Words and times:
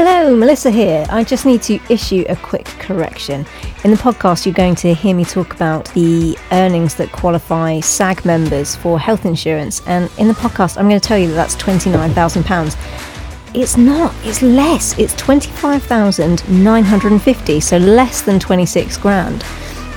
Hello, 0.00 0.36
Melissa 0.36 0.70
here. 0.70 1.04
I 1.10 1.24
just 1.24 1.44
need 1.44 1.60
to 1.62 1.80
issue 1.90 2.24
a 2.28 2.36
quick 2.36 2.66
correction. 2.66 3.44
In 3.82 3.90
the 3.90 3.96
podcast, 3.96 4.46
you're 4.46 4.54
going 4.54 4.76
to 4.76 4.94
hear 4.94 5.12
me 5.12 5.24
talk 5.24 5.52
about 5.52 5.92
the 5.92 6.38
earnings 6.52 6.94
that 6.94 7.10
qualify 7.10 7.80
SAG 7.80 8.24
members 8.24 8.76
for 8.76 9.00
health 9.00 9.26
insurance. 9.26 9.84
And 9.88 10.08
in 10.16 10.28
the 10.28 10.34
podcast, 10.34 10.78
I'm 10.78 10.88
going 10.88 11.00
to 11.00 11.08
tell 11.08 11.18
you 11.18 11.26
that 11.26 11.34
that's 11.34 11.56
£29,000. 11.56 13.56
It's 13.56 13.76
not, 13.76 14.14
it's 14.22 14.40
less. 14.40 14.96
It's 15.00 15.16
25,950, 15.16 17.58
so 17.58 17.78
less 17.78 18.22
than 18.22 18.38
26 18.38 18.96
grand. 18.98 19.42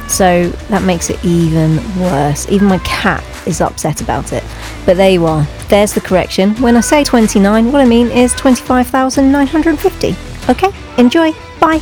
So 0.10 0.50
that 0.50 0.82
makes 0.82 1.12
it 1.12 1.24
even 1.24 1.76
worse. 2.00 2.50
Even 2.50 2.70
my 2.70 2.80
cat 2.80 3.24
is 3.46 3.62
upset 3.62 4.02
about 4.02 4.34
it. 4.34 4.44
But 4.84 4.98
there 4.98 5.12
you 5.12 5.28
are. 5.28 5.46
There's 5.72 5.94
the 5.94 6.02
correction. 6.02 6.54
When 6.56 6.76
I 6.76 6.82
say 6.82 7.06
29, 7.06 7.72
what 7.72 7.80
I 7.80 7.86
mean 7.86 8.12
is 8.12 8.34
25,950. 8.34 10.16
Okay, 10.50 10.70
enjoy. 10.98 11.32
Bye. 11.62 11.80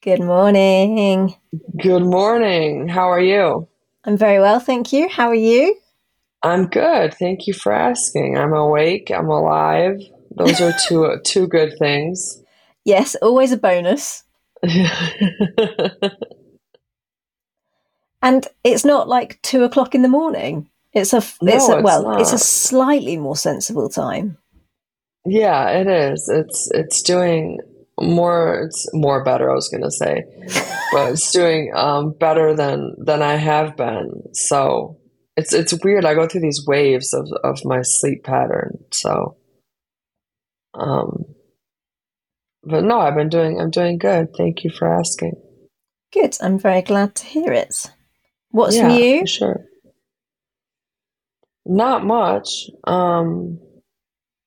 Good 0.00 0.20
morning. 0.20 1.34
Good 1.76 2.04
morning. 2.04 2.88
How 2.88 3.10
are 3.10 3.20
you? 3.20 3.68
I'm 4.06 4.16
very 4.16 4.40
well, 4.40 4.58
thank 4.58 4.94
you. 4.94 5.10
How 5.10 5.28
are 5.28 5.34
you? 5.34 5.76
I'm 6.42 6.68
good. 6.68 7.12
Thank 7.12 7.46
you 7.46 7.52
for 7.52 7.72
asking. 7.72 8.38
I'm 8.38 8.54
awake. 8.54 9.10
I'm 9.10 9.28
alive. 9.28 10.00
Those 10.36 10.62
are 10.62 10.72
two 10.88 11.20
two 11.26 11.48
good 11.48 11.74
things. 11.78 12.42
Yes, 12.82 13.14
always 13.16 13.52
a 13.52 13.58
bonus. 13.58 14.22
and 18.26 18.48
it's 18.64 18.84
not 18.84 19.08
like 19.08 19.40
two 19.42 19.62
o'clock 19.64 19.94
in 19.94 20.02
the 20.02 20.08
morning. 20.08 20.68
It's 20.92 21.12
a, 21.12 21.18
it's 21.18 21.68
a 21.68 21.78
it's 21.78 21.82
well, 21.84 22.20
it's 22.20 22.32
a 22.32 22.38
slightly 22.38 23.16
more 23.16 23.36
sensible 23.36 23.88
time. 23.88 24.38
yeah, 25.26 25.68
it 25.70 25.86
is. 25.86 26.28
It's 26.28 26.68
it's 26.72 27.02
doing 27.02 27.60
more 28.00 28.62
it's 28.66 28.88
more 28.94 29.22
better, 29.24 29.50
I 29.50 29.54
was 29.54 29.68
gonna 29.68 29.92
say. 29.92 30.24
But 30.92 31.12
it's 31.12 31.32
doing 31.32 31.72
um 31.74 32.14
better 32.18 32.54
than 32.56 32.94
than 32.98 33.22
I 33.22 33.36
have 33.36 33.76
been. 33.76 34.22
So 34.34 34.98
it's 35.36 35.52
it's 35.52 35.74
weird. 35.84 36.04
I 36.04 36.14
go 36.14 36.26
through 36.26 36.42
these 36.42 36.64
waves 36.66 37.14
of, 37.14 37.28
of 37.44 37.64
my 37.64 37.82
sleep 37.82 38.24
pattern. 38.24 38.78
So 38.92 39.36
um 40.74 41.26
but 42.64 42.84
no, 42.84 43.00
I've 43.00 43.16
been 43.16 43.28
doing 43.28 43.60
I'm 43.60 43.70
doing 43.70 43.98
good. 43.98 44.34
Thank 44.36 44.64
you 44.64 44.70
for 44.70 44.88
asking. 44.88 45.34
Good. 46.12 46.36
I'm 46.40 46.58
very 46.58 46.82
glad 46.82 47.14
to 47.16 47.26
hear 47.26 47.52
it. 47.52 47.90
What's 48.56 48.74
Yeah, 48.76 48.88
new? 48.88 49.26
sure. 49.26 49.66
Not 51.66 52.04
much. 52.06 52.70
Um, 52.84 53.58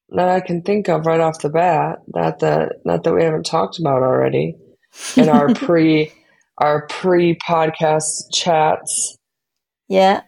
that 0.10 0.28
I 0.30 0.40
can 0.40 0.64
think 0.64 0.88
of 0.90 1.06
right 1.06 1.20
off 1.20 1.42
the 1.44 1.50
bat. 1.50 2.00
Not 2.16 2.40
that 2.40 2.78
not 2.86 3.04
that 3.04 3.14
we 3.14 3.24
haven't 3.24 3.46
talked 3.46 3.78
about 3.78 4.02
already 4.02 4.56
in 5.16 5.30
our 5.30 5.54
pre 5.54 6.12
our 6.58 6.88
pre 6.88 7.36
podcast 7.38 8.34
chats. 8.34 9.16
yeah, 9.88 10.22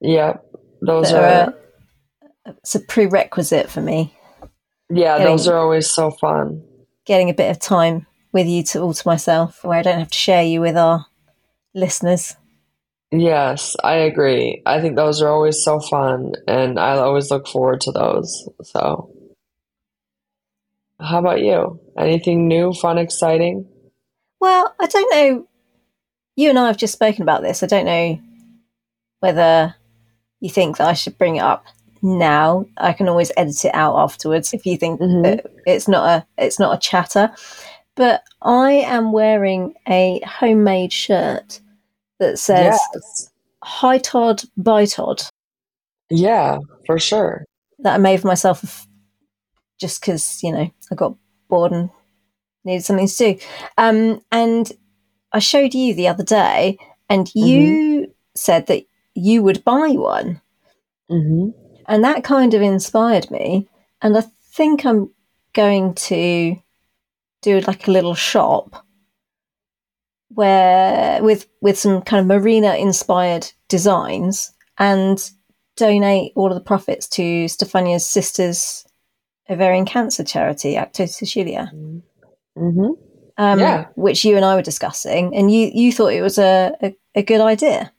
Yep, 0.00 0.44
those 0.82 1.12
are 1.12 1.24
are, 1.24 1.54
it's 2.46 2.76
a 2.76 2.80
prerequisite 2.80 3.68
for 3.68 3.80
me. 3.80 4.14
yeah, 4.88 5.18
getting- 5.18 5.26
those 5.32 5.48
are 5.48 5.56
always 5.58 5.90
so 5.90 6.12
fun. 6.12 6.62
Getting 7.04 7.30
a 7.30 7.34
bit 7.34 7.50
of 7.50 7.58
time 7.58 8.06
with 8.32 8.46
you 8.46 8.62
to 8.64 8.80
all 8.80 8.94
to 8.94 9.08
myself, 9.08 9.64
where 9.64 9.78
I 9.78 9.82
don't 9.82 9.98
have 9.98 10.10
to 10.12 10.16
share 10.18 10.44
you 10.44 10.60
with 10.60 10.76
our 10.76 11.06
listeners. 11.74 12.36
Yes, 13.12 13.76
I 13.84 13.94
agree. 13.96 14.62
I 14.66 14.80
think 14.80 14.96
those 14.96 15.22
are 15.22 15.28
always 15.28 15.62
so 15.62 15.78
fun, 15.80 16.32
and 16.48 16.78
I 16.78 16.96
always 16.96 17.30
look 17.30 17.46
forward 17.46 17.80
to 17.82 17.92
those. 17.92 18.48
So, 18.62 19.10
how 21.00 21.18
about 21.18 21.40
you? 21.40 21.80
Anything 21.96 22.48
new, 22.48 22.72
fun, 22.72 22.98
exciting? 22.98 23.68
Well, 24.40 24.74
I 24.80 24.86
don't 24.86 25.10
know. 25.14 25.46
You 26.34 26.50
and 26.50 26.58
I 26.58 26.66
have 26.66 26.76
just 26.76 26.92
spoken 26.92 27.22
about 27.22 27.42
this. 27.42 27.62
I 27.62 27.66
don't 27.66 27.86
know 27.86 28.18
whether 29.20 29.74
you 30.40 30.50
think 30.50 30.76
that 30.76 30.88
I 30.88 30.92
should 30.92 31.16
bring 31.16 31.36
it 31.36 31.42
up 31.42 31.64
now. 32.02 32.66
I 32.76 32.92
can 32.92 33.08
always 33.08 33.32
edit 33.36 33.64
it 33.64 33.74
out 33.74 33.96
afterwards 33.96 34.52
if 34.52 34.66
you 34.66 34.76
think 34.76 35.00
Mhm. 35.00 35.40
it's 35.64 35.88
not 35.88 36.04
a 36.08 36.42
it's 36.42 36.58
not 36.58 36.76
a 36.76 36.80
chatter. 36.80 37.32
But 37.94 38.22
I 38.42 38.72
am 38.72 39.12
wearing 39.12 39.74
a 39.88 40.20
homemade 40.26 40.92
shirt 40.92 41.60
that 42.18 42.38
says 42.38 42.78
Yes. 42.94 43.30
"Hi 43.62 43.98
Todd, 43.98 44.42
bye 44.56 44.86
Todd." 44.86 45.22
Yeah, 46.10 46.58
for 46.86 46.98
sure. 46.98 47.44
That 47.80 47.94
I 47.94 47.98
made 47.98 48.20
for 48.20 48.28
myself 48.28 48.86
just 49.80 50.00
because 50.00 50.40
you 50.42 50.52
know 50.52 50.70
I 50.90 50.94
got 50.94 51.16
bored 51.48 51.72
and 51.72 51.90
needed 52.64 52.84
something 52.84 53.06
to 53.08 53.16
do. 53.34 53.38
Um, 53.78 54.20
and 54.32 54.72
I 55.32 55.38
showed 55.40 55.74
you 55.74 55.94
the 55.94 56.08
other 56.08 56.24
day, 56.24 56.78
and 57.08 57.30
you 57.34 58.12
said 58.34 58.66
that 58.68 58.84
you 59.14 59.42
would 59.42 59.64
buy 59.64 59.90
one. 59.90 60.40
hmm 61.08 61.50
and 61.88 62.02
that 62.02 62.24
kind 62.24 62.52
of 62.52 62.60
inspired 62.62 63.30
me 63.30 63.68
and 64.02 64.18
i 64.18 64.22
think 64.52 64.84
i'm 64.84 65.08
going 65.52 65.94
to 65.94 66.56
do 67.42 67.60
like 67.60 67.86
a 67.86 67.92
little 67.92 68.14
shop 68.14 68.84
where 70.28 71.22
with 71.22 71.46
with 71.60 71.78
some 71.78 72.02
kind 72.02 72.20
of 72.20 72.26
marina 72.26 72.74
inspired 72.74 73.50
designs 73.68 74.52
and 74.78 75.30
donate 75.76 76.32
all 76.34 76.48
of 76.48 76.54
the 76.54 76.60
profits 76.60 77.06
to 77.08 77.46
stefania's 77.48 78.06
sister's 78.06 78.84
ovarian 79.48 79.84
cancer 79.84 80.24
charity 80.24 80.74
acto 80.74 81.08
sicilia 81.08 81.70
hmm 82.56 82.86
um, 83.38 83.58
Yeah. 83.58 83.86
which 83.96 84.24
you 84.24 84.36
and 84.36 84.44
i 84.44 84.54
were 84.54 84.62
discussing 84.62 85.34
and 85.36 85.52
you 85.52 85.70
you 85.74 85.92
thought 85.92 86.12
it 86.12 86.22
was 86.22 86.38
a, 86.38 86.72
a, 86.82 86.96
a 87.14 87.22
good 87.22 87.40
idea 87.40 87.92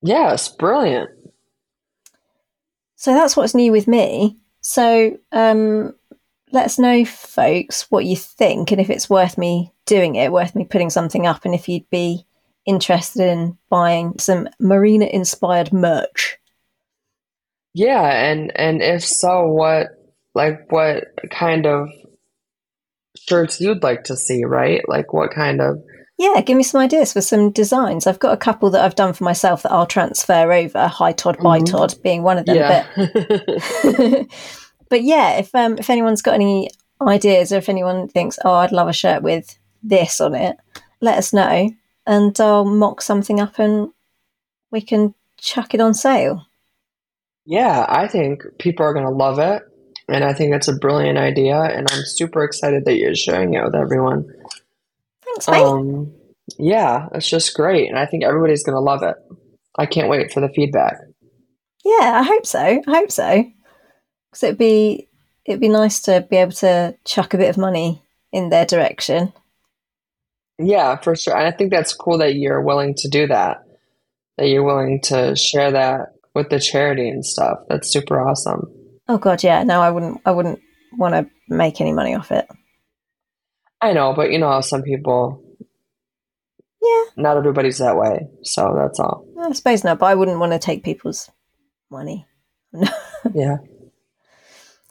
Yes, 0.00 0.48
brilliant. 0.48 1.10
So 2.94 3.12
that's 3.14 3.36
what's 3.36 3.54
new 3.54 3.72
with 3.72 3.88
me. 3.88 4.38
So 4.60 5.16
um, 5.32 5.94
let 6.52 6.64
us 6.66 6.78
know, 6.78 7.04
folks, 7.04 7.90
what 7.90 8.04
you 8.04 8.16
think 8.16 8.72
and 8.72 8.80
if 8.80 8.90
it's 8.90 9.10
worth 9.10 9.36
me 9.38 9.72
doing 9.86 10.14
it, 10.16 10.32
worth 10.32 10.54
me 10.54 10.64
putting 10.64 10.90
something 10.90 11.26
up, 11.26 11.44
and 11.44 11.54
if 11.54 11.68
you'd 11.68 11.88
be 11.90 12.26
interested 12.66 13.22
in 13.26 13.56
buying 13.70 14.14
some 14.18 14.48
marina 14.60 15.06
inspired 15.06 15.72
merch. 15.72 16.36
Yeah, 17.74 18.02
and 18.02 18.52
and 18.56 18.82
if 18.82 19.04
so, 19.04 19.46
what 19.48 19.88
like 20.34 20.60
what 20.70 21.04
kind 21.30 21.66
of 21.66 21.88
shirts 23.16 23.60
you'd 23.60 23.82
like 23.82 24.04
to 24.04 24.16
see, 24.16 24.44
right? 24.44 24.82
Like 24.88 25.12
what 25.12 25.30
kind 25.34 25.60
of 25.60 25.78
Yeah, 26.18 26.40
give 26.40 26.56
me 26.56 26.62
some 26.62 26.80
ideas 26.80 27.12
for 27.12 27.20
some 27.20 27.50
designs. 27.50 28.06
I've 28.06 28.18
got 28.18 28.32
a 28.34 28.36
couple 28.38 28.70
that 28.70 28.84
I've 28.84 28.94
done 28.96 29.12
for 29.12 29.24
myself 29.24 29.62
that 29.62 29.72
I'll 29.72 29.86
transfer 29.86 30.52
over. 30.52 30.86
Hi 30.88 31.12
Todd, 31.12 31.38
bye 31.38 31.60
Mhm. 31.60 31.66
Todd, 31.70 31.94
being 32.02 32.22
one 32.22 32.38
of 32.38 32.46
them. 32.46 32.56
yeah. 32.56 34.22
But 34.90 35.02
yeah, 35.02 35.38
if 35.38 35.54
um 35.54 35.78
if 35.78 35.90
anyone's 35.90 36.22
got 36.22 36.34
any 36.34 36.70
ideas 37.00 37.52
or 37.52 37.56
if 37.56 37.68
anyone 37.68 38.08
thinks, 38.08 38.38
oh, 38.44 38.54
I'd 38.54 38.72
love 38.72 38.88
a 38.88 38.92
shirt 38.92 39.22
with 39.22 39.58
this 39.82 40.20
on 40.20 40.34
it, 40.34 40.56
let 41.00 41.18
us 41.18 41.32
know, 41.32 41.70
and 42.06 42.40
I'll 42.40 42.64
mock 42.64 43.02
something 43.02 43.40
up 43.40 43.58
and 43.58 43.90
we 44.70 44.80
can 44.80 45.14
chuck 45.38 45.74
it 45.74 45.80
on 45.80 45.94
sale. 45.94 46.46
Yeah, 47.46 47.86
I 47.88 48.08
think 48.08 48.42
people 48.58 48.84
are 48.84 48.92
gonna 48.92 49.10
love 49.10 49.38
it, 49.38 49.62
and 50.08 50.24
I 50.24 50.32
think 50.32 50.54
it's 50.54 50.68
a 50.68 50.76
brilliant 50.76 51.18
idea, 51.18 51.58
and 51.58 51.90
I'm 51.90 52.02
super 52.04 52.44
excited 52.44 52.84
that 52.84 52.96
you're 52.96 53.14
sharing 53.14 53.54
it 53.54 53.64
with 53.64 53.74
everyone. 53.74 54.26
Thanks, 55.24 55.48
mate. 55.48 55.62
Um, 55.62 56.12
yeah, 56.58 57.08
it's 57.14 57.28
just 57.28 57.54
great, 57.54 57.88
and 57.88 57.98
I 57.98 58.06
think 58.06 58.24
everybody's 58.24 58.64
gonna 58.64 58.80
love 58.80 59.02
it. 59.02 59.16
I 59.78 59.86
can't 59.86 60.08
wait 60.10 60.32
for 60.32 60.40
the 60.40 60.48
feedback. 60.50 60.96
yeah, 61.84 62.18
I 62.20 62.22
hope 62.22 62.44
so. 62.44 62.58
I 62.58 62.82
hope 62.86 63.12
so. 63.12 63.44
Because 64.30 64.42
it'd 64.42 64.58
be 64.58 65.08
it'd 65.44 65.60
be 65.60 65.68
nice 65.68 66.00
to 66.02 66.26
be 66.28 66.36
able 66.36 66.52
to 66.52 66.94
chuck 67.04 67.34
a 67.34 67.38
bit 67.38 67.50
of 67.50 67.56
money 67.58 68.02
in 68.32 68.50
their 68.50 68.66
direction. 68.66 69.32
Yeah, 70.58 70.96
for 70.96 71.14
sure. 71.16 71.36
And 71.36 71.46
I 71.46 71.50
think 71.52 71.70
that's 71.70 71.94
cool 71.94 72.18
that 72.18 72.34
you're 72.34 72.60
willing 72.60 72.94
to 72.96 73.08
do 73.08 73.26
that, 73.28 73.58
that 74.36 74.48
you're 74.48 74.64
willing 74.64 75.00
to 75.04 75.36
share 75.36 75.70
that 75.72 76.14
with 76.34 76.50
the 76.50 76.58
charity 76.58 77.08
and 77.08 77.24
stuff. 77.24 77.58
That's 77.68 77.92
super 77.92 78.20
awesome. 78.20 78.70
Oh 79.08 79.18
god, 79.18 79.42
yeah. 79.42 79.62
No, 79.62 79.80
I 79.80 79.90
wouldn't. 79.90 80.20
I 80.26 80.32
wouldn't 80.32 80.60
want 80.96 81.14
to 81.14 81.30
make 81.48 81.80
any 81.80 81.92
money 81.92 82.14
off 82.14 82.30
it. 82.32 82.46
I 83.80 83.92
know, 83.92 84.12
but 84.12 84.32
you 84.32 84.38
know 84.38 84.48
how 84.50 84.60
some 84.60 84.82
people, 84.82 85.42
Yeah, 86.82 87.04
not 87.16 87.36
everybody's 87.36 87.78
that 87.78 87.96
way. 87.96 88.26
So 88.42 88.74
that's 88.76 88.98
all. 88.98 89.24
I 89.40 89.52
suppose 89.52 89.84
not. 89.84 90.00
But 90.00 90.06
I 90.06 90.14
wouldn't 90.16 90.40
want 90.40 90.52
to 90.52 90.58
take 90.58 90.84
people's 90.84 91.30
money. 91.90 92.26
Yeah. 93.34 93.56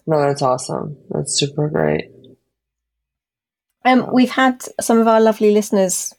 No, 0.07 0.21
that's 0.21 0.41
awesome. 0.41 0.97
That's 1.09 1.37
super 1.37 1.69
great. 1.69 2.09
Um, 3.85 4.09
we've 4.11 4.31
had 4.31 4.63
some 4.81 4.99
of 4.99 5.07
our 5.07 5.21
lovely 5.21 5.51
listeners 5.51 6.13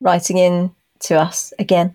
writing 0.00 0.38
in 0.38 0.74
to 1.00 1.18
us 1.18 1.52
again. 1.58 1.94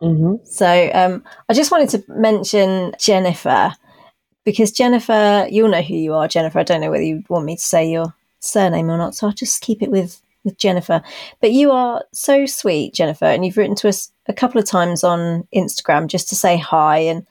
hmm 0.00 0.36
So 0.44 0.90
um, 0.94 1.24
I 1.48 1.54
just 1.54 1.70
wanted 1.70 1.88
to 1.90 2.04
mention 2.12 2.92
Jennifer 2.98 3.72
because 4.44 4.70
Jennifer, 4.70 5.46
you'll 5.50 5.70
know 5.70 5.82
who 5.82 5.94
you 5.94 6.14
are, 6.14 6.28
Jennifer. 6.28 6.60
I 6.60 6.62
don't 6.62 6.80
know 6.80 6.90
whether 6.90 7.02
you 7.02 7.24
want 7.28 7.46
me 7.46 7.56
to 7.56 7.62
say 7.62 7.90
your 7.90 8.14
surname 8.40 8.90
or 8.90 8.96
not, 8.96 9.14
so 9.14 9.26
I'll 9.26 9.32
just 9.32 9.62
keep 9.62 9.82
it 9.82 9.90
with 9.90 10.20
with 10.44 10.56
Jennifer. 10.58 11.02
But 11.40 11.52
you 11.52 11.72
are 11.72 12.04
so 12.12 12.46
sweet, 12.46 12.94
Jennifer, 12.94 13.24
and 13.24 13.44
you've 13.44 13.56
written 13.56 13.74
to 13.76 13.88
us 13.88 14.12
a 14.26 14.32
couple 14.32 14.60
of 14.60 14.66
times 14.66 15.02
on 15.02 15.46
Instagram 15.54 16.06
just 16.06 16.28
to 16.28 16.36
say 16.36 16.56
hi 16.56 16.98
and 16.98 17.26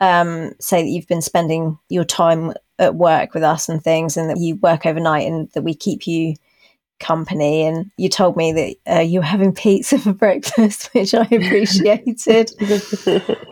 um, 0.00 0.52
say 0.60 0.82
that 0.82 0.88
you've 0.88 1.08
been 1.08 1.22
spending 1.22 1.78
your 1.88 2.04
time 2.04 2.52
at 2.82 2.94
work 2.94 3.34
with 3.34 3.42
us 3.42 3.68
and 3.68 3.82
things, 3.82 4.16
and 4.16 4.28
that 4.30 4.38
you 4.38 4.56
work 4.56 4.86
overnight, 4.86 5.26
and 5.26 5.50
that 5.52 5.62
we 5.62 5.74
keep 5.74 6.06
you 6.06 6.34
company. 7.02 7.66
And 7.66 7.90
you 7.98 8.08
told 8.08 8.36
me 8.36 8.52
that 8.52 8.96
uh, 8.96 9.00
you 9.00 9.20
were 9.20 9.26
having 9.26 9.52
pizza 9.52 9.98
for 10.00 10.12
breakfast, 10.12 10.90
which 10.94 11.14
I 11.14 11.22
appreciated. 11.24 12.52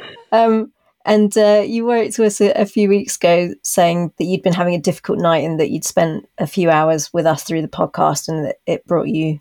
um, 0.33 0.73
and 1.05 1.37
uh, 1.37 1.65
you 1.67 1.89
wrote 1.89 2.13
to 2.15 2.25
us 2.25 2.41
a, 2.41 2.53
a, 2.53 2.67
few 2.67 2.89
weeks 2.89 3.17
ago 3.17 3.55
saying 3.63 4.13
that 4.19 4.25
you'd 4.25 4.43
been 4.43 4.53
having 4.53 4.75
a 4.75 4.81
difficult 4.81 5.19
night 5.19 5.45
and 5.45 5.59
that 5.59 5.71
you'd 5.71 5.85
spent 5.85 6.29
a 6.39 6.47
few 6.47 6.71
hours 6.71 7.13
with 7.13 7.25
us 7.25 7.43
through 7.43 7.63
the 7.63 7.69
podcast 7.69 8.29
and 8.29 8.45
that 8.45 8.57
it 8.67 8.87
brought 8.87 9.09
you 9.09 9.39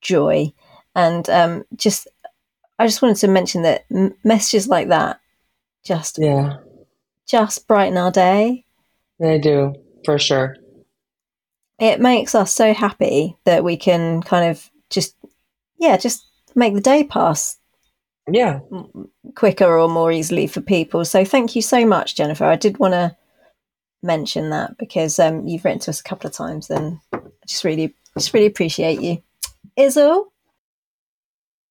joy. 0.00 0.52
And 0.96 1.28
um, 1.30 1.64
just, 1.76 2.08
I 2.80 2.86
just 2.86 3.00
wanted 3.00 3.18
to 3.18 3.28
mention 3.28 3.62
that 3.62 3.84
messages 4.24 4.66
like 4.66 4.88
that 4.88 5.20
just, 5.84 6.18
yeah, 6.18 6.58
just 7.26 7.66
brighten 7.68 7.96
our 7.96 8.10
day. 8.10 8.64
They 9.18 9.38
do 9.38 9.74
for 10.04 10.18
sure. 10.18 10.56
It 11.78 12.00
makes 12.00 12.34
us 12.34 12.52
so 12.52 12.74
happy 12.74 13.36
that 13.44 13.64
we 13.64 13.76
can 13.76 14.22
kind 14.22 14.50
of 14.50 14.70
just, 14.90 15.14
yeah, 15.78 15.96
just 15.96 16.26
make 16.54 16.74
the 16.74 16.80
day 16.80 17.04
pass 17.04 17.58
yeah 18.32 18.60
quicker 19.34 19.78
or 19.78 19.88
more 19.88 20.12
easily 20.12 20.46
for 20.46 20.60
people 20.60 21.04
so 21.04 21.24
thank 21.24 21.56
you 21.56 21.62
so 21.62 21.86
much 21.86 22.14
jennifer 22.14 22.44
i 22.44 22.56
did 22.56 22.78
want 22.78 22.92
to 22.92 23.14
mention 24.02 24.50
that 24.50 24.76
because 24.78 25.18
um, 25.18 25.46
you've 25.46 25.64
written 25.64 25.80
to 25.80 25.90
us 25.90 26.00
a 26.00 26.04
couple 26.04 26.28
of 26.28 26.34
times 26.34 26.70
and 26.70 26.98
i 27.12 27.18
just 27.46 27.64
really 27.64 27.94
just 28.16 28.32
really 28.32 28.46
appreciate 28.46 29.00
you 29.00 29.22
Izzle? 29.78 30.26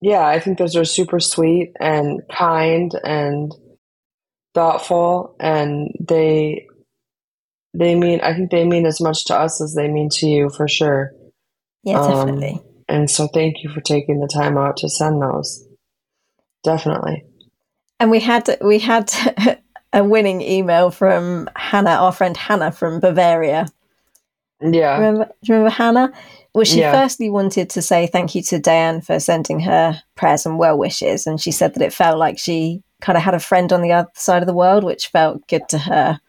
yeah 0.02 0.28
i 0.28 0.40
think 0.40 0.58
those 0.58 0.76
are 0.76 0.86
super 0.86 1.20
sweet 1.20 1.74
and 1.80 2.22
kind 2.32 2.94
and 3.04 3.54
thoughtful 4.54 5.36
and 5.40 5.94
they 6.00 6.68
they 7.78 7.96
mean 7.96 8.20
i 8.22 8.34
think 8.34 8.52
they 8.52 8.66
mean 8.66 8.86
as 8.86 9.00
much 9.00 9.26
to 9.26 9.36
us 9.36 9.62
as 9.62 9.74
they 9.76 9.88
mean 9.88 10.10
to 10.10 10.28
you 10.28 10.50
for 10.50 10.68
sure 10.68 11.12
yeah 11.84 12.02
definitely 12.08 12.54
um, 12.54 12.62
and 12.90 13.10
so 13.10 13.28
thank 13.28 13.64
you 13.64 13.70
for 13.70 13.82
taking 13.82 14.20
the 14.20 14.28
time 14.28 14.58
out 14.58 14.78
to 14.78 14.90
send 14.90 15.22
those 15.22 15.68
definitely. 16.68 17.24
And 18.00 18.12
we 18.12 18.20
had 18.20 18.58
we 18.62 18.80
had 18.80 19.12
a 19.94 20.04
winning 20.04 20.42
email 20.42 20.92
from 20.92 21.50
Hannah, 21.56 21.92
our 21.92 22.12
friend 22.12 22.36
Hannah 22.36 22.72
from 22.72 23.00
Bavaria. 23.00 23.68
Yeah. 24.62 24.96
Remember, 24.96 25.26
do 25.26 25.34
you 25.44 25.54
remember 25.56 25.74
Hannah? 25.74 26.14
Well, 26.54 26.66
she 26.66 26.80
yeah. 26.80 26.92
firstly 26.92 27.30
wanted 27.30 27.70
to 27.72 27.82
say 27.82 28.08
thank 28.08 28.34
you 28.36 28.42
to 28.44 28.60
Diane 28.60 29.02
for 29.02 29.20
sending 29.20 29.60
her 29.62 30.02
prayers 30.16 30.46
and 30.46 30.60
well 30.60 30.78
wishes. 30.78 31.26
And 31.28 31.40
she 31.40 31.52
said 31.52 31.74
that 31.74 31.84
it 31.84 31.94
felt 31.94 32.18
like 32.18 32.38
she 32.38 32.82
kind 33.00 33.18
of 33.18 33.24
had 33.24 33.36
a 33.36 33.40
friend 33.40 33.72
on 33.72 33.82
the 33.82 33.92
other 33.92 34.10
side 34.16 34.42
of 34.42 34.48
the 34.48 34.54
world, 34.54 34.84
which 34.84 35.08
felt 35.08 35.48
good 35.48 35.70
to 35.70 35.78
her. 35.78 36.20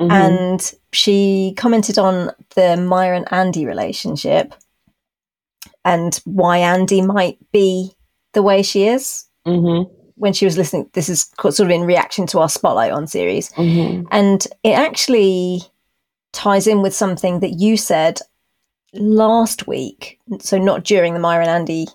Mm-hmm. 0.00 0.10
And 0.10 0.74
she 0.92 1.54
commented 1.56 1.98
on 1.98 2.30
the 2.54 2.76
Maya 2.76 3.12
and 3.12 3.30
Andy 3.30 3.66
relationship 3.66 4.54
and 5.84 6.20
why 6.24 6.58
Andy 6.58 7.02
might 7.02 7.38
be 7.52 7.92
the 8.32 8.42
way 8.42 8.62
she 8.62 8.86
is 8.86 9.26
mm-hmm. 9.46 9.92
when 10.14 10.32
she 10.32 10.46
was 10.46 10.56
listening. 10.56 10.88
This 10.94 11.10
is 11.10 11.30
sort 11.38 11.60
of 11.60 11.70
in 11.70 11.82
reaction 11.82 12.26
to 12.28 12.40
our 12.40 12.48
Spotlight 12.48 12.92
on 12.92 13.06
series. 13.06 13.50
Mm-hmm. 13.52 14.06
And 14.10 14.46
it 14.62 14.72
actually 14.72 15.62
ties 16.32 16.66
in 16.66 16.80
with 16.80 16.94
something 16.94 17.40
that 17.40 17.58
you 17.58 17.76
said 17.76 18.20
last 18.94 19.66
week. 19.66 20.18
So, 20.40 20.58
not 20.58 20.84
during 20.84 21.12
the 21.12 21.20
Maya 21.20 21.40
and 21.40 21.50
Andy 21.50 21.88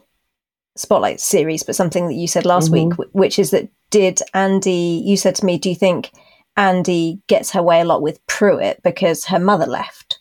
Spotlight 0.76 1.20
series, 1.20 1.64
but 1.64 1.76
something 1.76 2.08
that 2.08 2.16
you 2.16 2.28
said 2.28 2.46
last 2.46 2.72
mm-hmm. 2.72 2.90
week, 2.90 3.10
which 3.14 3.40
is 3.40 3.52
that 3.52 3.70
did 3.90 4.20
Andy, 4.34 5.02
you 5.06 5.18
said 5.18 5.36
to 5.36 5.46
me, 5.46 5.58
do 5.58 5.70
you 5.70 5.76
think 5.76 6.12
Andy 6.58 7.22
gets 7.28 7.52
her 7.52 7.62
way 7.62 7.82
a 7.82 7.86
lot 7.86 8.02
with 8.02 8.26
Pruitt 8.28 8.82
because 8.84 9.26
her 9.26 9.40
mother 9.40 9.66
left? 9.66 10.20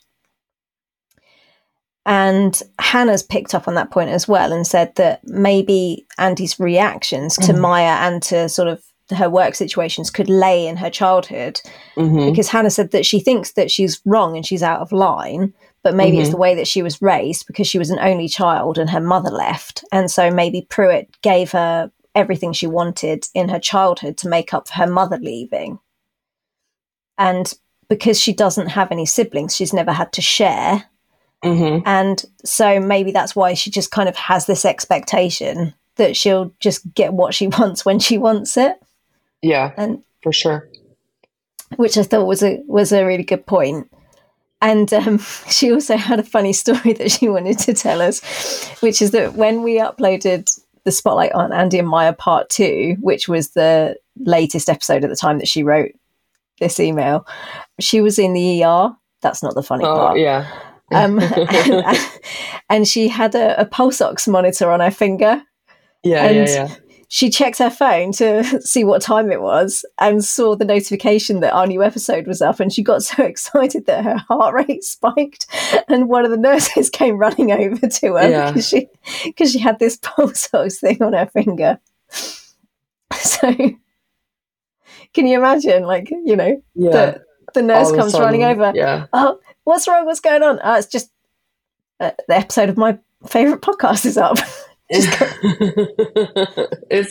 And 2.05 2.61
Hannah's 2.79 3.23
picked 3.23 3.55
up 3.55 3.67
on 3.67 3.73
that 3.75 3.89
point 3.89 4.11
as 4.11 4.27
well 4.27 4.53
and 4.53 4.67
said 4.67 4.93
that 4.95 5.27
maybe 5.27 6.05
Andy's 6.19 6.59
reactions 6.59 7.35
to 7.37 7.51
mm. 7.51 7.59
Maya 7.59 7.97
and 8.07 8.21
to 8.23 8.47
sort 8.47 8.67
of 8.67 8.83
her 9.15 9.29
work 9.29 9.55
situations 9.55 10.09
could 10.09 10.29
lay 10.29 10.67
in 10.67 10.77
her 10.77 10.89
childhood. 10.89 11.59
Mm-hmm. 11.95 12.29
Because 12.29 12.49
Hannah 12.49 12.69
said 12.69 12.91
that 12.91 13.05
she 13.05 13.19
thinks 13.19 13.53
that 13.53 13.71
she's 13.71 14.01
wrong 14.05 14.35
and 14.35 14.45
she's 14.45 14.63
out 14.63 14.81
of 14.81 14.91
line, 14.91 15.53
but 15.83 15.95
maybe 15.95 16.17
mm-hmm. 16.17 16.21
it's 16.21 16.31
the 16.31 16.37
way 16.37 16.55
that 16.55 16.67
she 16.67 16.83
was 16.83 17.01
raised 17.01 17.47
because 17.47 17.67
she 17.67 17.79
was 17.79 17.89
an 17.89 17.99
only 17.99 18.27
child 18.27 18.77
and 18.77 18.89
her 18.89 19.01
mother 19.01 19.29
left. 19.29 19.83
And 19.91 20.09
so 20.09 20.29
maybe 20.29 20.67
Pruitt 20.69 21.09
gave 21.21 21.51
her 21.51 21.91
everything 22.13 22.53
she 22.53 22.67
wanted 22.67 23.25
in 23.33 23.49
her 23.49 23.59
childhood 23.59 24.17
to 24.17 24.29
make 24.29 24.53
up 24.53 24.67
for 24.67 24.75
her 24.75 24.87
mother 24.87 25.17
leaving. 25.17 25.79
And 27.17 27.53
because 27.87 28.19
she 28.19 28.33
doesn't 28.33 28.69
have 28.69 28.91
any 28.91 29.05
siblings, 29.05 29.55
she's 29.55 29.73
never 29.73 29.91
had 29.91 30.11
to 30.13 30.21
share 30.21 30.85
Mm-hmm. 31.45 31.87
And 31.87 32.25
so 32.43 32.79
maybe 32.79 33.11
that's 33.11 33.35
why 33.35 33.53
she 33.53 33.69
just 33.69 33.91
kind 33.91 34.09
of 34.09 34.15
has 34.15 34.47
this 34.47 34.65
expectation 34.65 35.73
that 35.95 36.17
she'll 36.17 36.51
just 36.59 36.91
get 36.95 37.13
what 37.13 37.33
she 37.33 37.47
wants 37.59 37.85
when 37.85 37.99
she 37.99 38.17
wants 38.17 38.57
it. 38.57 38.81
Yeah. 39.41 39.71
And 39.77 40.03
for 40.23 40.33
sure. 40.33 40.67
Which 41.77 41.97
I 41.97 42.03
thought 42.03 42.25
was 42.25 42.43
a 42.43 42.61
was 42.67 42.91
a 42.91 43.05
really 43.05 43.23
good 43.23 43.45
point. 43.45 43.91
And 44.61 44.91
um, 44.93 45.19
she 45.49 45.71
also 45.71 45.97
had 45.97 46.19
a 46.19 46.23
funny 46.23 46.53
story 46.53 46.93
that 46.93 47.11
she 47.11 47.29
wanted 47.29 47.59
to 47.59 47.73
tell 47.73 48.01
us, 48.01 48.23
which 48.79 49.01
is 49.01 49.11
that 49.11 49.33
when 49.33 49.61
we 49.61 49.77
uploaded 49.77 50.59
the 50.83 50.91
Spotlight 50.91 51.31
on 51.33 51.51
Andy 51.51 51.79
and 51.79 51.87
Maya 51.87 52.13
part 52.13 52.49
two, 52.49 52.95
which 53.01 53.27
was 53.27 53.49
the 53.49 53.97
latest 54.19 54.69
episode 54.69 55.03
at 55.03 55.09
the 55.09 55.15
time 55.15 55.39
that 55.39 55.47
she 55.47 55.63
wrote 55.63 55.91
this 56.59 56.79
email, 56.79 57.25
she 57.79 58.01
was 58.01 58.19
in 58.19 58.33
the 58.33 58.63
ER. 58.63 58.89
That's 59.21 59.43
not 59.43 59.55
the 59.55 59.63
funny 59.63 59.85
oh, 59.85 59.95
part. 59.95 60.19
Yeah. 60.19 60.49
Um, 60.91 61.19
and, 61.19 61.97
and, 62.69 62.87
she 62.87 63.07
had 63.07 63.33
a, 63.35 63.59
a, 63.59 63.65
pulse 63.65 64.01
ox 64.01 64.27
monitor 64.27 64.71
on 64.71 64.79
her 64.79 64.91
finger. 64.91 65.41
Yeah, 66.03 66.25
and 66.25 66.35
yeah, 66.35 66.67
yeah. 66.67 66.75
She 67.07 67.29
checked 67.29 67.59
her 67.59 67.69
phone 67.69 68.11
to 68.13 68.43
see 68.61 68.83
what 68.83 69.01
time 69.01 69.31
it 69.31 69.41
was 69.41 69.85
and 69.99 70.23
saw 70.23 70.55
the 70.55 70.65
notification 70.65 71.39
that 71.39 71.53
our 71.53 71.67
new 71.67 71.83
episode 71.83 72.27
was 72.27 72.41
up. 72.41 72.59
And 72.59 72.73
she 72.73 72.83
got 72.83 73.03
so 73.03 73.23
excited 73.23 73.85
that 73.85 74.03
her 74.03 74.17
heart 74.17 74.53
rate 74.53 74.83
spiked. 74.83 75.47
And 75.87 76.09
one 76.09 76.25
of 76.25 76.31
the 76.31 76.37
nurses 76.37 76.89
came 76.89 77.17
running 77.17 77.51
over 77.51 77.87
to 77.87 78.13
her 78.15 78.29
yeah. 78.29 78.51
because 78.51 78.67
she 78.67 78.87
because 79.23 79.51
she 79.51 79.59
had 79.59 79.79
this 79.79 79.97
pulse 80.01 80.49
ox 80.53 80.79
thing 80.79 81.01
on 81.01 81.13
her 81.13 81.27
finger. 81.27 81.79
So, 83.13 83.55
can 85.15 85.25
you 85.25 85.37
imagine, 85.39 85.83
like 85.83 86.11
you 86.11 86.35
know, 86.35 86.61
yeah. 86.75 86.91
the 86.91 87.23
the 87.55 87.61
nurse 87.63 87.91
comes 87.91 88.13
running 88.13 88.43
over. 88.43 88.73
Yeah. 88.75 89.07
Oh, 89.13 89.39
what's 89.63 89.87
wrong? 89.87 90.05
What's 90.05 90.19
going 90.19 90.43
on? 90.43 90.59
Oh, 90.63 90.75
it's 90.75 90.87
just 90.87 91.09
uh, 91.99 92.11
the 92.27 92.35
episode 92.35 92.69
of 92.69 92.77
my 92.77 92.99
favorite 93.25 93.61
podcast 93.61 94.05
is 94.05 94.17
up. 94.17 94.37
it's 94.89 95.15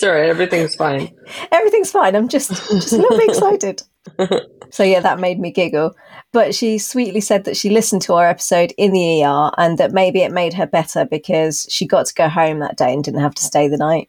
all 0.04 0.12
right. 0.12 0.28
Everything's 0.28 0.76
fine. 0.76 1.12
Everything's 1.50 1.90
fine. 1.90 2.14
I'm 2.14 2.28
just 2.28 2.50
just 2.50 2.92
a 2.92 2.98
little 2.98 3.18
bit 3.18 3.30
excited. 3.30 3.82
so 4.70 4.84
yeah, 4.84 5.00
that 5.00 5.18
made 5.18 5.40
me 5.40 5.50
giggle. 5.50 5.96
But 6.32 6.54
she 6.54 6.78
sweetly 6.78 7.20
said 7.20 7.44
that 7.44 7.56
she 7.56 7.70
listened 7.70 8.02
to 8.02 8.14
our 8.14 8.28
episode 8.28 8.72
in 8.78 8.92
the 8.92 9.24
ER 9.24 9.50
and 9.58 9.78
that 9.78 9.90
maybe 9.90 10.20
it 10.20 10.30
made 10.30 10.54
her 10.54 10.66
better 10.66 11.04
because 11.04 11.66
she 11.68 11.84
got 11.84 12.06
to 12.06 12.14
go 12.14 12.28
home 12.28 12.60
that 12.60 12.76
day 12.76 12.92
and 12.92 13.02
didn't 13.02 13.22
have 13.22 13.34
to 13.34 13.42
stay 13.42 13.66
the 13.66 13.76
night. 13.76 14.08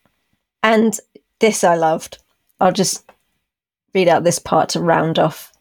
And 0.61 0.99
this 1.39 1.63
I 1.63 1.75
loved. 1.75 2.19
I'll 2.59 2.71
just 2.71 3.03
read 3.95 4.07
out 4.07 4.23
this 4.23 4.37
part 4.37 4.69
to 4.69 4.79
round 4.79 5.17
off 5.17 5.51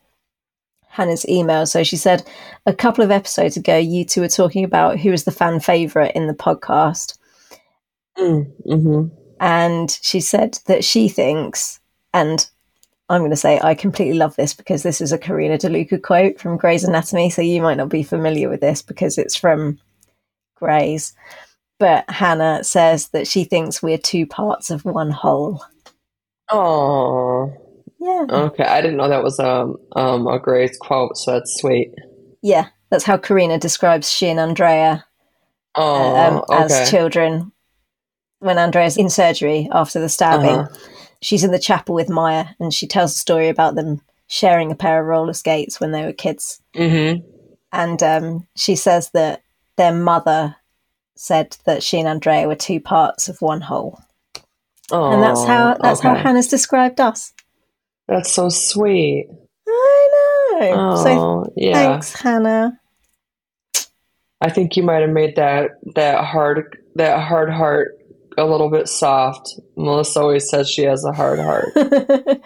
Hannah's 0.89 1.27
email. 1.29 1.65
So 1.67 1.83
she 1.83 1.97
said 1.97 2.29
a 2.67 2.75
couple 2.75 3.03
of 3.03 3.11
episodes 3.11 3.57
ago, 3.57 3.77
you 3.79 4.05
two 4.05 4.21
were 4.21 4.29
talking 4.29 4.65
about 4.65 4.99
who 4.99 5.11
was 5.11 5.25
the 5.25 5.31
fan 5.31 5.61
favorite 5.61 6.13
in 6.15 6.27
the 6.27 6.35
podcast. 6.35 7.17
Mm, 8.19 8.53
mm-hmm. 8.67 9.15
And 9.41 9.91
she 10.03 10.21
said 10.21 10.59
that 10.67 10.85
she 10.85 11.09
thinks, 11.09 11.81
and 12.13 12.49
I'm 13.09 13.21
going 13.21 13.31
to 13.31 13.37
say 13.37 13.61
I 13.61 13.75
completely 13.75 14.17
love 14.17 14.37
this 14.37 14.55
because 14.55 14.83
this 14.83 15.01
is 15.01 15.13
a 15.13 15.19
Carina 15.19 15.59
DeLuca 15.59 16.03
quote 16.03 16.39
from 16.39 16.57
Grey's 16.57 16.85
Anatomy. 16.85 17.31
So 17.31 17.43
you 17.43 17.63
might 17.63 17.77
not 17.77 17.89
be 17.89 18.03
familiar 18.03 18.49
with 18.49 18.61
this 18.61 18.83
because 18.83 19.19
it's 19.19 19.37
from 19.37 19.79
Grey's. 20.55 21.15
But 21.81 22.09
Hannah 22.09 22.63
says 22.63 23.09
that 23.09 23.27
she 23.27 23.45
thinks 23.45 23.83
we're 23.83 23.99
two 23.99 24.27
parts 24.27 24.71
of 24.71 24.85
one 24.85 25.11
whole. 25.11 25.65
Oh, 26.51 27.53
yeah. 28.05 28.27
Okay, 28.29 28.65
I 28.65 28.83
didn't 28.83 28.99
know 28.99 29.09
that 29.09 29.23
was 29.23 29.41
um 29.41 29.77
um 29.97 30.27
a 30.27 30.39
great 30.39 30.79
quote, 30.79 31.17
so 31.17 31.33
that's 31.33 31.59
sweet. 31.59 31.93
Yeah, 32.43 32.69
that's 32.91 33.05
how 33.05 33.17
Carina 33.17 33.59
describes 33.59 34.11
she 34.11 34.29
and 34.29 34.39
Andrea 34.39 35.07
oh, 35.75 36.15
uh, 36.15 36.29
um, 36.29 36.45
okay. 36.51 36.75
as 36.75 36.91
children. 36.91 37.51
When 38.41 38.59
Andrea's 38.59 38.99
in 38.99 39.09
surgery 39.09 39.71
after 39.73 39.99
the 40.01 40.11
stabbing, 40.11 40.51
uh-huh. 40.51 40.77
she's 41.23 41.45
in 41.45 41.51
the 41.51 41.59
chapel 41.59 41.95
with 41.95 42.11
Maya, 42.11 42.49
and 42.61 42.75
she 42.75 42.87
tells 42.87 43.15
a 43.15 43.19
story 43.19 43.49
about 43.49 43.75
them 43.75 44.03
sharing 44.27 44.71
a 44.71 44.75
pair 44.75 45.01
of 45.01 45.07
roller 45.07 45.33
skates 45.33 45.81
when 45.81 45.93
they 45.93 46.05
were 46.05 46.13
kids. 46.13 46.61
Mm-hmm. 46.77 47.27
And 47.73 48.03
um, 48.03 48.47
she 48.55 48.77
says 48.77 49.11
that 49.15 49.43
their 49.77 49.95
mother 49.95 50.57
said 51.17 51.57
that 51.65 51.83
she 51.83 51.99
and 51.99 52.09
Andrea 52.09 52.47
were 52.47 52.55
two 52.55 52.81
parts 52.81 53.29
of 53.29 53.41
one 53.41 53.63
whole. 53.63 53.99
and 54.93 55.23
that's 55.23 55.45
how 55.45 55.79
that's 55.81 56.01
how. 56.01 56.15
Hannah's 56.15 56.49
described 56.49 57.01
us. 57.01 57.33
That's 58.09 58.33
so 58.33 58.49
sweet. 58.49 59.27
I 59.67 60.11
know. 60.61 60.97
so 60.97 61.09
Oh, 61.09 61.53
yeah. 61.57 61.73
thanks, 61.73 62.13
Hannah. 62.15 62.79
I 64.41 64.51
think 64.51 64.77
you 64.77 64.83
might 64.83 65.01
have 65.01 65.11
made 65.11 65.37
that 65.37 65.71
that 65.95 66.25
hard 66.25 66.77
that 66.97 67.21
hard 67.21 67.51
heart 67.51 67.99
a 68.37 68.45
little 68.45 68.69
bit 68.71 68.89
soft. 68.89 69.55
Melissa 69.77 70.21
always 70.21 70.49
says 70.51 70.69
she 70.69 70.83
has 70.83 71.05
a 71.05 71.13
hard 71.13 71.39
heart. 71.39 71.69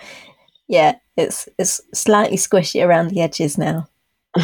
yeah, 0.68 0.96
it's 1.16 1.48
it's 1.58 1.80
slightly 1.92 2.36
squishy 2.36 2.84
around 2.86 3.08
the 3.08 3.20
edges 3.20 3.58
now. 3.58 3.88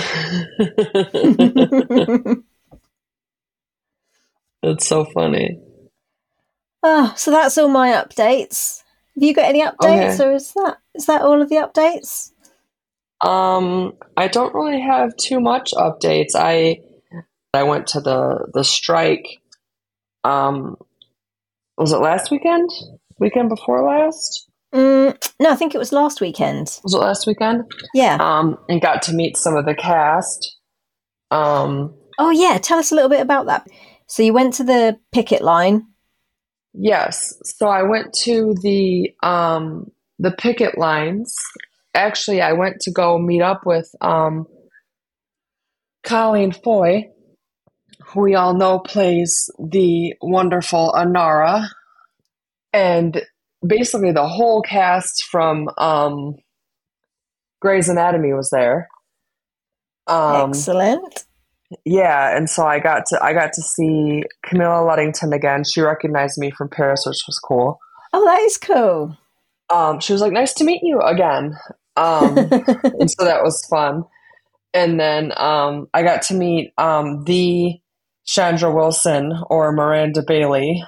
it's 4.62 4.87
so 4.88 5.04
funny. 5.04 5.59
oh, 6.83 7.12
so 7.16 7.30
that's 7.30 7.56
all 7.59 7.68
my 7.68 7.90
updates. 7.92 8.83
Have 9.16 9.23
you 9.23 9.35
got 9.35 9.44
any 9.49 9.62
updates, 9.62 10.14
Okay. 10.21 10.25
or 10.25 10.33
is 10.35 10.52
that 10.54 10.78
is 10.94 11.06
that 11.06 11.23
all 11.23 11.40
of 11.40 11.49
the 11.49 11.56
updates? 11.56 12.33
Um, 13.21 13.94
I 14.16 14.28
don't 14.28 14.54
really 14.54 14.80
have 14.80 15.16
too 15.16 15.40
much 15.40 15.73
updates. 15.73 16.35
I 16.35 16.80
I 17.52 17.62
went 17.62 17.87
to 17.88 18.00
the 18.00 18.49
the 18.52 18.64
strike. 18.64 19.26
Um, 20.25 20.76
was 21.78 21.92
it 21.92 21.99
last 21.99 22.30
weekend? 22.30 22.71
Weekend 23.18 23.49
before 23.49 23.83
last? 23.85 24.49
Mm, 24.75 25.16
no, 25.38 25.50
I 25.50 25.54
think 25.54 25.75
it 25.75 25.78
was 25.78 25.92
last 25.92 26.21
weekend. 26.21 26.80
Was 26.83 26.94
it 26.94 26.99
last 26.99 27.26
weekend? 27.26 27.62
Yeah. 27.94 28.16
Um, 28.21 28.59
and 28.68 28.80
got 28.80 29.02
to 29.02 29.12
meet 29.12 29.37
some 29.37 29.54
of 29.56 29.66
the 29.66 29.75
cast. 29.75 30.56
Um, 31.30 31.94
Oh, 32.18 32.30
yeah. 32.30 32.59
Tell 32.59 32.78
us 32.78 32.90
a 32.90 32.94
little 32.94 33.11
bit 33.11 33.21
about 33.21 33.47
that. 33.47 33.66
So 34.09 34.23
you 34.23 34.33
went 34.33 34.54
to 34.54 34.64
the 34.64 34.99
picket 35.12 35.42
line. 35.42 35.87
Yes. 36.75 37.35
So 37.45 37.69
I 37.69 37.83
went 37.83 38.12
to 38.25 38.54
the 38.61 39.14
um 39.23 39.90
the 40.19 40.33
picket 40.33 40.76
lines. 40.76 41.35
Actually, 41.95 42.43
I 42.43 42.52
went 42.52 42.81
to 42.81 42.90
go 42.90 43.19
meet 43.19 43.43
up 43.43 43.64
with 43.64 43.88
um 44.00 44.47
Colleen 46.02 46.52
Foy, 46.52 47.09
who 48.07 48.21
we 48.23 48.35
all 48.35 48.54
know 48.54 48.81
plays 48.81 49.50
the 49.59 50.14
wonderful 50.21 50.93
Anara. 50.97 51.69
And 52.73 53.23
basically 53.64 54.11
the 54.11 54.28
whole 54.28 54.61
cast 54.61 55.25
from 55.31 55.71
um 55.78 56.35
Grey's 57.61 57.88
Anatomy 57.88 58.33
was 58.33 58.50
there. 58.50 58.88
Um 60.09 60.50
Excellent. 60.50 61.25
Yeah, 61.85 62.37
and 62.37 62.49
so 62.49 62.66
I 62.66 62.78
got 62.78 63.06
to 63.06 63.23
I 63.23 63.33
got 63.33 63.52
to 63.54 63.62
see 63.62 64.23
Camilla 64.44 64.83
Luddington 64.85 65.35
again. 65.35 65.64
She 65.64 65.80
recognized 65.80 66.38
me 66.38 66.50
from 66.50 66.68
Paris, 66.68 67.04
which 67.06 67.23
was 67.26 67.38
cool. 67.38 67.78
Oh, 68.12 68.25
that 68.25 68.40
is 68.40 68.59
cool. 68.59 69.16
Um, 69.71 70.00
she 70.00 70.12
was 70.12 70.23
like, 70.23 70.33
"Nice 70.33 70.52
to 70.54 70.64
meet 70.64 70.80
you 70.83 71.00
again," 71.00 71.56
um, 71.97 72.37
and 72.38 73.11
so 73.11 73.25
that 73.25 73.42
was 73.42 73.64
fun. 73.66 74.04
And 74.73 74.99
then 74.99 75.33
um, 75.37 75.88
I 75.94 76.02
got 76.02 76.23
to 76.23 76.35
meet 76.35 76.73
um, 76.78 77.25
the 77.25 77.80
Chandra 78.26 78.73
Wilson 78.75 79.33
or 79.49 79.73
Miranda 79.73 80.23
Bailey, 80.26 80.83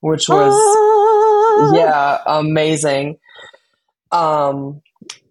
which 0.00 0.28
was 0.28 0.54
Ah. 0.54 1.72
yeah 1.74 2.18
amazing. 2.26 3.18
Um, 4.12 4.82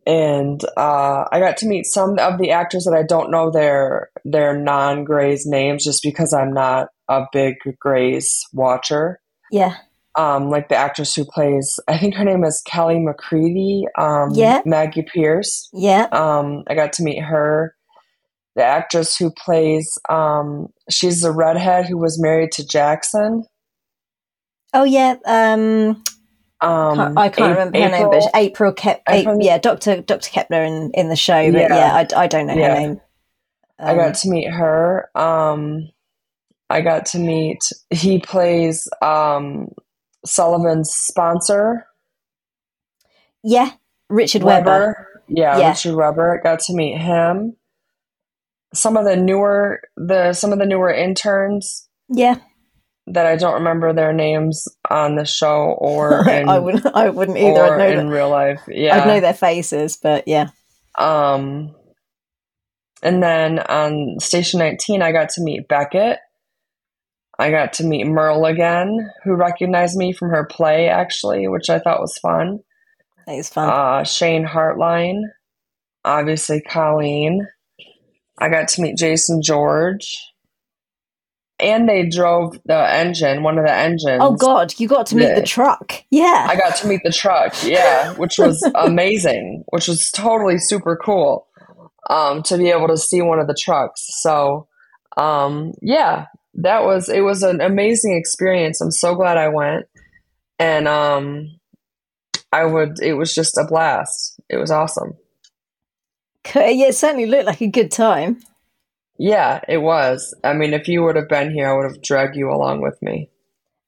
and 0.10 0.66
uh, 0.76 1.26
I 1.32 1.40
got 1.40 1.58
to 1.58 1.68
meet 1.68 1.86
some 1.86 2.18
of 2.18 2.40
the 2.40 2.50
actors 2.50 2.86
that 2.86 2.96
I 2.98 3.04
don't 3.04 3.30
know 3.30 3.52
their 3.52 4.10
their 4.26 4.58
non 4.58 5.04
Grays 5.04 5.46
names, 5.46 5.84
just 5.84 6.02
because 6.02 6.34
I'm 6.34 6.52
not 6.52 6.88
a 7.08 7.26
big 7.32 7.58
Grays 7.80 8.42
watcher. 8.52 9.20
Yeah. 9.52 9.76
Um, 10.18 10.50
like 10.50 10.68
the 10.68 10.76
actress 10.76 11.14
who 11.14 11.26
plays, 11.26 11.80
I 11.88 12.00
think 12.00 12.16
her 12.16 12.26
name 12.26 12.44
is 12.44 12.62
Kelly 12.66 12.96
McCreary. 12.96 13.84
Um, 14.00 14.32
Yeah. 14.34 14.62
Maggie 14.66 15.06
Pierce. 15.14 15.70
Yeah. 15.74 16.08
Um, 16.12 16.64
I 16.68 16.74
got 16.74 16.92
to 16.94 17.04
meet 17.04 17.22
her. 17.22 17.76
The 18.56 18.64
actress 18.64 19.16
who 19.16 19.32
plays, 19.32 19.88
um, 20.10 20.70
she's 20.90 21.22
the 21.22 21.32
redhead 21.32 21.86
who 21.86 22.00
was 22.00 22.20
married 22.20 22.52
to 22.54 22.68
Jackson. 22.68 23.44
Oh, 24.74 24.84
yeah. 24.84 25.16
Um, 25.26 26.04
Um, 26.62 27.18
I 27.18 27.30
can't 27.30 27.52
remember 27.58 27.80
her 27.80 27.90
name, 27.90 28.10
but 28.10 28.16
April- 28.18 28.30
April 28.36 28.74
Kep. 28.74 29.02
April- 29.08 29.42
yeah, 29.42 29.58
Doctor 29.58 30.02
Doctor 30.02 30.30
Kepner 30.30 30.66
in, 30.68 30.92
in 30.94 31.10
the 31.10 31.16
show, 31.16 31.52
but 31.52 31.60
Yeah. 31.62 31.76
yeah, 31.76 31.94
I, 32.18 32.24
I 32.24 32.28
don't 32.28 32.48
know 32.48 32.54
Yeah. 32.56 32.70
her 32.76 32.80
name. 32.80 33.02
I 33.80 33.92
Um, 33.92 33.98
got 33.98 34.16
to 34.16 34.30
meet 34.30 34.50
her. 34.52 35.10
Um, 35.18 35.90
I 36.70 36.82
got 36.82 37.06
to 37.08 37.20
meet. 37.20 37.60
He 37.90 38.20
plays 38.20 38.88
um, 39.02 39.70
Sullivan's 40.26 40.92
sponsor, 40.94 41.86
yeah, 43.44 43.72
Richard 44.10 44.44
Webber. 44.44 44.66
Weber. 44.70 45.24
Yeah, 45.30 45.58
Yeah. 45.60 45.70
Richard 45.70 45.96
Webber. 45.96 46.42
Got 46.44 46.60
to 46.62 46.74
meet 46.74 46.98
him. 46.98 47.56
Some 48.74 48.98
of 48.98 49.06
the 49.06 49.16
newer, 49.16 49.82
the 49.96 50.34
some 50.34 50.52
of 50.52 50.60
the 50.60 50.66
newer 50.66 50.92
interns 50.92 51.88
Yeah, 52.10 52.36
that 53.10 53.26
I 53.26 53.36
don't 53.36 53.56
remember 53.56 53.94
their 53.94 54.14
names 54.14 54.68
on 54.90 55.16
the 55.16 55.26
show 55.26 55.76
or 55.78 56.28
in, 56.30 56.48
I 56.48 56.60
wouldn't. 56.60 56.86
I 56.86 57.10
wouldn't 57.10 57.38
either. 57.38 57.64
I'd 57.64 57.78
know 57.78 58.00
in 58.00 58.08
that. 58.08 58.16
real 58.16 58.30
life. 58.30 58.62
Yeah, 58.68 58.98
I'd 58.98 59.08
know 59.08 59.20
their 59.20 59.34
faces, 59.34 59.98
but 60.02 60.28
yeah. 60.28 60.50
Um, 60.98 61.76
and 63.02 63.24
then 63.24 63.60
on 63.60 64.20
Station 64.20 64.60
19, 64.60 65.02
I 65.02 65.12
got 65.12 65.30
to 65.30 65.42
meet 65.42 65.68
Beckett. 65.68 66.20
I 67.38 67.52
got 67.52 67.74
to 67.74 67.86
meet 67.86 68.06
Merle 68.06 68.46
again, 68.46 69.10
who 69.24 69.36
recognized 69.36 69.98
me 69.98 70.12
from 70.12 70.30
her 70.30 70.46
play, 70.46 70.90
actually, 70.90 71.48
which 71.48 71.70
I 71.70 71.80
thought 71.80 72.02
was 72.02 72.18
fun. 72.18 72.60
That 73.26 73.36
is 73.36 73.48
fun. 73.48 73.70
Uh, 73.70 74.04
Shane 74.04 74.46
Hartline, 74.46 75.22
obviously 76.04 76.62
Colleen. 76.62 77.48
I 78.38 78.50
got 78.50 78.68
to 78.70 78.82
meet 78.82 78.98
Jason 78.98 79.42
George. 79.42 80.22
And 81.60 81.90
they 81.90 82.08
drove 82.08 82.58
the 82.66 82.90
engine, 82.90 83.44
one 83.44 83.58
of 83.58 83.66
the 83.66 83.74
engines. 83.74 84.20
oh 84.22 84.34
God, 84.34 84.74
you 84.78 84.88
got 84.88 85.08
to 85.08 85.16
meet 85.16 85.28
yeah. 85.28 85.36
the 85.36 85.46
truck. 85.46 85.94
Yeah, 86.10 86.48
I 86.50 86.56
got 86.56 86.78
to 86.78 86.88
meet 86.88 87.02
the 87.04 87.12
truck, 87.12 87.54
yeah, 87.64 88.14
which 88.14 88.38
was 88.38 88.62
amazing, 88.76 89.66
which 89.70 89.88
was 89.88 90.10
totally 90.12 90.58
super 90.58 90.96
cool 90.96 91.48
um, 92.10 92.44
to 92.44 92.58
be 92.58 92.70
able 92.70 92.88
to 92.88 92.98
see 92.98 93.22
one 93.22 93.40
of 93.40 93.48
the 93.48 93.58
trucks. 93.60 94.08
So, 94.22 94.68
um, 95.18 95.74
yeah, 95.82 96.28
that 96.56 96.84
was 96.84 97.10
it 97.10 97.22
was 97.22 97.44
an 97.44 97.62
amazing 97.62 98.18
experience. 98.18 98.82
I'm 98.82 98.92
so 98.92 99.16
glad 99.16 99.38
I 99.38 99.50
went, 99.50 99.86
and 100.58 100.88
um, 100.88 101.60
I 102.52 102.66
would. 102.66 103.02
It 103.02 103.14
was 103.14 103.34
just 103.34 103.58
a 103.58 103.66
blast. 103.66 104.40
It 104.50 104.58
was 104.58 104.72
awesome. 104.72 105.14
Yeah, 106.56 106.88
it 106.88 106.96
certainly 106.96 107.26
looked 107.26 107.46
like 107.46 107.62
a 107.62 107.68
good 107.68 107.92
time. 107.92 108.40
Yeah, 109.20 109.60
it 109.68 109.78
was. 109.80 110.34
I 110.46 110.54
mean, 110.54 110.74
if 110.74 110.88
you 110.88 111.04
would 111.04 111.18
have 111.18 111.28
been 111.28 111.52
here, 111.54 111.68
I 111.70 111.74
would 111.76 111.84
have 111.92 112.02
dragged 112.02 112.36
you 112.38 112.50
along 112.50 112.82
with 112.82 113.00
me. 113.02 113.30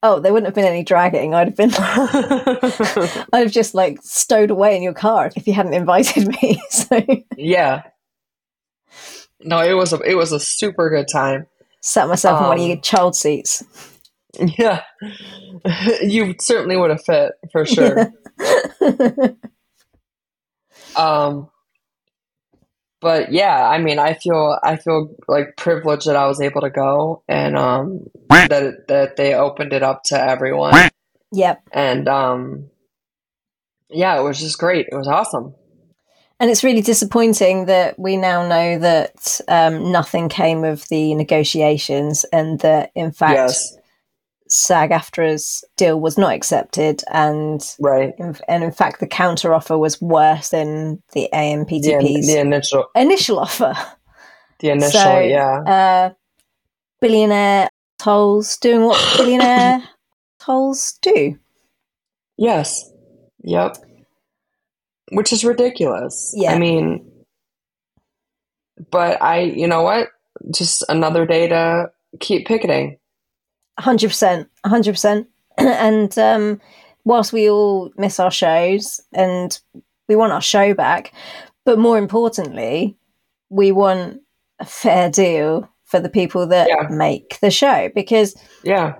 Oh, 0.03 0.19
there 0.19 0.33
wouldn't 0.33 0.47
have 0.47 0.55
been 0.55 0.65
any 0.65 0.83
dragging. 0.83 1.33
I'd 1.33 1.47
have 1.47 1.55
been. 1.55 1.71
I'd 3.33 3.43
have 3.43 3.51
just 3.51 3.73
like 3.73 3.99
stowed 4.01 4.51
away 4.51 4.75
in 4.75 4.81
your 4.83 4.93
car 4.93 5.31
if 5.35 5.47
you 5.47 5.53
hadn't 5.53 5.73
invited 5.73 6.27
me. 6.27 6.61
So 6.69 7.01
yeah. 7.37 7.83
No, 9.39 9.59
it 9.59 9.73
was 9.73 9.93
a 9.93 9.99
it 10.01 10.15
was 10.15 10.31
a 10.31 10.39
super 10.39 10.89
good 10.89 11.07
time. 11.11 11.47
sat 11.81 12.07
myself 12.07 12.41
in 12.41 12.47
one 12.47 12.57
of 12.57 12.63
Um, 12.63 12.67
your 12.69 12.77
child 12.81 13.15
seats. 13.15 13.63
Yeah, 14.39 14.81
you 16.01 16.35
certainly 16.39 16.77
would 16.77 16.89
have 16.89 17.03
fit 17.03 17.33
for 17.51 17.65
sure. 17.65 18.11
um, 20.95 21.49
but 23.01 23.31
yeah, 23.31 23.67
I 23.67 23.79
mean, 23.79 23.99
I 23.99 24.13
feel 24.13 24.57
I 24.63 24.77
feel 24.77 25.15
like 25.27 25.57
privileged 25.57 26.07
that 26.07 26.15
I 26.15 26.27
was 26.27 26.39
able 26.39 26.61
to 26.61 26.69
go 26.69 27.23
and 27.27 27.57
um 27.57 28.07
that 28.29 28.87
that 28.87 29.17
they 29.17 29.33
opened 29.33 29.73
it 29.73 29.83
up 29.83 30.03
to 30.05 30.21
everyone 30.21 30.73
yep. 31.31 31.61
and 31.71 32.07
um 32.07 32.69
yeah, 33.89 34.19
it 34.19 34.23
was 34.23 34.39
just 34.39 34.57
great. 34.57 34.87
It 34.91 34.95
was 34.95 35.07
awesome. 35.07 35.53
And 36.39 36.49
it's 36.49 36.63
really 36.63 36.81
disappointing 36.81 37.65
that 37.65 37.99
we 37.99 38.17
now 38.17 38.47
know 38.47 38.79
that 38.79 39.41
um, 39.47 39.91
nothing 39.91 40.27
came 40.27 40.63
of 40.63 40.87
the 40.89 41.13
negotiations 41.13 42.25
and 42.33 42.59
that, 42.61 42.91
in 42.95 43.11
fact, 43.11 43.35
yes, 43.35 43.77
SAG 44.51 44.91
AFTRA's 44.91 45.63
deal 45.77 45.99
was 46.01 46.17
not 46.17 46.33
accepted. 46.33 47.03
And, 47.11 47.63
right. 47.79 48.13
in, 48.19 48.35
and 48.49 48.63
in 48.65 48.71
fact, 48.71 48.99
the 48.99 49.07
counter 49.07 49.53
offer 49.53 49.77
was 49.77 50.01
worse 50.01 50.49
than 50.49 51.01
the 51.13 51.29
The, 51.31 51.37
AMPTP's 51.37 52.27
the 52.27 52.39
initial, 52.39 52.85
initial 52.95 53.39
offer. 53.39 53.73
the 54.59 54.71
initial, 54.71 54.91
So, 54.91 55.19
yeah, 55.19 55.61
Uh, 55.65 56.09
billionaire 56.99 57.69
holes 58.01 58.57
doing 58.57 58.85
what 58.85 58.99
billionaire 59.17 59.81
holes 60.41 60.97
do. 61.01 61.37
yes, 62.37 62.91
yep. 63.43 63.77
which 65.13 65.31
is 65.31 65.45
ridiculous. 65.45 66.33
Yeah. 66.35 66.53
I 66.53 66.59
mean, 66.59 67.09
but 68.91 69.21
I, 69.21 69.39
you 69.41 69.67
know 69.67 69.81
what? 69.83 70.09
Just 70.53 70.83
another 70.89 71.25
day 71.25 71.47
to 71.47 71.89
keep 72.19 72.47
picketing. 72.47 72.97
100%. 73.79 74.47
100%. 74.65 75.25
and 75.57 76.17
um, 76.17 76.61
whilst 77.03 77.33
we 77.33 77.49
all 77.49 77.91
miss 77.97 78.19
our 78.19 78.31
shows 78.31 79.01
and 79.13 79.59
we 80.07 80.15
want 80.15 80.33
our 80.33 80.41
show 80.41 80.73
back, 80.73 81.13
but 81.65 81.79
more 81.79 81.97
importantly, 81.97 82.97
we 83.49 83.71
want 83.71 84.21
a 84.59 84.65
fair 84.65 85.09
deal 85.09 85.69
for 85.85 85.99
the 85.99 86.09
people 86.09 86.47
that 86.47 86.67
Yeah. 86.69 86.87
make 86.89 87.39
the 87.41 87.51
show 87.51 87.89
because 87.93 88.35
Yeah. 88.63 88.93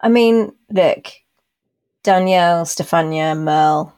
I 0.00 0.08
mean, 0.08 0.52
look, 0.70 1.08
Danielle, 2.02 2.64
Stefania, 2.64 3.36
Merle, 3.36 3.92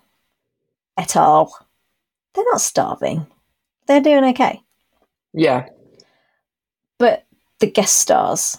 et 0.97 1.17
al. 1.17 1.53
They're 2.35 2.45
not 2.53 2.61
starving. 2.61 3.27
They're 3.87 4.01
doing 4.01 4.25
okay. 4.27 4.61
Yeah. 5.33 5.67
But 6.99 7.25
the 7.61 7.71
guest 7.71 7.97
stars, 7.97 8.59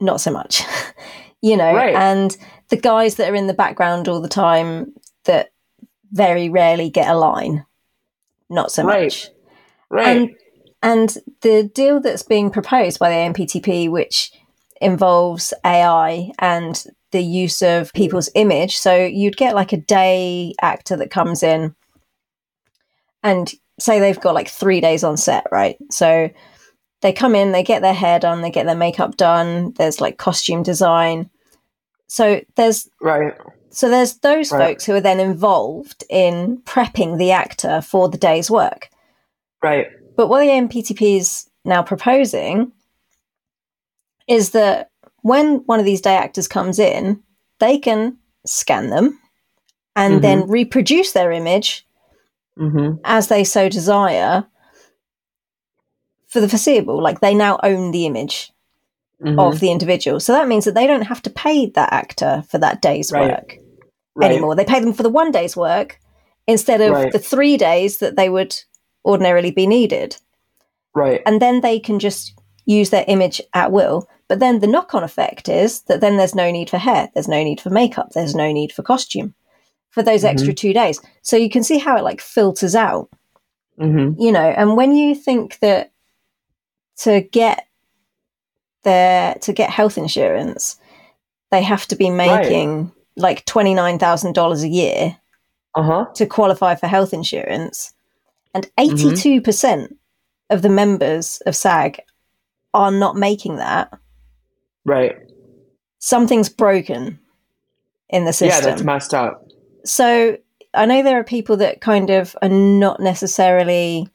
not 0.00 0.20
so 0.20 0.30
much. 0.30 0.62
you 1.42 1.56
know, 1.56 1.72
Right. 1.72 1.94
and 1.94 2.36
the 2.68 2.76
guys 2.76 3.16
that 3.16 3.30
are 3.30 3.34
in 3.34 3.46
the 3.46 3.54
background 3.54 4.08
all 4.08 4.20
the 4.20 4.28
time 4.28 4.94
that 5.24 5.50
very 6.12 6.48
rarely 6.48 6.90
get 6.90 7.08
a 7.08 7.16
line, 7.16 7.64
not 8.48 8.70
so 8.70 8.84
Right. 8.84 9.04
much. 9.04 9.28
Right. 9.90 10.16
And 10.16 10.30
and 10.82 11.16
the 11.40 11.64
deal 11.74 12.00
that's 12.00 12.22
being 12.22 12.50
proposed 12.50 12.98
by 12.98 13.08
the 13.08 13.16
AMPTP, 13.16 13.90
which 13.90 14.30
involves 14.80 15.54
AI 15.64 16.30
and 16.38 16.84
the 17.12 17.22
use 17.22 17.62
of 17.62 17.92
people's 17.92 18.28
image, 18.34 18.76
so 18.76 18.94
you'd 18.94 19.36
get 19.36 19.54
like 19.54 19.72
a 19.72 19.78
day 19.78 20.54
actor 20.60 20.96
that 20.96 21.10
comes 21.10 21.42
in, 21.42 21.74
and 23.22 23.52
say 23.80 24.00
they've 24.00 24.20
got 24.20 24.34
like 24.34 24.48
three 24.48 24.80
days 24.80 25.02
on 25.02 25.16
set, 25.16 25.44
right? 25.50 25.76
So 25.90 26.28
they 27.06 27.12
come 27.12 27.36
in, 27.36 27.52
they 27.52 27.62
get 27.62 27.82
their 27.82 27.94
hair 27.94 28.18
done, 28.18 28.42
they 28.42 28.50
get 28.50 28.66
their 28.66 28.74
makeup 28.74 29.16
done. 29.16 29.70
There's 29.78 30.00
like 30.00 30.18
costume 30.18 30.64
design. 30.64 31.30
So 32.08 32.40
there's 32.56 32.88
right. 33.00 33.32
so 33.70 33.88
there's 33.88 34.14
those 34.18 34.50
Right. 34.50 34.70
folks 34.70 34.84
who 34.84 34.92
are 34.94 35.00
then 35.00 35.20
involved 35.20 36.02
in 36.10 36.58
prepping 36.64 37.16
the 37.18 37.30
actor 37.30 37.80
for 37.80 38.08
the 38.08 38.18
day's 38.18 38.50
work. 38.50 38.90
Right. 39.62 39.86
But 40.16 40.26
what 40.26 40.40
the 40.40 40.48
MPTP 40.48 41.18
is 41.18 41.48
now 41.64 41.80
proposing 41.80 42.72
is 44.26 44.50
that 44.50 44.90
when 45.22 45.58
one 45.66 45.78
of 45.78 45.86
these 45.86 46.00
day 46.00 46.16
actors 46.16 46.48
comes 46.48 46.80
in, 46.80 47.22
they 47.60 47.78
can 47.78 48.16
scan 48.44 48.90
them 48.90 49.16
and 49.94 50.24
then 50.24 50.48
reproduce 50.48 51.12
their 51.12 51.30
image 51.30 51.84
Mm-hmm. 52.58 52.96
as 53.04 53.28
they 53.28 53.44
so 53.44 53.68
desire 53.68 54.44
for 56.26 56.40
the 56.40 56.48
foreseeable. 56.48 57.02
Like 57.02 57.20
they 57.20 57.34
now 57.34 57.58
own 57.62 57.90
the 57.92 58.06
image 58.06 58.52
Mm-hmm. 59.24 59.38
of 59.38 59.60
the 59.60 59.70
individual. 59.70 60.20
So 60.20 60.34
that 60.34 60.46
means 60.46 60.66
that 60.66 60.74
they 60.74 60.86
don't 60.86 61.06
have 61.06 61.22
to 61.22 61.30
pay 61.30 61.70
that 61.70 61.90
actor 61.90 62.44
for 62.50 62.58
that 62.58 62.82
day's 62.82 63.10
Right. 63.10 63.30
work 63.30 63.58
right. 64.14 64.30
anymore. 64.30 64.54
They 64.54 64.66
pay 64.66 64.78
them 64.78 64.92
for 64.92 65.02
the 65.02 65.08
one 65.08 65.30
day's 65.32 65.56
work 65.56 65.98
instead 66.46 66.82
of 66.82 66.92
Right. 66.92 67.10
the 67.10 67.18
three 67.18 67.56
days 67.56 67.96
that 68.00 68.16
they 68.16 68.28
would 68.28 68.54
ordinarily 69.06 69.50
be 69.50 69.66
needed. 69.66 70.18
Right. 70.94 71.22
and 71.24 71.40
then 71.40 71.62
they 71.62 71.78
can 71.80 71.98
just 71.98 72.34
use 72.66 72.90
their 72.90 73.06
image 73.08 73.40
at 73.54 73.72
will. 73.72 74.06
But 74.28 74.38
then 74.38 74.58
the 74.60 74.66
knock 74.66 74.94
on 74.94 75.02
effect 75.02 75.48
is 75.48 75.80
that 75.84 76.02
then 76.02 76.18
there's 76.18 76.34
no 76.34 76.50
need 76.50 76.68
for 76.68 76.76
hair, 76.78 77.08
there's 77.14 77.26
no 77.28 77.42
need 77.42 77.58
for 77.60 77.70
makeup, 77.70 78.10
there's 78.12 78.34
no 78.34 78.52
need 78.52 78.70
for 78.72 78.82
costume 78.82 79.34
for 79.88 80.02
those 80.02 80.24
Mhm. 80.24 80.28
extra 80.28 80.52
two 80.52 80.74
days. 80.74 81.00
So 81.22 81.38
you 81.38 81.48
can 81.48 81.62
see 81.62 81.78
how 81.78 81.96
it 81.96 82.04
like 82.04 82.20
filters 82.20 82.74
out, 82.74 83.08
Mm-hmm. 83.80 84.20
you 84.20 84.30
know. 84.30 84.40
And 84.56 84.76
when 84.76 84.94
you 84.94 85.14
think 85.14 85.58
that 85.60 85.92
to 86.98 87.20
get 87.20 87.66
their 88.84 89.34
to 89.42 89.52
get 89.52 89.70
health 89.70 89.98
insurance, 89.98 90.76
they 91.50 91.62
have 91.62 91.86
to 91.88 91.96
be 91.96 92.10
Right. 92.10 92.40
making 92.48 92.92
like 93.16 93.44
twenty 93.46 93.74
nine 93.74 93.98
thousand 93.98 94.34
dollars 94.34 94.62
a 94.62 94.68
year 94.68 95.16
Uh 95.74 95.82
huh. 95.82 96.04
to 96.14 96.26
qualify 96.26 96.74
for 96.74 96.86
health 96.86 97.12
insurance, 97.12 97.92
and 98.54 98.70
Mm-hmm. 98.78 99.08
82% 99.40 99.96
of 100.50 100.62
the 100.62 100.68
members 100.68 101.42
of 101.46 101.56
SAG 101.56 102.00
are 102.72 102.90
not 102.92 103.16
making 103.16 103.56
that. 103.56 103.92
Right. 104.84 105.16
Something's 105.98 106.48
broken 106.48 107.18
in 108.08 108.24
the 108.24 108.32
system. 108.32 108.64
Yeah, 108.64 108.70
that's 108.70 108.84
messed 108.84 109.12
up. 109.14 109.42
so 109.84 110.36
I 110.74 110.86
know 110.86 111.02
there 111.02 111.18
are 111.18 111.24
people 111.24 111.56
that 111.56 111.80
kind 111.80 112.10
of 112.10 112.36
are 112.42 112.48
not 112.48 113.00
necessarily 113.00 114.08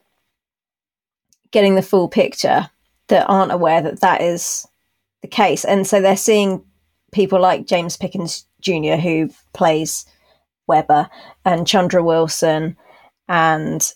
getting 1.51 1.75
the 1.75 1.81
full 1.81 2.07
picture 2.07 2.69
that 3.11 3.29
aren't 3.29 3.51
aware 3.51 3.81
that 3.81 3.99
that 3.99 4.21
is 4.21 4.65
the 5.21 5.27
case. 5.27 5.63
And 5.65 5.85
so 5.85 6.01
they're 6.01 6.17
seeing 6.17 6.63
people 7.11 7.39
like 7.39 7.67
James 7.67 7.97
Pickens 7.97 8.45
Jr., 8.61 8.95
who 8.95 9.29
plays 9.53 10.05
Webber, 10.67 11.09
and 11.43 11.67
Chandra 11.67 12.01
Wilson, 12.01 12.77
and 13.27 13.93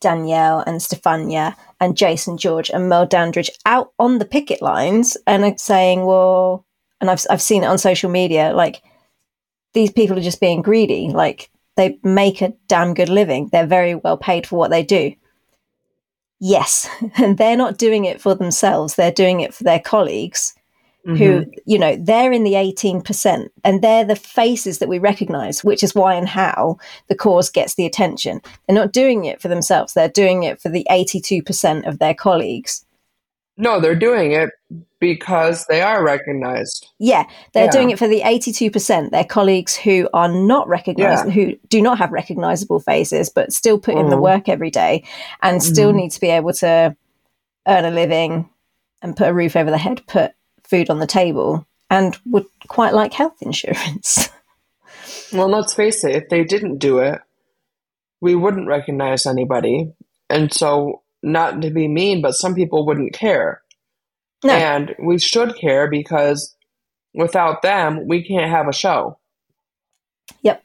Danielle, 0.00 0.60
and 0.60 0.80
Stefania, 0.80 1.54
and 1.78 1.96
Jason 1.96 2.38
George, 2.38 2.70
and 2.70 2.88
Merle 2.88 3.06
Dandridge 3.06 3.50
out 3.66 3.92
on 3.98 4.18
the 4.18 4.24
picket 4.24 4.62
lines 4.62 5.16
and 5.26 5.60
saying, 5.60 6.06
well, 6.06 6.64
and 7.00 7.10
I've, 7.10 7.24
I've 7.28 7.42
seen 7.42 7.64
it 7.64 7.66
on 7.66 7.78
social 7.78 8.10
media, 8.10 8.52
like, 8.54 8.82
these 9.74 9.92
people 9.92 10.18
are 10.18 10.22
just 10.22 10.40
being 10.40 10.62
greedy. 10.62 11.10
Like, 11.10 11.50
they 11.76 11.98
make 12.02 12.40
a 12.40 12.54
damn 12.68 12.94
good 12.94 13.08
living. 13.10 13.48
They're 13.48 13.66
very 13.66 13.94
well 13.94 14.16
paid 14.16 14.46
for 14.46 14.56
what 14.56 14.70
they 14.70 14.82
do. 14.84 15.14
Yes. 16.40 16.88
And 17.16 17.38
they're 17.38 17.56
not 17.56 17.78
doing 17.78 18.04
it 18.04 18.20
for 18.20 18.34
themselves, 18.34 18.94
they're 18.94 19.12
doing 19.12 19.40
it 19.40 19.54
for 19.54 19.64
their 19.64 19.80
colleagues 19.80 20.54
Mm-hmm. 21.06 21.22
who, 21.22 21.44
you 21.66 21.78
know, 21.78 21.96
they're 22.00 22.32
in 22.32 22.44
the 22.44 22.54
18%, 22.54 23.50
and 23.62 23.82
they're 23.82 24.06
the 24.06 24.16
faces 24.16 24.78
that 24.78 24.88
we 24.88 24.98
recognize, 24.98 25.62
which 25.62 25.82
is 25.82 25.94
why 25.94 26.14
and 26.14 26.26
how 26.26 26.78
the 27.08 27.14
cause 27.14 27.50
gets 27.50 27.74
the 27.74 27.84
attention. 27.84 28.40
They're 28.66 28.74
not 28.74 28.92
doing 28.92 29.26
it 29.26 29.38
for 29.42 29.48
themselves, 29.48 29.92
they're 29.92 30.08
doing 30.08 30.44
it 30.44 30.62
for 30.62 30.70
the 30.70 30.86
82% 30.90 31.86
of 31.86 31.98
their 31.98 32.14
colleagues. 32.14 32.86
No, 33.58 33.80
they're 33.80 33.94
doing 33.94 34.32
it 34.32 34.48
because 35.04 35.66
they 35.66 35.82
are 35.82 36.02
recognized. 36.02 36.86
Yeah, 36.98 37.24
they're 37.52 37.66
Yeah. 37.66 37.70
doing 37.70 37.90
it 37.90 37.98
for 37.98 38.08
the 38.08 38.22
82%, 38.22 39.12
their 39.12 39.24
colleagues 39.24 39.76
who 39.76 40.08
are 40.14 40.28
not 40.28 40.66
recognized, 40.66 41.26
Yeah. 41.26 41.32
who 41.32 41.56
do 41.68 41.82
not 41.82 41.98
have 41.98 42.10
recognizable 42.10 42.80
faces, 42.80 43.28
but 43.28 43.52
still 43.52 43.78
put 43.78 43.96
in 43.98 44.08
the 44.08 44.16
Mhm. 44.16 44.22
work 44.22 44.48
every 44.48 44.70
day 44.70 45.04
and 45.42 45.62
still 45.62 45.92
Mhm. 45.92 45.96
need 45.96 46.10
to 46.12 46.20
be 46.20 46.30
able 46.30 46.54
to 46.54 46.96
earn 47.68 47.84
a 47.84 47.90
living 47.90 48.48
and 49.02 49.14
put 49.16 49.28
a 49.28 49.34
roof 49.34 49.56
over 49.56 49.68
their 49.70 49.78
head, 49.78 50.00
put 50.06 50.32
food 50.62 50.88
on 50.88 50.98
the 51.00 51.06
table, 51.06 51.66
and 51.90 52.16
would 52.24 52.46
quite 52.68 52.94
like 52.94 53.12
health 53.12 53.36
insurance. 53.42 54.30
Well, 55.32 55.48
let's 55.48 55.74
face 55.74 56.04
it, 56.04 56.14
if 56.14 56.28
they 56.28 56.44
didn't 56.44 56.78
do 56.78 56.98
it, 56.98 57.20
we 58.20 58.34
wouldn't 58.36 58.68
recognize 58.68 59.26
anybody. 59.26 59.92
And 60.30 60.52
so, 60.52 61.02
not 61.22 61.60
to 61.62 61.70
be 61.70 61.88
mean, 61.88 62.22
but 62.22 62.36
some 62.36 62.54
people 62.54 62.86
wouldn't 62.86 63.12
care. 63.12 63.60
No. 64.44 64.52
And 64.52 64.94
we 64.98 65.18
should 65.18 65.56
care 65.56 65.88
because 65.88 66.54
without 67.14 67.62
them, 67.62 68.06
we 68.06 68.22
can't 68.22 68.50
have 68.50 68.68
a 68.68 68.72
show. 68.72 69.18
Yep. 70.42 70.62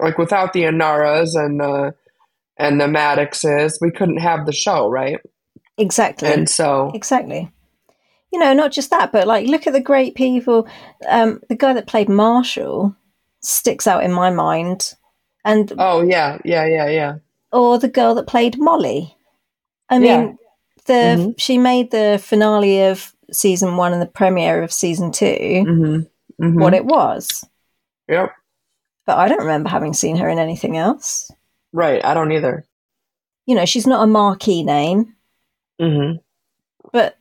Like 0.00 0.18
without 0.18 0.52
the 0.52 0.62
Anaras 0.62 1.34
and 1.34 1.60
the 1.60 1.94
and 2.56 2.80
the 2.80 2.88
Maddoxes, 2.88 3.78
we 3.80 3.90
couldn't 3.90 4.18
have 4.18 4.46
the 4.46 4.52
show, 4.52 4.88
right? 4.88 5.18
exactly. 5.76 6.32
And 6.32 6.48
so, 6.48 6.92
Exactly. 6.94 7.50
You 8.32 8.38
know, 8.40 8.52
not 8.52 8.72
just 8.72 8.90
that, 8.90 9.12
but 9.12 9.28
like 9.28 9.46
look 9.46 9.66
at 9.66 9.72
the 9.72 9.80
great 9.80 10.16
people. 10.16 10.66
Um, 11.08 11.40
the 11.48 11.54
guy 11.54 11.72
that 11.72 11.86
played 11.86 12.08
Marshall 12.08 12.96
sticks 13.40 13.86
out 13.86 14.02
in 14.02 14.12
my 14.12 14.30
mind, 14.30 14.94
and 15.44 15.72
oh 15.78 16.02
yeah, 16.02 16.38
yeah, 16.44 16.66
yeah, 16.66 16.88
yeah. 16.88 17.14
or 17.52 17.78
the 17.78 17.88
girl 17.88 18.14
that 18.16 18.26
played 18.26 18.58
Molly. 18.58 19.16
I 19.88 20.00
mean, 20.00 20.08
Yeah. 20.08 20.32
The 20.86 20.92
Mhm. 20.92 21.34
she 21.38 21.58
made 21.58 21.90
the 21.90 22.20
finale 22.22 22.82
of 22.86 23.12
season 23.32 23.76
one 23.76 23.92
and 23.92 24.02
the 24.02 24.06
premiere 24.06 24.62
of 24.62 24.72
season 24.72 25.10
2 25.12 25.24
Mm-hmm. 25.24 26.44
mm-hmm. 26.44 26.60
what 26.60 26.74
it 26.74 26.84
was, 26.84 27.44
Yep. 28.08 28.32
but 29.06 29.18
I 29.18 29.28
don't 29.28 29.38
remember 29.40 29.68
having 29.70 29.94
seen 29.94 30.16
her 30.16 30.28
in 30.28 30.38
anything 30.38 30.76
else. 30.76 31.30
Right. 31.72 32.04
I 32.04 32.14
don't 32.14 32.32
either. 32.32 32.64
You 33.46 33.54
know, 33.54 33.64
she's 33.64 33.86
not 33.86 34.04
a 34.04 34.06
marquee 34.06 34.62
name, 34.62 35.14
Mm-hmm. 35.80 36.18
but 36.92 37.16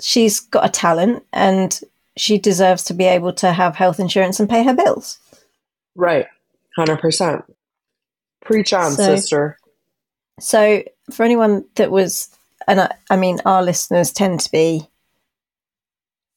she's 0.00 0.40
got 0.40 0.64
a 0.64 0.68
talent 0.70 1.24
and 1.32 1.80
she 2.16 2.38
deserves 2.38 2.82
to 2.84 2.94
be 2.94 3.04
able 3.04 3.32
to 3.34 3.52
have 3.52 3.76
health 3.76 4.00
insurance 4.00 4.40
and 4.40 4.48
pay 4.48 4.62
her 4.64 4.74
bills. 4.74 5.18
Right. 5.94 6.26
Hundred 6.76 7.00
percent. 7.00 7.44
Preach 8.40 8.72
on, 8.72 8.92
So- 8.92 9.16
sister. 9.16 9.58
So, 10.40 10.82
for 11.12 11.24
anyone 11.24 11.64
that 11.74 11.90
was, 11.90 12.28
and 12.68 12.80
I, 12.82 12.94
I 13.10 13.16
mean, 13.16 13.38
our 13.44 13.62
listeners 13.62 14.12
tend 14.12 14.40
to 14.40 14.50
be 14.52 14.88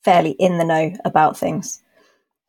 fairly 0.03 0.31
in 0.31 0.57
the 0.57 0.65
know 0.65 0.93
about 1.05 1.37
things. 1.37 1.83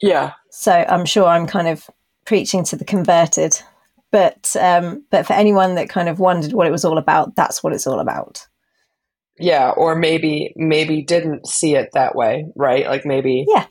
Yeah. 0.00 0.32
So, 0.50 0.72
I'm 0.72 1.04
sure 1.04 1.26
I'm 1.26 1.46
kind 1.46 1.68
of 1.68 1.90
preaching 2.24 2.64
to 2.64 2.76
the 2.76 2.84
converted 2.84 3.60
but 4.12 4.54
um, 4.60 5.04
but 5.10 5.26
for 5.26 5.32
anyone 5.32 5.74
that 5.74 5.88
kind 5.88 6.08
of 6.08 6.20
wondered 6.20 6.52
what 6.52 6.66
it 6.66 6.70
was 6.70 6.84
all 6.84 6.98
about, 6.98 7.34
that's 7.34 7.64
what 7.64 7.72
it's 7.72 7.86
all 7.86 7.98
about. 7.98 8.46
Yeah, 9.38 9.70
or 9.70 9.96
maybe 9.96 10.52
maybe 10.54 11.02
didn't 11.02 11.48
see 11.48 11.74
it 11.74 11.88
that 11.94 12.14
way, 12.14 12.44
right? 12.54 12.86
Like 12.86 13.06
maybe 13.06 13.46
yeah, 13.48 13.66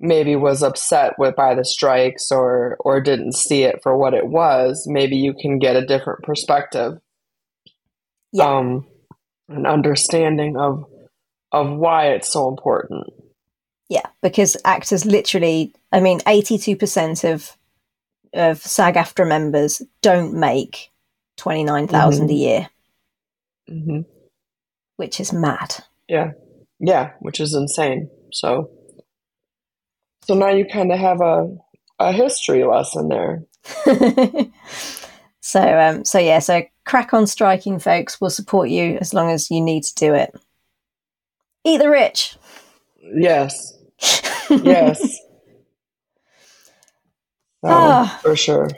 maybe 0.00 0.34
was 0.36 0.62
upset 0.62 1.12
with 1.18 1.36
by 1.36 1.54
the 1.54 1.66
strikes 1.66 2.32
or 2.32 2.78
or 2.80 3.02
didn't 3.02 3.34
see 3.34 3.62
it 3.62 3.80
for 3.82 3.96
what 3.96 4.14
it 4.14 4.26
was. 4.26 4.86
Maybe 4.88 5.16
you 5.16 5.34
can 5.38 5.58
get 5.58 5.76
a 5.76 5.84
different 5.84 6.22
perspective. 6.22 6.94
Yeah. 8.32 8.44
Um, 8.44 8.86
an 9.48 9.66
understanding 9.66 10.56
of 10.56 10.84
of 11.52 11.70
why 11.70 12.08
it's 12.08 12.32
so 12.32 12.48
important. 12.48 13.06
Yeah, 13.88 14.06
because 14.22 14.56
actors 14.64 15.06
literally, 15.06 15.74
I 15.92 16.00
mean, 16.00 16.20
eighty-two 16.26 16.76
percent 16.76 17.24
of 17.24 17.56
of 18.34 18.60
SAG-AFTRA 18.60 19.26
members 19.26 19.80
don't 20.02 20.34
make 20.34 20.90
twenty 21.36 21.64
nine 21.64 21.88
thousand 21.88 22.28
mm 22.28 22.30
mm-hmm. 22.30 22.36
a 22.36 22.48
year, 22.48 22.70
mm-hmm. 23.70 24.00
which 24.96 25.20
is 25.20 25.32
mad. 25.32 25.76
Yeah, 26.08 26.32
yeah, 26.78 27.12
which 27.20 27.40
is 27.40 27.54
insane. 27.54 28.10
So, 28.32 28.70
so 30.24 30.34
now 30.34 30.50
you 30.50 30.66
kind 30.66 30.92
of 30.92 30.98
have 30.98 31.20
a 31.22 31.56
a 31.98 32.12
history 32.12 32.64
lesson 32.64 33.08
there. 33.08 33.44
so, 35.40 35.60
um, 35.60 36.04
so 36.04 36.18
yeah, 36.18 36.38
so 36.38 36.62
crack 36.88 37.12
on 37.12 37.26
striking, 37.26 37.78
folks. 37.78 38.20
We'll 38.20 38.30
support 38.30 38.70
you 38.70 38.96
as 39.00 39.12
long 39.12 39.30
as 39.30 39.50
you 39.50 39.60
need 39.60 39.84
to 39.84 39.94
do 39.94 40.14
it. 40.14 40.34
Eat 41.64 41.78
the 41.78 41.90
rich. 41.90 42.36
Yes. 43.14 43.74
yes. 44.50 45.18
Oh, 47.62 48.18
for 48.22 48.34
sure. 48.34 48.70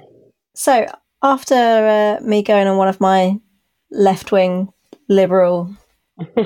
So 0.55 0.87
after 1.23 1.55
uh, 1.55 2.25
me 2.25 2.43
going 2.43 2.67
on 2.67 2.77
one 2.77 2.89
of 2.89 3.01
my 3.01 3.39
left 3.91 4.33
wing 4.33 4.73
liberal 5.09 5.75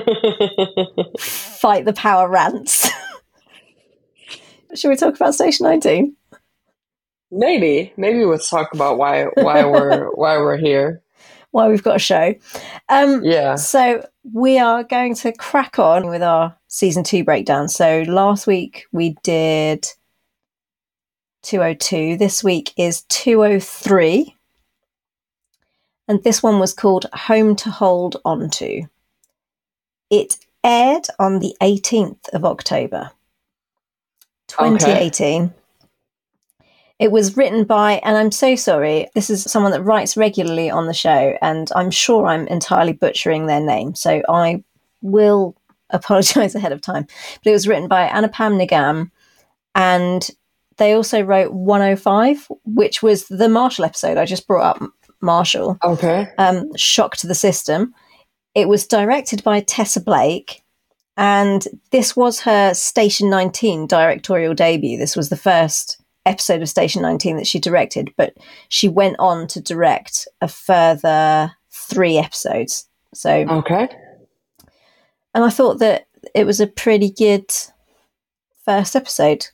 fight 1.19 1.85
the 1.85 1.93
power 1.95 2.29
rants, 2.29 2.89
should 4.75 4.89
we 4.89 4.95
talk 4.95 5.15
about 5.15 5.33
Station 5.33 5.65
19? 5.65 6.15
Maybe, 7.31 7.91
maybe 7.97 8.23
let's 8.25 8.49
talk 8.49 8.73
about 8.73 8.97
why 8.97 9.25
why 9.33 9.65
we're 9.65 10.11
why 10.11 10.37
we're 10.37 10.57
here, 10.57 11.01
why 11.55 11.69
we've 11.69 11.81
got 11.81 11.95
a 11.95 11.99
show. 11.99 12.35
Um, 12.89 13.23
yeah. 13.23 13.55
So 13.55 14.05
we 14.33 14.59
are 14.59 14.83
going 14.83 15.15
to 15.15 15.31
crack 15.31 15.79
on 15.79 16.07
with 16.07 16.21
our 16.21 16.53
season 16.67 17.01
two 17.05 17.23
breakdown. 17.23 17.69
So 17.69 18.03
last 18.09 18.45
week 18.45 18.83
we 18.91 19.15
did 19.23 19.87
202. 21.43 22.17
This 22.17 22.43
week 22.43 22.73
is 22.75 23.03
203. 23.03 24.35
And 26.09 26.21
this 26.25 26.43
one 26.43 26.59
was 26.59 26.73
called 26.73 27.05
Home 27.13 27.55
to 27.55 27.69
Hold 27.69 28.17
On 28.25 28.49
To. 28.49 28.83
It 30.09 30.35
aired 30.61 31.07
on 31.19 31.39
the 31.39 31.55
18th 31.61 32.27
of 32.33 32.43
October, 32.43 33.11
2018. 34.49 35.43
Okay. 35.43 35.53
It 36.97 37.11
was 37.11 37.35
written 37.35 37.65
by, 37.65 37.93
and 38.03 38.15
I'm 38.15 38.31
so 38.31 38.55
sorry, 38.55 39.07
this 39.15 39.29
is 39.29 39.43
someone 39.43 39.73
that 39.73 39.83
writes 39.83 40.15
regularly 40.15 40.69
on 40.69 40.87
the 40.87 40.93
show, 40.93 41.37
and 41.41 41.69
I'm 41.75 41.91
sure 41.91 42.27
I'm 42.27 42.47
entirely 42.47 42.93
butchering 42.93 43.47
their 43.47 43.59
name. 43.59 43.95
So 43.95 44.21
I 44.29 44.63
will 45.01 45.55
apologize 45.89 46.55
ahead 46.55 46.71
of 46.71 46.81
time. 46.81 47.05
But 47.43 47.49
it 47.49 47.53
was 47.53 47.67
written 47.67 47.87
by 47.87 48.07
Anupam 48.07 48.57
Nigam, 48.57 49.11
and 49.73 50.29
they 50.77 50.93
also 50.93 51.21
wrote 51.21 51.51
105, 51.53 52.47
which 52.65 53.03
was 53.03 53.27
the 53.27 53.49
Marshall 53.49 53.85
episode. 53.85 54.17
I 54.17 54.25
just 54.25 54.47
brought 54.47 54.81
up 54.81 54.89
Marshall. 55.21 55.77
Okay. 55.83 56.29
Um, 56.37 56.75
Shock 56.75 57.17
to 57.17 57.27
the 57.27 57.35
System. 57.35 57.93
It 58.53 58.69
was 58.69 58.87
directed 58.87 59.43
by 59.43 59.59
Tessa 59.59 59.99
Blake, 59.99 60.63
and 61.17 61.67
this 61.91 62.15
was 62.15 62.39
her 62.41 62.73
Station 62.73 63.29
19 63.29 63.87
directorial 63.87 64.53
debut. 64.53 64.97
This 64.97 65.17
was 65.17 65.27
the 65.27 65.35
first 65.35 66.01
episode 66.25 66.61
of 66.61 66.69
Station 66.69 67.01
19 67.01 67.37
that 67.37 67.47
she 67.47 67.59
directed, 67.59 68.13
but 68.17 68.35
she 68.69 68.89
went 68.89 69.15
on 69.19 69.47
to 69.47 69.61
direct 69.61 70.27
a 70.41 70.47
further 70.47 71.51
three 71.71 72.17
episodes. 72.17 72.87
So, 73.13 73.31
okay. 73.31 73.89
And 75.33 75.43
I 75.43 75.49
thought 75.49 75.79
that 75.79 76.07
it 76.33 76.45
was 76.45 76.59
a 76.59 76.67
pretty 76.67 77.11
good 77.11 77.51
first 78.63 78.95
episode. 78.95 79.47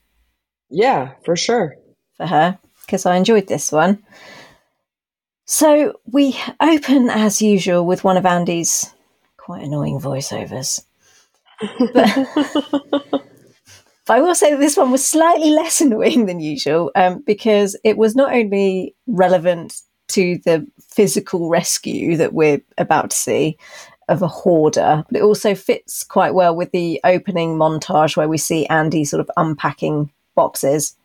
Yeah, 0.70 1.12
for 1.26 1.36
sure. 1.36 1.76
For 2.16 2.26
her, 2.26 2.58
because 2.86 3.06
I 3.06 3.16
enjoyed 3.18 3.48
this 3.48 3.72
one. 3.72 4.04
So 5.46 6.00
we 6.06 6.40
open 6.62 7.10
as 7.10 7.42
usual 7.42 7.86
with 7.86 8.04
one 8.04 8.16
of 8.16 8.26
Andy's 8.26 8.94
quite 9.38 9.64
annoying 9.64 10.00
voiceovers. 10.00 10.86
but, 11.94 13.24
but, 14.12 14.18
I 14.18 14.22
will 14.22 14.36
say 14.36 14.52
that 14.52 14.60
this 14.60 14.76
one 14.76 14.92
was 14.92 15.08
slightly 15.08 15.52
less 15.52 15.80
annoying 15.82 16.26
than 16.26 16.42
usual 16.42 16.92
um, 16.96 17.24
because 17.26 17.78
it 17.86 17.98
was 17.98 18.14
not 18.14 18.34
only 18.34 18.94
relevant 19.08 19.82
to 20.10 20.38
the 20.44 20.68
physical 20.82 21.48
rescue 21.48 22.18
that 22.18 22.34
we're 22.34 22.62
about 22.78 23.12
to 23.12 23.16
see 23.16 23.58
of 24.10 24.22
a 24.22 24.28
hoarder, 24.28 25.06
but 25.08 25.18
it 25.18 25.24
also 25.24 25.56
fits 25.56 26.04
quite 26.04 26.34
well 26.34 26.54
with 26.54 26.72
the 26.72 27.00
opening 27.06 27.56
montage 27.56 28.18
where 28.18 28.28
we 28.28 28.38
see 28.38 28.66
Andy 28.66 29.06
sort 29.06 29.22
of 29.22 29.32
unpacking 29.38 30.12
boxes. 30.36 30.98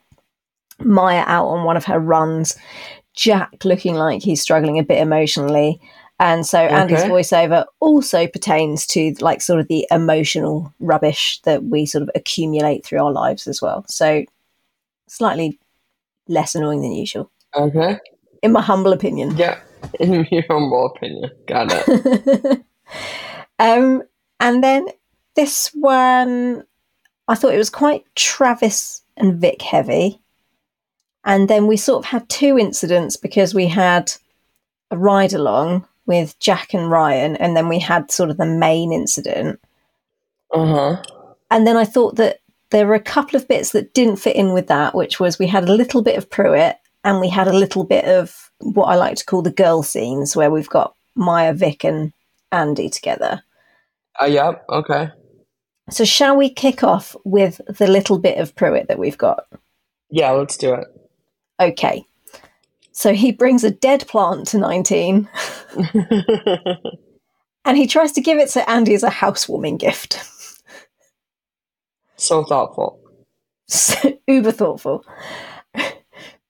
Maya 0.80 1.22
out 1.28 1.46
on 1.46 1.64
one 1.64 1.76
of 1.76 1.84
her 1.84 2.00
runs, 2.00 2.56
Jack 3.14 3.64
looking 3.64 3.94
like 3.94 4.20
he's 4.20 4.42
struggling 4.42 4.80
a 4.80 4.82
bit 4.82 4.98
emotionally. 4.98 5.80
And 6.18 6.46
so 6.46 6.64
okay. 6.64 6.74
Andy's 6.74 7.02
voiceover 7.02 7.66
also 7.80 8.26
pertains 8.26 8.86
to 8.88 9.14
like 9.20 9.42
sort 9.42 9.60
of 9.60 9.68
the 9.68 9.86
emotional 9.90 10.72
rubbish 10.80 11.40
that 11.42 11.64
we 11.64 11.84
sort 11.84 12.02
of 12.02 12.10
accumulate 12.14 12.84
through 12.84 13.04
our 13.04 13.12
lives 13.12 13.46
as 13.46 13.60
well. 13.60 13.84
So 13.86 14.24
slightly 15.08 15.58
less 16.26 16.54
annoying 16.54 16.80
than 16.80 16.92
usual. 16.92 17.30
Okay. 17.54 17.98
In 18.42 18.52
my 18.52 18.62
humble 18.62 18.92
opinion. 18.92 19.36
Yeah. 19.36 19.60
In 20.00 20.26
your 20.30 20.44
humble 20.48 20.86
opinion. 20.86 21.30
Got 21.46 21.68
it. 21.70 22.64
um 23.58 24.02
and 24.40 24.64
then 24.64 24.86
this 25.34 25.70
one 25.74 26.64
I 27.28 27.34
thought 27.34 27.54
it 27.54 27.58
was 27.58 27.70
quite 27.70 28.04
Travis 28.14 29.02
and 29.18 29.38
Vic 29.38 29.60
heavy. 29.60 30.20
And 31.24 31.48
then 31.50 31.66
we 31.66 31.76
sort 31.76 32.04
of 32.04 32.10
had 32.10 32.28
two 32.28 32.56
incidents 32.58 33.16
because 33.16 33.52
we 33.52 33.66
had 33.66 34.12
a 34.90 34.96
ride 34.96 35.34
along 35.34 35.86
with 36.06 36.38
Jack 36.38 36.72
and 36.74 36.90
Ryan, 36.90 37.36
and 37.36 37.56
then 37.56 37.68
we 37.68 37.78
had 37.78 38.10
sort 38.10 38.30
of 38.30 38.36
the 38.36 38.46
main 38.46 38.92
incident. 38.92 39.60
Uh 40.52 40.66
huh. 40.66 41.02
And 41.50 41.66
then 41.66 41.76
I 41.76 41.84
thought 41.84 42.16
that 42.16 42.40
there 42.70 42.86
were 42.86 42.94
a 42.94 43.00
couple 43.00 43.36
of 43.36 43.48
bits 43.48 43.70
that 43.72 43.94
didn't 43.94 44.16
fit 44.16 44.36
in 44.36 44.52
with 44.52 44.66
that, 44.68 44.94
which 44.94 45.20
was 45.20 45.38
we 45.38 45.46
had 45.46 45.68
a 45.68 45.72
little 45.72 46.02
bit 46.02 46.16
of 46.16 46.30
Pruitt 46.30 46.78
and 47.04 47.20
we 47.20 47.28
had 47.28 47.46
a 47.46 47.52
little 47.52 47.84
bit 47.84 48.04
of 48.04 48.50
what 48.58 48.86
I 48.86 48.96
like 48.96 49.16
to 49.16 49.24
call 49.24 49.42
the 49.42 49.50
girl 49.50 49.82
scenes, 49.82 50.34
where 50.34 50.50
we've 50.50 50.68
got 50.68 50.94
Maya, 51.14 51.52
Vic, 51.52 51.84
and 51.84 52.12
Andy 52.50 52.88
together. 52.88 53.42
Uh, 54.20 54.26
yeah, 54.26 54.52
okay. 54.68 55.10
So, 55.88 56.04
shall 56.04 56.36
we 56.36 56.50
kick 56.50 56.82
off 56.82 57.14
with 57.24 57.60
the 57.68 57.86
little 57.86 58.18
bit 58.18 58.38
of 58.38 58.56
Pruitt 58.56 58.88
that 58.88 58.98
we've 58.98 59.18
got? 59.18 59.46
Yeah, 60.10 60.32
let's 60.32 60.56
do 60.56 60.74
it. 60.74 60.86
Okay. 61.60 62.04
So 62.96 63.12
he 63.12 63.30
brings 63.30 63.62
a 63.62 63.70
dead 63.70 64.08
plant 64.08 64.46
to 64.48 64.58
19 64.58 65.28
and 67.66 67.76
he 67.76 67.86
tries 67.86 68.10
to 68.12 68.22
give 68.22 68.38
it 68.38 68.48
to 68.52 68.68
Andy 68.70 68.94
as 68.94 69.02
a 69.02 69.10
housewarming 69.10 69.76
gift. 69.76 70.26
So 72.16 72.42
thoughtful. 72.42 72.98
Uber 74.26 74.50
thoughtful. 74.50 75.04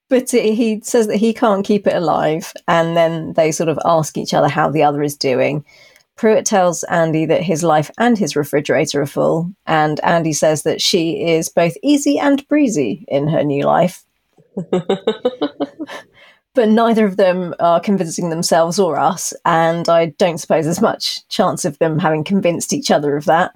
But 0.07 0.31
he 0.31 0.79
says 0.85 1.07
that 1.07 1.17
he 1.17 1.33
can't 1.33 1.65
keep 1.65 1.85
it 1.85 1.97
alive. 1.97 2.53
And 2.65 2.95
then 2.95 3.33
they 3.33 3.51
sort 3.51 3.67
of 3.67 3.77
ask 3.83 4.17
each 4.17 4.33
other 4.33 4.47
how 4.47 4.69
the 4.69 4.83
other 4.83 5.03
is 5.03 5.17
doing. 5.17 5.65
Pruitt 6.15 6.45
tells 6.45 6.83
Andy 6.83 7.25
that 7.25 7.43
his 7.43 7.61
life 7.61 7.91
and 7.97 8.17
his 8.17 8.37
refrigerator 8.37 9.01
are 9.01 9.05
full, 9.05 9.51
and 9.65 9.99
Andy 9.99 10.31
says 10.31 10.63
that 10.63 10.81
she 10.81 11.29
is 11.29 11.49
both 11.49 11.75
easy 11.83 12.17
and 12.17 12.47
breezy 12.47 13.05
in 13.09 13.27
her 13.27 13.43
new 13.43 13.65
life. 13.65 14.05
but 16.57 16.69
neither 16.69 17.05
of 17.05 17.17
them 17.17 17.53
are 17.59 17.79
convincing 17.79 18.31
themselves 18.31 18.79
or 18.79 18.97
us, 18.97 19.31
and 19.45 19.87
I 19.87 20.07
don't 20.17 20.39
suppose 20.39 20.65
there's 20.65 20.81
much 20.81 21.25
chance 21.27 21.65
of 21.65 21.77
them 21.77 21.99
having 21.99 22.23
convinced 22.23 22.73
each 22.73 22.89
other 22.89 23.15
of 23.15 23.25
that. 23.25 23.55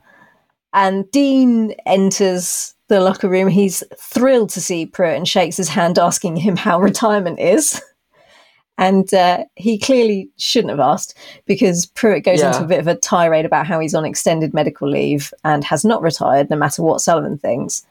And 0.72 1.10
Dean 1.10 1.72
enters 1.88 2.76
the 2.90 3.02
locker 3.02 3.28
room. 3.28 3.48
He's 3.48 3.84
thrilled 3.98 4.52
to 4.52 4.62
see 4.62 4.86
Pruitt 4.86 5.18
and 5.18 5.28
shakes 5.28 5.58
his 5.58 5.68
hand, 5.68 5.98
asking 5.98 6.36
him 6.36 6.56
how 6.56 6.80
retirement 6.80 7.40
is. 7.40 7.82
And 8.78 9.12
uh, 9.16 9.46
he 9.56 9.80
clearly 9.80 10.30
shouldn't 10.38 10.70
have 10.70 10.80
asked 10.80 11.18
because 11.48 11.88
Pruitt 11.88 12.24
goes 12.24 12.42
yeah. 12.42 12.50
into 12.50 12.64
a 12.64 12.68
bit 12.68 12.80
of 12.80 12.88
a 12.88 12.96
tirade 12.96 13.46
about 13.46 13.66
how 13.66 13.80
he's 13.80 13.96
on 13.96 14.06
extended 14.06 14.54
medical 14.54 14.88
leave 14.88 15.34
and 15.44 15.64
has 15.64 15.84
not 15.84 16.04
retired, 16.04 16.52
no 16.52 16.56
matter 16.56 16.84
what 16.84 17.02
Sullivan 17.02 17.40
thinks. 17.40 17.84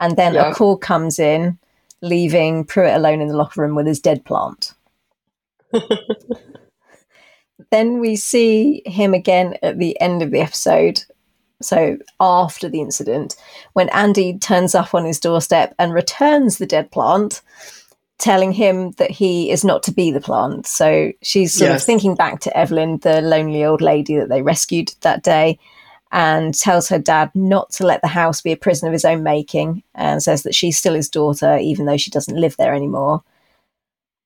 And 0.00 0.16
then 0.16 0.34
yeah. 0.34 0.50
a 0.50 0.54
call 0.54 0.76
comes 0.76 1.20
in, 1.20 1.56
leaving 2.02 2.64
Pruitt 2.64 2.94
alone 2.94 3.20
in 3.20 3.28
the 3.28 3.36
locker 3.36 3.62
room 3.62 3.74
with 3.74 3.86
his 3.86 4.00
dead 4.00 4.24
plant. 4.24 4.72
then 7.70 7.98
we 8.00 8.16
see 8.16 8.82
him 8.86 9.14
again 9.14 9.56
at 9.62 9.78
the 9.78 9.98
end 10.00 10.22
of 10.22 10.30
the 10.30 10.40
episode. 10.40 11.02
So 11.62 11.96
after 12.20 12.68
the 12.68 12.80
incident, 12.80 13.36
when 13.72 13.88
Andy 13.90 14.38
turns 14.38 14.74
up 14.74 14.94
on 14.94 15.04
his 15.04 15.18
doorstep 15.18 15.74
and 15.78 15.92
returns 15.92 16.58
the 16.58 16.66
dead 16.66 16.90
plant, 16.90 17.40
telling 18.18 18.52
him 18.52 18.92
that 18.92 19.10
he 19.10 19.50
is 19.50 19.64
not 19.64 19.82
to 19.82 19.92
be 19.92 20.10
the 20.10 20.20
plant. 20.20 20.66
So 20.66 21.12
she's 21.22 21.52
sort 21.52 21.70
Yes. 21.70 21.82
of 21.82 21.86
thinking 21.86 22.14
back 22.14 22.40
to 22.40 22.56
Evelyn, 22.56 22.98
the 22.98 23.20
lonely 23.20 23.64
old 23.64 23.80
lady 23.82 24.16
that 24.16 24.28
they 24.28 24.42
rescued 24.42 24.94
that 25.02 25.22
day, 25.22 25.58
and 26.12 26.54
tells 26.54 26.88
her 26.88 26.98
dad 26.98 27.30
not 27.34 27.70
to 27.72 27.84
let 27.86 28.00
the 28.00 28.08
house 28.08 28.40
be 28.40 28.52
a 28.52 28.56
prison 28.56 28.86
of 28.86 28.92
his 28.92 29.04
own 29.04 29.22
making, 29.22 29.82
and 29.94 30.22
says 30.22 30.42
that 30.44 30.54
she's 30.54 30.78
still 30.78 30.94
his 30.94 31.08
daughter, 31.08 31.58
even 31.58 31.86
though 31.86 31.96
she 31.96 32.10
doesn't 32.10 32.40
live 32.40 32.56
there 32.56 32.74
anymore. 32.74 33.22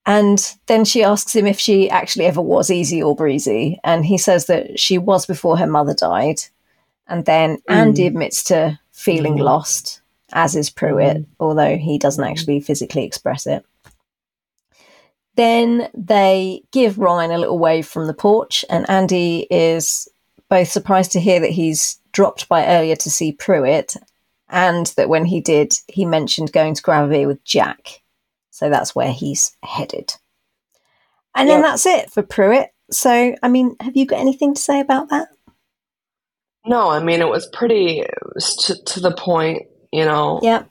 And 0.07 0.57
then 0.67 0.85
she 0.85 1.05
asks 1.05 1.35
him 1.35 1.47
if 1.47 1.61
she 1.61 1.91
actually 1.91 2.25
ever 2.25 2.41
was 2.41 2.71
easy 2.71 3.03
or 3.03 3.15
breezy, 3.15 3.79
and 3.85 4.05
he 4.05 4.19
says 4.19 4.47
that 4.47 4.79
she 4.79 4.99
was 4.99 5.27
before 5.27 5.59
her 5.59 5.67
mother 5.67 5.95
died. 5.95 6.41
And 7.07 7.25
then 7.25 7.57
mm. 7.57 7.63
Andy 7.69 8.07
admits 8.07 8.45
to 8.45 8.79
feeling 8.93 9.37
Mm. 9.37 9.43
lost, 9.43 10.01
as 10.33 10.55
is 10.57 10.71
Pruitt, 10.71 11.19
mm. 11.19 11.27
although 11.39 11.77
he 11.77 11.99
doesn't 11.99 12.25
mm. 12.25 12.31
actually 12.31 12.61
physically 12.61 13.05
express 13.05 13.47
it. 13.47 13.65
Then 15.37 15.89
they 15.95 16.63
give 16.73 16.99
Ryan 16.99 17.31
a 17.31 17.39
little 17.39 17.59
wave 17.59 17.87
from 17.87 18.07
the 18.07 18.15
porch, 18.15 18.65
and 18.69 18.89
Andy 18.89 19.47
is 19.51 20.09
both 20.51 20.69
surprised 20.69 21.13
to 21.13 21.21
hear 21.21 21.41
that 21.41 21.51
he's 21.51 21.99
dropped 22.13 22.49
by 22.49 22.67
earlier 22.67 22.97
to 22.97 23.11
see 23.11 23.33
Pruitt, 23.33 23.97
and 24.49 24.87
that 24.97 25.09
when 25.09 25.25
he 25.25 25.41
did, 25.41 25.73
he 25.89 26.05
mentioned 26.05 26.53
going 26.53 26.75
to 26.75 26.83
grab 26.83 27.07
a 27.07 27.09
beer 27.09 27.27
with 27.27 27.43
Jack. 27.45 28.03
So 28.51 28.69
that's 28.69 28.95
where 28.95 29.13
he's 29.13 29.57
headed. 29.63 30.13
And 31.35 31.49
then 31.49 31.63
that's 31.63 31.87
it 31.87 32.11
for 32.11 32.23
Pruitt. 32.23 32.71
So, 32.91 33.35
I 33.43 33.49
mean, 33.49 33.77
have 33.81 33.97
you 33.97 34.05
got 34.05 34.19
anything 34.19 34.55
to 34.55 34.61
say 34.61 34.81
about 34.81 35.09
that? 35.11 35.29
No, 36.67 36.91
I 36.91 37.03
mean 37.03 37.21
it 37.21 37.29
was 37.29 37.49
pretty 37.53 38.05
to, 38.67 38.85
to 38.85 39.01
the 39.01 39.13
point, 39.13 39.63
you 39.93 40.05
know. 40.05 40.41
Yeah. 40.43 40.65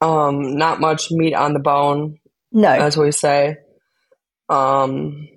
Um, 0.00 0.56
not 0.56 0.80
much 0.80 1.10
meat 1.10 1.34
on 1.34 1.52
the 1.52 1.58
bone, 1.60 2.18
No. 2.50 2.70
as 2.70 2.96
we 2.96 3.12
say. 3.12 3.58
Um, 4.48 5.28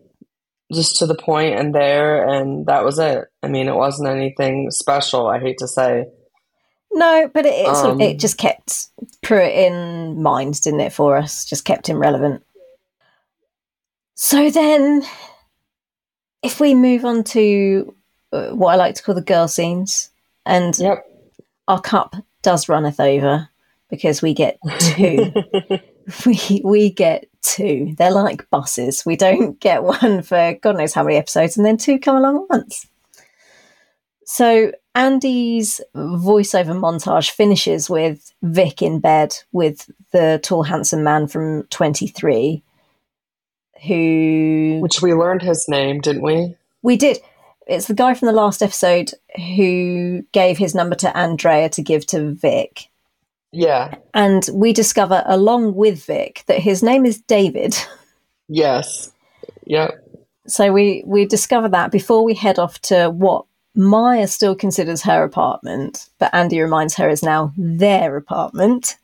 just 0.73 0.97
to 0.99 1.05
the 1.05 1.15
point 1.15 1.55
and 1.55 1.73
there, 1.73 2.27
and 2.27 2.65
that 2.65 2.83
was 2.83 2.99
it. 2.99 3.25
I 3.41 3.47
mean, 3.47 3.67
it 3.67 3.75
wasn't 3.75 4.09
anything 4.09 4.69
special. 4.71 5.27
I 5.27 5.39
hate 5.39 5.57
to 5.59 5.67
say. 5.67 6.05
No, 6.91 7.29
but 7.33 7.45
it, 7.45 7.53
it, 7.53 7.75
sort 7.75 7.95
of, 7.95 8.01
it 8.01 8.13
Um, 8.13 8.17
just 8.19 8.37
kept 8.37 8.87
Pruitt 9.23 9.53
in 9.53 10.21
mind, 10.21 10.61
didn't 10.61 10.81
it, 10.81 10.93
for 10.93 11.17
us? 11.17 11.45
Just 11.45 11.65
kept 11.65 11.87
him 11.87 11.97
relevant. 11.97 12.43
So 14.15 14.49
then, 14.51 15.03
if 16.43 16.59
we 16.59 16.75
move 16.75 17.03
on 17.05 17.23
to 17.25 17.95
uh, 18.31 18.49
what 18.49 18.73
I 18.73 18.75
like 18.75 18.95
to 18.95 19.03
call 19.03 19.15
the 19.15 19.21
girl 19.21 19.47
scenes, 19.47 20.09
and 20.45 20.77
Yep. 20.77 21.05
our 21.67 21.81
cup 21.81 22.15
does 22.41 22.69
runneth 22.69 22.99
over 22.99 23.49
because 23.89 24.21
we 24.21 24.33
get 24.33 24.59
two. 24.79 25.33
we 26.25 26.61
we 26.63 26.89
get 26.91 27.25
two. 27.43 27.93
They're 27.97 28.11
like 28.11 28.49
buses. 28.49 29.05
We 29.05 29.15
don't 29.15 29.59
get 29.59 29.83
one 29.83 30.23
for 30.23 30.57
God 30.61 30.77
knows 30.77 30.93
how 30.93 31.03
many 31.03 31.17
episodes, 31.17 31.57
and 31.57 31.65
then 31.65 31.77
two 31.77 31.99
come 31.99 32.15
along 32.15 32.37
at 32.37 32.49
once. 32.49 32.87
So 34.25 34.71
Andy's 34.95 35.81
voiceover 35.95 36.77
montage 36.79 37.29
finishes 37.31 37.89
with 37.89 38.33
Vic 38.41 38.81
in 38.81 38.99
bed 38.99 39.35
with 39.51 39.91
the 40.11 40.39
tall, 40.41 40.63
handsome 40.63 41.03
man 41.03 41.27
from 41.27 41.63
Twenty 41.63 42.07
Three, 42.07 42.63
who 43.85 44.79
Which 44.81 45.01
we 45.01 45.13
learned 45.13 45.41
his 45.41 45.65
name, 45.67 45.99
didn't 46.01 46.23
we? 46.23 46.55
we 46.81 46.97
did. 46.97 47.19
It's 47.65 47.87
the 47.87 47.93
guy 47.93 48.13
from 48.13 48.25
the 48.25 48.33
last 48.33 48.61
episode 48.61 49.11
who 49.37 50.23
gave 50.33 50.57
his 50.57 50.75
number 50.75 50.95
to 50.95 51.15
Andrea 51.15 51.69
to 51.69 51.81
give 51.81 52.05
to 52.07 52.33
Vic. 52.33 52.89
Yeah. 53.53 53.95
And 54.13 54.49
we 54.51 54.73
discover, 54.73 55.23
along 55.25 55.75
with 55.75 56.05
Vic, 56.05 56.43
that 56.47 56.59
his 56.59 56.83
name 56.83 57.05
is 57.05 57.21
David. 57.21 57.77
Yes. 58.49 59.11
Yep. 59.67 59.91
So 60.47 60.73
we 60.73 61.03
we 61.05 61.25
discover 61.25 61.69
that 61.69 61.91
before 61.91 62.23
we 62.25 62.33
head 62.33 62.59
off 62.59 62.81
to 62.81 63.09
what 63.09 63.45
Maya 63.75 64.27
still 64.27 64.55
considers 64.55 65.01
her 65.03 65.23
apartment, 65.23 66.09
but 66.19 66.33
Andy 66.33 66.59
reminds 66.59 66.95
her 66.95 67.07
is 67.07 67.23
now 67.23 67.53
their 67.55 68.17
apartment, 68.17 68.97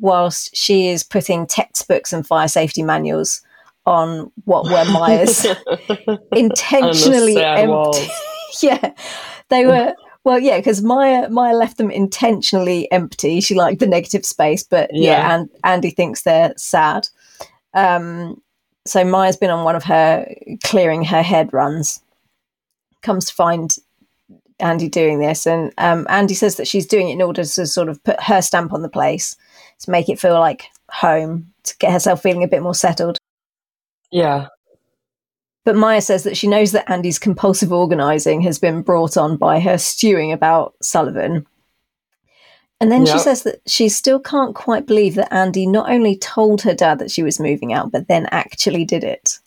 whilst 0.00 0.54
she 0.56 0.88
is 0.88 1.04
putting 1.04 1.46
textbooks 1.46 2.12
and 2.12 2.26
fire 2.26 2.48
safety 2.48 2.82
manuals 2.82 3.42
on 3.86 4.30
what 4.44 4.64
were 4.64 4.92
Maya's 4.92 5.46
intentionally 6.32 7.42
empty. 7.42 8.08
yeah, 8.62 8.92
they 9.48 9.66
were. 9.66 9.94
Well, 10.24 10.38
yeah, 10.38 10.58
because 10.58 10.82
Maya 10.82 11.28
Maya 11.30 11.54
left 11.54 11.78
them 11.78 11.90
intentionally 11.90 12.90
empty. 12.92 13.40
She 13.40 13.54
liked 13.54 13.80
the 13.80 13.86
negative 13.86 14.26
space, 14.26 14.62
but 14.62 14.90
yeah, 14.92 15.12
Yeah. 15.12 15.34
and 15.34 15.50
Andy 15.64 15.90
thinks 15.90 16.22
they're 16.22 16.52
sad. 16.56 17.08
Um, 17.72 18.40
so 18.86 19.04
Maya's 19.04 19.36
been 19.36 19.50
on 19.50 19.64
one 19.64 19.76
of 19.76 19.84
her 19.84 20.26
clearing 20.64 21.04
her 21.04 21.22
head 21.22 21.52
runs. 21.52 22.00
Comes 23.02 23.26
to 23.26 23.34
find 23.34 23.74
Andy 24.58 24.88
doing 24.90 25.20
this, 25.20 25.46
and 25.46 25.72
um, 25.78 26.06
Andy 26.10 26.34
says 26.34 26.56
that 26.56 26.68
she's 26.68 26.86
doing 26.86 27.08
it 27.08 27.14
in 27.14 27.22
order 27.22 27.42
to 27.44 27.66
sort 27.66 27.88
of 27.88 28.02
put 28.04 28.22
her 28.22 28.42
stamp 28.42 28.74
on 28.74 28.82
the 28.82 28.90
place 28.90 29.36
to 29.80 29.90
make 29.90 30.10
it 30.10 30.20
feel 30.20 30.38
like 30.38 30.64
home, 30.90 31.50
to 31.62 31.74
get 31.78 31.92
herself 31.92 32.22
feeling 32.22 32.42
a 32.44 32.48
bit 32.48 32.62
more 32.62 32.74
settled. 32.74 33.16
Yeah. 34.10 34.48
But 35.64 35.76
Maya 35.76 36.00
says 36.00 36.24
that 36.24 36.36
she 36.36 36.48
knows 36.48 36.72
that 36.72 36.90
Andy's 36.90 37.18
compulsive 37.18 37.72
organising 37.72 38.40
has 38.42 38.58
been 38.58 38.82
brought 38.82 39.16
on 39.16 39.36
by 39.36 39.60
her 39.60 39.76
stewing 39.76 40.32
about 40.32 40.74
Sullivan. 40.80 41.46
And 42.80 42.90
then 42.90 43.04
she 43.04 43.18
says 43.18 43.42
that 43.42 43.60
she 43.66 43.90
still 43.90 44.18
can't 44.18 44.54
quite 44.54 44.86
believe 44.86 45.14
that 45.16 45.32
Andy 45.32 45.66
not 45.66 45.90
only 45.90 46.16
told 46.16 46.62
her 46.62 46.74
dad 46.74 46.98
that 46.98 47.10
she 47.10 47.22
was 47.22 47.38
moving 47.38 47.74
out, 47.74 47.92
but 47.92 48.08
then 48.08 48.26
actually 48.30 48.86
did 48.86 49.04
it. 49.04 49.38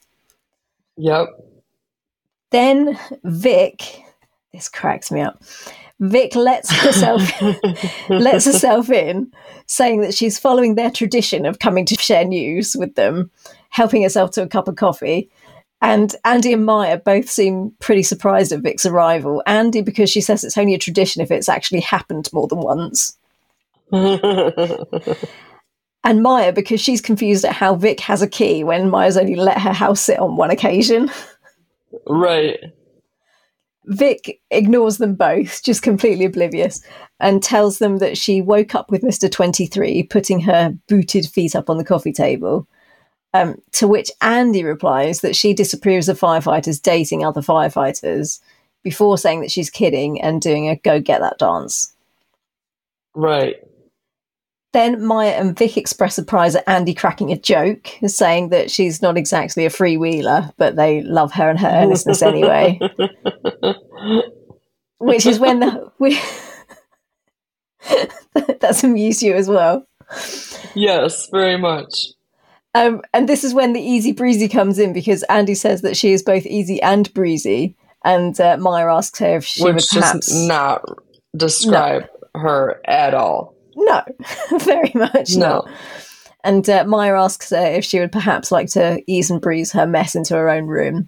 Yep. 0.98 1.30
Then 2.52 3.00
Vic, 3.24 4.04
this 4.54 4.70
cracks 4.70 5.12
me 5.12 5.22
up. 5.22 5.42
Vic 6.00 6.36
lets 6.36 6.72
herself 6.72 7.22
lets 8.10 8.46
herself 8.46 8.92
in, 8.92 9.32
saying 9.66 10.02
that 10.02 10.14
she's 10.14 10.38
following 10.38 10.76
their 10.76 10.92
tradition 10.92 11.48
of 11.48 11.58
coming 11.58 11.86
to 11.88 11.96
share 11.96 12.26
news 12.26 12.76
with 12.78 12.94
them, 12.94 13.32
helping 13.70 14.04
herself 14.04 14.30
to 14.32 14.44
a 14.44 14.48
cup 14.48 14.68
of 14.68 14.76
coffee. 14.76 15.32
And 15.84 16.16
Andy 16.26 16.54
and 16.54 16.66
Maya 16.66 16.98
both 16.98 17.30
seem 17.30 17.74
pretty 17.80 18.02
surprised 18.02 18.52
at 18.52 18.62
Vic's 18.62 18.86
arrival. 18.86 19.44
Andy, 19.46 19.82
because 19.82 20.10
she 20.10 20.22
says 20.22 20.44
it's 20.44 20.58
only 20.58 20.74
a 20.74 20.80
tradition 20.80 21.22
if 21.22 21.30
it's 21.30 21.50
actually 21.50 21.82
happened 21.82 22.30
more 22.34 22.48
than 22.48 22.60
once. 22.60 23.18
And 26.04 26.22
Maya, 26.22 26.52
because 26.52 26.82
she's 26.82 27.02
confused 27.02 27.46
at 27.46 27.54
how 27.54 27.76
Vic 27.76 28.02
has 28.02 28.22
a 28.22 28.28
key 28.28 28.64
when 28.64 28.90
Maya's 28.90 29.18
only 29.18 29.36
let 29.36 29.62
her 29.62 29.72
house 29.72 30.02
sit 30.02 30.20
on 30.20 30.36
one 30.36 30.52
occasion. 30.52 31.10
right. 32.08 32.60
Vic 33.86 34.42
ignores 34.52 34.98
them 34.98 35.16
both, 35.16 35.64
just 35.64 35.82
completely 35.82 36.26
oblivious, 36.26 36.82
and 37.20 37.42
tells 37.42 37.80
them 37.80 38.00
that 38.00 38.18
she 38.18 38.42
woke 38.42 38.76
up 38.76 38.92
with 38.92 39.02
Mr. 39.02 39.32
23 39.32 40.04
putting 40.04 40.42
her 40.42 40.78
booted 40.88 41.26
feet 41.26 41.56
up 41.56 41.70
on 41.70 41.78
the 41.78 41.86
coffee 41.86 42.14
table. 42.14 42.68
Um, 43.36 43.56
to 43.74 43.88
which 43.88 44.12
Andy 44.22 44.64
replies 44.64 45.22
that 45.22 45.36
she 45.36 45.56
disapproves 45.56 46.08
of 46.08 46.20
firefighters 46.20 46.80
dating 46.80 47.26
other 47.26 47.42
firefighters 47.42 48.40
before 48.84 49.18
saying 49.18 49.42
that 49.42 49.50
she's 49.50 49.72
kidding 49.72 50.22
and 50.22 50.40
doing 50.40 50.70
a 50.70 50.76
go 50.76 51.00
get 51.00 51.22
that 51.22 51.40
dance. 51.40 51.94
Right. 53.16 53.56
Then 54.74 55.06
Maya 55.06 55.30
and 55.30 55.58
Vic 55.58 55.78
express 55.78 56.16
surprise 56.16 56.56
at 56.56 56.68
Andy 56.68 56.96
cracking 56.96 57.32
a 57.32 57.38
joke, 57.38 57.90
saying 58.08 58.50
that 58.50 58.72
she's 58.72 59.02
not 59.04 59.18
exactly 59.18 59.66
a 59.66 59.70
freewheeler, 59.70 60.52
but 60.58 60.76
they 60.76 61.04
love 61.04 61.32
her 61.34 61.50
and 61.50 61.60
her 61.60 61.70
earnestness 61.70 62.24
anyway. 62.24 62.80
which 64.98 65.26
is 65.26 65.40
when 65.40 65.60
the 65.60 65.92
we 66.00 66.20
that's 68.60 68.84
amused 68.84 69.22
you 69.22 69.36
as 69.36 69.48
well. 69.48 69.86
yes, 70.74 71.28
very 71.30 71.58
much. 71.58 72.13
Um, 72.76 73.02
and 73.14 73.30
this 73.30 73.44
is 73.44 73.54
when 73.54 73.74
the 73.74 73.82
easy 73.82 74.12
breezy 74.14 74.48
comes 74.48 74.80
in 74.80 74.94
because 74.94 75.24
Andy 75.24 75.54
says 75.56 75.82
that 75.84 75.96
she 75.96 76.12
is 76.12 76.24
both 76.24 76.46
easy 76.46 76.82
and 76.82 77.14
breezy, 77.14 77.76
and 78.04 78.40
uh, 78.40 78.58
Maya 78.58 78.88
asks 78.94 79.20
her 79.20 79.38
if 79.38 79.46
she 79.46 79.64
would 79.64 79.76
perhaps 79.92 80.28
does 80.28 80.48
not 80.48 80.84
describe 81.38 82.08
her 82.36 82.82
at 82.86 83.14
all. 83.14 83.54
no, 83.76 84.02
very 84.60 84.92
much 84.96 85.36
No. 85.36 85.48
not. 85.66 85.70
And 86.44 86.68
uh, 86.70 86.84
Maya 86.86 87.14
asks 87.16 87.52
her 87.52 87.66
if 87.66 87.86
she 87.86 88.00
would 88.00 88.12
perhaps 88.12 88.52
like 88.52 88.70
to 88.72 89.02
ease 89.08 89.30
and 89.32 89.40
breeze 89.40 89.72
her 89.72 89.86
mess 89.88 90.16
into 90.16 90.34
her 90.34 90.50
own 90.50 90.66
room. 90.66 91.08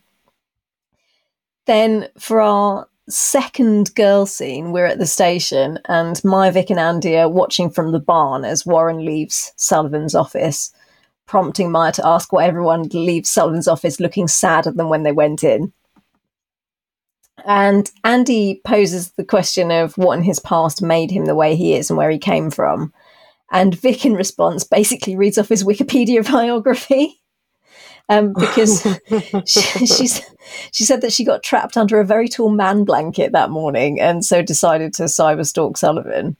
Then, 1.65 2.07
for 2.19 2.39
our 2.41 2.87
second 3.09 3.93
girl 3.95 4.25
scene, 4.27 4.71
we're 4.71 4.85
at 4.85 4.99
the 4.99 5.05
station, 5.07 5.79
and 5.85 6.23
Maya, 6.23 6.51
Vic, 6.51 6.69
and 6.69 6.79
Andy 6.79 7.17
are 7.17 7.27
watching 7.27 7.69
from 7.71 7.91
the 7.91 7.99
barn 7.99 8.45
as 8.45 8.65
Warren 8.65 9.03
leaves 9.03 9.51
Sullivan's 9.55 10.13
office. 10.15 10.71
Prompting 11.25 11.71
Maya 11.71 11.91
to 11.93 12.07
ask 12.07 12.31
why 12.31 12.45
everyone 12.45 12.83
leaves 12.93 13.29
Sullivan's 13.29 13.67
office 13.67 13.99
looking 13.99 14.27
sadder 14.27 14.71
than 14.71 14.89
when 14.89 15.03
they 15.03 15.11
went 15.11 15.43
in. 15.43 15.73
And 17.45 17.89
Andy 18.03 18.61
poses 18.65 19.11
the 19.11 19.23
question 19.23 19.71
of 19.71 19.97
what 19.97 20.17
in 20.17 20.23
his 20.23 20.39
past 20.39 20.81
made 20.81 21.11
him 21.11 21.25
the 21.25 21.35
way 21.35 21.55
he 21.55 21.75
is 21.75 21.89
and 21.89 21.97
where 21.97 22.09
he 22.09 22.17
came 22.17 22.49
from. 22.49 22.93
And 23.51 23.79
Vic, 23.79 24.05
in 24.05 24.15
response, 24.15 24.63
basically 24.63 25.15
reads 25.15 25.37
off 25.37 25.49
his 25.49 25.63
Wikipedia 25.63 26.29
biography. 26.31 27.21
Um, 28.07 28.33
because 28.33 28.83
she, 29.47 29.61
she's, 29.87 30.21
she 30.71 30.83
said 30.83 31.01
that 31.01 31.11
she 31.11 31.25
got 31.25 31.41
trapped 31.41 31.75
under 31.75 31.99
a 31.99 32.05
very 32.05 32.27
tall 32.27 32.51
man 32.51 32.83
blanket 32.83 33.31
that 33.31 33.49
morning 33.49 33.99
and 33.99 34.23
so 34.23 34.43
decided 34.43 34.93
to 34.95 35.03
cyberstalk 35.03 35.75
Sullivan. 35.75 36.37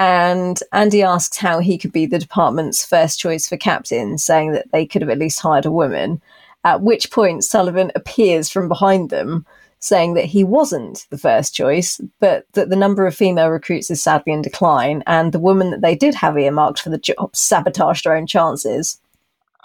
And 0.00 0.58
Andy 0.72 1.02
asks 1.02 1.36
how 1.36 1.58
he 1.58 1.76
could 1.76 1.92
be 1.92 2.06
the 2.06 2.18
department's 2.18 2.82
first 2.82 3.20
choice 3.20 3.46
for 3.46 3.58
captain, 3.58 4.16
saying 4.16 4.52
that 4.52 4.72
they 4.72 4.86
could 4.86 5.02
have 5.02 5.10
at 5.10 5.18
least 5.18 5.40
hired 5.40 5.66
a 5.66 5.70
woman. 5.70 6.22
At 6.64 6.80
which 6.80 7.10
point, 7.10 7.44
Sullivan 7.44 7.92
appears 7.94 8.48
from 8.48 8.66
behind 8.66 9.10
them, 9.10 9.44
saying 9.78 10.14
that 10.14 10.24
he 10.24 10.42
wasn't 10.42 11.06
the 11.10 11.18
first 11.18 11.54
choice, 11.54 12.00
but 12.18 12.46
that 12.54 12.70
the 12.70 12.76
number 12.76 13.06
of 13.06 13.14
female 13.14 13.50
recruits 13.50 13.90
is 13.90 14.02
sadly 14.02 14.32
in 14.32 14.40
decline, 14.40 15.02
and 15.06 15.32
the 15.32 15.38
woman 15.38 15.70
that 15.70 15.82
they 15.82 15.94
did 15.94 16.14
have 16.14 16.38
earmarked 16.38 16.80
for 16.80 16.88
the 16.88 16.96
job 16.96 17.36
sabotaged 17.36 18.06
her 18.06 18.16
own 18.16 18.26
chances. 18.26 18.98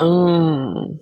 Mm. 0.01 0.99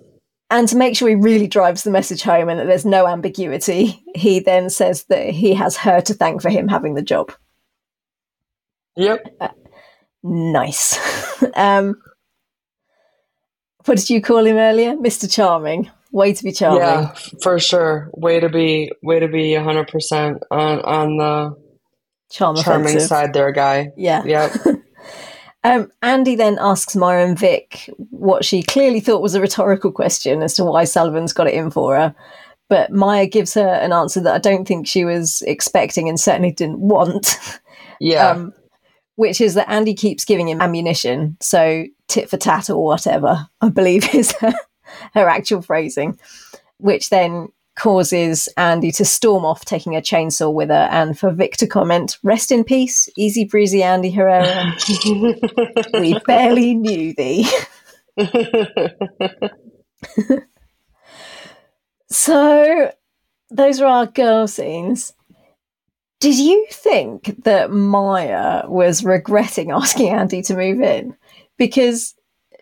And 0.48 0.68
to 0.68 0.76
make 0.76 0.96
sure 0.96 1.08
he 1.08 1.16
really 1.16 1.48
drives 1.48 1.82
the 1.82 1.90
message 1.90 2.22
home 2.22 2.48
and 2.48 2.60
that 2.60 2.66
there's 2.66 2.86
no 2.86 3.08
ambiguity, 3.08 4.00
he 4.14 4.38
then 4.38 4.70
says 4.70 5.04
that 5.06 5.30
he 5.30 5.54
has 5.54 5.76
her 5.76 6.00
to 6.02 6.14
thank 6.14 6.40
for 6.40 6.50
him 6.50 6.68
having 6.68 6.94
the 6.94 7.02
job. 7.02 7.32
Yep. 8.96 9.36
Uh, 9.40 9.48
nice. 10.22 10.98
um, 11.54 12.00
what 13.84 13.98
did 13.98 14.10
you 14.10 14.20
call 14.22 14.44
him 14.46 14.56
earlier? 14.56 14.94
Mr. 14.96 15.30
Charming. 15.30 15.90
Way 16.12 16.32
to 16.32 16.44
be 16.44 16.52
charming. 16.52 16.80
Yeah, 16.80 17.12
for 17.42 17.58
sure. 17.58 18.08
Way 18.12 18.38
to 18.38 18.48
be 18.48 18.92
way 19.02 19.18
to 19.18 19.26
be 19.26 19.52
hundred 19.54 19.88
percent 19.88 20.44
on 20.48 20.80
on 20.82 21.16
the 21.16 21.56
Charm 22.30 22.56
charming 22.56 22.86
offensive. 22.86 23.08
side 23.08 23.32
there, 23.32 23.50
guy. 23.50 23.90
Yeah. 23.96 24.22
Yep. 24.24 24.52
Um, 25.66 25.90
Andy 26.02 26.36
then 26.36 26.58
asks 26.60 26.94
Maya 26.94 27.24
and 27.24 27.38
Vic 27.38 27.88
what 28.10 28.44
she 28.44 28.62
clearly 28.62 29.00
thought 29.00 29.22
was 29.22 29.34
a 29.34 29.40
rhetorical 29.40 29.90
question 29.90 30.42
as 30.42 30.52
to 30.56 30.64
why 30.64 30.84
Sullivan's 30.84 31.32
got 31.32 31.46
it 31.46 31.54
in 31.54 31.70
for 31.70 31.96
her. 31.96 32.14
But 32.68 32.92
Maya 32.92 33.26
gives 33.26 33.54
her 33.54 33.66
an 33.66 33.90
answer 33.90 34.20
that 34.20 34.34
I 34.34 34.38
don't 34.38 34.68
think 34.68 34.86
she 34.86 35.06
was 35.06 35.42
expecting 35.46 36.06
and 36.06 36.20
certainly 36.20 36.52
didn't 36.52 36.80
want. 36.80 37.38
Yeah. 37.98 38.28
um, 38.32 38.52
which 39.16 39.40
is 39.40 39.54
that 39.54 39.70
Andy 39.70 39.94
keeps 39.94 40.24
giving 40.24 40.48
him 40.48 40.60
ammunition, 40.60 41.36
so 41.40 41.84
tit 42.08 42.28
for 42.30 42.36
tat 42.36 42.70
or 42.70 42.84
whatever, 42.84 43.46
I 43.60 43.68
believe 43.68 44.14
is 44.14 44.32
her, 44.40 44.54
her 45.14 45.28
actual 45.28 45.62
phrasing, 45.62 46.18
which 46.78 47.10
then 47.10 47.48
causes 47.76 48.48
Andy 48.56 48.92
to 48.92 49.04
storm 49.04 49.44
off, 49.44 49.64
taking 49.64 49.96
a 49.96 50.00
chainsaw 50.00 50.52
with 50.52 50.68
her, 50.68 50.88
and 50.90 51.18
for 51.18 51.32
Vic 51.32 51.56
to 51.56 51.66
comment, 51.66 52.18
"Rest 52.22 52.52
in 52.52 52.64
peace, 52.64 53.08
easy 53.16 53.44
breezy 53.44 53.82
Andy 53.82 54.10
Herrera. 54.10 54.74
we 55.94 56.18
barely 56.26 56.74
knew 56.74 57.14
thee." 57.14 57.48
So, 62.14 62.92
those 63.50 63.80
are 63.80 63.86
our 63.86 64.06
girl 64.06 64.46
scenes. 64.46 65.14
Did 66.24 66.38
you 66.38 66.66
think 66.70 67.44
that 67.44 67.70
Maya 67.70 68.66
was 68.66 69.04
regretting 69.04 69.70
asking 69.70 70.08
Andy 70.08 70.40
to 70.40 70.56
move 70.56 70.80
in? 70.80 71.14
Because 71.58 72.14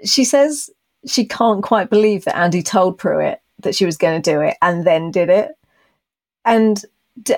she 0.04 0.24
says 0.24 0.68
she 1.06 1.24
can't 1.24 1.62
quite 1.62 1.88
believe 1.88 2.24
that 2.24 2.36
Andy 2.36 2.60
told 2.60 2.98
Pruitt 2.98 3.40
that 3.60 3.76
she 3.76 3.84
was 3.84 3.96
going 3.96 4.20
to 4.20 4.30
do 4.32 4.40
it 4.40 4.56
and 4.62 4.84
then 4.84 5.12
did 5.12 5.30
it. 5.30 5.52
And 6.44 6.84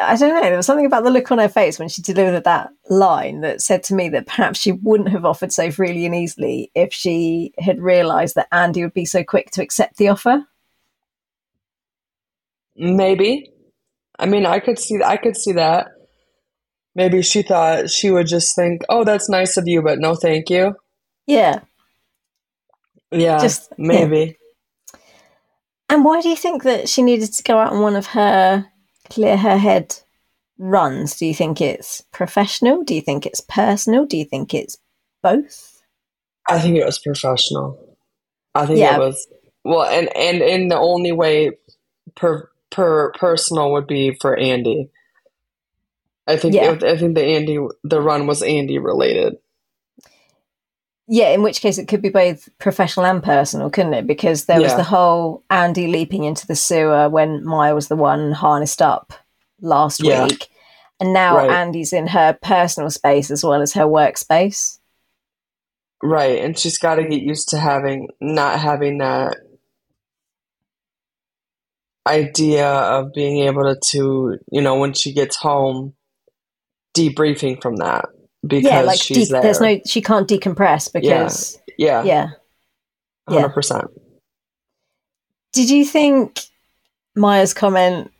I 0.01 0.17
don't 0.17 0.31
know, 0.31 0.41
there 0.41 0.57
was 0.57 0.65
something 0.65 0.87
about 0.87 1.05
the 1.05 1.11
look 1.11 1.31
on 1.31 1.37
her 1.37 1.49
face 1.51 1.79
when 1.79 1.91
she 1.91 2.01
delivered 2.01 2.45
that 2.45 2.71
line 2.89 3.43
that 3.43 3.61
said 3.61 3.83
to 3.83 3.95
me 3.95 4.09
that 4.09 4.25
perhaps 4.25 4.59
she 4.59 4.73
wouldn't 4.73 5.11
have 5.11 5.27
offered 5.27 5.53
so 5.53 5.71
freely 5.71 6.07
and 6.07 6.15
easily 6.15 6.71
if 6.75 6.95
she 6.95 7.53
had 7.59 7.83
realised 7.83 8.35
that 8.37 8.49
Andy 8.51 8.83
would 8.83 8.95
be 8.95 9.05
so 9.05 9.23
quick 9.23 9.51
to 9.51 9.63
accept 9.63 9.99
the 9.99 10.09
offer. 10.09 10.43
Maybe. 12.77 13.51
I 14.19 14.25
mean, 14.25 14.47
I 14.47 14.59
could 14.59 14.79
see 14.79 15.03
I 15.05 15.19
could 15.19 15.37
see 15.37 15.53
that. 15.53 15.89
Maybe 16.95 17.23
she 17.23 17.43
thought 17.43 17.91
she 17.91 18.11
would 18.11 18.27
just 18.27 18.55
think, 18.55 18.83
"Oh, 18.89 19.05
that's 19.05 19.29
nice 19.29 19.57
of 19.57 19.67
you, 19.67 19.83
but 19.83 19.99
no, 19.99 20.15
thank 20.15 20.49
you." 20.51 20.75
Yeah. 21.27 21.61
Yeah, 23.11 23.39
Just- 23.39 23.71
yeah. 23.79 23.87
maybe. 23.89 24.37
And 25.89 26.05
why 26.05 26.21
do 26.21 26.29
you 26.29 26.37
think 26.37 26.63
that 26.65 26.89
she 26.89 27.03
needed 27.03 27.33
to 27.33 27.43
go 27.43 27.59
out 27.59 27.73
on 27.73 27.81
one 27.83 27.95
of 27.97 28.07
her 28.09 28.67
clear 29.11 29.37
her 29.37 29.59
head 29.59 29.97
runs? 30.59 31.17
Do 31.17 31.27
you 31.27 31.35
think 31.35 31.61
it's 31.61 32.01
professional? 32.13 32.83
Do 32.83 32.95
you 32.95 33.01
think 33.01 33.27
it's 33.27 33.41
personal? 33.41 34.07
Do 34.07 34.17
you 34.17 34.25
think 34.25 34.55
it's 34.55 34.77
both? 35.23 35.83
I 36.49 36.59
think 36.59 36.77
it 36.77 36.85
was 36.85 36.99
professional. 36.99 37.97
I 38.55 38.67
think 38.67 38.79
Yeah. 38.79 38.97
it 38.97 38.99
was 38.99 39.27
well, 39.65 39.85
and 39.85 40.15
and 40.17 40.43
in 40.43 40.69
the 40.69 40.77
only 40.79 41.13
way 41.13 41.53
per 42.17 42.49
per 42.71 43.13
personal 43.13 43.73
would 43.73 43.87
be 43.87 44.17
for 44.21 44.37
Andy. 44.37 44.91
I 46.27 46.37
think 46.37 46.55
Yeah. 46.55 46.73
it, 46.73 46.83
I 46.83 46.97
think 46.97 47.15
the 47.15 47.25
Andy 47.25 47.59
the 47.83 48.01
run 48.01 48.27
was 48.27 48.43
Andy 48.43 48.79
related. 48.79 49.35
Yeah, 51.07 51.29
in 51.31 51.43
which 51.43 51.61
case 51.61 51.77
it 51.77 51.87
could 51.87 52.01
be 52.01 52.09
both 52.09 52.49
professional 52.59 53.05
and 53.05 53.23
personal, 53.23 53.69
couldn't 53.69 53.93
it? 53.93 54.07
Because 54.07 54.47
there 54.47 54.63
was 54.63 54.75
the 54.75 54.85
whole 54.85 55.45
Andy 55.51 55.87
leaping 55.87 56.25
into 56.25 56.47
the 56.47 56.57
sewer 56.57 57.11
when 57.11 57.45
Maya 57.45 57.75
was 57.75 57.89
the 57.89 57.97
one 57.97 58.33
harnessed 58.33 58.81
up 58.81 59.13
last 59.61 60.03
Yeah. 60.03 60.25
week. 60.25 60.49
And 60.99 61.13
now 61.13 61.37
Right. 61.37 61.51
Andy's 61.51 61.93
in 61.93 62.07
her 62.07 62.39
personal 62.41 62.89
space 62.89 63.31
as 63.31 63.45
well 63.45 63.61
as 63.61 63.75
her 63.75 63.85
workspace. 63.85 64.79
Right, 66.03 66.39
and 66.43 66.59
she's 66.59 66.79
got 66.79 66.97
to 66.97 67.05
get 67.05 67.23
used 67.23 67.51
to 67.51 67.59
having 67.59 68.09
not 68.21 68.59
having 68.61 68.99
that 68.99 69.37
idea 72.07 72.67
of 72.67 73.13
being 73.15 73.39
able 73.47 73.63
to, 73.75 73.81
to 73.91 74.39
you 74.51 74.61
know, 74.61 74.79
when 74.79 74.93
she 74.93 75.13
gets 75.13 75.37
home, 75.37 75.95
debriefing 76.95 77.61
from 77.61 77.77
that 77.77 78.07
because 78.47 78.65
yeah, 78.65 78.81
like 78.83 79.01
she's 79.01 79.29
de- 79.29 79.33
there. 79.33 79.43
there's 79.43 79.61
no 79.61 79.81
she 79.87 80.01
can't 80.01 80.29
decompress 80.29 80.93
because 80.93 81.61
yeah, 81.77 82.03
yeah. 82.03 82.31
yeah. 83.29 83.41
hundred 83.41 83.55
percent. 83.55 83.91
Did 85.53 85.71
you 85.71 85.85
think 85.85 86.41
Maya's 87.15 87.55
comment 87.55 88.11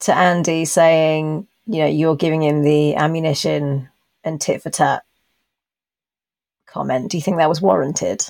to 0.00 0.14
Andy 0.14 0.64
saying, 0.64 1.46
you 1.66 1.78
know, 1.78 1.86
you're 1.86 2.16
giving 2.16 2.42
him 2.42 2.62
the 2.62 2.96
ammunition 2.96 3.88
and 4.24 4.40
tit 4.40 4.62
for 4.62 4.70
tat 4.70 5.04
comment, 6.70 7.10
do 7.10 7.16
you 7.16 7.22
think 7.22 7.36
that 7.36 7.48
was 7.48 7.60
warranted? 7.60 8.24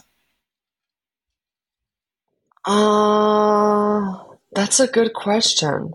Uh, 2.65 4.17
that's 4.53 4.81
a 4.81 4.87
good 4.87 5.13
question. 5.15 5.93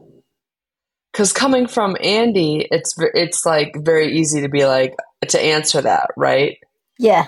Because 1.16 1.32
coming 1.32 1.66
from 1.66 1.96
Andy, 2.04 2.68
it's 2.72 2.94
it's 3.14 3.46
like 3.46 3.78
very 3.80 4.18
easy 4.18 4.42
to 4.42 4.50
be 4.50 4.66
like 4.66 4.98
to 5.30 5.40
answer 5.40 5.80
that, 5.80 6.10
right? 6.18 6.58
Yeah. 7.00 7.28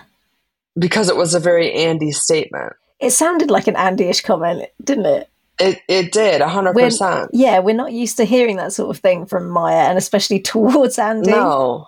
Because 0.78 1.08
it 1.08 1.16
was 1.16 1.34
a 1.34 1.40
very 1.40 1.72
Andy 1.72 2.12
statement. 2.12 2.74
It 3.00 3.12
sounded 3.12 3.50
like 3.50 3.68
an 3.68 3.78
Andy-ish 3.78 4.24
comment, 4.24 4.66
didn't 4.84 5.06
it? 5.06 5.30
It 5.58 5.80
it 5.88 6.12
did 6.12 6.42
a 6.42 6.50
hundred 6.50 6.74
percent. 6.74 7.30
Yeah, 7.32 7.60
we're 7.60 7.76
not 7.76 7.94
used 7.94 8.18
to 8.18 8.26
hearing 8.26 8.58
that 8.58 8.74
sort 8.74 8.90
of 8.94 9.02
thing 9.02 9.26
from 9.26 9.48
Maya, 9.48 9.88
and 9.88 9.98
especially 9.98 10.40
towards 10.42 11.00
Andy. 11.00 11.32
No, 11.32 11.88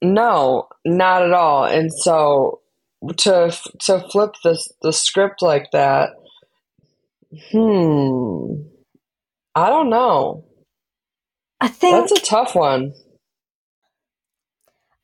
no, 0.00 0.68
not 0.84 1.24
at 1.24 1.32
all. 1.32 1.64
And 1.64 1.92
so 1.92 2.60
to 3.16 3.52
to 3.80 4.08
flip 4.12 4.34
the 4.44 4.56
the 4.82 4.92
script 4.92 5.42
like 5.42 5.72
that, 5.72 6.10
hmm, 7.50 8.62
I 9.56 9.68
don't 9.68 9.90
know. 9.90 10.44
I 11.60 11.68
think 11.68 12.08
That's 12.08 12.20
a 12.20 12.24
tough 12.24 12.54
one. 12.54 12.92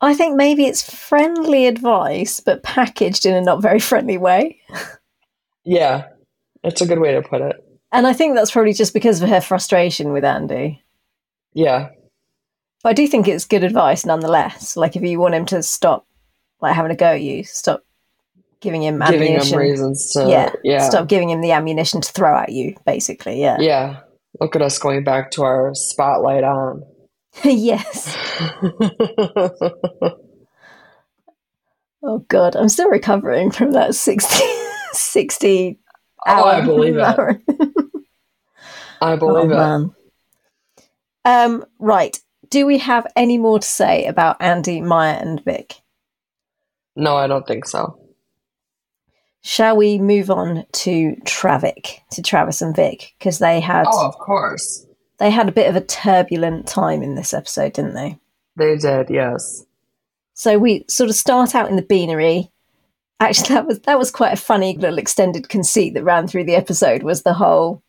I 0.01 0.15
think 0.15 0.37
maybe 0.37 0.65
it's 0.65 0.83
friendly 0.83 1.67
advice, 1.67 2.41
but 2.41 2.63
packaged 2.63 3.25
in 3.25 3.35
a 3.35 3.41
not 3.41 3.63
very 3.63 3.79
friendly 3.79 4.19
way. 4.19 4.61
Yeah, 5.65 6.09
it's 6.65 6.81
a 6.81 6.87
good 6.87 6.99
way 6.99 7.13
to 7.13 7.23
put 7.23 7.41
it. 7.41 7.57
And 7.93 8.07
I 8.07 8.13
think 8.13 8.35
that's 8.35 8.51
probably 8.51 8.73
just 8.73 8.93
because 8.93 9.23
of 9.23 9.29
her 9.29 9.41
frustration 9.41 10.13
with 10.13 10.25
Andy. 10.25 10.83
Yeah, 11.55 11.91
But 12.83 12.89
I 12.91 12.93
do 12.95 13.07
think 13.07 13.29
it's 13.29 13.45
good 13.45 13.63
advice 13.63 14.05
nonetheless. 14.05 14.77
Like 14.77 14.97
if 14.97 15.03
you 15.03 15.21
want 15.21 15.35
him 15.35 15.45
to 15.47 15.63
stop 15.63 16.07
like 16.61 16.75
having 16.75 16.91
a 16.91 16.97
go 16.97 17.07
at 17.07 17.23
you, 17.23 17.45
stop 17.45 17.85
giving 18.61 18.83
him 18.83 19.03
ammunition. 19.03 19.21
giving 19.21 19.35
ammunition. 19.37 19.59
reasons 19.59 20.13
to 20.13 20.29
yeah, 20.29 20.53
yeah, 20.65 20.89
Stop 20.89 21.09
giving 21.09 21.29
him 21.29 21.43
the 21.43 21.53
ammunition 21.53 22.01
to 22.01 22.11
throw 22.11 22.37
at 22.37 22.49
you, 22.51 22.75
basically. 22.87 23.41
Yeah. 23.41 23.59
yeah. 23.61 24.01
Look 24.43 24.57
at 24.57 24.63
us 24.63 24.77
going 24.81 25.05
back 25.05 25.31
to 25.33 25.45
our 25.45 25.71
spotlight 25.73 26.43
on. 26.43 26.83
yes. 27.45 28.17
Oh 32.05 32.19
god, 32.27 32.57
I'm 32.57 32.69
still 32.69 32.91
recovering 32.91 33.53
from 33.53 33.71
that 33.75 33.95
16, 33.95 34.49
60 34.93 35.79
Oh, 36.27 36.33
I 36.33 36.57
hour 36.59 36.67
believe 36.67 36.95
it. 36.97 36.99
marathon. 36.99 37.43
I 39.01 39.13
Oh, 39.13 39.17
believe 39.17 39.53
it. 39.53 39.55
man. 39.55 39.95
Um, 41.25 41.65
right. 41.79 42.19
Do 42.51 42.67
we 42.67 42.79
have 42.79 43.07
any 43.15 43.39
more 43.39 43.61
to 43.61 43.67
say 43.67 44.07
about 44.07 44.39
Andy, 44.41 44.81
Maya, 44.81 45.13
and 45.21 45.45
Vic? 45.45 45.77
No, 46.97 47.15
I 47.17 47.29
don't 47.29 47.47
think 47.47 47.67
so. 47.67 47.97
Shall 49.43 49.77
we 49.77 49.99
move 49.99 50.31
on 50.31 50.65
to 50.73 51.17
Travic, 51.25 51.99
to 52.13 52.23
Travis 52.23 52.63
and 52.63 52.75
Vic, 52.75 53.15
because 53.19 53.39
they 53.41 53.61
had 53.61 53.87
Oh, 53.91 54.07
of 54.07 54.17
course. 54.19 54.87
they 55.19 55.31
had 55.31 55.49
a 55.49 55.53
bit 55.53 55.69
of 55.69 55.75
a 55.77 55.81
turbulent 55.85 56.67
time 56.69 57.03
in 57.03 57.17
this 57.17 57.35
episode, 57.35 57.73
didn't 57.73 57.95
they? 57.95 58.19
They 58.57 58.77
did, 58.77 59.11
yes. 59.11 59.65
So 60.35 60.59
we 60.59 60.85
sort 60.89 61.11
of 61.11 61.17
start 61.17 61.55
out 61.55 61.69
in 61.71 61.77
the 61.77 61.83
beanery. 61.83 62.51
Actually, 63.21 63.49
that 63.51 63.67
was 63.67 63.79
that 63.81 63.99
was 63.99 64.11
quite 64.11 64.33
a 64.33 64.37
funny 64.41 64.77
little 64.77 64.99
extended 64.99 65.49
conceit 65.49 65.95
that 65.95 66.05
ran 66.05 66.27
through 66.29 66.45
the 66.45 66.57
episode. 66.57 67.03
Was 67.03 67.23
the 67.23 67.35
whole 67.35 67.83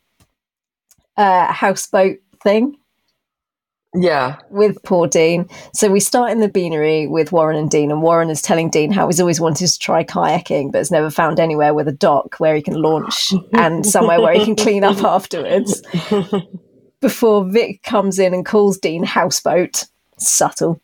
uh, 1.18 1.52
houseboat 1.52 2.18
thing 2.42 2.78
Yeah. 3.96 4.38
with 4.50 4.82
poor 4.84 5.08
Dean. 5.08 5.48
So 5.74 5.90
we 5.92 6.00
start 6.00 6.32
in 6.32 6.40
the 6.40 6.48
beanery 6.50 7.06
with 7.08 7.32
Warren 7.32 7.58
and 7.58 7.70
Dean, 7.70 7.92
and 7.92 8.02
Warren 8.02 8.30
is 8.30 8.42
telling 8.42 8.70
Dean 8.70 8.92
how 8.92 9.08
he's 9.08 9.20
always 9.20 9.40
wanted 9.40 9.68
to 9.68 9.80
try 9.80 10.04
kayaking, 10.04 10.72
but 10.72 10.80
has 10.80 10.92
never 10.92 11.10
found 11.12 11.40
anywhere 11.40 11.74
with 11.74 11.88
a 11.88 11.92
dock 11.94 12.36
where 12.40 12.56
he 12.56 12.62
can 12.62 12.82
launch 12.82 13.34
and 13.54 13.86
somewhere 13.86 14.20
where 14.22 14.34
he 14.34 14.44
can 14.46 14.56
clean 14.56 14.84
up 14.84 15.04
afterwards. 15.04 15.82
Before 17.02 17.44
Vic 17.46 17.84
comes 17.84 18.18
in 18.18 18.34
and 18.34 18.46
calls 18.46 18.78
Dean 18.78 19.04
houseboat, 19.04 19.84
subtle, 20.18 20.82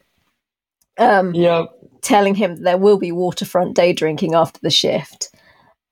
um, 0.97 1.34
Yep. 1.34 1.70
telling 2.01 2.36
him 2.36 2.62
there 2.64 2.78
will 2.78 2.97
be 2.99 3.12
waterfront 3.12 3.76
day 3.76 3.93
drinking 3.93 4.36
after 4.36 4.60
the 4.62 4.70
shift, 4.70 5.34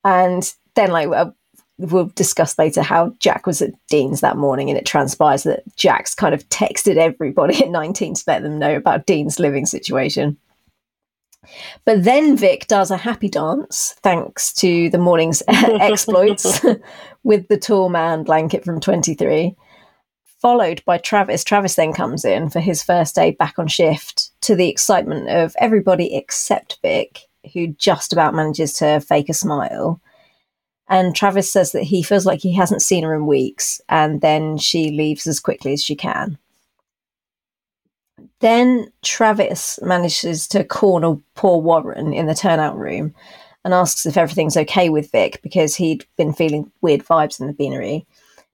and 0.04 0.54
then 0.76 0.92
like. 0.92 1.10
We'll 1.80 2.12
discuss 2.16 2.58
later 2.58 2.82
how 2.82 3.14
Jack 3.20 3.46
was 3.46 3.62
at 3.62 3.72
Dean's 3.88 4.22
that 4.22 4.38
morning, 4.38 4.70
and 4.70 4.78
it 4.78 4.86
transpires 4.86 5.44
that 5.44 5.64
Jack's 5.76 6.16
kind 6.16 6.34
of 6.34 6.48
texted 6.50 6.98
everybody 6.98 7.64
at 7.64 7.70
19 7.70 8.16
to 8.16 8.24
let 8.26 8.42
them 8.42 8.58
know 8.58 8.76
about 8.76 9.06
Dean's 9.06 9.40
living 9.40 9.66
situation. 9.66 10.38
But 11.86 12.04
then 12.04 12.36
Vic 12.36 12.68
does 12.68 12.92
a 12.92 12.98
happy 12.98 13.30
dance 13.30 13.96
thanks 14.02 14.54
to 14.56 14.90
the 14.90 14.98
morning's 14.98 15.44
exploits 15.48 16.66
with 17.24 17.48
the 17.48 17.58
tall 17.58 17.90
man 17.90 18.24
blanket 18.24 18.66
from 18.66 18.80
23, 18.80 19.56
followed 20.42 20.84
by 20.86 20.98
Travis. 20.98 21.44
Travis 21.44 21.76
then 21.76 21.94
comes 21.94 22.26
in 22.26 22.50
for 22.50 22.60
his 22.60 22.84
first 22.84 23.16
day 23.16 23.32
back 23.32 23.58
on 23.58 23.68
shift 23.68 24.32
to 24.42 24.56
the 24.56 24.70
excitement 24.70 25.30
of 25.30 25.56
everybody 25.60 26.16
except 26.16 26.80
Vic, 26.82 27.22
who 27.54 27.68
just 27.68 28.14
about 28.14 28.34
manages 28.34 28.74
to 28.74 29.00
fake 29.00 29.30
a 29.30 29.34
smile. 29.34 30.02
And 30.90 31.16
Travis 31.16 31.52
says 31.52 31.74
that 31.74 31.84
he 31.84 32.02
feels 32.02 32.26
like 32.26 32.40
he 32.40 32.54
hasn't 32.56 32.82
seen 32.82 33.04
her 33.04 33.14
in 33.14 33.26
weeks, 33.26 33.82
and 33.90 34.22
then 34.22 34.58
she 34.58 34.92
leaves 34.92 35.28
as 35.28 35.40
quickly 35.40 35.74
as 35.74 35.84
she 35.84 35.96
can. 35.96 36.38
Then 38.40 38.92
Travis 39.04 39.80
manages 39.82 40.48
to 40.50 40.64
corner 40.64 41.18
poor 41.36 41.62
Warren 41.62 42.14
in 42.14 42.28
the 42.28 42.36
turnout 42.36 42.78
room 42.78 43.14
and 43.66 43.74
asks 43.74 44.06
if 44.06 44.18
everything's 44.18 44.58
okay 44.58 44.90
with 44.90 45.12
Vic 45.12 45.42
because 45.44 45.76
he'd 45.76 46.06
been 46.18 46.34
feeling 46.34 46.72
weird 46.82 47.04
vibes 47.04 47.40
in 47.40 47.48
the 47.48 47.54
beanery. 47.54 48.06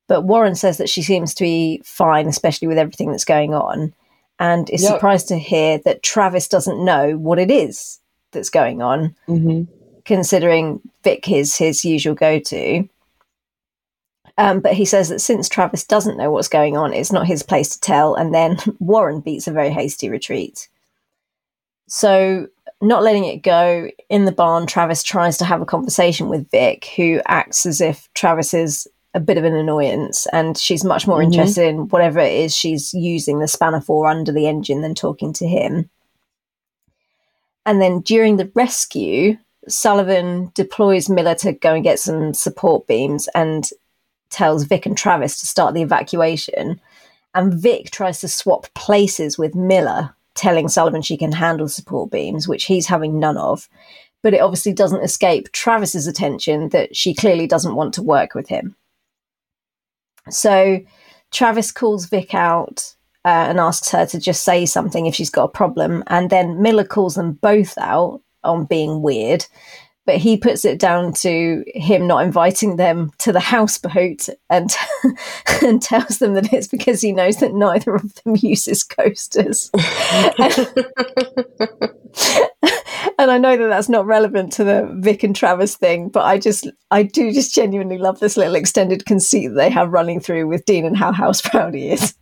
But 0.07 0.23
Warren 0.23 0.55
says 0.55 0.77
that 0.77 0.89
she 0.89 1.01
seems 1.01 1.33
to 1.35 1.43
be 1.43 1.81
fine, 1.83 2.27
especially 2.27 2.67
with 2.67 2.77
everything 2.77 3.11
that's 3.11 3.25
going 3.25 3.53
on, 3.53 3.93
and 4.39 4.69
is 4.69 4.83
Yep. 4.83 4.93
surprised 4.93 5.27
to 5.29 5.37
hear 5.37 5.77
that 5.79 6.03
Travis 6.03 6.47
doesn't 6.47 6.83
know 6.83 7.17
what 7.17 7.39
it 7.39 7.51
is 7.51 7.99
that's 8.31 8.49
going 8.49 8.81
on 8.81 9.15
hmm 9.27 9.63
considering 10.05 10.81
Vic 11.03 11.29
is 11.29 11.55
his 11.55 11.85
usual 11.85 12.15
go 12.15 12.39
to. 12.39 12.87
Um, 14.37 14.61
but 14.61 14.73
he 14.73 14.85
says 14.85 15.09
that 15.09 15.19
since 15.19 15.47
Travis 15.47 15.83
doesn't 15.85 16.17
know 16.17 16.31
what's 16.31 16.47
going 16.47 16.75
on, 16.75 16.93
it's 16.93 17.11
not 17.11 17.27
his 17.27 17.43
place 17.43 17.69
to 17.69 17.79
tell. 17.79 18.15
And 18.15 18.33
then 18.33 18.57
Warren 18.79 19.19
beats 19.21 19.47
a 19.47 19.51
very 19.51 19.69
hasty 19.69 20.09
retreat. 20.09 20.67
So, 21.87 22.47
not 22.81 23.03
letting 23.03 23.25
it 23.25 23.43
go 23.43 23.89
in 24.09 24.25
the 24.25 24.31
barn, 24.31 24.65
Travis 24.65 25.03
tries 25.03 25.37
to 25.37 25.45
have 25.45 25.61
a 25.61 25.65
conversation 25.65 26.27
with 26.27 26.49
Vic, 26.49 26.85
who 26.95 27.21
acts 27.27 27.65
as 27.65 27.79
if 27.79 28.09
Travis 28.13 28.53
is 28.53 28.87
a 29.13 29.19
bit 29.19 29.37
of 29.37 29.43
an 29.43 29.55
annoyance 29.55 30.25
and 30.33 30.57
she's 30.57 30.83
much 30.83 31.05
more 31.07 31.19
Mhm. 31.19 31.25
interested 31.25 31.67
in 31.67 31.87
whatever 31.89 32.19
it 32.19 32.33
is 32.33 32.55
she's 32.55 32.93
using 32.95 33.37
the 33.39 33.47
spanner 33.47 33.79
for 33.79 34.07
under 34.07 34.31
the 34.31 34.47
engine 34.47 34.81
than 34.81 34.95
talking 34.95 35.31
to 35.33 35.47
him. 35.47 35.87
And 37.65 37.79
then 37.79 37.99
during 37.99 38.37
the 38.37 38.51
rescue, 38.55 39.37
Sullivan 39.67 40.51
deploys 40.53 41.09
Miller 41.09 41.35
to 41.35 41.53
go 41.53 41.73
and 41.73 41.83
get 41.83 41.99
some 41.99 42.33
support 42.33 42.87
beams 42.87 43.27
and 43.35 43.69
tells 44.29 44.63
Vic 44.63 44.85
and 44.85 44.97
Travis 44.97 45.39
to 45.39 45.45
start 45.45 45.73
the 45.73 45.81
evacuation. 45.81 46.81
And 47.35 47.53
Vic 47.53 47.91
tries 47.91 48.19
to 48.21 48.27
swap 48.27 48.71
places 48.73 49.37
with 49.37 49.55
Miller, 49.55 50.15
telling 50.35 50.67
Sullivan 50.67 51.01
she 51.01 51.17
can 51.17 51.31
handle 51.31 51.67
support 51.67 52.11
beams, 52.11 52.47
which 52.47 52.65
he's 52.65 52.87
having 52.87 53.19
none 53.19 53.37
of. 53.37 53.69
But 54.21 54.33
it 54.33 54.41
obviously 54.41 54.73
doesn't 54.73 55.03
escape 55.03 55.51
Travis's 55.51 56.07
attention 56.07 56.69
that 56.69 56.95
she 56.95 57.13
clearly 57.13 57.47
doesn't 57.47 57.75
want 57.75 57.93
to 57.95 58.03
work 58.03 58.35
with 58.35 58.47
him. 58.47 58.75
So 60.29 60.79
Travis 61.31 61.71
calls 61.71 62.05
Vic 62.05 62.33
out 62.33 62.95
uh, 63.25 63.47
and 63.49 63.59
asks 63.59 63.89
her 63.91 64.05
to 64.07 64.19
just 64.19 64.43
say 64.43 64.65
something 64.65 65.05
if 65.05 65.15
she's 65.15 65.29
got 65.29 65.45
a 65.45 65.49
problem. 65.49 66.03
And 66.07 66.29
then 66.29 66.61
Miller 66.61 66.85
calls 66.85 67.15
them 67.15 67.33
both 67.33 67.77
out 67.77 68.21
on 68.43 68.65
being 68.65 69.01
weird. 69.01 69.45
But 70.05 70.17
he 70.17 70.35
puts 70.35 70.65
it 70.65 70.79
down 70.79 71.13
to 71.21 71.63
him 71.67 72.07
not 72.07 72.25
inviting 72.25 72.75
them 72.75 73.11
to 73.19 73.31
the 73.31 73.39
houseboat 73.39 74.27
and, 74.49 74.69
and 75.63 75.81
tells 75.81 76.19
them 76.19 76.33
that 76.33 76.51
it's 76.51 76.67
because 76.67 76.99
he 76.99 77.13
knows 77.13 77.37
that 77.37 77.53
neither 77.53 77.95
of 77.95 78.13
them 78.15 78.35
uses 78.41 78.83
coasters. 78.83 79.71
and 80.37 80.75
I 83.19 83.37
know 83.37 83.55
that 83.57 83.67
that's 83.67 83.89
not 83.89 84.05
relevant 84.05 84.51
to 84.53 84.63
the 84.63 84.89
Vic 84.99 85.23
and 85.23 85.35
Travis 85.35 85.75
thing, 85.75 86.09
but 86.09 86.23
I 86.25 86.37
just, 86.37 86.67
I 86.91 87.03
do 87.03 87.31
just 87.31 87.53
genuinely 87.53 87.97
love 87.97 88.19
this 88.19 88.37
little 88.37 88.55
extended 88.55 89.05
conceit 89.05 89.47
that 89.49 89.55
they 89.55 89.69
have 89.69 89.91
running 89.91 90.19
through 90.19 90.47
with 90.47 90.65
Dean 90.65 90.85
and 90.85 90.97
how 90.97 91.11
house 91.11 91.41
proud 91.49 91.73
he 91.73 91.89
is. 91.91 92.15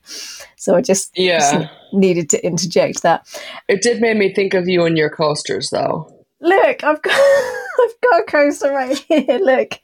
So 0.57 0.75
I 0.75 0.81
just, 0.81 1.11
Yeah. 1.15 1.37
just 1.39 1.67
needed 1.93 2.29
to 2.31 2.45
interject 2.45 3.01
that. 3.03 3.27
It 3.67 3.81
did 3.81 4.01
make 4.01 4.17
me 4.17 4.33
think 4.33 4.53
of 4.53 4.67
you 4.67 4.85
and 4.85 4.97
your 4.97 5.09
coasters, 5.09 5.69
though. 5.71 6.11
Look, 6.39 6.83
I've 6.83 7.01
got, 7.01 7.13
I've 7.81 8.01
got 8.01 8.21
a 8.21 8.23
coaster 8.27 8.71
right 8.71 8.97
here. 8.97 9.39
Look, 9.41 9.79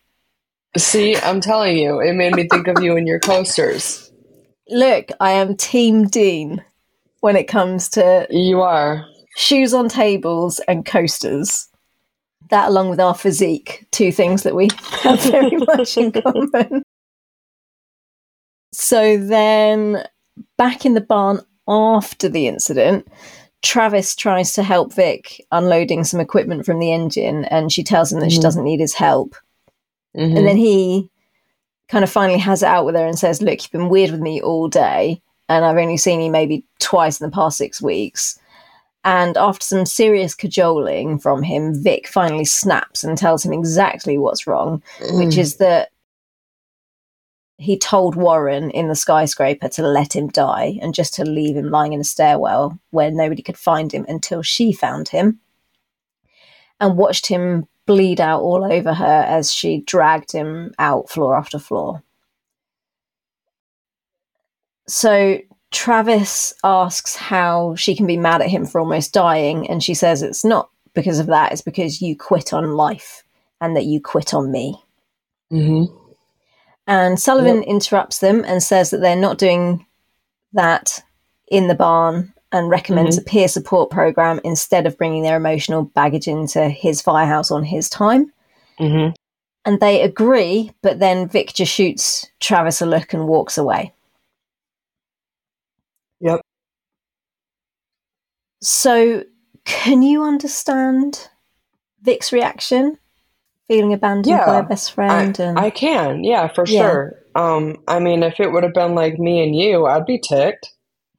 See, 0.76 1.16
I'm 1.18 1.42
telling 1.42 1.78
you, 1.78 2.00
it 2.00 2.14
made 2.14 2.36
me 2.36 2.48
think 2.48 2.68
of 2.68 2.84
you 2.84 2.98
and 2.98 3.08
your 3.08 3.20
coasters. 3.20 4.12
look, 4.70 5.10
I 5.20 5.32
am 5.32 5.56
Team 5.56 6.08
Dean 6.08 6.64
when 7.22 7.36
it 7.36 7.46
comes 7.48 7.90
to 7.90 8.28
You 8.30 8.62
are. 8.62 9.06
Shoes 9.38 9.74
on 9.74 9.88
tables 9.88 10.60
and 10.68 10.86
coasters. 10.86 11.70
That, 12.50 12.70
along 12.70 12.90
with 12.90 13.00
our 13.00 13.14
physique, 13.16 13.86
two 13.92 14.12
things 14.12 14.44
that 14.44 14.56
we 14.56 14.70
have 15.04 15.22
very 15.24 15.58
much 15.58 15.98
in 15.98 16.12
common. 16.12 16.82
So 18.74 19.18
then, 19.18 20.04
back 20.58 20.86
in 20.86 20.94
the 20.94 21.02
barn 21.02 21.42
after 21.68 22.30
the 22.30 22.48
incident, 22.48 23.08
Travis 23.64 24.16
tries 24.16 24.54
to 24.54 24.64
help 24.64 24.94
Vic 24.94 25.46
unloading 25.52 26.04
some 26.04 26.20
equipment 26.20 26.66
from 26.66 26.80
the 26.80 26.92
engine, 26.94 27.46
and 27.46 27.72
she 27.72 27.84
tells 27.84 28.12
him 28.12 28.20
that 28.22 28.32
she 28.32 28.38
Mhm. 28.40 28.44
doesn't 28.44 28.64
need 28.64 28.80
his 28.80 28.94
help. 28.94 29.36
Mhm. 30.16 30.38
And 30.38 30.48
then 30.48 30.58
he 30.58 31.10
kind 31.90 32.04
of 32.04 32.10
finally 32.10 32.40
has 32.40 32.64
it 32.64 32.68
out 32.68 32.86
with 32.86 32.96
her 32.96 33.06
and 33.06 33.18
says, 33.18 33.42
Look, 33.42 33.62
you've 33.62 33.72
been 33.72 33.90
weird 33.90 34.12
with 34.12 34.20
me 34.22 34.42
all 34.42 34.68
day, 34.68 35.22
and 35.50 35.66
I've 35.66 35.78
only 35.78 35.98
seen 35.98 36.22
you 36.22 36.30
maybe 36.32 36.64
twice 36.80 37.20
in 37.20 37.28
the 37.30 37.34
past 37.36 37.58
six 37.58 37.82
weeks. 37.82 38.38
And 39.08 39.38
after 39.38 39.64
some 39.64 39.86
serious 39.86 40.36
cajoling 40.36 41.20
from 41.20 41.42
him, 41.42 41.82
Vic 41.82 42.10
finally 42.10 42.44
snaps 42.44 43.06
and 43.06 43.18
tells 43.18 43.46
him 43.46 43.54
exactly 43.54 44.18
what's 44.18 44.46
wrong, 44.46 44.84
which 45.00 45.36
Mm. 45.36 45.38
is 45.38 45.56
that 45.58 45.92
he 47.58 47.78
told 47.80 48.16
Warren 48.18 48.70
in 48.70 48.90
the 48.90 48.98
skyscraper 48.98 49.70
to 49.70 49.82
let 49.82 50.14
him 50.14 50.28
die 50.28 50.78
and 50.82 50.94
just 50.94 51.14
to 51.14 51.24
leave 51.24 51.56
him 51.56 51.70
lying 51.70 51.94
in 51.94 52.02
a 52.02 52.04
stairwell 52.04 52.78
where 52.90 53.10
nobody 53.10 53.42
could 53.42 53.58
find 53.58 53.94
him 53.94 54.06
until 54.10 54.42
she 54.42 54.74
found 54.74 55.08
him 55.08 55.40
and 56.82 56.98
watched 56.98 57.28
him 57.28 57.66
bleed 57.86 58.20
out 58.20 58.42
all 58.42 58.70
over 58.70 58.94
her 58.94 59.24
as 59.26 59.54
she 59.54 59.80
dragged 59.84 60.34
him 60.34 60.74
out 60.80 61.10
floor 61.10 61.38
after 61.38 61.60
floor. 61.60 62.04
So 64.86 65.40
Travis 65.78 66.56
asks 66.64 67.16
how 67.16 67.76
she 67.76 67.96
can 67.96 68.08
be 68.08 68.18
mad 68.18 68.42
at 68.42 68.50
him 68.50 68.66
for 68.66 68.82
almost 68.82 69.14
dying, 69.14 69.70
and 69.70 69.84
she 69.84 69.94
says 69.94 70.24
it's 70.24 70.44
not 70.44 70.72
because 70.96 71.20
of 71.20 71.28
that, 71.28 71.52
it's 71.52 71.62
because 71.62 72.02
you 72.02 72.18
quit 72.18 72.52
on 72.52 72.72
life 72.76 73.24
and 73.62 73.76
that 73.76 73.86
you 73.86 74.02
quit 74.02 74.34
on 74.34 74.52
me. 74.52 74.76
Mhm. 75.52 75.88
And 76.88 77.20
Sullivan 77.20 77.62
interrupts 77.62 78.18
them 78.18 78.44
and 78.48 78.64
says 78.64 78.90
that 78.90 79.02
they're 79.02 79.16
not 79.16 79.38
doing 79.38 79.86
that 80.54 81.00
in 81.48 81.68
the 81.68 81.76
barn 81.76 82.34
and 82.52 82.72
recommends 82.72 83.16
a 83.16 83.22
peer 83.22 83.48
support 83.48 83.92
program 83.92 84.42
instead 84.44 84.88
of 84.88 84.98
bringing 84.98 85.22
their 85.22 85.38
emotional 85.38 85.84
baggage 85.84 86.28
into 86.28 86.70
his 86.70 87.04
firehouse 87.04 87.52
on 87.52 87.64
his 87.64 87.88
time. 87.88 88.34
Mhm. 88.80 89.14
And 89.64 89.80
they 89.80 90.02
agree, 90.02 90.72
but 90.82 90.98
then 90.98 91.28
Vic 91.28 91.54
just 91.54 91.72
shoots 91.72 92.26
Travis 92.40 92.82
a 92.82 92.88
look 92.88 93.14
and 93.14 93.28
walks 93.28 93.60
away. 93.60 93.94
Yep. 96.20 96.42
So, 98.62 99.24
can 99.66 100.02
you 100.02 100.24
understand 100.24 101.30
Vic's 102.02 102.32
reaction? 102.32 102.98
Feeling 103.68 103.94
abandoned 103.94 104.40
Yeah, 104.40 104.46
by 104.46 104.58
a 104.58 104.64
best 104.64 104.94
friend, 104.94 105.40
and 105.40 105.58
I 105.58 105.70
can, 105.70 106.24
yeah, 106.24 106.48
for 106.48 106.66
Yeah. 106.66 106.76
sure. 106.78 107.16
Um, 107.36 107.78
I 107.88 108.00
mean, 108.00 108.24
if 108.24 108.40
it 108.40 108.52
would 108.52 108.64
have 108.64 108.74
been 108.74 108.96
like 108.96 109.20
me 109.20 109.44
and 109.44 109.56
you, 109.56 109.86
I'd 109.86 110.06
be 110.06 110.20
ticked. 110.20 110.74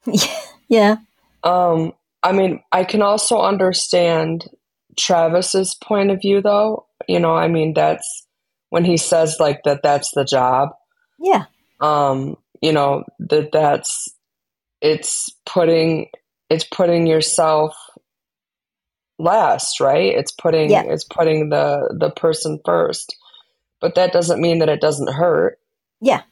yeah, 0.68 0.96
Um, 1.42 1.92
I 2.22 2.32
mean, 2.32 2.62
I 2.72 2.84
can 2.84 3.02
also 3.02 3.38
understand 3.40 4.46
Travis's 4.98 5.74
point 5.82 6.10
of 6.10 6.20
view, 6.20 6.42
though. 6.42 6.86
You 7.08 7.20
know, 7.20 7.34
I 7.34 7.48
mean, 7.48 7.74
that's 7.74 8.26
when 8.70 8.84
he 8.84 8.96
says 8.96 9.36
like 9.40 9.62
that 9.64 9.82
that's 9.82 10.10
the 10.12 10.24
job. 10.24 10.70
yeah, 11.18 11.46
Um, 11.80 12.36
you 12.62 12.72
know, 12.72 13.04
that 13.20 13.52
that's 13.52 14.08
it's 14.80 15.28
putting 15.46 16.08
it's 16.50 16.64
putting 16.64 17.06
yourself 17.06 17.74
last, 19.18 19.80
right? 19.80 20.14
It's 20.14 20.32
putting 20.32 20.70
Yeah. 20.70 20.82
it's 20.86 21.04
putting 21.04 21.48
the 21.50 21.94
the 21.98 22.10
person 22.10 22.60
first. 22.64 23.14
But 23.80 23.94
that 23.94 24.12
doesn't 24.12 24.40
mean 24.40 24.58
that 24.58 24.68
it 24.68 24.80
doesn't 24.80 25.12
hurt. 25.12 25.58
yeah. 26.00 26.22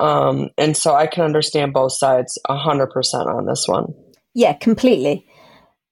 Um, 0.00 0.50
and 0.56 0.76
so 0.76 0.94
I 0.94 1.08
can 1.08 1.24
understand 1.24 1.72
both 1.72 1.90
sides 1.92 2.38
a 2.48 2.56
hundred 2.56 2.88
percent 2.92 3.28
on 3.28 3.46
this 3.46 3.64
one. 3.66 3.92
Yeah, 4.32 4.52
completely. 4.52 5.26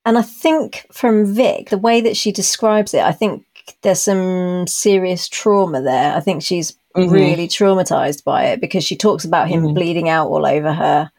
And 0.05 0.17
I 0.17 0.23
think 0.23 0.87
from 0.93 1.35
Vic, 1.35 1.71
the 1.71 1.79
way 1.79 2.01
that 2.01 2.17
she 2.17 2.31
describes 2.31 2.95
it, 2.95 3.03
I 3.03 3.11
think 3.11 3.45
there's 3.83 4.01
some 4.05 4.69
serious 4.69 5.29
trauma 5.29 5.83
there. 5.83 6.15
I 6.15 6.21
think 6.21 6.43
she's 6.45 6.77
Mhm. 6.97 7.11
really 7.11 7.49
traumatized 7.49 8.23
by 8.23 8.45
it 8.45 8.61
because 8.61 8.85
she 8.85 8.95
talks 8.97 9.25
about 9.25 9.49
him 9.49 9.65
Mhm. 9.65 9.75
bleeding 9.75 10.09
out 10.09 10.29
all 10.29 10.47
over 10.47 10.73
her, 10.73 11.11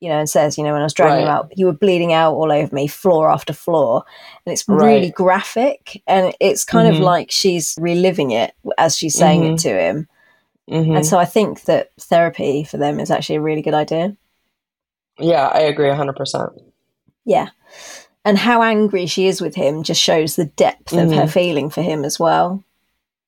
you 0.00 0.08
know, 0.08 0.18
and 0.18 0.28
says, 0.30 0.56
you 0.56 0.64
know, 0.64 0.72
when 0.72 0.80
I 0.80 0.84
was 0.84 0.94
dragging 0.94 1.22
him 1.24 1.28
out, 1.28 1.52
you 1.56 1.66
were 1.66 1.72
bleeding 1.72 2.12
out 2.12 2.34
all 2.34 2.52
over 2.52 2.74
me, 2.74 2.86
floor 2.86 3.30
after 3.30 3.52
floor. 3.52 4.04
And 4.46 4.52
it's 4.52 4.68
really 4.68 5.10
graphic. 5.10 6.02
And 6.06 6.34
it's 6.40 6.64
kind 6.64 6.88
of 6.88 6.96
Mhm. 6.96 7.00
like 7.04 7.30
she's 7.30 7.76
reliving 7.80 8.30
it 8.30 8.54
as 8.76 8.96
she's 8.96 9.16
saying 9.18 9.44
it 9.44 9.54
Mhm. 9.54 9.62
to 9.62 9.68
him. 9.80 10.08
Mhm. 10.70 10.96
And 10.96 11.06
so 11.06 11.18
I 11.18 11.24
think 11.24 11.62
that 11.62 11.90
therapy 11.98 12.62
for 12.62 12.76
them 12.76 13.00
is 13.00 13.10
actually 13.10 13.36
a 13.36 13.40
really 13.40 13.62
good 13.62 13.74
idea. 13.74 14.16
Yeah, 15.18 15.48
I 15.48 15.60
agree 15.60 15.88
100%. 15.88 16.52
Yeah. 17.24 17.48
And 18.24 18.38
how 18.38 18.62
angry 18.62 19.06
she 19.06 19.26
is 19.26 19.40
with 19.40 19.54
him 19.54 19.82
just 19.82 20.00
shows 20.00 20.36
the 20.36 20.44
depth 20.44 20.92
of 20.92 21.10
her 21.12 21.24
Mhm. 21.24 21.30
feeling 21.30 21.70
for 21.70 21.82
him 21.82 22.04
as 22.04 22.20
well. 22.20 22.62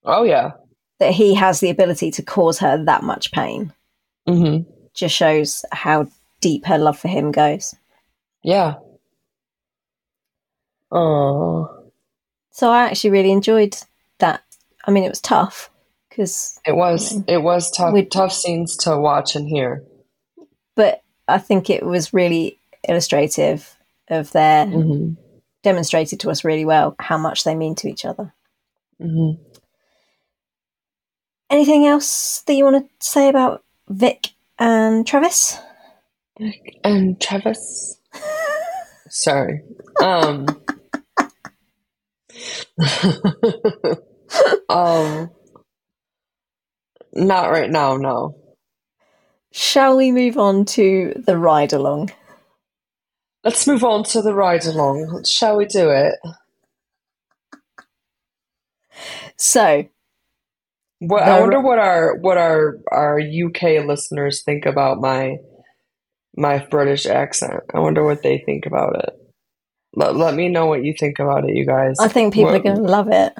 Oh, 0.04 0.22
yeah. 0.22 0.52
That 0.98 1.12
he 1.12 1.34
has 1.34 1.60
the 1.60 1.70
ability 1.70 2.10
to 2.12 2.22
cause 2.22 2.58
her 2.60 2.82
that 2.84 3.02
much 3.02 3.32
pain 3.32 3.72
hmm 4.26 4.58
just 4.92 5.14
shows 5.14 5.64
how 5.72 6.06
deep 6.40 6.66
her 6.66 6.78
love 6.78 6.98
for 6.98 7.08
him 7.08 7.30
goes. 7.32 7.74
Yeah. 8.42 8.74
Oh, 10.92 11.84
So 12.50 12.70
I 12.70 12.84
actually 12.84 13.10
really 13.10 13.30
enjoyed 13.30 13.76
that. 14.18 14.42
I 14.84 14.90
mean, 14.90 15.04
it 15.04 15.08
was 15.08 15.20
tough 15.20 15.70
because, 16.08 16.58
it 16.66 16.74
was 16.74 17.22
it 17.28 17.42
was 17.42 17.70
tough 17.70 17.94
tough 18.10 18.32
scenes 18.32 18.76
to 18.78 18.96
watch 18.98 19.36
and 19.36 19.48
hear. 19.48 19.84
but 20.74 21.02
I 21.28 21.38
think 21.38 21.70
it 21.70 21.84
was 21.86 22.12
really 22.12 22.58
illustrative 22.88 23.76
of 24.08 24.32
their, 24.32 24.66
hmm 24.66 25.12
demonstrated 25.62 26.18
to 26.18 26.30
us 26.30 26.42
really 26.42 26.64
well 26.64 26.96
how 26.98 27.18
much 27.18 27.44
they 27.44 27.54
mean 27.54 27.74
to 27.74 27.86
each 27.86 28.06
other. 28.06 28.32
hmm 28.98 29.32
Anything 31.50 31.86
else 31.86 32.42
that 32.46 32.54
you 32.54 32.64
want 32.64 32.88
to 32.88 33.06
say 33.06 33.28
about 33.28 33.62
Vic 33.88 34.28
and 34.58 35.06
Travis? 35.06 35.58
And 36.84 37.20
Travis. 37.20 38.00
Sorry. 39.08 39.62
Um. 40.02 40.46
um. 44.68 45.30
Not 47.12 47.50
right 47.50 47.70
now. 47.70 47.96
No. 47.96 48.36
Shall 49.52 49.96
we 49.96 50.12
move 50.12 50.38
on 50.38 50.64
to 50.66 51.12
the 51.16 51.36
ride 51.36 51.72
along? 51.72 52.12
Let's 53.42 53.66
move 53.66 53.82
on 53.84 54.04
to 54.04 54.22
the 54.22 54.34
ride 54.34 54.64
along. 54.66 55.24
Shall 55.24 55.56
we 55.56 55.66
do 55.66 55.90
it? 55.90 56.14
So, 59.36 59.84
What 60.98 61.22
I 61.22 61.40
wonder 61.40 61.60
what 61.60 61.78
our 61.78 62.16
what 62.18 62.36
our 62.36 62.78
our 62.92 63.18
UK 63.18 63.84
listeners 63.86 64.42
think 64.42 64.66
about 64.66 65.00
my 65.00 65.38
my 66.36 66.64
British 66.70 67.06
accent. 67.06 67.60
I 67.74 67.80
wonder 67.80 68.04
what 68.04 68.22
they 68.22 68.38
think 68.38 68.66
about 68.66 68.96
it. 69.04 69.10
Let, 69.94 70.14
let 70.16 70.34
me 70.34 70.48
know 70.48 70.66
what 70.66 70.84
you 70.84 70.94
think 70.98 71.18
about 71.18 71.48
it, 71.48 71.54
you 71.54 71.66
guys. 71.66 71.96
I 71.98 72.08
think 72.08 72.34
people 72.34 72.52
What- 72.52 72.60
are 72.60 72.64
going 72.64 72.76
to 72.76 72.82
love 72.82 73.08
it. 73.08 73.34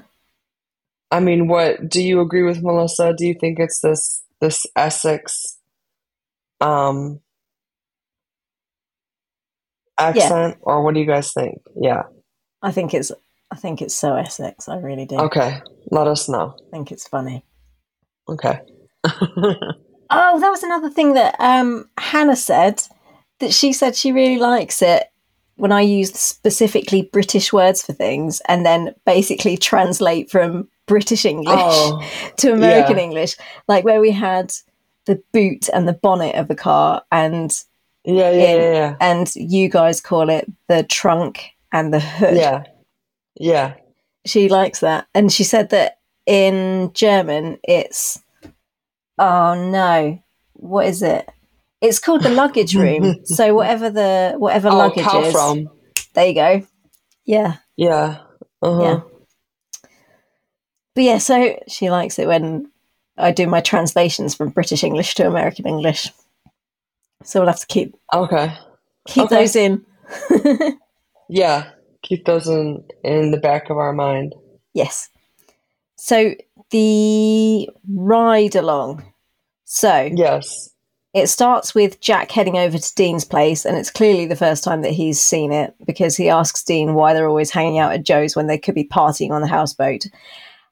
I 1.12 1.18
mean, 1.20 1.49
what 1.49 1.88
do 1.88 2.01
you 2.03 2.20
agree 2.20 2.45
with 2.45 2.62
Melissa? 2.62 3.12
Do 3.16 3.26
you 3.26 3.34
think 3.34 3.59
it's 3.59 3.80
this 3.80 4.22
this 4.41 4.64
Essex 4.76 5.59
um 6.61 7.20
accent 9.99 10.59
or 10.61 10.84
what 10.84 10.95
do 10.95 11.01
you 11.01 11.07
guys 11.07 11.32
think? 11.32 11.59
Yeah. 11.74 12.03
I 12.62 12.70
think 12.70 12.95
it's 12.95 13.11
I 13.51 13.57
think 13.57 13.82
it's 13.82 13.95
so 13.95 14.14
Essex. 14.14 14.68
I 14.68 14.76
really 14.78 15.05
do. 15.05 15.16
Okay. 15.16 15.61
Let 15.91 16.07
us 16.07 16.28
know. 16.28 16.55
I 16.57 16.70
think 16.70 16.93
it's 16.93 17.09
funny. 17.09 17.45
Okay. 18.28 18.61
Oh, 20.11 20.40
that 20.40 20.50
was 20.50 20.62
another 20.62 20.90
thing 20.90 21.14
that 21.14 21.36
um, 21.38 21.88
Hannah 21.98 22.36
said 22.36 22.82
that 23.38 23.52
she 23.52 23.72
said 23.72 23.96
she 23.96 24.12
really 24.12 24.38
likes 24.38 24.82
it 24.82 25.11
when 25.56 25.72
I 25.72 25.82
use 25.82 26.12
specifically 26.14 27.02
British 27.12 27.52
words 27.52 27.84
for 27.84 27.92
things 27.92 28.40
and 28.48 28.64
then 28.64 28.94
basically 29.04 29.56
translate 29.56 30.30
from 30.30 30.68
British 30.86 31.24
English 31.24 31.54
oh, 31.56 32.02
to 32.38 32.52
American 32.52 32.96
yeah. 32.96 33.02
English, 33.02 33.36
like 33.68 33.84
where 33.84 34.00
we 34.00 34.11
had 34.11 34.52
the 35.04 35.22
boot 35.32 35.68
and 35.72 35.86
the 35.86 35.92
bonnet 35.92 36.34
of 36.34 36.48
the 36.48 36.54
car 36.54 37.02
and 37.12 37.52
yeah, 38.04 38.30
yeah, 38.30 38.54
yeah, 38.54 38.72
yeah. 38.72 38.96
and 39.00 39.34
you 39.34 39.68
guys 39.68 40.00
call 40.00 40.30
it 40.30 40.50
the 40.68 40.82
trunk 40.84 41.50
and 41.72 41.92
the 41.92 42.00
hood. 42.00 42.36
Yeah. 42.36 42.64
Yeah. 43.38 43.74
She 44.24 44.48
likes 44.48 44.80
that. 44.80 45.06
And 45.14 45.30
she 45.30 45.44
said 45.44 45.70
that 45.70 45.98
in 46.26 46.90
German 46.94 47.58
it's 47.64 48.20
oh 49.20 49.70
no. 49.70 50.20
What 50.54 50.86
is 50.86 51.02
it? 51.02 51.28
It's 51.80 51.98
called 52.00 52.22
the 52.24 52.30
luggage 52.30 52.74
room. 52.74 53.20
so 53.24 53.54
whatever 53.54 53.88
the 53.90 54.34
whatever 54.36 54.68
Oh, 54.70 54.76
luggage 54.76 55.06
is. 55.26 55.32
from. 55.32 55.68
There 56.14 56.26
you 56.26 56.34
go. 56.34 56.66
Yeah. 57.24 57.56
Yeah. 57.76 58.18
Uh-huh. 58.60 58.82
Yeah. 58.82 59.00
But 60.94 61.04
yeah, 61.04 61.18
so 61.18 61.58
she 61.68 61.88
likes 61.90 62.18
it 62.18 62.26
when 62.26 62.70
I 63.16 63.30
do 63.30 63.46
my 63.46 63.60
translations 63.60 64.34
from 64.34 64.48
British 64.50 64.82
English 64.82 65.14
to 65.14 65.26
American 65.26 65.66
English. 65.66 66.08
So 67.22 67.40
we'll 67.40 67.46
have 67.48 67.60
to 67.60 67.66
keep 67.66 67.94
Okay. 68.12 68.52
keep 69.06 69.24
Okay. 69.26 69.36
those 69.36 69.56
in. 69.56 69.86
Yeah. 71.32 71.70
Keep 72.02 72.24
those 72.24 72.48
in 72.48 72.82
in 73.04 73.30
the 73.30 73.38
back 73.38 73.70
of 73.70 73.76
our 73.76 73.92
mind. 73.92 74.34
yes. 74.74 75.08
So 75.96 76.34
the 76.70 77.68
ride 77.88 78.56
along. 78.56 79.09
So 79.72 80.10
Yes. 80.12 80.70
it 81.14 81.28
starts 81.28 81.76
with 81.76 82.00
Jack 82.00 82.32
heading 82.32 82.58
over 82.58 82.76
to 82.76 82.94
Dean's 82.96 83.24
place, 83.24 83.64
and 83.64 83.76
it's 83.76 83.88
clearly 83.90 84.26
the 84.26 84.34
first 84.34 84.64
time 84.64 84.82
that 84.82 84.90
he's 84.90 85.20
seen 85.20 85.52
it 85.52 85.74
because 85.86 86.16
he 86.16 86.28
asks 86.28 86.64
Dean 86.64 86.94
why 86.94 87.14
they're 87.14 87.28
always 87.28 87.52
hanging 87.52 87.78
out 87.78 87.92
at 87.92 88.02
Joe's 88.02 88.34
when 88.34 88.48
they 88.48 88.58
could 88.58 88.74
be 88.74 88.82
partying 88.82 89.30
on 89.30 89.42
the 89.42 89.46
houseboat. 89.46 90.06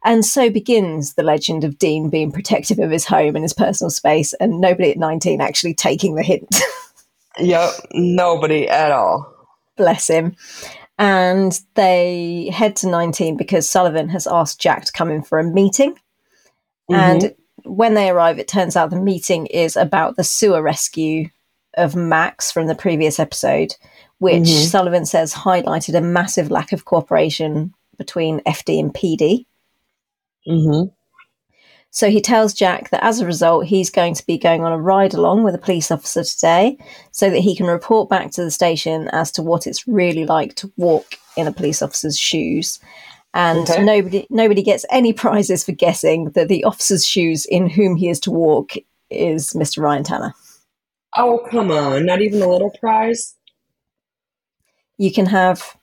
And 0.05 0.25
so 0.25 0.51
begins 0.51 1.15
the 1.15 1.23
legend 1.23 1.63
of 1.63 1.79
Dean 1.79 2.11
being 2.11 2.33
protective 2.33 2.81
of 2.81 2.91
his 2.91 3.05
home 3.05 3.37
and 3.37 3.45
his 3.45 3.53
personal 3.55 3.91
space, 3.91 4.33
and 4.35 4.61
nobody 4.61 4.91
at 4.91 4.97
19 4.99 5.41
actually 5.41 5.75
taking 5.75 6.15
the 6.17 6.23
hint. 6.25 6.49
Yep. 7.41 7.71
Nobody 7.93 8.69
at 8.69 8.91
all. 8.91 9.33
Bless 9.77 10.09
him. 10.09 10.35
And 10.99 11.61
they 11.75 12.51
head 12.53 12.75
to 12.77 12.89
19 12.89 13.37
because 13.37 13.69
Sullivan 13.69 14.09
has 14.09 14.27
asked 14.27 14.61
Jack 14.61 14.87
to 14.87 14.93
come 14.93 15.09
in 15.09 15.23
for 15.23 15.39
a 15.39 15.45
meeting. 15.45 15.95
Mhm. 16.91 16.97
And 16.97 17.35
when 17.69 17.95
they 17.95 18.11
arrive, 18.11 18.39
it 18.39 18.49
turns 18.49 18.77
out 18.77 18.91
the 18.91 18.97
meeting 18.97 19.47
is 19.47 19.77
about 19.77 20.17
the 20.17 20.25
sewer 20.25 20.63
rescue 20.63 21.29
of 21.77 21.95
Max 21.95 22.51
from 22.51 22.67
the 22.67 22.75
previous 22.75 23.19
episode, 23.19 23.77
which 24.19 24.43
Mhm. 24.43 24.67
Sullivan 24.67 25.07
says 25.07 25.35
highlighted 25.35 25.95
a 25.95 26.01
massive 26.01 26.51
lack 26.51 26.73
of 26.73 26.85
cooperation 26.85 27.73
between 27.97 28.41
FD 28.47 28.81
and 28.81 28.93
PD. 28.93 29.47
Mhm. 30.47 30.93
So 31.91 32.11
he 32.11 32.21
tells 32.21 32.53
Jack 32.53 32.91
that 32.91 33.03
as 33.03 33.21
a 33.21 33.27
result, 33.27 33.67
he's 33.67 33.91
going 33.91 34.15
to 34.15 34.27
be 34.27 34.37
going 34.37 34.63
on 34.63 34.73
a 34.73 34.79
ride 34.79 35.15
along 35.15 35.43
with 35.43 35.55
a 35.55 35.59
police 35.59 35.91
officer 35.91 36.23
today 36.23 36.77
so 37.13 37.31
that 37.31 37.41
he 37.41 37.57
can 37.57 37.67
report 37.67 38.09
back 38.09 38.31
to 38.33 38.45
the 38.45 38.51
station 38.51 39.09
as 39.09 39.33
to 39.33 39.43
what 39.43 39.67
it's 39.67 39.89
really 39.89 40.27
like 40.27 40.55
to 40.57 40.71
walk 40.77 41.17
in 41.37 41.47
a 41.47 41.53
police 41.53 41.81
officer's 41.81 42.19
shoes. 42.19 42.79
And 43.39 43.71
Okay. 43.71 43.85
nobody 43.85 44.27
nobody 44.31 44.63
gets 44.63 44.85
any 44.91 45.13
prizes 45.13 45.63
for 45.63 45.71
guessing 45.71 46.31
that 46.31 46.49
the 46.49 46.65
officer's 46.65 47.07
shoes 47.07 47.47
in 47.47 47.71
whom 47.71 47.95
he 47.95 48.09
is 48.09 48.19
to 48.21 48.33
walk 48.33 48.73
is 49.11 49.53
Mr. 49.53 49.81
Ryan 49.81 50.03
Tanner. 50.03 50.35
Oh, 51.17 51.47
come 51.49 51.71
on. 51.71 52.05
Not 52.05 52.21
even 52.21 52.43
a 52.43 52.49
little 52.49 52.73
prize? 52.81 53.37
You 54.99 55.13
can 55.13 55.27
have 55.27 55.77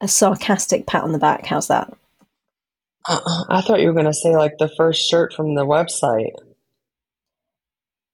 a 0.00 0.08
sarcastic 0.08 0.86
pat 0.86 1.02
on 1.02 1.12
the 1.12 1.18
back. 1.18 1.44
How's 1.44 1.68
that? 1.68 1.92
Uh-uh. 3.06 3.44
I 3.50 3.60
thought 3.60 3.80
you 3.80 3.88
were 3.88 3.92
going 3.92 4.06
to 4.06 4.14
say 4.14 4.34
like 4.34 4.56
the 4.58 4.70
first 4.78 5.02
shirt 5.06 5.34
from 5.34 5.54
the 5.54 5.66
website. 5.66 6.32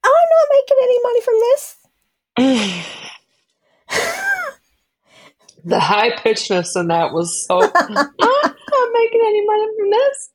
I'm 0.02 0.10
not 0.10 0.48
making 0.50 0.78
any 0.82 0.98
money 1.04 1.20
from 1.22 1.34
this. 2.74 2.86
the 5.64 5.80
high 5.80 6.10
pitchedness 6.10 6.78
in 6.78 6.88
that 6.88 7.12
was 7.12 7.46
so. 7.46 7.60
I'm 7.74 7.94
not 7.94 8.88
making 8.94 9.20
any 9.22 9.46
money 9.46 9.66
from 9.76 9.90
this. 9.90 10.30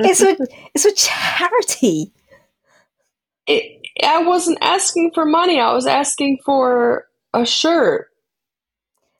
It's 0.00 0.20
a 0.22 0.36
it's 0.74 0.84
a 0.84 0.94
charity. 0.94 2.12
It, 3.46 3.86
I 4.02 4.22
wasn't 4.22 4.58
asking 4.62 5.12
for 5.14 5.24
money. 5.26 5.60
I 5.60 5.72
was 5.72 5.86
asking 5.86 6.38
for 6.44 7.06
a 7.34 7.44
shirt. 7.44 8.08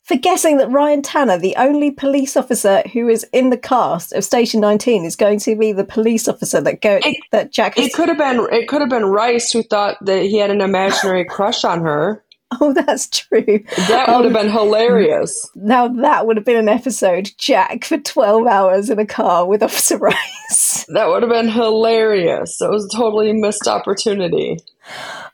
For 0.04 0.16
guessing 0.16 0.58
that 0.58 0.70
Ryan 0.70 1.00
Tanner, 1.00 1.38
the 1.38 1.56
only 1.56 1.90
police 1.90 2.36
officer 2.36 2.82
who 2.92 3.08
is 3.08 3.24
in 3.32 3.48
the 3.48 3.56
cast 3.56 4.12
of 4.12 4.22
Station 4.22 4.60
19, 4.60 5.02
is 5.04 5.16
going 5.16 5.38
to 5.40 5.56
be 5.56 5.72
the 5.72 5.84
police 5.84 6.28
officer 6.28 6.60
that 6.60 6.82
go 6.82 7.00
It- 7.02 7.16
that 7.32 7.52
Jack 7.52 7.76
has 7.76 7.86
It 7.86 7.92
could 7.94 8.08
have 8.08 8.18
been. 8.18 8.46
It 8.52 8.68
could 8.68 8.80
have 8.82 8.90
been 8.90 9.06
Rice 9.06 9.50
who 9.50 9.62
thought 9.62 9.96
that 10.04 10.22
he 10.22 10.38
had 10.38 10.50
an 10.50 10.60
imaginary 10.60 11.24
crush 11.24 11.64
on 11.64 11.80
her. 11.82 12.23
Oh, 12.60 12.72
that's 12.72 13.08
true. 13.08 13.64
That 13.88 14.08
Um, 14.08 14.16
would 14.22 14.32
have 14.32 14.42
been 14.42 14.50
hilarious. 14.52 15.50
Now 15.54 15.88
that 15.88 16.26
would 16.26 16.36
have 16.36 16.44
been 16.46 16.56
an 16.56 16.68
episode. 16.68 17.30
Jack 17.38 17.84
for 17.84 17.98
12 17.98 18.46
hours 18.46 18.90
in 18.90 18.98
a 18.98 19.06
car 19.06 19.46
with 19.46 19.62
Officer 19.62 19.98
Rice. 19.98 20.84
That 20.88 21.08
would 21.08 21.22
have 21.22 21.30
been 21.30 21.48
hilarious. 21.48 22.60
It 22.60 22.70
was 22.70 22.84
a 22.84 22.96
totally 22.96 23.32
missed 23.32 23.66
opportunity. 23.66 24.58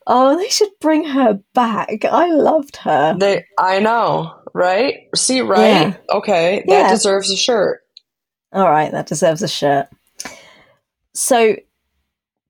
Oh, 0.07 0.37
they 0.39 0.49
should 0.49 0.71
bring 0.81 1.05
her 1.05 1.41
back. 1.55 2.05
I 2.05 2.29
loved 2.31 2.77
her. 2.77 3.17
They, 3.19 3.45
I 3.59 3.81
know, 3.81 4.33
right? 4.55 5.09
See, 5.17 5.41
right? 5.41 5.59
Yeah. 5.89 5.97
Okay, 6.13 6.65
that 6.69 6.73
Yeah. 6.73 6.91
deserves 6.91 7.31
a 7.33 7.37
shirt. 7.37 7.81
All 8.53 8.71
right, 8.71 8.93
that 8.93 9.07
deserves 9.07 9.43
a 9.43 9.49
shirt. 9.49 9.89
So 11.15 11.57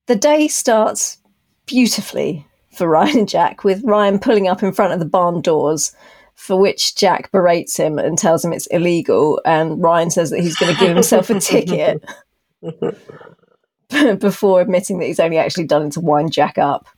the 0.06 0.16
day 0.16 0.46
starts 0.48 1.18
beautifully 1.66 2.46
for 2.80 2.88
Ryan 2.88 3.18
and 3.18 3.28
Jack, 3.28 3.62
with 3.62 3.84
Ryan 3.84 4.18
pulling 4.18 4.48
up 4.48 4.62
in 4.62 4.72
front 4.72 4.94
of 4.94 5.00
the 5.00 5.04
barn 5.04 5.42
doors, 5.42 5.94
for 6.34 6.58
which 6.58 6.96
Jack 6.96 7.30
berates 7.30 7.76
him 7.76 7.98
and 7.98 8.16
tells 8.16 8.42
him 8.42 8.54
it's 8.54 8.68
illegal. 8.68 9.38
And 9.44 9.82
Ryan 9.82 10.10
says 10.10 10.30
that 10.30 10.40
he's 10.40 10.56
going 10.56 10.74
to 10.74 10.80
give 10.80 10.94
himself 10.94 11.28
a 11.28 11.38
ticket 11.38 12.02
before 14.18 14.62
admitting 14.62 14.98
that 14.98 15.04
he's 15.04 15.20
only 15.20 15.36
actually 15.36 15.66
done 15.66 15.88
it 15.88 15.92
to 15.92 16.00
wind 16.00 16.32
Jack 16.32 16.56
up. 16.56 16.88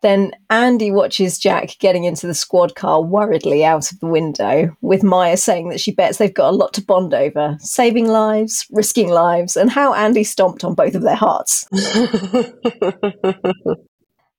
Then 0.00 0.32
Andy 0.48 0.90
watches 0.90 1.38
Jack 1.38 1.76
getting 1.78 2.04
into 2.04 2.26
the 2.26 2.32
squad 2.32 2.74
car 2.74 3.02
worriedly 3.02 3.66
out 3.66 3.92
of 3.92 4.00
the 4.00 4.06
window, 4.06 4.74
with 4.80 5.02
Maya 5.02 5.36
saying 5.36 5.68
that 5.68 5.80
she 5.80 5.92
bets 5.92 6.16
they've 6.16 6.32
got 6.32 6.54
a 6.54 6.56
lot 6.56 6.72
to 6.72 6.82
bond 6.82 7.12
over 7.12 7.58
saving 7.60 8.08
lives, 8.08 8.66
risking 8.70 9.10
lives, 9.10 9.58
and 9.58 9.70
how 9.70 9.92
Andy 9.92 10.24
stomped 10.24 10.64
on 10.64 10.72
both 10.72 10.94
of 10.94 11.02
their 11.02 11.16
hearts. 11.16 11.66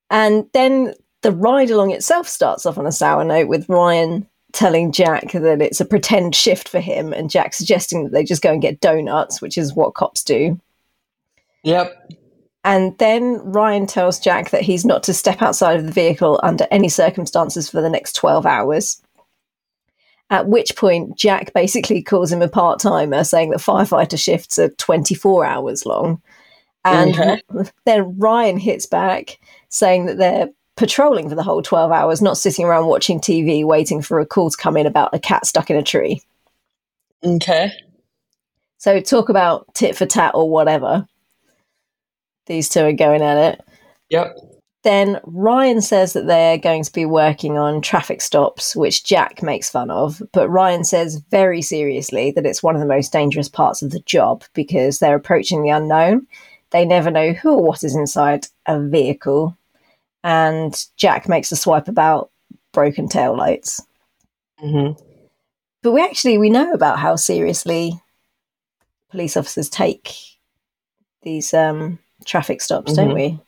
And 0.09 0.47
then 0.53 0.93
the 1.21 1.31
ride 1.31 1.69
along 1.69 1.91
itself 1.91 2.27
starts 2.27 2.65
off 2.65 2.77
on 2.77 2.87
a 2.87 2.91
sour 2.91 3.23
note 3.23 3.47
with 3.47 3.69
Ryan 3.69 4.27
telling 4.51 4.91
Jack 4.91 5.31
that 5.31 5.61
it's 5.61 5.81
a 5.81 5.85
pretend 5.85 6.35
shift 6.35 6.67
for 6.67 6.79
him, 6.79 7.13
and 7.13 7.29
Jack 7.29 7.53
suggesting 7.53 8.03
that 8.03 8.11
they 8.11 8.23
just 8.23 8.41
go 8.41 8.51
and 8.51 8.61
get 8.61 8.81
donuts, 8.81 9.41
which 9.41 9.57
is 9.57 9.75
what 9.75 9.93
cops 9.93 10.23
do. 10.23 10.59
yep. 11.63 12.11
And 12.65 12.97
then 12.97 13.37
Ryan 13.43 13.87
tells 13.87 14.19
Jack 14.19 14.49
that 14.49 14.63
he's 14.63 14.83
not 14.83 15.01
to 15.03 15.13
step 15.13 15.41
outside 15.41 15.79
of 15.79 15.85
the 15.85 15.93
vehicle 15.93 16.39
under 16.43 16.67
any 16.71 16.89
circumstances 16.89 17.69
for 17.69 17.81
the 17.81 17.89
next 17.89 18.13
12 18.13 18.45
hours. 18.45 19.01
At 20.29 20.47
which 20.47 20.75
point, 20.75 21.17
Jack 21.17 21.53
basically 21.53 22.03
calls 22.03 22.31
him 22.31 22.41
a 22.41 22.49
part 22.49 22.79
timer, 22.79 23.23
saying 23.23 23.51
that 23.51 23.59
firefighter 23.59 24.19
shifts 24.19 24.59
are 24.59 24.69
24 24.69 25.45
hours 25.45 25.85
long. 25.85 26.21
And 26.85 27.41
then 27.85 28.19
Ryan 28.19 28.57
hits 28.57 28.85
back, 28.85 29.39
saying 29.69 30.05
that 30.07 30.17
they're 30.17 30.49
patrolling 30.75 31.29
for 31.29 31.35
the 31.35 31.43
whole 31.43 31.61
12 31.61 31.91
hours, 31.91 32.21
not 32.21 32.37
sitting 32.37 32.65
around 32.65 32.87
watching 32.87 33.19
TV 33.19 33.65
waiting 33.65 34.01
for 34.01 34.19
a 34.19 34.25
call 34.25 34.49
to 34.49 34.57
come 34.57 34.77
in 34.77 34.85
about 34.85 35.13
a 35.13 35.19
cat 35.19 35.45
stuck 35.45 35.69
in 35.69 35.77
a 35.77 35.83
tree. 35.83 36.21
Okay. 37.23 37.71
So, 38.77 39.01
talk 39.01 39.27
about 39.27 39.73
tit 39.73 39.97
for 39.97 40.05
tat 40.05 40.31
or 40.35 40.49
whatever. 40.49 41.05
These 42.45 42.69
two 42.69 42.81
are 42.81 42.93
going 42.93 43.21
at 43.21 43.37
it. 43.37 43.61
Yep. 44.09 44.35
Then 44.83 45.19
Ryan 45.25 45.81
says 45.81 46.13
that 46.13 46.27
they're 46.27 46.57
going 46.57 46.83
to 46.83 46.91
be 46.93 47.05
working 47.05 47.57
on 47.57 47.81
traffic 47.81 48.21
stops, 48.21 48.75
which 48.75 49.03
Jack 49.03 49.43
makes 49.43 49.69
fun 49.69 49.91
of. 49.91 50.21
But 50.31 50.49
Ryan 50.49 50.85
says 50.85 51.21
very 51.29 51.61
seriously 51.61 52.31
that 52.31 52.45
it's 52.45 52.63
one 52.63 52.75
of 52.75 52.81
the 52.81 52.87
most 52.87 53.11
dangerous 53.11 53.49
parts 53.49 53.81
of 53.81 53.91
the 53.91 53.99
job 53.99 54.45
because 54.53 54.99
they're 54.99 55.17
approaching 55.17 55.61
the 55.61 55.69
unknown. 55.69 56.27
They 56.71 56.85
never 56.85 57.11
know 57.11 57.33
who 57.33 57.55
or 57.55 57.63
what 57.63 57.83
is 57.83 57.95
inside 57.95 58.47
a 58.65 58.79
vehicle. 58.79 59.57
And 60.23 60.75
Jack 60.97 61.29
makes 61.29 61.51
a 61.51 61.55
swipe 61.55 61.87
about 61.87 62.29
broken 62.73 63.07
taillights. 63.07 63.81
hmm 64.59 64.91
But 65.81 65.91
we 65.93 66.01
actually 66.03 66.37
we 66.37 66.49
know 66.49 66.73
about 66.73 66.99
how 66.99 67.15
seriously 67.15 67.99
police 69.11 69.37
officers 69.37 69.69
take 69.69 70.13
these 71.23 71.53
um, 71.53 71.99
traffic 72.25 72.61
stops, 72.61 72.93
don't 72.93 73.09
Mhm. 73.09 73.15
we? 73.15 73.39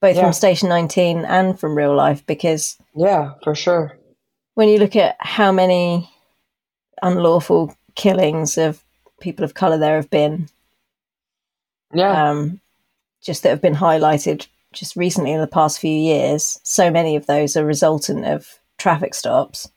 Both 0.00 0.16
Yeah. 0.16 0.22
from 0.22 0.32
Station 0.32 0.68
19 0.68 1.24
and 1.24 1.58
from 1.58 1.76
real 1.76 1.94
life, 1.94 2.24
because 2.26 2.76
Yeah, 2.94 3.34
for 3.44 3.54
sure. 3.54 3.98
when 4.54 4.68
you 4.68 4.78
look 4.78 4.96
at 4.96 5.16
how 5.20 5.52
many 5.52 6.08
unlawful 7.02 7.74
killings 7.94 8.56
of 8.58 8.82
people 9.20 9.44
of 9.44 9.54
color 9.54 9.78
there 9.78 9.96
have 9.96 10.10
been, 10.10 10.48
Yeah. 11.92 12.30
um, 12.30 12.60
just 13.20 13.42
that 13.42 13.50
have 13.50 13.60
been 13.60 13.74
highlighted 13.74 14.46
just 14.72 14.96
recently 14.96 15.32
in 15.32 15.40
the 15.40 15.46
past 15.46 15.78
few 15.78 15.94
years, 15.94 16.60
so 16.62 16.90
many 16.90 17.16
of 17.16 17.26
those 17.26 17.56
are 17.56 17.64
resultant 17.64 18.24
of 18.24 18.58
traffic 18.78 19.14
stops. 19.14 19.70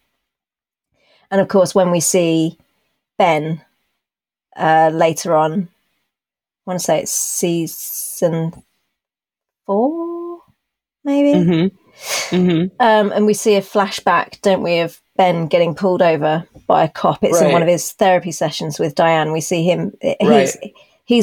And 1.31 1.41
of 1.41 1.47
course, 1.47 1.75
when 1.75 1.91
we 1.91 1.99
see 1.99 2.57
Ben 3.17 3.61
uh, 4.55 4.91
later 4.93 5.35
on, 5.35 5.53
I 5.63 6.71
want 6.71 6.79
to 6.79 6.85
say 6.85 6.99
it's 6.99 7.11
season 7.11 8.51
four, 9.65 10.39
maybe. 11.03 11.43
hmm 11.43 11.67
hmm 12.29 12.63
Um, 12.79 13.11
and 13.11 13.25
we 13.25 13.33
see 13.33 13.55
a 13.55 13.61
flashback, 13.61 14.41
don't 14.41 14.63
we, 14.63 14.79
of 14.79 14.99
Ben 15.17 15.47
getting 15.47 15.75
pulled 15.75 16.01
over 16.01 16.47
by 16.67 16.83
a 16.83 16.89
cop. 16.89 17.23
It's 17.23 17.41
in 17.41 17.51
one 17.51 17.61
of 17.61 17.67
his 17.67 17.91
therapy 17.93 18.31
sessions 18.31 18.79
with 18.79 18.95
Diane. 18.95 19.31
We 19.31 19.41
see 19.41 19.63
him. 19.63 19.93
Right. 20.21 20.41
he's 20.41 20.57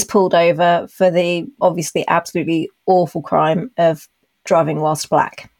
pulled 0.09 0.35
over 0.35 0.87
for 0.89 1.11
the 1.11 1.47
obviously 1.61 2.07
absolutely 2.09 2.71
awful 2.87 3.23
crime 3.23 3.71
of 3.77 4.09
driving 4.45 4.81
whilst 4.81 5.09
black. 5.11 5.51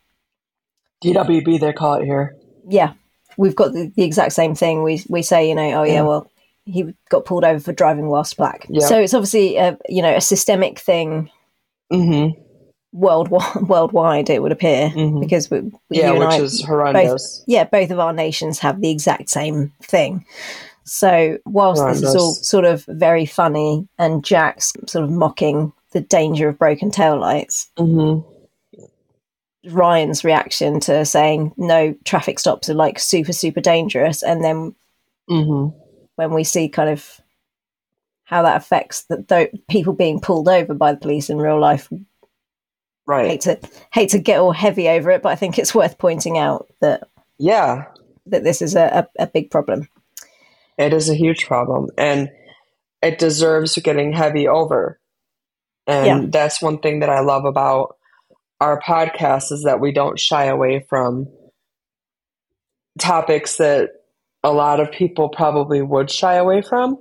DWB, 1.05 1.61
they 1.61 1.73
call 1.73 1.95
it 1.95 2.05
here. 2.05 2.37
Yeah, 2.69 2.93
we've 3.37 3.57
got 3.57 3.73
the, 3.73 3.93
the 3.97 4.05
exact 4.05 4.33
same 4.33 4.55
thing. 4.55 4.83
We 4.83 5.03
we 5.09 5.23
say, 5.23 5.49
you 5.49 5.55
know, 5.55 5.81
oh 5.81 5.83
yeah, 5.83 6.03
well, 6.03 6.31
he 6.65 6.95
got 7.11 7.25
pulled 7.25 7.45
over 7.45 7.59
for 7.59 7.73
driving 7.73 8.07
whilst 8.09 8.37
black. 8.37 8.67
Yeah. 8.69 8.87
So 8.87 9.01
it's 9.01 9.15
obviously 9.15 9.57
a 9.57 9.77
you 9.89 10.03
know 10.03 10.15
a 10.15 10.21
systemic 10.21 10.79
thing 10.79 11.31
hmm 11.91 12.29
world 12.93 13.29
worldwide. 13.69 14.31
It 14.31 14.43
would 14.43 14.53
appear 14.53 14.91
Mhm. 14.91 15.21
because 15.21 15.51
we, 15.51 15.63
Yeah, 15.91 16.13
which 16.13 16.29
I- 16.29 16.41
is 16.43 16.63
horrendous. 16.65 17.43
yeah, 17.49 17.65
both 17.65 17.91
of 17.91 17.99
our 17.99 18.13
nations 18.13 18.61
have 18.61 18.81
the 18.81 18.91
exact 18.91 19.29
same 19.31 19.73
thing. 19.83 20.25
So, 20.95 21.39
whilst 21.47 21.87
this 21.87 22.03
is 22.03 22.15
all 22.15 22.35
sort 22.35 22.67
of 22.67 22.85
very 22.85 23.25
funny 23.25 23.89
and 23.99 24.23
Jack's 24.23 24.75
sort 24.87 25.05
of 25.05 25.11
mocking 25.11 25.73
the 25.93 26.03
danger 26.03 26.51
of 26.51 26.59
broken 26.59 26.91
taillights, 26.91 27.69
hmm 27.79 28.19
Ryan's 29.71 30.23
reaction 30.23 30.81
to 30.81 31.07
saying, 31.07 31.55
no, 31.57 31.95
traffic 32.05 32.39
stops 32.39 32.69
are 32.69 32.75
like 32.75 32.99
super, 32.99 33.33
super 33.33 33.63
dangerous. 33.63 34.23
And 34.23 34.45
then 34.45 34.75
hmm 35.29 35.69
when 36.17 36.35
we 36.35 36.45
see 36.45 36.69
kind 36.69 36.91
of 36.91 37.19
how 38.25 38.43
that 38.43 38.59
affects 38.59 39.05
the, 39.05 39.17
the 39.17 39.51
people 39.71 39.95
being 39.95 40.21
pulled 40.21 40.47
over 40.47 40.75
by 40.75 40.93
the 40.93 41.01
police 41.01 41.31
in 41.31 41.39
real 41.39 41.59
life, 41.59 41.89
Right. 43.07 43.31
hate 43.31 43.41
to 43.43 43.59
hate 43.95 44.11
to 44.11 44.19
get 44.19 44.41
all 44.41 44.53
heavy 44.53 44.91
over 44.91 45.11
it, 45.11 45.23
but 45.23 45.31
I 45.33 45.37
think 45.37 45.59
it's 45.59 45.75
worth 45.75 45.97
pointing 45.97 46.37
out 46.37 46.67
that 46.83 47.09
Yeah, 47.39 47.87
that 48.27 48.45
this 48.45 48.61
is 48.61 48.75
a, 48.77 49.09
a, 49.19 49.23
a 49.23 49.27
big 49.27 49.51
problem. 49.51 49.89
It 50.79 50.93
is 50.93 51.09
a 51.09 51.15
huge 51.15 51.47
problem, 51.47 51.89
and 51.97 52.31
it 53.03 53.19
deserves 53.19 53.77
getting 53.77 54.13
heavy 54.13 54.49
over. 54.49 55.01
And 55.87 56.07
Yeah. 56.07 56.29
that's 56.31 56.63
one 56.63 56.79
thing 56.79 57.01
that 57.01 57.11
I 57.11 57.21
love 57.21 57.45
about 57.45 57.97
our 58.61 58.81
podcast 58.81 59.51
is 59.51 59.65
that 59.65 59.81
we 59.81 59.93
don't 59.93 60.19
shy 60.19 60.45
away 60.45 60.85
from 60.89 61.27
topics 62.99 63.57
that 63.57 63.91
a 64.45 64.53
lot 64.53 64.81
of 64.81 64.93
people 64.93 65.29
probably 65.29 65.83
would 65.83 66.11
shy 66.11 66.35
away 66.35 66.63
from 66.63 66.99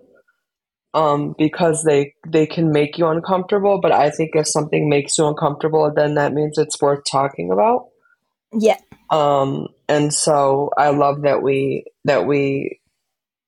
um, 0.94 1.36
because 1.38 1.84
they 1.84 2.14
they 2.28 2.46
can 2.46 2.72
make 2.72 2.98
you 2.98 3.08
uncomfortable. 3.08 3.80
But 3.80 3.92
I 3.92 4.10
think 4.10 4.32
if 4.34 4.48
something 4.48 4.90
makes 4.90 5.18
you 5.18 5.28
uncomfortable, 5.28 5.92
then 5.96 6.16
that 6.16 6.34
means 6.34 6.58
it's 6.58 6.82
worth 6.82 7.04
talking 7.10 7.52
about. 7.52 7.88
Yeah. 8.54 8.78
Um, 9.10 9.68
and 9.88 10.14
so 10.14 10.70
I 10.78 10.90
love 10.90 11.22
that 11.22 11.42
we 11.42 11.86
that 12.06 12.26
we 12.26 12.81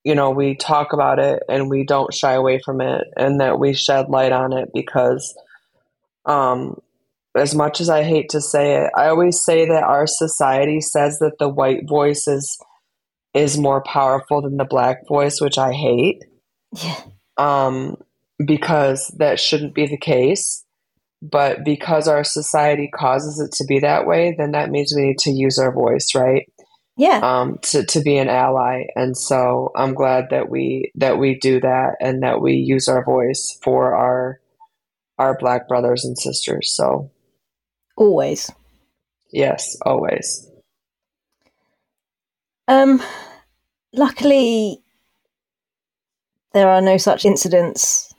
you 0.03 0.15
know 0.15 0.31
we 0.31 0.55
talk 0.55 0.93
about 0.93 1.19
it 1.19 1.43
and 1.49 1.69
we 1.69 1.85
don't 1.85 2.13
shy 2.13 2.33
away 2.33 2.59
from 2.63 2.81
it 2.81 3.03
and 3.15 3.39
that 3.39 3.59
we 3.59 3.73
shed 3.73 4.09
light 4.09 4.31
on 4.31 4.53
it 4.53 4.69
because 4.73 5.35
um 6.25 6.75
as 7.35 7.55
much 7.55 7.81
as 7.81 7.89
I 7.89 8.03
hate 8.03 8.29
to 8.29 8.41
say 8.41 8.75
it, 8.75 8.91
I 8.95 9.07
always 9.07 9.43
say 9.43 9.65
that 9.65 9.83
our 9.83 10.05
society 10.05 10.81
says 10.81 11.19
that 11.19 11.37
the 11.39 11.49
white 11.49 11.87
voice 11.87 12.27
is 12.27 12.59
is 13.33 13.57
more 13.57 13.81
powerful 13.81 14.41
than 14.41 14.57
the 14.57 14.65
black 14.65 15.07
voice, 15.07 15.41
which 15.41 15.57
I 15.57 15.73
hate. 15.73 16.23
Yeah. 16.71 17.01
Um, 17.37 17.97
because 18.45 19.07
that 19.17 19.39
shouldn't 19.39 19.73
be 19.73 19.87
the 19.87 19.97
case. 19.97 20.63
But 21.21 21.63
because 21.63 22.07
our 22.07 22.23
society 22.23 22.91
causes 22.93 23.39
it 23.39 23.53
to 23.53 23.65
be 23.65 23.79
that 23.79 24.05
way, 24.05 24.35
then 24.37 24.51
that 24.51 24.69
means 24.69 24.93
we 24.95 25.03
need 25.07 25.17
to 25.19 25.31
use 25.31 25.57
our 25.57 25.71
voice, 25.71 26.09
right? 26.13 26.45
Yeah. 26.95 27.19
Um, 27.23 27.57
to, 27.63 27.85
to 27.85 28.01
be 28.01 28.17
an 28.17 28.29
ally. 28.29 28.83
And 28.95 29.17
so 29.17 29.71
I'm 29.75 29.93
glad 29.93 30.25
that 30.29 30.49
we 30.49 30.91
that 30.95 31.17
we 31.17 31.39
do 31.39 31.59
that 31.61 31.95
and 31.99 32.21
that 32.23 32.41
we 32.41 32.53
use 32.53 32.87
our 32.87 33.03
voice 33.03 33.57
for 33.63 33.95
our 33.95 34.39
our 35.17 35.37
black 35.37 35.67
brothers 35.67 36.05
and 36.05 36.17
sisters. 36.17 36.73
So 36.75 37.11
always. 37.97 38.51
Yes, 39.31 39.75
always. 39.83 40.47
Um, 42.67 43.01
luckily, 43.91 44.79
there 46.53 46.69
are 46.69 46.81
no 46.81 46.97
such 46.97 47.25
incidents 47.25 48.13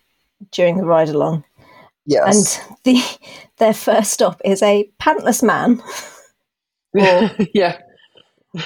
during 0.50 0.76
the 0.76 0.84
ride 0.84 1.08
along. 1.08 1.44
Yes. 2.06 2.58
And 2.58 2.78
the 2.84 3.18
their 3.58 3.74
first 3.74 4.12
stop 4.12 4.40
is 4.44 4.62
a 4.62 4.90
pantless 5.00 5.42
man. 5.42 5.82
yeah. 7.54 7.78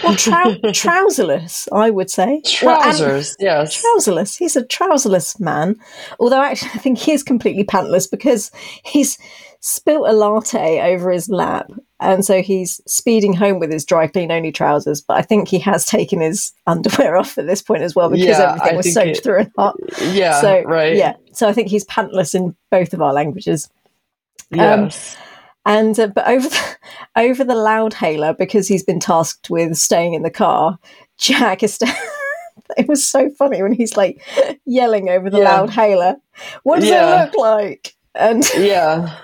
Well, 0.04 0.14
trou- 0.16 0.58
trouserless, 0.72 1.68
I 1.72 1.90
would 1.90 2.10
say. 2.10 2.42
Trousers, 2.44 3.36
well, 3.40 3.46
yes. 3.64 3.82
Trouserless. 3.82 4.36
He's 4.38 4.56
a 4.56 4.62
trouserless 4.64 5.40
man. 5.40 5.76
Although, 6.20 6.42
actually, 6.42 6.70
I 6.74 6.78
think 6.78 6.98
he 6.98 7.12
is 7.12 7.22
completely 7.22 7.64
pantless 7.64 8.10
because 8.10 8.50
he's 8.84 9.18
spilt 9.60 10.08
a 10.08 10.12
latte 10.12 10.92
over 10.94 11.10
his 11.10 11.28
lap. 11.28 11.70
And 12.00 12.24
so 12.24 12.42
he's 12.42 12.80
speeding 12.86 13.32
home 13.32 13.58
with 13.58 13.72
his 13.72 13.84
dry 13.84 14.06
clean 14.06 14.30
only 14.30 14.52
trousers. 14.52 15.00
But 15.00 15.16
I 15.16 15.22
think 15.22 15.48
he 15.48 15.58
has 15.60 15.84
taken 15.84 16.20
his 16.20 16.52
underwear 16.66 17.16
off 17.16 17.36
at 17.38 17.46
this 17.46 17.60
point 17.62 17.82
as 17.82 17.94
well 17.96 18.08
because 18.08 18.26
Yeah, 18.26 18.50
everything 18.52 18.72
I 18.72 18.76
was 18.76 18.94
soaked 18.94 19.08
it- 19.18 19.22
through 19.24 19.38
and 19.40 19.52
hot. 19.58 19.74
Yeah, 20.12 20.40
so, 20.40 20.62
right. 20.62 20.94
Yeah. 20.94 21.16
So 21.32 21.48
I 21.48 21.52
think 21.52 21.68
he's 21.68 21.84
pantless 21.86 22.34
in 22.34 22.54
both 22.70 22.92
of 22.94 23.02
our 23.02 23.12
languages. 23.12 23.68
Um, 24.52 24.58
yes. 24.84 25.16
And 25.68 25.98
uh, 26.00 26.06
but 26.08 26.26
over 26.26 26.48
the, 26.48 26.76
over 27.16 27.44
the 27.44 27.54
loud 27.54 27.94
hailer 27.94 28.32
because 28.34 28.66
he's 28.68 28.82
been 28.82 29.00
tasked 29.00 29.50
with 29.50 29.76
staying 29.76 30.14
in 30.14 30.22
the 30.22 30.30
car. 30.30 30.78
Jack 31.18 31.62
is. 31.62 31.74
St- 31.74 31.94
it 32.76 32.88
was 32.88 33.06
so 33.06 33.30
funny 33.30 33.62
when 33.62 33.72
he's 33.72 33.96
like 33.96 34.20
yelling 34.64 35.08
over 35.08 35.30
the 35.30 35.38
Yeah. 35.38 35.44
loud 35.56 35.70
hailer. 35.70 36.16
What 36.62 36.80
does 36.80 36.88
Yeah. 36.88 37.22
it 37.22 37.26
look 37.26 37.36
like? 37.36 37.94
And 38.14 38.44
yeah. 38.56 39.14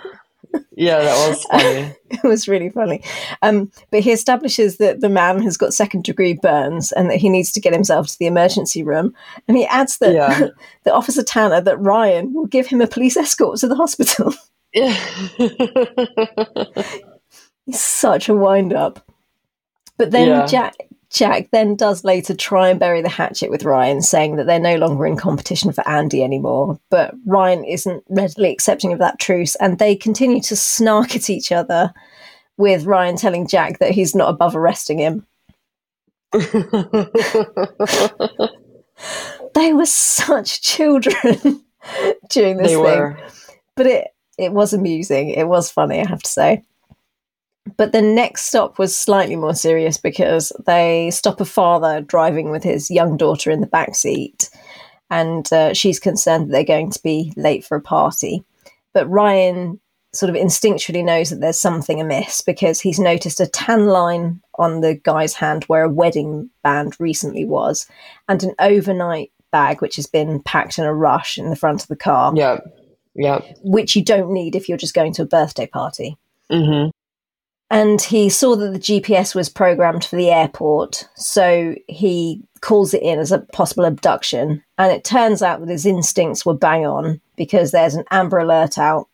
Yeah, 0.77 1.01
that 1.01 1.29
was 1.29 1.45
funny. 1.47 1.95
it 2.11 2.23
was 2.23 2.47
really 2.47 2.69
funny. 2.71 3.03
Um, 3.43 3.73
but 3.91 4.01
he 4.01 4.13
establishes 4.13 4.77
that 4.77 5.01
the 5.01 5.09
man 5.09 5.43
has 5.43 5.57
got 5.57 5.75
second 5.75 6.05
degree 6.05 6.35
burns 6.35 6.93
and 6.93 7.11
that 7.11 7.17
he 7.17 7.29
needs 7.29 7.51
to 7.53 7.61
get 7.61 7.73
himself 7.73 8.07
to 8.09 8.19
the 8.21 8.27
emergency 8.27 8.85
room. 8.85 9.15
And 9.49 9.57
he 9.57 9.67
adds 9.67 9.99
that 9.99 10.15
Yeah. 10.15 10.49
that 10.85 10.95
Officer 10.95 11.23
Tanner 11.25 11.61
that 11.61 11.81
Ryan 11.81 12.33
will 12.35 12.47
give 12.47 12.67
him 12.69 12.81
a 12.81 12.87
police 12.87 13.17
escort 13.17 13.59
to 13.61 13.67
the 13.69 13.75
hospital. 13.75 14.33
He's 17.67 17.81
such 17.81 18.29
a 18.29 18.35
wind 18.35 18.75
up. 18.75 19.05
But 19.97 20.11
then 20.11 20.29
Yeah. 20.29 20.47
Jack 20.47 20.75
Jack 21.11 21.49
then 21.53 21.77
does 21.77 22.03
later 22.03 22.35
try 22.35 22.71
and 22.71 22.81
bury 22.81 23.01
the 23.01 23.09
hatchet 23.09 23.49
with 23.49 23.65
Ryan, 23.65 24.03
saying 24.03 24.35
that 24.35 24.49
they're 24.49 24.59
no 24.59 24.75
longer 24.77 25.07
in 25.07 25.17
competition 25.17 25.71
for 25.71 25.87
Andy 25.89 26.25
anymore. 26.25 26.81
But 26.91 27.15
Ryan 27.25 27.65
isn't 27.65 28.03
readily 28.09 28.51
accepting 28.51 28.93
of 28.93 28.99
that 28.99 29.21
truce, 29.21 29.55
and 29.57 29.79
they 29.79 29.95
continue 29.95 30.41
to 30.43 30.57
snark 30.57 31.15
at 31.15 31.31
each 31.31 31.53
other, 31.53 31.95
with 32.57 32.87
Ryan 32.87 33.17
telling 33.17 33.47
Jack 33.47 33.79
that 33.79 33.93
he's 33.93 34.17
not 34.17 34.29
above 34.29 34.57
arresting 34.57 34.99
him. 34.99 35.25
They 39.55 39.73
were 39.73 39.87
such 39.87 40.63
children 40.63 41.15
during 42.31 42.57
this 42.57 42.69
they 42.69 42.75
thing. 42.75 42.77
were. 42.77 43.17
but 43.77 43.87
it 43.87 44.09
it 44.39 44.53
was 44.53 44.73
amusing. 44.73 45.31
It 45.31 45.49
was 45.49 45.71
funny, 45.71 46.01
I 46.01 46.09
have 46.09 46.23
to 46.23 46.31
say. 46.31 46.63
But 47.77 47.93
the 47.93 48.03
next 48.03 48.43
stop 48.47 48.79
was 48.79 48.97
slightly 48.97 49.37
more 49.37 49.55
serious 49.55 49.97
because 49.97 50.53
they 50.67 51.11
stop 51.11 51.41
a 51.41 51.47
father 51.47 52.03
driving 52.03 52.51
with 52.51 52.63
his 52.63 52.91
young 52.91 53.17
daughter 53.17 53.51
in 53.51 53.61
the 53.61 53.67
back 53.67 53.95
seat, 53.95 54.51
and 55.11 55.51
uh, 55.53 55.73
she's 55.73 55.99
concerned 55.99 56.49
that 56.49 56.53
they're 56.53 56.65
going 56.65 56.91
to 56.91 57.03
be 57.03 57.33
late 57.37 57.65
for 57.65 57.77
a 57.77 57.83
party. 57.83 58.45
But 58.93 59.09
Ryan 59.09 59.81
sort 60.13 60.31
of 60.31 60.37
instinctually 60.37 61.05
knows 61.05 61.31
that 61.31 61.41
there's 61.41 61.59
something 61.59 62.01
amiss 62.01 62.43
because 62.43 62.81
he's 62.81 63.01
noticed 63.01 63.41
a 63.41 63.47
tan 63.47 63.87
line 63.87 64.41
on 64.57 64.81
the 64.81 64.95
guy's 64.95 65.35
hand 65.35 65.65
where 65.65 65.85
a 65.85 65.89
wedding 65.89 66.51
band 66.63 66.95
recently 67.01 67.45
was, 67.45 67.87
and 68.29 68.43
an 68.43 68.55
overnight 68.59 69.33
bag 69.51 69.81
which 69.81 69.97
has 69.97 70.07
been 70.07 70.43
packed 70.43 70.79
in 70.79 70.85
a 70.85 70.93
rush 70.93 71.39
in 71.39 71.49
the 71.49 71.57
front 71.57 71.81
of 71.81 71.89
the 71.89 71.97
car 71.97 72.33
Yep. 72.35 72.65
Yep. 73.17 73.59
which 73.63 73.95
you 73.95 74.05
don't 74.05 74.33
need 74.33 74.57
if 74.57 74.69
you're 74.69 74.79
just 74.79 74.95
going 74.95 75.13
to 75.15 75.23
a 75.23 75.27
birthday 75.27 75.67
party. 75.67 76.17
hmm 76.51 76.87
And 77.71 78.01
he 78.01 78.29
saw 78.29 78.57
that 78.57 78.73
the 78.73 78.79
GPS 78.79 79.35
was 79.35 79.49
programmed 79.49 80.05
for 80.05 80.17
the 80.17 80.31
airport, 80.31 81.09
so 81.15 81.75
he 81.89 82.43
calls 82.61 82.95
it 82.95 83.03
in 83.03 83.19
as 83.19 83.33
a 83.33 83.41
possible 83.41 83.85
abduction. 83.85 84.63
And 84.79 84.93
it 84.93 85.05
turns 85.05 85.43
out 85.43 85.61
that 85.61 85.69
his 85.69 85.87
instincts 85.87 86.45
were 86.45 86.55
bang 86.55 86.87
on 86.87 87.21
because 87.37 87.71
there's 87.71 87.95
an 87.95 88.05
Amber 88.11 88.39
Alert 88.39 88.79
out 88.79 89.09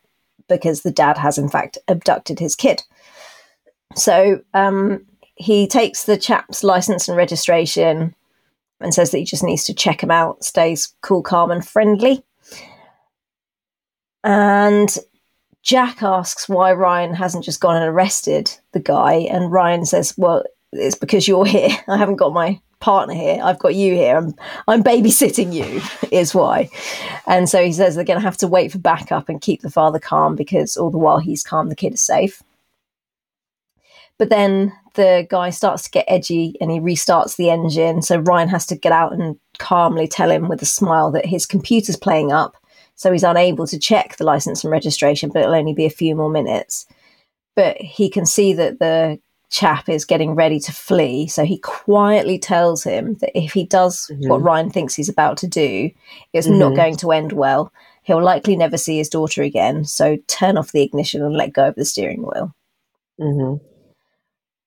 because 0.49 0.83
the 0.83 0.91
dad 0.91 1.17
has, 1.19 1.39
in 1.39 1.49
fact, 1.49 1.79
abducted 1.89 2.39
his 2.39 2.55
kid. 2.57 2.83
So 3.97 4.41
um, 4.55 5.07
he 5.35 5.67
takes 5.67 6.05
the 6.05 6.17
chap's 6.17 6.63
license 6.63 7.09
and 7.09 7.17
registration 7.17 8.15
and 8.81 8.95
says 8.95 9.11
that 9.11 9.19
he 9.19 9.25
just 9.25 9.43
needs 9.43 9.65
to 9.65 9.75
check 9.75 10.03
him 10.03 10.11
out, 10.11 10.45
stays 10.45 10.95
cool, 11.03 11.23
calm, 11.23 11.51
and 11.51 11.67
friendly. 11.67 12.23
And 14.25 14.97
Jack 15.63 16.03
asks 16.03 16.49
why 16.49 16.73
Ryan 16.73 17.15
hasn't 17.15 17.45
just 17.45 17.61
gone 17.61 17.77
and 17.77 17.87
arrested 17.87 18.51
the 18.73 18.81
guy, 18.81 19.15
and 19.31 19.53
Ryan 19.53 19.85
says, 19.85 20.15
"Well, 20.17 20.45
it's 20.73 20.97
because 20.97 21.29
you're 21.29 21.45
here. 21.45 21.71
I 21.89 21.97
haven't 21.97 22.17
got 22.17 22.33
my 22.33 22.61
partner 22.81 23.15
here. 23.15 23.41
I've 23.43 23.59
got 23.59 23.75
you 23.75 23.95
here. 23.95 24.17
I'm 24.17 24.35
I'm 24.69 24.83
babysitting 24.83 25.53
you. 25.53 25.83
Is 26.11 26.35
why." 26.35 26.71
And 27.27 27.49
so 27.49 27.63
he 27.63 27.73
says 27.73 27.95
they're 27.95 28.05
going 28.05 28.19
to 28.19 28.25
have 28.25 28.39
to 28.39 28.49
wait 28.49 28.73
for 28.73 28.79
backup 28.79 29.29
and 29.29 29.41
keep 29.41 29.63
the 29.63 29.71
father 29.71 29.99
calm 29.99 30.35
because 30.35 30.77
all 30.77 30.91
the 30.91 30.99
while 30.99 31.19
he's 31.19 31.43
calm, 31.43 31.69
the 31.69 31.77
kid 31.77 31.95
is 31.95 32.01
safe. 32.01 32.43
But 34.19 34.29
then 34.29 34.73
the 34.95 35.27
guy 35.31 35.51
starts 35.51 35.85
to 35.85 35.91
get 35.91 36.05
edgy 36.09 36.57
and 36.61 36.71
he 36.71 36.79
restarts 36.79 37.37
the 37.37 37.49
engine. 37.49 38.03
So 38.03 38.19
Ryan 38.19 38.49
has 38.49 38.67
to 38.67 38.77
get 38.77 38.93
out 38.93 39.13
and 39.13 39.39
calmly 39.59 40.07
tell 40.07 40.31
him 40.31 40.49
with 40.49 40.61
a 40.61 40.67
smile 40.67 41.11
that 41.13 41.25
his 41.25 41.47
computer's 41.47 41.97
playing 41.97 42.33
up 42.33 42.57
so 43.01 43.11
he's 43.11 43.23
unable 43.23 43.67
to 43.67 43.79
check 43.79 44.17
the 44.19 44.25
license 44.25 44.63
and 44.63 44.71
registration, 44.71 45.31
but 45.31 45.41
it'll 45.41 45.55
only 45.55 45.73
be 45.73 45.87
a 45.87 45.91
few 45.91 46.15
more 46.15 46.29
minutes. 46.29 46.85
But 47.57 47.79
he 47.79 48.11
can 48.11 48.27
see 48.27 48.53
that 48.53 48.79
the 48.79 49.19
chap 49.49 49.89
is 49.89 50.05
getting 50.05 50.35
ready 50.35 50.61
to 50.61 50.71
flee, 50.71 51.27
so 51.27 51.47
he 51.47 51.57
quietly 51.61 52.39
tells 52.39 52.85
him 52.85 53.15
that 53.23 53.31
if 53.35 53.55
he 53.55 53.65
does 53.65 54.11
what 54.27 54.43
Mhm. 54.43 54.45
Ryan 54.45 54.71
thinks 54.71 54.95
he's 54.95 55.09
about 55.09 55.39
to 55.39 55.47
do, 55.47 55.91
it's 56.35 56.47
not 56.47 56.73
Mhm. 56.73 56.77
going 56.77 56.97
to 56.97 57.11
end 57.13 57.33
well. 57.33 57.73
He'll 58.03 58.23
likely 58.23 58.55
never 58.55 58.77
see 58.77 58.99
his 58.99 59.09
daughter 59.09 59.43
again, 59.43 59.87
so 59.87 60.19
turn 60.27 60.59
off 60.59 60.73
the 60.73 60.83
ignition 60.83 61.23
and 61.25 61.35
let 61.35 61.55
go 61.55 61.69
of 61.69 61.77
the 61.77 61.87
steering 61.87 62.21
wheel. 62.21 62.53
hmm 63.19 63.55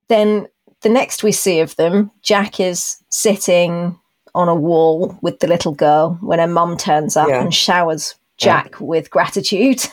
Then 0.07 0.47
the 0.81 0.89
next 0.89 1.21
we 1.21 1.31
see 1.31 1.59
of 1.59 1.75
them, 1.75 2.09
Jack 2.23 2.59
is 2.59 2.97
sitting 3.09 3.99
on 4.33 4.49
a 4.49 4.55
wall 4.55 5.19
with 5.21 5.37
the 5.39 5.47
little 5.47 5.73
girl 5.73 6.17
when 6.21 6.39
her 6.39 6.47
mum 6.47 6.77
turns 6.77 7.15
up 7.15 7.29
Yeah. 7.29 7.41
and 7.41 7.53
showers 7.53 8.15
Jack 8.37 8.79
with 8.79 9.09
gratitude. 9.09 9.85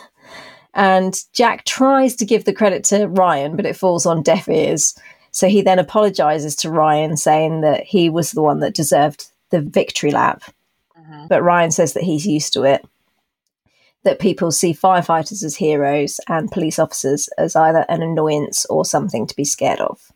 And 0.74 1.16
Jack 1.32 1.64
tries 1.64 2.14
to 2.16 2.24
give 2.24 2.44
the 2.44 2.52
credit 2.52 2.84
to 2.84 3.06
Ryan, 3.06 3.56
but 3.56 3.66
it 3.66 3.76
falls 3.76 4.06
on 4.06 4.22
deaf 4.22 4.48
ears. 4.48 4.96
So 5.32 5.48
he 5.48 5.62
then 5.62 5.78
apologizes 5.78 6.56
to 6.56 6.70
Ryan, 6.70 7.16
saying 7.16 7.60
that 7.60 7.84
he 7.84 8.08
was 8.08 8.32
the 8.32 8.42
one 8.42 8.60
that 8.60 8.74
deserved 8.74 9.26
the 9.50 9.60
victory 9.60 10.10
lap. 10.10 10.42
Mm-hmm. 10.98 11.26
But 11.28 11.42
Ryan 11.42 11.70
says 11.70 11.92
that 11.94 12.02
he's 12.02 12.26
used 12.26 12.52
to 12.54 12.62
it. 12.62 12.86
That 14.04 14.18
people 14.18 14.50
see 14.50 14.72
firefighters 14.72 15.44
as 15.44 15.56
heroes 15.56 16.20
and 16.28 16.50
police 16.50 16.78
officers 16.78 17.28
as 17.36 17.54
either 17.54 17.84
an 17.88 18.02
annoyance 18.02 18.64
or 18.66 18.84
something 18.84 19.26
to 19.26 19.36
be 19.36 19.44
scared 19.44 19.80
of. 19.80 20.10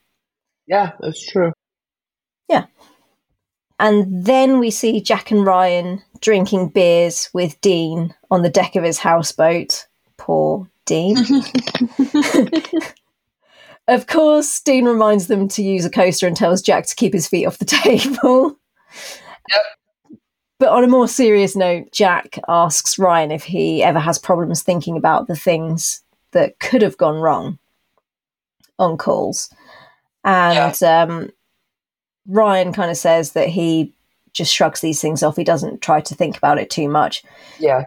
Yeah, 0.66 0.92
that's 1.00 1.24
true. 1.26 1.52
And 3.78 4.24
then 4.24 4.60
we 4.60 4.70
see 4.70 5.00
Jack 5.00 5.30
and 5.30 5.44
Ryan 5.44 6.02
drinking 6.20 6.68
beers 6.68 7.28
with 7.32 7.60
Dean 7.60 8.14
on 8.30 8.42
the 8.42 8.50
deck 8.50 8.76
of 8.76 8.84
his 8.84 8.98
houseboat. 8.98 9.86
Poor 10.16 10.68
Dean. 10.86 11.16
of 13.88 14.06
course, 14.06 14.60
Dean 14.60 14.84
reminds 14.84 15.26
them 15.26 15.48
to 15.48 15.62
use 15.62 15.84
a 15.84 15.90
coaster 15.90 16.26
and 16.26 16.36
tells 16.36 16.62
Jack 16.62 16.86
to 16.86 16.94
keep 16.94 17.12
his 17.12 17.28
feet 17.28 17.46
off 17.46 17.58
the 17.58 17.64
table. 17.64 18.56
Yep. 19.50 19.62
But 20.58 20.68
on 20.68 20.84
a 20.84 20.88
more 20.88 21.08
serious 21.08 21.56
note, 21.56 21.90
Jack 21.92 22.38
asks 22.48 22.98
Ryan 22.98 23.32
if 23.32 23.44
he 23.44 23.82
ever 23.82 23.98
has 23.98 24.18
problems 24.18 24.62
thinking 24.62 24.96
about 24.96 25.26
the 25.26 25.36
things 25.36 26.02
that 26.30 26.58
could 26.60 26.80
have 26.80 26.96
gone 26.96 27.20
wrong 27.20 27.58
on 28.78 28.96
calls. 28.96 29.52
And 30.24 30.82
um, 30.82 31.30
Ryan 32.26 32.72
kind 32.72 32.90
of 32.90 32.96
says 32.96 33.32
that 33.32 33.48
he 33.48 33.92
just 34.32 34.52
shrugs 34.52 34.80
these 34.80 35.00
things 35.00 35.22
off. 35.22 35.36
He 35.36 35.44
doesn't 35.44 35.80
try 35.82 36.00
to 36.00 36.14
think 36.14 36.36
about 36.36 36.58
it 36.58 36.70
too 36.70 36.88
much. 36.88 37.22
Yeah. 37.58 37.86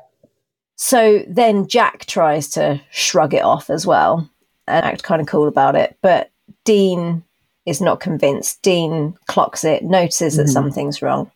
So 0.75 1.23
then 1.27 1.67
Jack 1.67 2.05
tries 2.05 2.47
to 2.51 2.79
shrug 2.91 3.33
it 3.33 3.41
off 3.43 3.69
as 3.69 3.85
well 3.87 4.29
and 4.67 4.85
act 4.85 5.03
kind 5.03 5.21
of 5.21 5.27
cool 5.27 5.47
about 5.47 5.75
it. 5.75 5.97
But 6.01 6.29
Dean 6.65 7.23
is 7.65 7.81
not 7.81 7.99
convinced. 7.99 8.61
Dean 8.61 9.17
clocks 9.27 9.63
it, 9.63 9.83
notices 9.83 10.37
that 10.37 10.45
Mhm. 10.45 10.53
something's 10.53 11.01
wrong. 11.01 11.31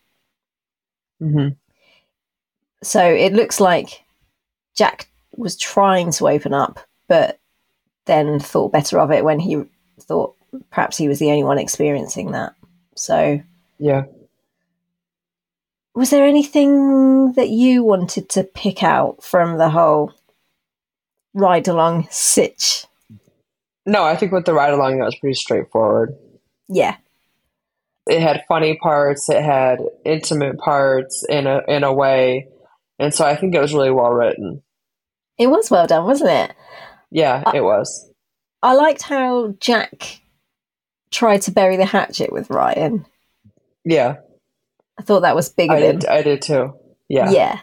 hmm 1.20 1.50
So 2.84 3.04
it 3.04 3.34
looks 3.34 3.60
like 3.60 4.04
Jack 4.76 5.08
was 5.38 5.56
trying 5.58 6.12
to 6.14 6.28
open 6.30 6.54
up, 6.54 6.80
but 7.08 7.40
then 8.06 8.40
thought 8.40 8.72
better 8.72 9.00
of 9.00 9.12
it 9.12 9.24
when 9.24 9.40
he 9.40 9.64
thought 10.02 10.36
perhaps 10.72 10.98
he 10.98 11.08
was 11.08 11.20
the 11.20 11.30
only 11.30 11.44
one 11.44 11.58
experiencing 11.60 12.32
that. 12.32 12.54
So, 12.96 13.40
Yeah. 13.80 14.04
was 15.96 16.10
there 16.10 16.26
anything 16.26 17.34
that 17.34 17.50
you 17.50 17.84
wanted 17.84 18.30
to 18.30 18.44
pick 18.44 18.84
out 18.84 19.24
from 19.24 19.58
the 19.58 19.70
whole 19.70 20.14
ride 21.34 21.68
along 21.68 22.08
sitch? 22.12 22.86
No, 23.86 24.04
I 24.04 24.16
think 24.16 24.32
with 24.32 24.46
the 24.46 24.54
ride 24.54 24.74
along, 24.74 25.00
that 25.00 25.06
was 25.06 25.16
pretty 25.16 25.34
straightforward. 25.34 26.16
Yeah, 26.68 26.98
It 28.08 28.22
had 28.22 28.44
funny 28.48 28.78
parts. 28.78 29.30
It 29.30 29.42
had 29.44 29.80
intimate 30.06 30.58
parts 30.60 31.24
in 31.30 31.46
a 31.48 31.62
in 31.68 31.84
a 31.84 31.94
way, 31.94 32.48
and 33.00 33.14
so 33.14 33.26
I 33.26 33.36
think 33.36 33.54
it 33.54 33.60
was 33.62 33.74
really 33.74 33.92
well 33.92 34.12
written. 34.12 34.64
it 35.38 35.48
was 35.48 35.70
well 35.72 35.88
done, 35.88 36.06
wasn't 36.06 36.30
it? 36.30 36.56
Yeah, 37.10 37.44
Uh, 37.46 37.52
it 37.56 37.62
was. 37.62 38.10
I 38.64 38.74
liked 38.74 39.02
how 39.04 39.50
Jack 39.60 40.21
tried 41.12 41.42
to 41.44 41.52
bury 41.52 41.78
the 41.78 41.86
hatchet 41.86 42.32
with 42.32 42.50
Ryan. 42.50 43.06
Yeah, 43.84 44.18
I 45.00 45.04
thought 45.04 45.22
that 45.22 45.36
was 45.36 45.50
big 45.50 45.70
of 45.70 45.78
I 45.78 45.82
him. 45.82 46.00
did. 46.00 46.10
I 46.10 46.22
did 46.22 46.42
too. 46.42 46.74
Yeah. 47.10 47.32
Yeah. 47.32 47.60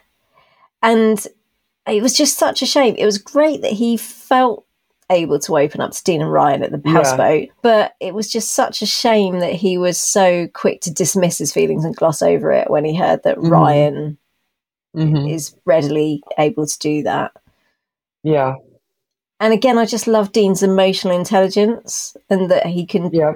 And 0.82 1.26
it 1.88 2.02
was 2.02 2.14
just 2.14 2.38
such 2.38 2.60
a 2.62 2.66
shame. 2.66 2.94
It 2.98 3.06
was 3.06 3.18
great 3.18 3.62
that 3.62 3.72
he 3.72 3.96
felt 3.96 4.64
able 5.10 5.38
to 5.40 5.56
open 5.56 5.80
up 5.80 5.92
to 5.92 6.04
Dean 6.04 6.20
and 6.20 6.30
Ryan 6.30 6.62
at 6.62 6.70
the 6.70 6.82
Yeah. 6.84 6.92
houseboat, 6.92 7.48
but 7.62 7.94
it 7.98 8.12
was 8.14 8.30
just 8.30 8.52
such 8.54 8.82
a 8.82 8.86
shame 8.86 9.40
that 9.40 9.54
he 9.54 9.78
was 9.78 9.98
so 9.98 10.48
quick 10.48 10.82
to 10.82 10.92
dismiss 10.92 11.38
his 11.38 11.52
feelings 11.52 11.84
and 11.84 11.96
gloss 11.96 12.20
over 12.20 12.50
it 12.52 12.68
when 12.70 12.84
he 12.84 12.94
heard 12.94 13.22
that 13.22 13.38
Mhm. 13.38 13.50
Ryan 13.50 14.18
hmm 14.94 15.26
is 15.28 15.54
readily 15.64 16.22
able 16.38 16.66
to 16.66 16.78
do 16.78 17.02
that. 17.04 17.32
Yeah. 18.22 18.54
And 19.40 19.52
again, 19.52 19.78
I 19.78 19.84
just 19.86 20.06
love 20.06 20.32
Dean's 20.32 20.62
emotional 20.62 21.16
intelligence 21.16 22.16
and 22.28 22.50
that 22.50 22.66
he 22.66 22.84
can 22.86 23.10
Yeah. 23.12 23.34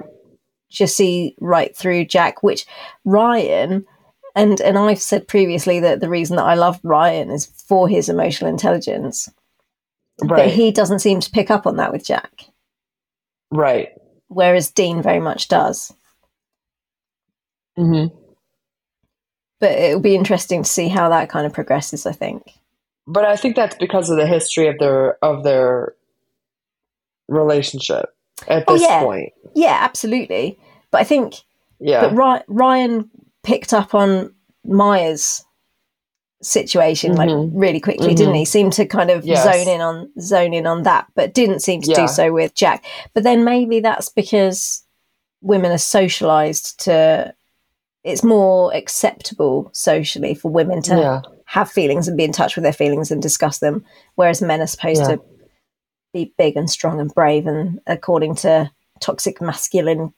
just 0.69 0.97
see 0.97 1.35
right 1.39 1.75
through 1.75 2.05
Jack, 2.05 2.43
which 2.43 2.65
Ryan 3.05 3.85
and 4.35 4.59
and 4.61 4.77
I've 4.77 5.01
said 5.01 5.27
previously 5.27 5.79
that 5.81 5.99
the 6.01 6.09
reason 6.09 6.35
that 6.37 6.45
I 6.45 6.55
love 6.55 6.79
Ryan 6.83 7.29
is 7.29 7.45
for 7.45 7.87
his 7.87 8.09
emotional 8.09 8.49
intelligence. 8.49 9.29
But 10.17 10.49
he 10.49 10.71
doesn't 10.71 10.99
seem 10.99 11.19
to 11.21 11.31
pick 11.31 11.49
up 11.51 11.65
on 11.65 11.77
that 11.77 11.91
with 11.91 12.05
Jack, 12.05 12.45
right. 13.51 13.89
whereas 14.27 14.71
Dean 14.71 15.01
very 15.01 15.19
much 15.19 15.47
does. 15.47 15.91
hmm 17.75 18.07
But 19.59 19.71
it'll 19.71 19.99
be 20.01 20.15
interesting 20.15 20.63
to 20.63 20.69
see 20.69 20.87
how 20.87 21.09
that 21.09 21.29
kind 21.29 21.45
of 21.47 21.53
progresses, 21.53 22.05
I 22.05 22.11
think. 22.11 22.43
But 23.05 23.25
I 23.25 23.35
think 23.35 23.55
that's 23.55 23.75
because 23.75 24.09
of 24.09 24.17
the 24.17 24.27
history 24.27 24.67
of 24.67 24.77
their 24.79 25.23
of 25.23 25.43
their 25.43 25.93
relationship 27.27 28.05
at 28.47 28.63
Oh, 28.67 28.73
this 28.73 28.81
yeah. 28.83 29.01
point. 29.03 29.33
Yeah, 29.55 29.77
absolutely. 29.81 30.57
But 30.91 31.01
I 31.01 31.03
think 31.03 31.35
Yeah. 31.79 32.07
but 32.09 32.43
Ryan 32.47 33.09
picked 33.43 33.73
up 33.73 33.93
on 33.93 34.33
Maya's 34.65 35.43
situation 36.41 37.15
like 37.15 37.29
Mhm. 37.29 37.51
really 37.53 37.79
quickly, 37.79 38.13
didn't 38.13 38.33
Mhm. 38.33 38.37
he? 38.39 38.45
Seemed 38.45 38.73
to 38.73 38.85
kind 38.85 39.09
of 39.09 39.25
Yes. 39.25 39.43
zone 39.43 39.67
in 39.73 39.79
on 39.81 40.11
zone 40.19 40.53
in 40.53 40.67
on 40.67 40.83
that, 40.83 41.07
but 41.15 41.33
didn't 41.33 41.61
seem 41.61 41.81
to 41.81 41.91
Yeah. 41.91 42.01
do 42.01 42.07
so 42.07 42.33
with 42.33 42.53
Jack. 42.53 42.83
But 43.13 43.23
then 43.23 43.43
maybe 43.45 43.79
that's 43.79 44.09
because 44.09 44.83
women 45.41 45.71
are 45.71 45.77
socialized 45.77 46.79
to 46.83 47.33
it's 48.03 48.23
more 48.23 48.73
acceptable 48.75 49.69
socially 49.71 50.33
for 50.33 50.49
women 50.51 50.81
to 50.81 50.95
yeah. 50.97 51.21
Have 51.53 51.69
feelings 51.71 52.07
and 52.07 52.17
be 52.17 52.23
in 52.23 52.31
touch 52.31 52.55
with 52.55 52.63
their 52.63 52.73
feelings 52.73 53.11
and 53.11 53.21
discuss 53.21 53.59
them, 53.59 53.85
whereas 54.15 54.41
men 54.41 54.59
are 54.59 54.65
supposed 54.67 55.01
Yeah. 55.01 55.15
to 55.17 55.21
be 56.11 56.33
big 56.35 56.57
and 56.57 56.67
strong 56.67 56.99
and 56.99 57.13
brave. 57.13 57.45
And 57.45 57.79
according 57.85 58.33
to 58.37 58.71
toxic 58.99 59.39
masculine 59.39 60.13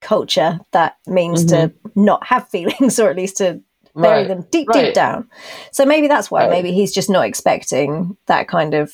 culture, 0.00 0.60
that 0.70 0.98
means 1.08 1.44
to 1.46 1.72
not 1.96 2.24
have 2.26 2.48
feelings 2.48 2.98
or 3.00 3.10
at 3.10 3.16
least 3.16 3.38
to 3.38 3.60
bury 3.96 4.20
Right. 4.20 4.28
them 4.28 4.46
deep, 4.52 4.68
Right. 4.68 4.84
deep 4.86 4.94
down. 4.94 5.28
So 5.72 5.84
maybe 5.84 6.06
that's 6.06 6.30
why. 6.30 6.42
Right. 6.42 6.50
Maybe 6.50 6.70
he's 6.72 6.92
just 6.94 7.10
not 7.10 7.26
expecting 7.26 8.16
that 8.26 8.46
kind 8.46 8.74
of, 8.74 8.92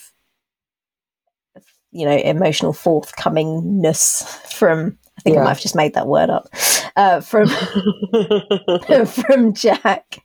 you 1.91 2.07
know, 2.07 2.17
emotional 2.17 2.73
forthcomingness 2.73 4.23
from. 4.53 4.97
I 5.19 5.21
think 5.21 5.37
I 5.37 5.41
might 5.43 5.49
have 5.51 5.61
just 5.61 5.75
made 5.75 5.95
that 5.95 6.07
word 6.07 6.31
up. 6.31 6.49
Uh, 6.97 7.21
from 7.21 7.49
from 9.07 9.53
Jack. 9.53 10.21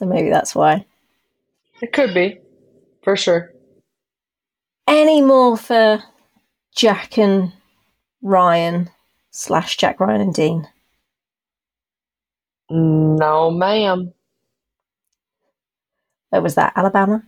So 0.00 0.06
maybe 0.06 0.30
that's 0.30 0.54
why. 0.54 0.86
it 1.82 1.92
could 1.92 2.14
be, 2.14 2.38
for 3.02 3.16
sure. 3.16 3.52
Any 4.88 5.20
more 5.20 5.58
for 5.58 6.02
Jack 6.74 7.18
and 7.18 7.52
Ryan 8.22 8.88
slash 9.30 9.76
Jack 9.76 10.00
Ryan 10.00 10.22
and 10.22 10.32
Dean? 10.32 10.66
No, 12.70 13.50
ma'am. 13.50 14.14
Where 16.30 16.40
was 16.40 16.54
that? 16.54 16.72
Alabama? 16.76 17.22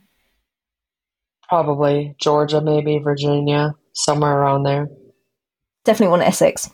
Probably 1.47 2.17
Georgia, 2.19 2.63
maybe 2.63 2.97
Virginia, 3.01 3.75
somewhere 3.93 4.33
around 4.33 4.63
there. 4.63 4.89
Definitely 5.85 6.13
one 6.13 6.23
Essex. 6.23 6.71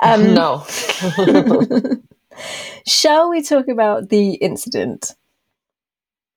Um, 0.00 0.34
no. 0.34 0.66
Shall 2.86 3.30
we 3.30 3.42
talk 3.42 3.68
about 3.68 4.08
the 4.08 4.34
incident? 4.34 5.14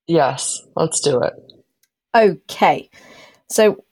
Yes, 0.06 0.60
let's 0.76 1.00
do 1.00 1.20
it. 1.20 1.32
Okay. 2.14 2.88
So 3.48 3.84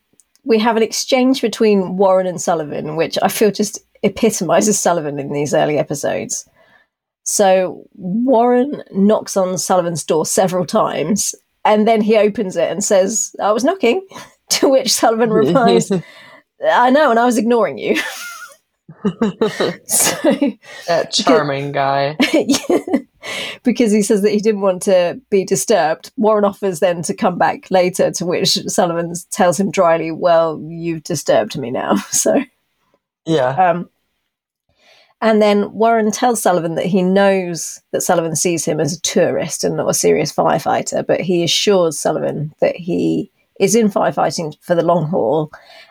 we 0.45 0.59
have 0.59 0.77
an 0.77 0.83
exchange 0.83 1.41
between 1.41 1.97
Warren 1.97 2.27
and 2.27 2.41
Sullivan, 2.41 2.97
which 2.97 3.19
I 3.23 3.29
feel 3.29 3.51
just 3.51 3.81
epitomizes 4.03 4.79
Sullivan 4.79 5.19
in 5.19 5.33
these 5.33 5.55
early 5.55 5.79
episodes. 5.79 6.49
So 7.25 7.87
Warren 7.95 8.83
knocks 8.93 9.37
on 9.37 9.59
Sullivan's 9.59 10.05
door 10.05 10.27
several 10.27 10.67
times 10.67 11.35
and 11.65 11.87
then 11.87 12.01
he 12.01 12.17
opens 12.17 12.57
it 12.57 12.71
and 12.71 12.83
says, 12.83 13.35
I 13.41 13.53
was 13.53 13.65
knocking. 13.65 14.07
To 14.49 14.69
which 14.69 14.93
Sullivan 14.93 15.31
replies, 15.33 15.91
I 16.63 16.91
know, 16.91 17.11
and 17.11 17.19
I 17.19 17.25
was 17.25 17.39
ignoring 17.39 17.79
you. 17.79 17.97
so 19.87 20.21
that 20.87 21.11
charming 21.11 21.73
guy. 21.73 22.19
Because 23.62 23.93
he 23.93 24.03
says 24.03 24.22
that 24.22 24.33
he 24.33 24.39
didn't 24.39 24.61
want 24.61 24.83
to 24.83 25.20
be 25.30 25.45
disturbed. 25.45 26.12
Warren 26.16 26.45
offers 26.45 26.80
then 26.80 27.03
to 27.03 27.14
come 27.14 27.39
back 27.39 27.70
later, 27.70 28.11
to 28.12 28.26
which 28.26 28.59
Sullivan 28.68 29.14
tells 29.30 29.59
him 29.59 29.70
dryly, 29.70 30.11
Well, 30.11 30.61
you've 30.66 31.03
disturbed 31.05 31.59
me 31.59 31.70
now. 31.70 31.97
So, 32.11 32.45
Yeah. 33.26 33.49
um, 33.70 33.89
and 35.20 35.41
then 35.41 35.72
Warren 35.72 36.11
tells 36.11 36.43
Sullivan 36.43 36.74
that 36.74 36.87
he 36.87 37.01
knows 37.01 37.80
that 37.93 38.03
Sullivan 38.03 38.35
sees 38.35 38.64
him 38.64 38.80
as 38.80 38.93
a 38.93 39.01
tourist 39.03 39.62
and 39.64 39.76
not 39.76 39.89
a 39.89 39.95
serious 39.95 40.33
firefighter, 40.33 41.07
but 41.07 41.20
he 41.20 41.45
assures 41.45 41.99
Sullivan 41.99 42.53
that 42.61 42.76
he 42.76 43.30
is 43.63 43.75
in 43.75 43.89
firefighting 43.89 44.55
for 44.61 44.75
the 44.75 44.83
long 44.83 45.07
haul 45.07 45.51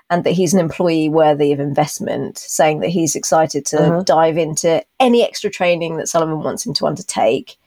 and 0.10 0.24
that 0.26 0.32
he's 0.32 0.54
an 0.54 0.60
employee 0.60 1.08
worthy 1.10 1.54
of 1.54 1.60
investment, 1.60 2.38
saying 2.38 2.82
that 2.82 2.90
he's 2.90 3.16
excited 3.16 3.66
to 3.68 3.80
Uh-huh. 3.80 4.04
dive 4.04 4.38
into 4.38 4.84
any 5.00 5.24
extra 5.24 5.50
training 5.50 5.96
that 5.98 6.10
Sullivan 6.10 6.44
wants 6.44 6.66
him 6.66 6.74
to 6.76 6.86
undertake. 6.86 7.58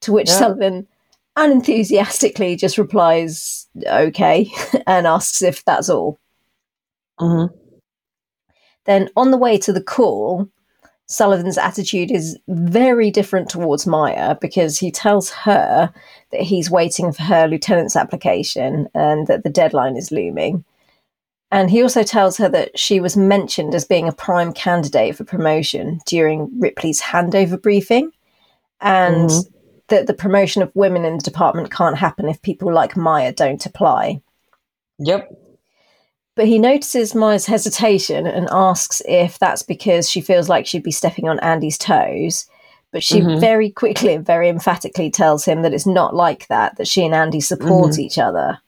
To 0.00 0.12
which 0.12 0.28
Yeah. 0.28 0.38
Sullivan 0.38 0.86
unenthusiastically 1.36 2.56
just 2.56 2.78
replies, 2.78 3.66
okay, 3.86 4.50
and 4.86 5.06
asks 5.06 5.40
if 5.40 5.64
that's 5.64 5.88
all. 5.88 6.18
hmm 7.18 7.46
Then 8.86 9.08
on 9.16 9.30
the 9.30 9.38
way 9.38 9.56
to 9.58 9.72
the 9.72 9.82
call, 9.82 10.48
Sullivan's 11.06 11.58
attitude 11.58 12.10
is 12.10 12.38
very 12.48 13.10
different 13.10 13.50
towards 13.50 13.86
Maya 13.86 14.36
because 14.40 14.78
he 14.78 14.90
tells 14.90 15.30
her 15.30 15.92
that 16.32 16.40
he's 16.40 16.70
waiting 16.70 17.12
for 17.12 17.22
her 17.22 17.46
lieutenant's 17.46 17.96
application 17.96 18.88
and 18.94 19.26
that 19.26 19.44
the 19.44 19.50
deadline 19.50 19.96
is 19.96 20.10
looming. 20.10 20.64
And 21.50 21.70
he 21.70 21.82
also 21.82 22.02
tells 22.02 22.36
her 22.38 22.48
that 22.48 22.78
she 22.78 23.00
was 23.00 23.16
mentioned 23.16 23.74
as 23.74 23.84
being 23.84 24.08
a 24.08 24.12
prime 24.12 24.52
candidate 24.52 25.14
for 25.14 25.24
promotion 25.24 26.00
during 26.06 26.50
Ripley's 26.58 27.00
handover 27.00 27.60
briefing, 27.60 28.10
and 28.80 29.30
mm-hmm. 29.30 29.54
that 29.88 30.06
the 30.06 30.14
promotion 30.14 30.62
of 30.62 30.74
women 30.74 31.04
in 31.04 31.18
the 31.18 31.22
department 31.22 31.70
can't 31.70 31.98
happen 31.98 32.28
if 32.28 32.42
people 32.42 32.72
like 32.72 32.96
Maya 32.96 33.32
don't 33.32 33.64
apply. 33.64 34.20
Yep. 34.98 35.30
But 36.36 36.48
he 36.48 36.58
notices 36.58 37.14
Maya's 37.14 37.46
hesitation 37.46 38.26
and 38.26 38.48
asks 38.50 39.00
if 39.06 39.38
that's 39.38 39.62
because 39.62 40.10
she 40.10 40.20
feels 40.20 40.48
like 40.48 40.66
she'd 40.66 40.82
be 40.82 40.90
stepping 40.90 41.28
on 41.28 41.38
Andy's 41.40 41.78
toes. 41.78 42.46
But 42.90 43.02
she 43.02 43.20
mm-hmm. 43.20 43.40
very 43.40 43.70
quickly 43.70 44.14
and 44.14 44.26
very 44.26 44.48
emphatically 44.48 45.10
tells 45.10 45.44
him 45.44 45.62
that 45.62 45.74
it's 45.74 45.86
not 45.86 46.14
like 46.14 46.46
that, 46.48 46.76
that 46.76 46.88
she 46.88 47.04
and 47.04 47.14
Andy 47.14 47.40
support 47.40 47.92
mm-hmm. 47.92 48.00
each 48.00 48.18
other. 48.18 48.58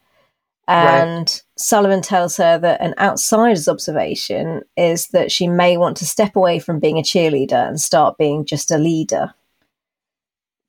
And 0.69 1.21
right. 1.21 1.43
Sullivan 1.57 2.03
tells 2.03 2.37
her 2.39 2.59
that 2.59 2.81
an 2.81 2.95
outsider's 2.99 3.69
observation 3.69 4.63
is 4.77 5.09
that 5.09 5.31
she 5.31 5.47
may 5.47 5.77
want 5.77 5.97
to 5.99 6.05
step 6.05 6.35
away 6.35 6.59
from 6.59 6.81
being 6.81 6.99
a 6.99 7.03
cheerleader 7.03 7.69
and 7.69 7.81
start 7.81 8.19
being 8.19 8.45
just 8.45 8.73
a 8.73 8.79
leader, 8.79 9.33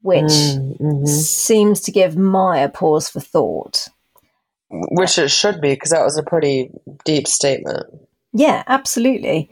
which 0.02 0.26
mm-hmm. 0.26 1.06
seems 1.06 1.82
to 1.82 1.92
give 1.92 2.16
Maya 2.16 2.70
pause 2.70 3.10
for 3.10 3.20
thought. 3.20 3.88
Which 4.70 5.18
it 5.18 5.30
should 5.32 5.62
be, 5.62 5.74
because 5.74 5.92
that 5.92 6.04
was 6.04 6.18
a 6.18 6.24
pretty 6.24 6.72
deep 7.06 7.28
statement. 7.28 7.86
Yeah, 8.34 8.64
absolutely. 8.68 9.50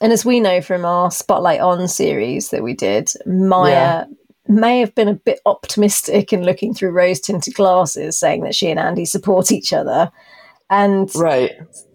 And 0.00 0.12
as 0.12 0.24
we 0.24 0.40
know 0.40 0.60
from 0.60 0.84
our 0.84 1.10
Spotlight 1.10 1.60
On 1.60 1.86
series 1.88 2.50
that 2.50 2.62
we 2.62 2.74
did, 2.74 3.10
Maya 3.24 3.70
yeah. 3.70 4.04
may 4.48 4.80
have 4.80 4.94
been 4.94 5.08
a 5.08 5.14
bit 5.14 5.40
optimistic 5.46 6.32
in 6.32 6.42
looking 6.42 6.74
through 6.74 6.90
rose 6.90 7.20
tinted 7.20 7.54
glasses, 7.54 8.18
saying 8.18 8.42
that 8.42 8.54
she 8.54 8.70
and 8.70 8.80
Andy 8.80 9.04
support 9.04 9.50
each 9.50 9.72
other. 9.72 10.10
And 10.68 11.14
right. 11.14 11.52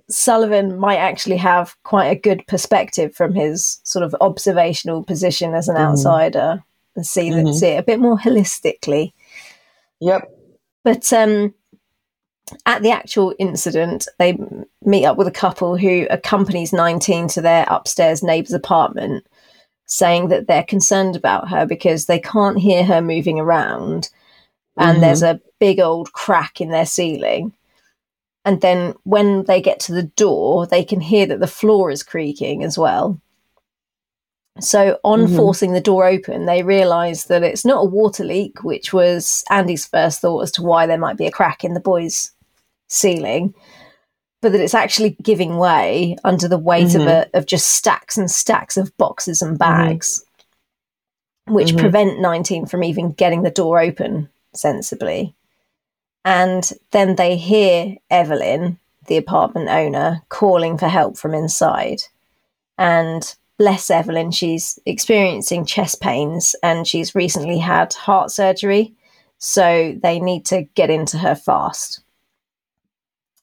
Sullivan 0.10 0.78
might 0.78 0.98
actually 0.98 1.38
have 1.38 1.76
quite 1.84 2.08
a 2.08 2.20
good 2.20 2.46
perspective 2.48 3.16
from 3.16 3.34
his 3.34 3.80
sort 3.84 4.04
of 4.04 4.16
observational 4.22 5.04
position 5.04 5.54
as 5.54 5.68
an 5.68 5.76
mm 5.76 5.82
outsider 5.82 6.64
and 6.96 7.06
see 7.06 7.30
that 7.30 7.46
mm-hmm. 7.46 7.54
see 7.54 7.68
it 7.68 7.80
a 7.80 7.84
bit 7.84 8.00
more 8.00 8.18
holistically. 8.18 9.14
Yep. 10.00 10.30
But 10.84 11.12
um 11.14 11.54
at 12.66 12.82
the 12.82 12.92
actual 12.92 13.34
incident, 13.40 14.08
they 14.20 14.38
meet 14.84 15.06
up 15.06 15.18
with 15.18 15.28
a 15.28 15.32
couple 15.32 15.78
who 15.78 16.08
accompanies 16.10 16.74
19 16.74 17.28
to 17.30 17.42
their 17.42 17.66
upstairs 17.70 18.24
neighbour's 18.24 18.54
apartment, 18.54 19.26
saying 19.86 20.30
that 20.30 20.48
they're 20.48 20.64
concerned 20.64 21.16
about 21.16 21.50
her 21.50 21.66
because 21.66 22.06
they 22.06 22.20
can't 22.20 22.60
hear 22.60 22.84
her 22.84 23.02
moving 23.02 23.40
around 23.40 24.10
and 24.78 24.96
mm-hmm. 24.96 25.02
there's 25.02 25.24
a 25.24 25.40
big 25.60 25.80
old 25.80 26.14
crack 26.14 26.62
in 26.62 26.72
their 26.72 26.86
ceiling. 26.86 27.54
And 28.44 28.62
then 28.62 28.96
when 29.04 29.44
they 29.44 29.62
get 29.62 29.80
to 29.82 29.94
the 29.94 30.04
door, 30.04 30.66
they 30.66 30.84
can 30.84 31.00
hear 31.00 31.26
that 31.28 31.40
the 31.40 31.48
floor 31.48 31.92
is 31.92 32.04
creaking 32.04 32.64
as 32.64 32.78
well. 32.78 33.20
So, 34.60 35.00
on 35.04 35.22
mm-hmm. 35.22 35.36
forcing 35.36 35.74
the 35.74 35.82
door 35.82 36.06
open, 36.06 36.46
they 36.46 36.62
realise 36.62 37.26
that 37.26 37.44
it's 37.44 37.64
not 37.64 37.86
a 37.86 37.90
water 37.90 38.24
leak, 38.24 38.64
which 38.64 38.92
was 38.92 39.46
Andy's 39.50 39.86
first 39.86 40.20
thought 40.20 40.42
as 40.42 40.52
to 40.54 40.62
why 40.62 40.86
there 40.86 40.98
might 40.98 41.18
be 41.18 41.26
a 41.26 41.32
crack 41.32 41.64
in 41.64 41.74
the 41.74 41.80
boys' 41.80 42.32
ceiling, 42.92 43.54
but 44.42 44.52
that 44.52 44.62
it's 44.62 44.74
actually 44.74 45.16
giving 45.22 45.58
way 45.58 46.18
under 46.24 46.48
the 46.48 46.58
weight 46.58 46.88
mm-hmm. 46.88 47.02
of 47.02 47.08
a, 47.08 47.30
of 47.34 47.46
just 47.46 47.68
stacks 47.68 48.18
and 48.18 48.30
stacks 48.30 48.78
of 48.78 48.96
boxes 48.98 49.42
and 49.42 49.58
mm-hmm. 49.60 49.88
bags, 49.88 50.24
mm-hmm. 51.48 51.54
which 51.54 51.78
prevent 51.78 52.20
19 52.20 52.66
from 52.66 52.84
even 52.84 53.12
getting 53.12 53.44
the 53.44 53.52
door 53.52 53.80
open 53.80 54.30
sensibly. 54.54 55.36
And 56.24 56.70
then 56.92 57.16
they 57.16 57.38
hear 57.38 57.96
Evelyn, 58.10 58.78
the 59.08 59.18
apartment 59.18 59.70
owner, 59.70 60.22
calling 60.30 60.78
for 60.78 60.88
help 60.88 61.18
from 61.18 61.34
inside. 61.34 62.02
And 62.78 63.36
bless 63.58 63.90
Evelyn, 63.90 64.32
she's 64.32 64.80
experiencing 64.86 65.66
chest 65.66 66.02
pains 66.02 66.56
and 66.62 66.88
she's 66.88 67.16
recently 67.16 67.58
had 67.60 67.94
heart 67.94 68.32
surgery. 68.32 68.94
So 69.38 69.98
they 70.02 70.20
need 70.20 70.46
to 70.48 70.64
get 70.76 70.92
into 70.92 71.18
her 71.18 71.36
fast. 71.36 72.02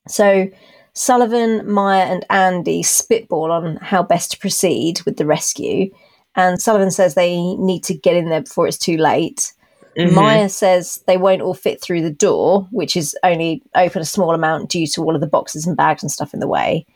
So 0.08 0.48
Sullivan, 0.94 1.70
Maya, 1.70 2.04
and 2.06 2.26
Andy 2.28 2.82
spitball 2.82 3.52
on 3.52 3.76
how 3.76 4.02
best 4.02 4.32
to 4.32 4.38
proceed 4.38 5.00
with 5.02 5.16
the 5.16 5.26
rescue. 5.26 5.90
And 6.34 6.60
Sullivan 6.60 6.90
says 6.90 7.14
they 7.14 7.54
need 7.56 7.84
to 7.84 7.94
get 7.94 8.16
in 8.16 8.28
there 8.28 8.42
before 8.42 8.66
it's 8.66 8.78
too 8.78 8.96
late. 8.96 9.52
Mm-hmm. 9.96 10.14
Maya 10.14 10.48
says 10.48 11.02
they 11.06 11.16
won't 11.16 11.42
all 11.42 11.54
fit 11.54 11.80
through 11.80 12.02
the 12.02 12.10
door, 12.10 12.68
which 12.70 12.96
is 12.96 13.16
only 13.24 13.62
open 13.74 14.02
a 14.02 14.04
small 14.04 14.34
amount 14.34 14.70
due 14.70 14.86
to 14.88 15.02
all 15.02 15.14
of 15.14 15.20
the 15.20 15.26
boxes 15.26 15.66
and 15.66 15.76
bags 15.76 16.02
and 16.02 16.10
stuff 16.10 16.34
in 16.34 16.40
the 16.40 16.48
way. 16.48 16.86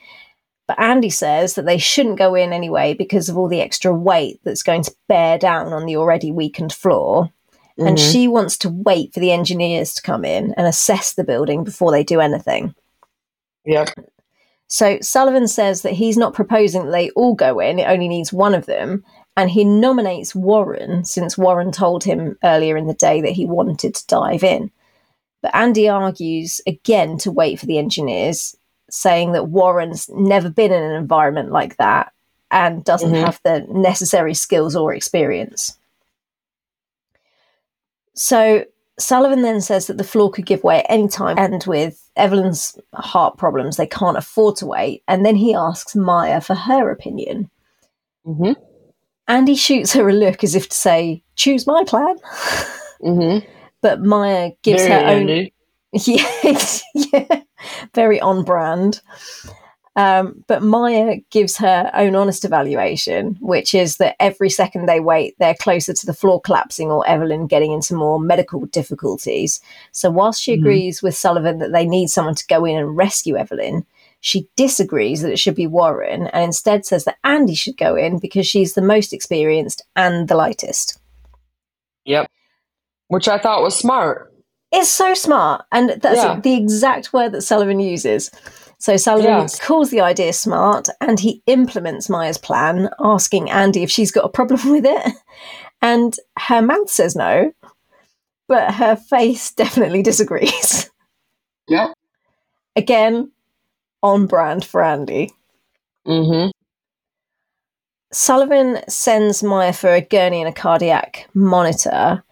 But 0.68 0.80
Andy 0.80 1.10
says 1.10 1.54
that 1.54 1.66
they 1.66 1.78
shouldn't 1.78 2.18
go 2.18 2.34
in 2.34 2.52
anyway 2.52 2.94
because 2.94 3.28
of 3.28 3.36
all 3.36 3.48
the 3.48 3.60
extra 3.60 3.92
weight 3.92 4.40
that's 4.44 4.62
going 4.62 4.84
to 4.84 4.94
bear 5.08 5.36
down 5.38 5.72
on 5.72 5.86
the 5.86 5.96
already 5.96 6.30
weakened 6.30 6.72
floor. 6.72 7.24
Mm-hmm. 7.78 7.86
And 7.86 7.98
she 7.98 8.28
wants 8.28 8.58
to 8.58 8.68
wait 8.68 9.12
for 9.14 9.20
the 9.20 9.32
engineers 9.32 9.94
to 9.94 10.02
come 10.02 10.24
in 10.24 10.54
and 10.56 10.66
assess 10.66 11.14
the 11.14 11.24
building 11.24 11.64
before 11.64 11.90
they 11.90 12.04
do 12.04 12.20
anything. 12.20 12.74
Yep. 13.64 13.90
So 14.68 14.98
Sullivan 15.02 15.48
says 15.48 15.82
that 15.82 15.92
he's 15.92 16.16
not 16.16 16.34
proposing 16.34 16.84
that 16.84 16.90
they 16.92 17.10
all 17.10 17.34
go 17.34 17.60
in, 17.60 17.78
it 17.78 17.88
only 17.88 18.08
needs 18.08 18.32
one 18.32 18.54
of 18.54 18.66
them. 18.66 19.04
And 19.36 19.50
he 19.50 19.64
nominates 19.64 20.34
Warren 20.34 21.04
since 21.04 21.38
Warren 21.38 21.72
told 21.72 22.04
him 22.04 22.36
earlier 22.44 22.76
in 22.76 22.86
the 22.86 22.94
day 22.94 23.22
that 23.22 23.32
he 23.32 23.46
wanted 23.46 23.94
to 23.94 24.06
dive 24.06 24.42
in. 24.42 24.70
But 25.40 25.54
Andy 25.54 25.88
argues 25.88 26.60
again 26.66 27.18
to 27.18 27.32
wait 27.32 27.58
for 27.58 27.66
the 27.66 27.78
engineers 27.78 28.56
saying 28.90 29.32
that 29.32 29.48
Warren's 29.48 30.08
never 30.10 30.50
been 30.50 30.72
in 30.72 30.82
an 30.82 30.92
environment 30.92 31.50
like 31.50 31.76
that 31.78 32.12
and 32.50 32.84
doesn't 32.84 33.12
mm-hmm. 33.12 33.24
have 33.24 33.40
the 33.42 33.66
necessary 33.70 34.34
skills 34.34 34.76
or 34.76 34.94
experience. 34.94 35.78
So 38.14 38.64
Sullivan 39.02 39.42
then 39.42 39.60
says 39.60 39.86
that 39.86 39.98
the 39.98 40.04
floor 40.04 40.30
could 40.30 40.46
give 40.46 40.64
way 40.64 40.80
at 40.80 40.86
any 40.88 41.08
time, 41.08 41.38
and 41.38 41.62
with 41.66 42.08
Evelyn's 42.16 42.78
heart 42.94 43.36
problems, 43.36 43.76
they 43.76 43.86
can't 43.86 44.16
afford 44.16 44.56
to 44.56 44.66
wait. 44.66 45.02
And 45.08 45.24
then 45.24 45.36
he 45.36 45.54
asks 45.54 45.94
Maya 45.94 46.40
for 46.40 46.54
her 46.54 46.90
opinion. 46.90 47.50
Mm-hmm. 48.26 48.52
Andy 49.28 49.54
shoots 49.54 49.92
her 49.92 50.08
a 50.08 50.12
look 50.12 50.44
as 50.44 50.54
if 50.54 50.68
to 50.68 50.76
say, 50.76 51.22
"Choose 51.36 51.66
my 51.66 51.84
plan." 51.84 52.16
Mm-hmm. 53.02 53.46
But 53.80 54.02
Maya 54.02 54.52
gives 54.62 54.82
Very 54.86 55.02
her 55.02 55.08
own. 55.08 55.48
Yeah, 55.94 56.24
yeah, 56.94 57.42
very 57.94 58.18
on 58.18 58.44
brand. 58.44 59.02
Um, 59.94 60.42
but 60.46 60.62
Maya 60.62 61.18
gives 61.30 61.58
her 61.58 61.90
own 61.92 62.14
honest 62.14 62.46
evaluation, 62.46 63.36
which 63.40 63.74
is 63.74 63.98
that 63.98 64.16
every 64.20 64.48
second 64.48 64.86
they 64.86 65.00
wait, 65.00 65.34
they're 65.38 65.54
closer 65.54 65.92
to 65.92 66.06
the 66.06 66.14
floor 66.14 66.40
collapsing 66.40 66.90
or 66.90 67.06
Evelyn 67.06 67.46
getting 67.46 67.72
into 67.72 67.94
more 67.94 68.18
medical 68.18 68.64
difficulties. 68.66 69.60
So, 69.90 70.10
whilst 70.10 70.42
she 70.42 70.54
mm-hmm. 70.54 70.62
agrees 70.62 71.02
with 71.02 71.16
Sullivan 71.16 71.58
that 71.58 71.72
they 71.72 71.86
need 71.86 72.08
someone 72.08 72.34
to 72.36 72.46
go 72.46 72.64
in 72.64 72.78
and 72.78 72.96
rescue 72.96 73.36
Evelyn, 73.36 73.84
she 74.20 74.48
disagrees 74.56 75.20
that 75.20 75.32
it 75.32 75.38
should 75.38 75.56
be 75.56 75.66
Warren 75.66 76.28
and 76.28 76.44
instead 76.44 76.86
says 76.86 77.04
that 77.04 77.18
Andy 77.24 77.54
should 77.54 77.76
go 77.76 77.96
in 77.96 78.18
because 78.18 78.46
she's 78.46 78.74
the 78.74 78.80
most 78.80 79.12
experienced 79.12 79.82
and 79.96 80.28
the 80.28 80.36
lightest. 80.36 81.00
Yep. 82.04 82.30
Which 83.08 83.28
I 83.28 83.38
thought 83.38 83.62
was 83.62 83.76
smart. 83.76 84.32
It's 84.70 84.88
so 84.88 85.12
smart. 85.14 85.66
And 85.72 86.00
that's 86.00 86.22
yeah. 86.22 86.40
the 86.40 86.54
exact 86.54 87.12
word 87.12 87.32
that 87.32 87.42
Sullivan 87.42 87.80
uses. 87.80 88.30
So 88.82 88.96
Sullivan 88.96 89.42
yes. 89.42 89.60
calls 89.60 89.90
the 89.90 90.00
idea 90.00 90.32
smart 90.32 90.88
and 91.00 91.20
he 91.20 91.40
implements 91.46 92.08
Maya's 92.08 92.36
plan, 92.36 92.88
asking 92.98 93.48
Andy 93.48 93.84
if 93.84 93.92
she's 93.92 94.10
got 94.10 94.24
a 94.24 94.28
problem 94.28 94.58
with 94.72 94.84
it. 94.84 95.12
And 95.80 96.16
her 96.36 96.60
mouth 96.60 96.90
says 96.90 97.14
no, 97.14 97.52
but 98.48 98.74
her 98.74 98.96
face 98.96 99.52
definitely 99.54 100.02
disagrees. 100.02 100.90
Yeah. 101.68 101.92
Again, 102.74 103.30
on 104.02 104.26
brand 104.26 104.64
for 104.64 104.82
Andy. 104.82 105.30
Mm-hmm. 106.04 106.50
Sullivan 108.12 108.80
sends 108.88 109.44
Maya 109.44 109.72
for 109.72 109.94
a 109.94 110.00
gurney 110.00 110.40
and 110.40 110.48
a 110.48 110.60
cardiac 110.60 111.28
monitor 111.34 112.24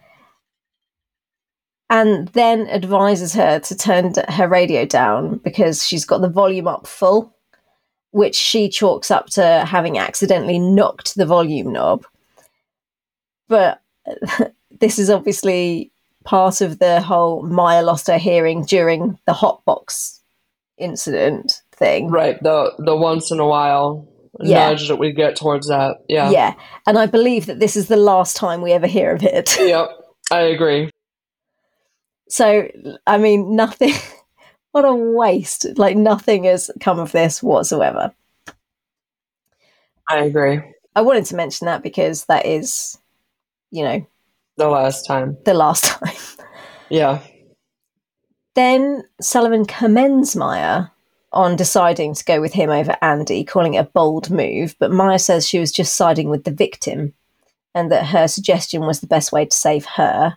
and 1.90 2.28
then 2.28 2.68
advises 2.68 3.34
her 3.34 3.58
to 3.58 3.76
turn 3.76 4.14
her 4.28 4.48
radio 4.48 4.84
down 4.86 5.38
because 5.38 5.86
she's 5.86 6.04
got 6.04 6.20
the 6.20 6.28
volume 6.28 6.68
up 6.68 6.86
full, 6.86 7.34
which 8.12 8.36
she 8.36 8.68
chalks 8.68 9.10
up 9.10 9.26
to 9.30 9.64
having 9.66 9.98
accidentally 9.98 10.58
knocked 10.58 11.16
the 11.16 11.26
volume 11.26 11.72
knob. 11.72 12.06
But 13.48 13.82
this 14.80 14.98
is 14.98 15.10
obviously 15.10 15.90
part 16.24 16.60
of 16.60 16.78
the 16.78 17.00
whole 17.00 17.42
Maya 17.42 17.82
lost 17.82 18.06
her 18.06 18.18
hearing 18.18 18.64
during 18.64 19.18
the 19.26 19.32
hotbox 19.32 20.20
incident 20.78 21.60
thing. 21.72 22.08
Right, 22.08 22.40
the 22.42 22.72
the 22.78 22.96
once 22.96 23.30
in 23.30 23.40
a 23.40 23.46
while 23.46 24.06
Yeah. 24.38 24.68
nudge 24.70 24.86
that 24.88 24.96
we 24.96 25.12
get 25.12 25.34
towards 25.36 25.66
that. 25.68 25.96
Yeah. 26.08 26.30
Yeah. 26.30 26.54
And 26.86 26.96
I 26.98 27.06
believe 27.06 27.46
that 27.46 27.58
this 27.58 27.74
is 27.76 27.88
the 27.88 27.96
last 27.96 28.36
time 28.36 28.62
we 28.62 28.72
ever 28.72 28.86
hear 28.86 29.12
of 29.14 29.22
it. 29.24 29.56
Yep. 29.60 29.88
I 30.30 30.42
agree. 30.42 30.90
So, 32.30 32.68
I 33.06 33.18
mean, 33.18 33.56
nothing, 33.56 33.92
what 34.72 34.84
a 34.84 34.94
waste. 34.94 35.66
Like, 35.76 35.96
nothing 35.96 36.44
has 36.44 36.70
come 36.80 36.98
of 36.98 37.12
this 37.12 37.42
whatsoever. 37.42 38.12
I 40.08 40.24
agree. 40.24 40.60
I 40.96 41.02
wanted 41.02 41.24
to 41.26 41.36
mention 41.36 41.66
that 41.66 41.82
because 41.82 42.24
that 42.26 42.46
is, 42.46 42.98
you 43.70 43.84
know, 43.84 44.06
The 44.56 44.68
last 44.68 45.06
time. 45.06 45.36
the 45.44 45.54
last 45.54 45.84
time. 46.00 46.14
Yeah. 46.88 47.20
Then 48.56 49.04
Sullivan 49.20 49.64
commends 49.66 50.34
Maya 50.34 50.86
on 51.32 51.54
deciding 51.54 52.14
to 52.14 52.24
go 52.24 52.40
with 52.40 52.52
him 52.52 52.70
over 52.70 52.96
Andy, 53.02 53.44
calling 53.44 53.74
it 53.74 53.78
a 53.78 53.84
bold 53.84 54.30
move. 54.30 54.74
But 54.80 54.90
Maya 54.90 55.20
says 55.20 55.48
she 55.48 55.60
was 55.60 55.70
just 55.70 55.94
siding 55.96 56.28
with 56.28 56.42
the 56.42 56.50
victim 56.50 57.14
and 57.72 57.92
that 57.92 58.06
her 58.06 58.26
suggestion 58.26 58.80
was 58.82 58.98
the 59.00 59.06
best 59.06 59.30
way 59.30 59.44
to 59.44 59.56
save 59.56 59.84
her. 59.84 60.36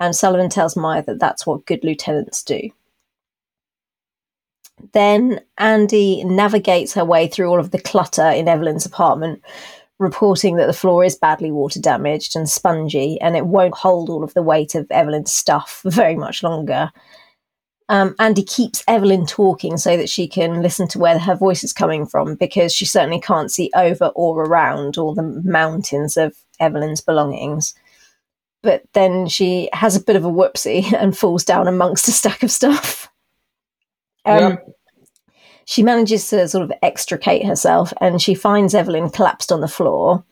And 0.00 0.16
Sullivan 0.16 0.48
tells 0.48 0.76
Maya 0.76 1.04
that 1.04 1.20
that's 1.20 1.46
what 1.46 1.66
good 1.66 1.84
lieutenants 1.84 2.42
do. 2.42 2.70
Then 4.92 5.40
Andy 5.58 6.24
navigates 6.24 6.94
her 6.94 7.04
way 7.04 7.28
through 7.28 7.48
all 7.50 7.60
of 7.60 7.70
the 7.70 7.80
clutter 7.80 8.28
in 8.28 8.48
Evelyn's 8.48 8.86
apartment, 8.86 9.42
reporting 9.98 10.56
that 10.56 10.66
the 10.66 10.72
floor 10.72 11.04
is 11.04 11.16
badly 11.16 11.52
water 11.52 11.78
damaged 11.80 12.34
and 12.34 12.48
spongy, 12.48 13.20
and 13.20 13.36
it 13.36 13.46
won't 13.46 13.74
hold 13.74 14.08
all 14.08 14.24
of 14.24 14.32
the 14.32 14.42
weight 14.42 14.74
of 14.74 14.90
Evelyn's 14.90 15.32
stuff 15.32 15.82
very 15.84 16.16
much 16.16 16.42
longer. 16.42 16.90
Um, 17.90 18.14
Andy 18.20 18.44
keeps 18.44 18.84
Evelyn 18.86 19.26
talking 19.26 19.76
so 19.76 19.96
that 19.96 20.08
she 20.08 20.28
can 20.28 20.62
listen 20.62 20.86
to 20.88 20.98
where 21.00 21.18
her 21.18 21.34
voice 21.34 21.64
is 21.64 21.72
coming 21.72 22.06
from 22.06 22.36
because 22.36 22.72
she 22.72 22.86
certainly 22.86 23.20
can't 23.20 23.50
see 23.50 23.68
over 23.74 24.06
or 24.14 24.44
around 24.44 24.96
all 24.96 25.12
the 25.12 25.42
mountains 25.44 26.16
of 26.16 26.36
Evelyn's 26.60 27.00
belongings. 27.00 27.74
But 28.62 28.82
then 28.92 29.26
she 29.26 29.70
has 29.72 29.96
a 29.96 30.02
bit 30.02 30.16
of 30.16 30.24
a 30.24 30.30
whoopsie 30.30 30.92
and 30.98 31.16
falls 31.16 31.44
down 31.44 31.66
amongst 31.68 32.08
a 32.08 32.12
stack 32.12 32.42
of 32.42 32.50
stuff. 32.50 33.10
Um, 34.24 34.50
Yep. 34.50 34.66
She 35.70 35.84
manages 35.84 36.28
to 36.30 36.48
sort 36.48 36.64
of 36.64 36.72
extricate 36.82 37.46
herself 37.46 37.92
and 38.00 38.20
she 38.20 38.34
finds 38.34 38.74
Evelyn 38.74 39.08
collapsed 39.08 39.52
on 39.52 39.60
the 39.60 39.68
floor 39.68 40.24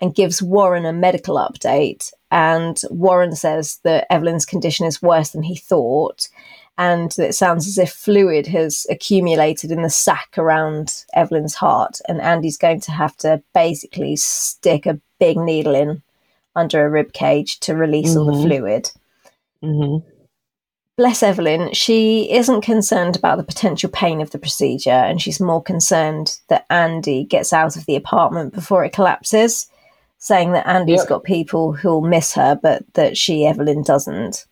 and 0.00 0.14
gives 0.14 0.40
Warren 0.40 0.86
a 0.86 0.92
medical 0.92 1.34
update. 1.34 2.12
And 2.30 2.80
Warren 2.90 3.34
says 3.34 3.80
that 3.82 4.06
Evelyn's 4.08 4.46
condition 4.46 4.86
is 4.86 5.02
worse 5.02 5.30
than 5.30 5.42
he 5.42 5.56
thought 5.56 6.28
and 6.78 7.10
that 7.12 7.30
it 7.30 7.34
sounds 7.34 7.66
as 7.66 7.76
if 7.76 7.90
fluid 7.90 8.46
has 8.46 8.86
accumulated 8.88 9.72
in 9.72 9.82
the 9.82 9.90
sac 9.90 10.38
around 10.38 11.04
Evelyn's 11.14 11.54
heart. 11.54 12.00
And 12.08 12.20
Andy's 12.20 12.56
going 12.56 12.80
to 12.82 12.92
have 12.92 13.16
to 13.16 13.42
basically 13.52 14.14
stick 14.14 14.86
a 14.86 15.00
big 15.18 15.36
needle 15.38 15.74
in 15.74 16.04
under 16.56 16.84
a 16.84 16.90
rib 16.90 17.12
cage 17.12 17.60
to 17.60 17.74
release 17.74 18.16
all 18.16 18.24
the 18.26 18.32
Mhm. 18.32 18.42
fluid 18.42 18.90
hmm 19.62 19.96
bless 20.96 21.22
Evelyn, 21.24 21.72
she 21.72 22.30
isn't 22.32 22.60
concerned 22.60 23.16
about 23.16 23.36
the 23.36 23.42
potential 23.44 23.90
pain 23.90 24.20
of 24.20 24.30
the 24.30 24.38
procedure 24.38 24.90
and 24.90 25.20
she's 25.20 25.40
more 25.40 25.62
concerned 25.62 26.38
that 26.48 26.66
Andy 26.70 27.24
gets 27.24 27.52
out 27.52 27.76
of 27.76 27.84
the 27.86 27.96
apartment 27.96 28.54
before 28.54 28.84
it 28.84 28.92
collapses, 28.92 29.66
saying 30.18 30.52
that 30.52 30.66
Andy's 30.68 31.00
Yep. 31.00 31.08
got 31.08 31.24
people 31.24 31.72
who'll 31.72 32.00
miss 32.00 32.34
her, 32.34 32.54
but 32.62 32.84
that 32.94 33.16
she, 33.16 33.44
Evelyn, 33.44 33.82
doesn't. 33.82 34.46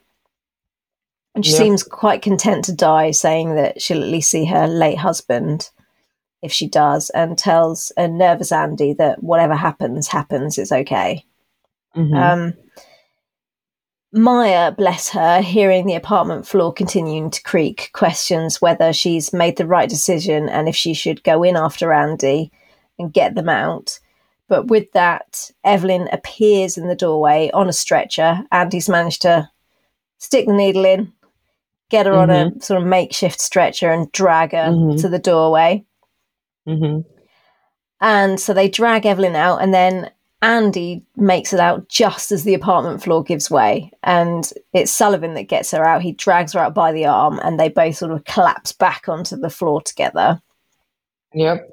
And 1.37 1.47
she 1.47 1.53
Yep. 1.53 1.59
seems 1.59 1.83
quite 1.85 2.23
content 2.23 2.65
to 2.65 2.73
die, 2.75 3.13
saying 3.13 3.55
that 3.55 3.81
she'll 3.81 4.03
at 4.03 4.09
least 4.09 4.31
see 4.31 4.45
her 4.47 4.67
late 4.67 4.99
husband 4.99 5.71
if 6.43 6.51
she 6.51 6.67
does, 6.67 7.09
and 7.11 7.39
tells 7.39 7.93
a 7.97 8.09
nervous 8.09 8.51
Andy 8.51 8.95
that 8.95 9.23
whatever 9.23 9.55
happens, 9.55 10.09
happens, 10.09 10.59
it's 10.59 10.73
okay. 10.73 11.25
Hmm 11.95 12.15
Um, 12.15 12.55
Maya, 14.15 14.73
bless 14.73 15.09
her, 15.11 15.41
hearing 15.41 15.87
the 15.87 15.95
apartment 15.95 16.47
floor 16.47 16.71
continuing 16.73 17.31
to 17.31 17.43
creak, 17.43 17.91
questions 17.95 18.61
whether 18.61 18.93
she's 18.93 19.33
made 19.33 19.57
the 19.57 19.67
right 19.67 19.89
decision 19.89 20.51
and 20.51 20.69
if 20.69 20.77
she 20.77 20.93
should 20.93 21.25
go 21.25 21.43
in 21.43 21.57
after 21.57 21.95
Andy 21.95 22.53
and 22.99 23.13
get 23.13 23.35
them 23.35 23.49
out. 23.49 23.99
But 24.49 24.67
with 24.67 24.93
that, 24.93 25.51
Evelyn 25.65 26.11
appears 26.13 26.77
in 26.77 26.89
the 26.89 26.95
doorway 26.95 27.51
on 27.55 27.71
a 27.71 27.73
stretcher. 27.73 28.43
Andy's 28.53 28.89
managed 28.89 29.23
to 29.23 29.49
stick 30.19 30.47
the 30.47 30.53
needle 30.53 30.85
in, 30.85 31.11
get 31.89 32.05
her 32.05 32.13
on 32.13 32.29
a 32.29 32.53
sort 32.61 32.83
of 32.83 32.87
makeshift 32.87 33.41
stretcher, 33.41 33.91
and 33.91 34.13
drag 34.13 34.53
her 34.53 34.69
Mhm. 34.73 35.01
to 35.01 35.09
the 35.09 35.19
doorway. 35.19 35.87
hmm 36.67 37.01
And 37.99 38.39
so 38.39 38.53
they 38.53 38.69
drag 38.69 39.07
Evelyn 39.07 39.37
out, 39.37 39.63
and 39.63 39.73
then 39.73 40.11
Andy 40.43 41.05
makes 41.17 41.53
it 41.53 41.61
out 41.61 41.89
just 41.89 42.33
as 42.33 42.43
the 42.43 42.55
apartment 42.55 43.01
floor 43.01 43.23
gives 43.23 43.49
way. 43.49 43.93
And 44.03 44.53
it's 44.73 44.93
Sullivan 44.93 45.35
that 45.35 45.45
gets 45.45 45.71
her 45.71 45.85
out. 45.85 46.03
He 46.03 46.13
drags 46.13 46.53
her 46.53 46.59
out 46.59 46.75
by 46.75 46.93
the 46.93 47.07
arm, 47.07 47.41
and 47.45 47.59
they 47.59 47.69
both 47.69 47.97
sort 47.97 48.11
of 48.11 48.25
collapse 48.25 48.73
back 48.73 49.09
onto 49.09 49.37
the 49.37 49.51
floor 49.51 49.81
together. 49.81 50.43
Yep. 51.33 51.69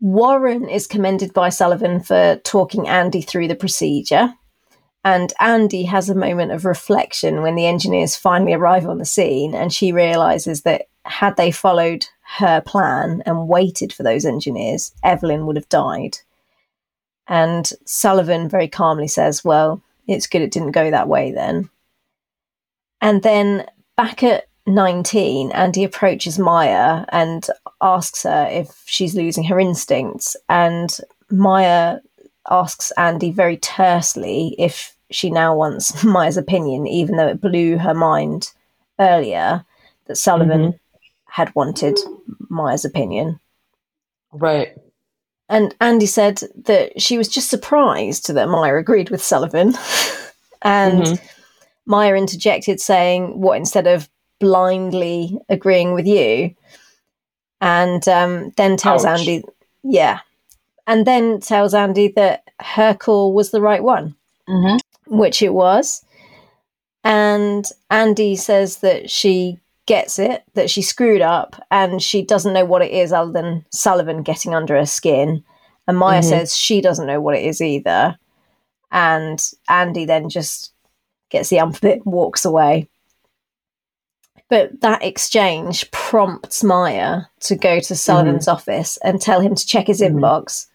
Warren 0.00 0.68
is 0.68 0.86
commended 0.86 1.32
by 1.32 1.48
Sullivan 1.48 2.00
for 2.00 2.36
talking 2.44 2.86
Andy 2.86 3.22
through 3.22 3.48
the 3.48 3.56
procedure. 3.56 4.34
And 5.02 5.32
Andy 5.40 5.84
has 5.84 6.10
a 6.10 6.14
moment 6.14 6.52
of 6.52 6.66
reflection 6.66 7.40
when 7.40 7.54
the 7.54 7.66
engineers 7.66 8.16
finally 8.16 8.52
arrive 8.52 8.86
on 8.86 8.98
the 8.98 9.06
scene, 9.06 9.54
and 9.54 9.72
she 9.72 9.92
realizes 9.92 10.62
that 10.62 10.88
had 11.06 11.38
they 11.38 11.50
followed 11.50 12.06
her 12.36 12.60
plan 12.60 13.22
and 13.24 13.48
waited 13.48 13.94
for 13.94 14.02
those 14.02 14.26
engineers, 14.26 14.92
Evelyn 15.02 15.46
would 15.46 15.56
have 15.56 15.68
died. 15.70 16.18
And 17.28 17.70
Sullivan 17.84 18.48
very 18.48 18.68
calmly 18.68 19.08
says, 19.08 19.44
Well, 19.44 19.82
it's 20.06 20.26
good 20.26 20.42
it 20.42 20.50
didn't 20.50 20.72
go 20.72 20.90
that 20.90 21.08
way 21.08 21.30
then. 21.30 21.68
And 23.00 23.22
then 23.22 23.66
back 23.96 24.22
at 24.22 24.48
19, 24.66 25.52
Andy 25.52 25.84
approaches 25.84 26.38
Maya 26.38 27.04
and 27.10 27.46
asks 27.80 28.24
her 28.24 28.48
if 28.50 28.82
she's 28.86 29.14
losing 29.14 29.44
her 29.44 29.60
instincts. 29.60 30.36
And 30.48 30.96
Maya 31.30 31.98
asks 32.50 32.90
Andy 32.92 33.30
very 33.30 33.56
tersely 33.58 34.54
if 34.58 34.94
she 35.10 35.30
now 35.30 35.54
wants 35.54 36.02
Maya's 36.04 36.36
opinion, 36.36 36.86
even 36.86 37.16
though 37.16 37.28
it 37.28 37.40
blew 37.40 37.78
her 37.78 37.94
mind 37.94 38.52
earlier 38.98 39.64
that 40.06 40.16
Sullivan 40.16 40.60
mm-hmm. 40.60 40.76
had 41.26 41.54
wanted 41.54 41.98
Maya's 42.48 42.84
opinion. 42.84 43.38
Right. 44.32 44.76
And 45.48 45.74
Andy 45.80 46.06
said 46.06 46.40
that 46.64 47.00
she 47.00 47.16
was 47.16 47.28
just 47.28 47.48
surprised 47.48 48.32
that 48.32 48.48
Maya 48.48 48.76
agreed 48.76 49.10
with 49.10 49.22
Sullivan. 49.22 49.74
and 50.62 51.04
Mhm. 51.04 51.20
Maya 51.86 52.14
interjected, 52.14 52.80
saying, 52.80 53.40
What, 53.40 53.56
instead 53.56 53.86
of 53.86 54.08
blindly 54.40 55.38
agreeing 55.48 55.94
with 55.94 56.06
you? 56.06 56.54
And 57.60 58.06
um, 58.08 58.52
then 58.56 58.76
tells 58.76 59.04
Ouch. 59.04 59.20
Andy, 59.20 59.44
Yeah. 59.82 60.20
And 60.86 61.06
then 61.06 61.40
tells 61.40 61.74
Andy 61.74 62.08
that 62.16 62.44
her 62.60 62.94
call 62.94 63.32
was 63.32 63.50
the 63.50 63.60
right 63.60 63.82
one, 63.82 64.14
hmm 64.46 64.76
which 65.06 65.42
it 65.42 65.54
was. 65.54 66.04
And 67.04 67.64
Andy 67.90 68.36
says 68.36 68.78
that 68.78 69.10
she 69.10 69.58
gets 69.88 70.18
it, 70.18 70.44
that 70.54 70.70
she 70.70 70.82
screwed 70.82 71.22
up, 71.22 71.56
and 71.70 72.02
she 72.02 72.22
doesn't 72.22 72.52
know 72.52 72.64
what 72.66 72.82
it 72.82 72.92
is 72.92 73.12
other 73.12 73.32
than 73.32 73.64
Sullivan 73.72 74.22
getting 74.22 74.54
under 74.54 74.76
her 74.76 74.86
skin. 74.86 75.42
And 75.86 75.96
Maya 75.96 76.20
Mhm. 76.20 76.28
says 76.28 76.54
she 76.56 76.80
doesn't 76.82 77.06
know 77.06 77.20
what 77.20 77.34
it 77.34 77.44
is 77.44 77.60
either. 77.62 78.18
And 78.92 79.42
Andy 79.68 80.04
then 80.04 80.28
just 80.28 80.72
gets 81.30 81.48
the 81.48 81.58
ump 81.60 81.80
bit 81.80 82.04
and 82.04 82.12
walks 82.12 82.44
away. 82.44 82.88
But 84.50 84.80
that 84.82 85.02
exchange 85.02 85.90
prompts 85.90 86.62
Maya 86.62 87.22
to 87.40 87.56
go 87.56 87.80
to 87.80 87.96
Sullivan's 87.96 88.48
office 88.48 88.98
and 89.02 89.20
tell 89.20 89.40
him 89.40 89.54
to 89.54 89.66
check 89.66 89.86
his 89.86 90.00
Mhm. 90.00 90.10
inbox 90.20 90.66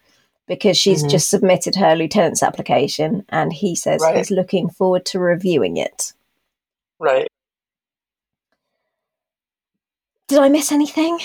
because 0.46 0.76
she's 0.76 1.02
Mhm. 1.04 1.10
just 1.10 1.30
submitted 1.30 1.76
her 1.76 1.94
lieutenant's 1.96 2.42
application 2.42 3.24
and 3.28 3.52
he 3.52 3.74
says 3.74 4.02
Right. 4.02 4.16
he's 4.16 4.30
looking 4.30 4.68
forward 4.68 5.04
to 5.06 5.18
reviewing 5.18 5.76
it. 5.76 6.12
Right. 7.00 7.28
Did 10.34 10.42
I 10.42 10.48
miss 10.48 10.72
anything? 10.72 11.16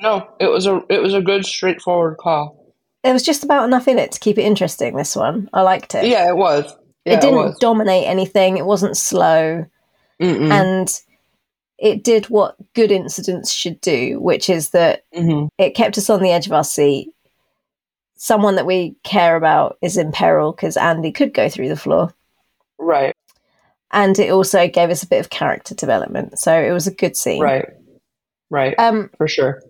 No, 0.00 0.28
it 0.40 0.48
was 0.48 0.66
a 0.66 0.82
it 0.88 1.00
was 1.00 1.14
a 1.14 1.20
good 1.20 1.46
straightforward 1.46 2.16
call. 2.18 2.74
There 3.04 3.12
was 3.12 3.22
just 3.22 3.44
about 3.44 3.64
enough 3.64 3.86
in 3.86 4.00
it 4.00 4.10
to 4.10 4.18
keep 4.18 4.36
it 4.36 4.42
interesting, 4.42 4.96
this 4.96 5.14
one. 5.14 5.48
I 5.52 5.62
liked 5.62 5.94
it. 5.94 6.06
Yeah, 6.06 6.28
it 6.28 6.36
was. 6.36 6.76
Yeah, 7.04 7.12
it 7.14 7.20
didn't 7.20 7.36
was. 7.36 7.58
dominate 7.60 8.08
anything, 8.08 8.56
it 8.56 8.66
wasn't 8.66 8.96
slow. 8.96 9.64
Mm-mm. 10.20 10.50
and 10.50 10.88
it 11.78 12.02
did 12.02 12.26
what 12.28 12.56
good 12.74 12.90
incidents 12.90 13.52
should 13.52 13.80
do, 13.80 14.18
which 14.20 14.50
is 14.50 14.70
that 14.70 15.04
Mhm. 15.14 15.48
it 15.56 15.76
kept 15.76 15.98
us 15.98 16.10
on 16.10 16.20
the 16.20 16.32
edge 16.32 16.46
of 16.46 16.52
our 16.52 16.64
seat. 16.64 17.12
Someone 18.16 18.56
that 18.56 18.66
we 18.66 18.96
care 19.04 19.36
about 19.36 19.78
is 19.82 19.96
in 19.96 20.10
peril 20.10 20.50
because 20.50 20.76
Andy 20.76 21.12
could 21.12 21.32
go 21.32 21.48
through 21.48 21.68
the 21.68 21.76
floor. 21.76 22.12
Right. 22.78 23.14
And 23.92 24.18
it 24.18 24.30
also 24.30 24.68
gave 24.68 24.90
us 24.90 25.02
a 25.02 25.08
bit 25.08 25.20
of 25.20 25.30
character 25.30 25.74
development. 25.74 26.38
So 26.38 26.54
it 26.54 26.72
was 26.72 26.86
a 26.86 26.94
good 26.94 27.16
scene. 27.16 27.42
Right. 27.42 27.66
Right. 28.50 28.74
Um, 28.78 29.10
For 29.18 29.28
sure. 29.28 29.62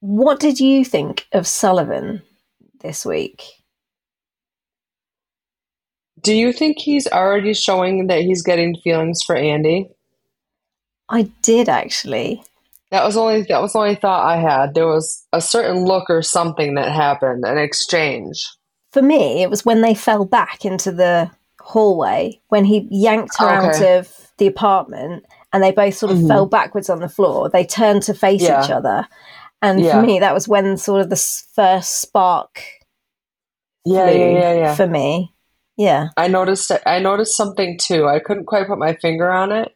What 0.00 0.38
did 0.38 0.60
you 0.60 0.84
think 0.84 1.26
of 1.32 1.46
Sullivan 1.46 2.22
this 2.80 3.04
week? 3.04 3.42
Do 6.22 6.34
you 6.34 6.52
think 6.52 6.78
he's 6.78 7.06
already 7.08 7.54
showing 7.54 8.06
that 8.08 8.22
he's 8.22 8.42
getting 8.42 8.76
feelings 8.82 9.22
for 9.24 9.36
Andy? 9.36 9.88
I 11.08 11.22
did 11.42 11.68
actually. 11.68 12.42
That 12.90 13.04
was 13.04 13.16
only 13.16 13.42
that 13.42 13.60
was 13.60 13.72
the 13.72 13.78
only 13.78 13.94
thought 13.94 14.26
I 14.26 14.36
had. 14.36 14.74
There 14.74 14.86
was 14.86 15.26
a 15.32 15.40
certain 15.40 15.84
look 15.84 16.08
or 16.08 16.22
something 16.22 16.74
that 16.74 16.90
happened, 16.90 17.44
an 17.44 17.58
exchange. 17.58 18.42
For 18.92 19.02
me, 19.02 19.42
it 19.42 19.50
was 19.50 19.64
when 19.64 19.82
they 19.82 19.94
fell 19.94 20.24
back 20.24 20.64
into 20.64 20.90
the 20.90 21.30
hallway 21.68 22.40
when 22.48 22.64
he 22.64 22.88
yanked 22.90 23.38
her 23.38 23.46
out 23.48 23.82
of 23.82 24.30
the 24.38 24.46
apartment 24.46 25.24
and 25.52 25.62
they 25.62 25.70
both 25.70 25.94
sort 25.94 26.10
of 26.12 26.18
Mhm. 26.18 26.28
fell 26.28 26.46
backwards 26.46 26.88
on 26.88 27.00
the 27.00 27.08
floor. 27.08 27.50
They 27.50 27.64
turned 27.64 28.02
to 28.04 28.14
face 28.14 28.42
Yeah. 28.42 28.64
each 28.64 28.70
other. 28.70 29.06
And 29.60 29.80
Yeah. 29.80 29.92
for 30.00 30.06
me, 30.06 30.18
that 30.20 30.32
was 30.32 30.48
when 30.48 30.76
sort 30.78 31.00
of 31.02 31.10
the 31.10 31.16
first 31.54 32.00
spark 32.00 32.62
Yeah, 33.84 34.08
yeah, 34.10 34.30
yeah, 34.30 34.52
yeah. 34.54 34.74
for 34.74 34.86
me. 34.86 35.34
Yeah. 35.76 36.08
I 36.16 36.28
noticed 36.28 36.70
I 36.86 36.98
noticed 37.00 37.36
something 37.36 37.76
too. 37.78 38.06
I 38.06 38.18
couldn't 38.18 38.46
quite 38.46 38.66
put 38.66 38.78
my 38.78 38.94
finger 38.94 39.30
on 39.30 39.52
it, 39.52 39.74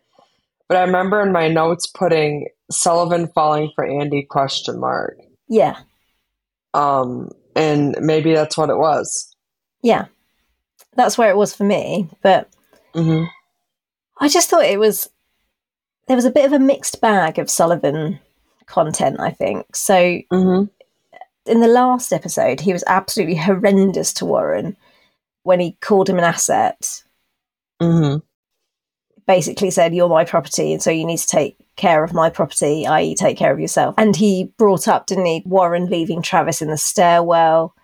but 0.69 0.77
I 0.79 0.83
remember 0.83 1.21
in 1.21 1.33
my 1.33 1.49
notes 1.49 1.87
putting 1.87 2.49
Sullivan 2.71 3.29
falling 3.35 3.71
for 3.75 3.85
Andy 3.85 4.23
question 4.23 4.81
mark. 4.81 5.19
Yeah. 5.49 5.77
Um, 6.75 7.31
and 7.55 7.97
maybe 8.01 8.33
that's 8.35 8.57
what 8.57 8.71
it 8.71 8.79
was. 8.79 9.35
Yeah. 9.83 10.07
That's 10.95 11.17
where 11.17 11.31
it 11.31 11.37
was 11.37 11.55
for 11.55 11.65
me. 11.65 12.09
But 12.23 12.49
hmm 12.95 13.25
I 14.21 14.29
just 14.29 14.49
thought 14.49 14.65
it 14.65 14.79
was 14.79 15.11
there 16.07 16.17
was 16.17 16.25
a 16.25 16.31
bit 16.31 16.45
of 16.45 16.53
a 16.53 16.59
mixed 16.59 17.01
bag 17.01 17.39
of 17.39 17.51
Sullivan 17.51 18.21
content, 18.67 19.21
I 19.21 19.31
think. 19.31 19.75
So 19.75 20.21
hmm 20.31 20.65
in 21.47 21.61
the 21.61 21.69
last 21.69 22.13
episode, 22.13 22.61
he 22.61 22.73
was 22.73 22.85
absolutely 22.87 23.37
horrendous 23.37 24.13
to 24.15 24.25
Warren 24.25 24.77
when 25.43 25.61
he 25.61 25.73
called 25.81 26.09
him 26.09 26.19
an 26.19 26.25
asset. 26.25 27.03
hmm 27.81 28.17
Basically 29.27 29.71
said, 29.71 29.95
You're 29.95 30.09
my 30.09 30.25
property, 30.25 30.73
and 30.73 30.83
so 30.83 30.91
you 30.91 31.07
need 31.07 31.19
to 31.19 31.27
take 31.27 31.57
care 31.77 32.03
of 32.03 32.13
my 32.13 32.29
property, 32.29 32.87
i.e., 32.87 33.15
take 33.15 33.39
care 33.39 33.53
of 33.53 33.61
yourself. 33.61 33.95
And 33.97 34.17
he 34.17 34.53
brought 34.59 34.89
up, 34.89 35.07
didn't 35.07 35.27
he, 35.27 35.43
Warren 35.47 35.87
leaving 35.87 36.23
Travis 36.23 36.61
in 36.61 36.69
the 36.69 36.77
stairwell. 36.77 37.75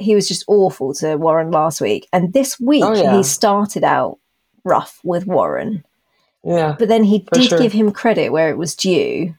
He 0.00 0.14
was 0.14 0.26
just 0.26 0.44
awful 0.48 0.94
to 0.94 1.16
Warren 1.16 1.50
last 1.50 1.80
week. 1.80 2.08
And 2.12 2.32
this 2.32 2.58
week, 2.58 2.84
Oh, 2.84 2.94
yeah. 2.94 3.16
he 3.16 3.22
started 3.22 3.84
out 3.84 4.18
rough 4.64 4.98
with 5.04 5.26
Warren. 5.26 5.84
Yeah. 6.42 6.74
But 6.78 6.88
then 6.88 7.04
he 7.04 7.26
did 7.32 7.44
sure. 7.50 7.58
give 7.58 7.72
him 7.72 7.92
credit 7.92 8.30
where 8.32 8.48
it 8.50 8.56
was 8.58 8.74
due 8.74 9.34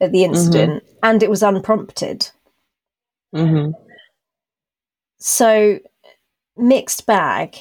at 0.00 0.12
the 0.12 0.24
incident, 0.24 0.82
and 1.02 1.22
it 1.22 1.30
was 1.30 1.42
unprompted. 1.42 2.30
hmm 3.34 3.70
So 5.18 5.80
mixed 6.56 7.06
bag. 7.06 7.56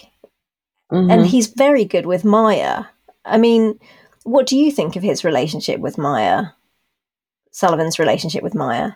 hmm 0.90 1.10
And 1.10 1.26
he's 1.26 1.48
very 1.48 1.86
good 1.86 2.06
with 2.06 2.24
Maya. 2.24 2.86
I 3.26 3.38
mean, 3.38 3.80
what 4.24 4.46
do 4.48 4.58
you 4.58 4.72
think 4.72 4.96
of 4.96 5.04
his 5.04 5.24
relationship 5.24 5.80
with 5.80 5.98
Maya? 5.98 6.48
Sullivan's 7.52 8.00
relationship 8.00 8.44
with 8.44 8.56
Maya? 8.56 8.92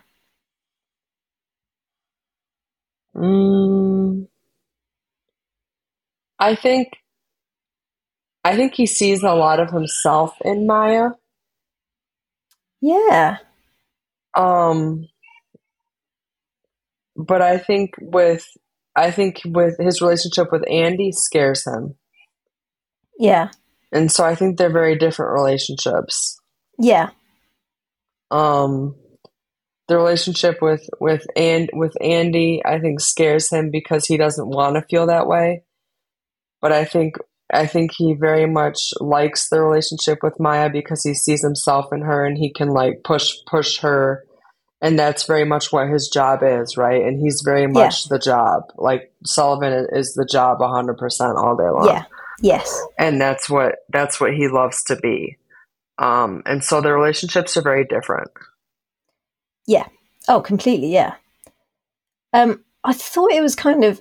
Mm, 3.18 4.28
I 6.38 6.54
think 6.54 6.92
I 8.44 8.54
think 8.56 8.74
he 8.74 8.86
sees 8.86 9.22
a 9.22 9.34
lot 9.34 9.58
of 9.58 9.70
himself 9.70 10.36
in 10.44 10.66
Maya. 10.66 11.10
Yeah. 12.80 13.38
Um, 14.36 15.08
but 17.16 17.42
I 17.42 17.58
think 17.58 17.94
with 18.00 18.46
I 18.94 19.10
think 19.10 19.40
with 19.44 19.76
his 19.78 20.00
relationship 20.00 20.52
with 20.52 20.62
Andy 20.70 21.10
scares 21.10 21.66
him. 21.66 21.96
Yeah. 23.18 23.50
And 23.90 24.12
so 24.12 24.24
I 24.24 24.34
think 24.36 24.58
they're 24.58 24.72
very 24.72 24.96
different 24.96 25.32
relationships. 25.32 26.40
Yeah. 26.78 27.10
Um, 28.30 28.94
the 29.88 29.96
relationship 29.96 30.58
with 30.60 30.88
with 31.00 31.26
and 31.34 31.70
with 31.72 31.94
Andy, 32.00 32.62
I 32.64 32.78
think 32.78 33.00
scares 33.00 33.50
him 33.50 33.70
because 33.70 34.06
he 34.06 34.16
doesn't 34.16 34.48
want 34.48 34.76
to 34.76 34.82
feel 34.82 35.06
that 35.06 35.26
way. 35.26 35.62
But 36.60 36.72
I 36.72 36.84
think 36.84 37.16
I 37.52 37.66
think 37.66 37.92
he 37.96 38.12
very 38.14 38.46
much 38.46 38.78
likes 39.00 39.48
the 39.48 39.62
relationship 39.62 40.18
with 40.22 40.38
Maya 40.38 40.68
because 40.70 41.02
he 41.02 41.14
sees 41.14 41.42
himself 41.42 41.86
in 41.92 42.02
her 42.02 42.26
and 42.26 42.36
he 42.36 42.52
can 42.52 42.68
like 42.68 43.02
push 43.04 43.32
push 43.46 43.78
her 43.78 44.24
and 44.80 44.96
that's 44.98 45.26
very 45.26 45.44
much 45.44 45.72
what 45.72 45.88
his 45.88 46.08
job 46.08 46.40
is, 46.44 46.76
right? 46.76 47.02
And 47.02 47.18
he's 47.20 47.42
very 47.44 47.66
much 47.66 48.04
the 48.10 48.18
job. 48.18 48.62
Like 48.76 49.12
Sullivan 49.24 49.88
is 49.92 50.14
the 50.14 50.24
job 50.30 50.58
100% 50.60 51.34
all 51.36 51.56
day 51.56 51.64
long 51.68 51.86
Yeah. 51.86 52.04
Yes. 52.40 52.80
and 52.98 53.20
that's 53.20 53.50
what 53.50 53.76
that's 53.88 54.20
what 54.20 54.32
he 54.34 54.46
loves 54.46 54.84
to 54.84 54.94
be 54.94 55.36
um 55.98 56.42
and 56.46 56.62
so 56.62 56.80
the 56.80 56.92
relationships 56.92 57.56
are 57.56 57.62
very 57.62 57.84
different 57.84 58.30
Oh, 60.30 60.40
completely. 60.42 60.92
Yeah. 60.92 61.14
Um, 62.34 62.62
I 62.84 62.92
thought 62.92 63.32
it 63.32 63.40
was 63.40 63.54
kind 63.54 63.82
of 63.82 64.00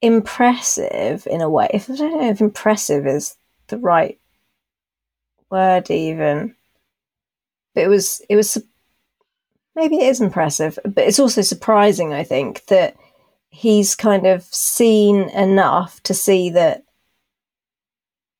impressive 0.00 1.26
in 1.30 1.40
a 1.42 1.50
way. 1.50 1.68
If 1.74 1.90
I 1.90 1.96
don't 1.96 2.20
know 2.20 2.30
if 2.30 2.40
impressive 2.40 3.06
is 3.06 3.36
the 3.66 3.76
right 3.78 4.18
word, 5.50 5.90
even, 5.90 6.54
but 7.74 7.84
it 7.84 7.88
was. 7.88 8.22
It 8.28 8.36
was. 8.36 8.56
Maybe 9.74 9.98
it 9.98 10.08
is 10.08 10.20
impressive, 10.20 10.78
but 10.84 11.04
it's 11.04 11.20
also 11.20 11.42
surprising. 11.42 12.12
I 12.12 12.24
think 12.24 12.64
that 12.66 12.96
he's 13.50 13.94
kind 13.94 14.26
of 14.26 14.42
seen 14.44 15.28
enough 15.30 16.02
to 16.04 16.14
see 16.14 16.50
that 16.50 16.84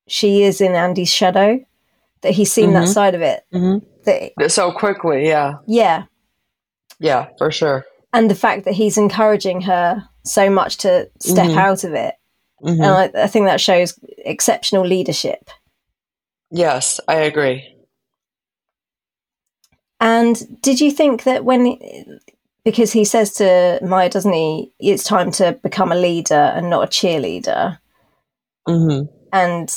she 0.07 0.43
is 0.43 0.59
in 0.59 0.73
Andy's 0.73 1.09
shadow. 1.11 1.63
That 2.21 2.33
he's 2.33 2.51
seen 2.51 2.73
that 2.73 2.85
Mhm. 2.85 2.93
side 2.93 3.15
of 3.15 3.21
it. 3.21 3.45
mm-hmm. 3.53 3.85
That 4.37 4.51
so 4.51 4.71
quickly 4.71 5.27
yeah 5.27 5.57
yeah, 5.67 6.05
yeah 6.99 7.27
for 7.37 7.51
sure. 7.51 7.85
And 8.13 8.29
the 8.29 8.35
fact 8.35 8.65
that 8.65 8.73
he's 8.73 8.97
encouraging 8.97 9.61
her 9.61 10.07
so 10.23 10.49
much 10.49 10.77
to 10.77 11.09
step 11.19 11.47
Mhm. 11.47 11.57
out 11.57 11.83
of 11.83 11.93
it. 11.93 12.15
Mhm. 12.63 12.71
and 12.73 12.83
I, 13.17 13.23
I 13.23 13.27
think 13.27 13.45
that 13.45 13.61
shows 13.61 13.97
exceptional 14.17 14.85
leadership. 14.85 15.49
Yes 16.51 16.99
i 17.07 17.15
agree. 17.15 17.75
And 19.99 20.61
did 20.61 20.79
you 20.79 20.91
think 20.91 21.23
that 21.23 21.43
when 21.45 21.77
because 22.63 22.91
he 22.91 23.03
says 23.05 23.33
to 23.33 23.79
maya 23.81 24.09
doesn't 24.09 24.33
he 24.33 24.71
it's 24.79 25.03
time 25.03 25.31
to 25.31 25.53
become 25.63 25.91
a 25.91 25.95
leader 25.95 26.35
and 26.55 26.69
not 26.69 26.83
a 26.83 26.87
cheerleader. 26.87 27.77
Hmm 28.67 29.03
and 29.31 29.69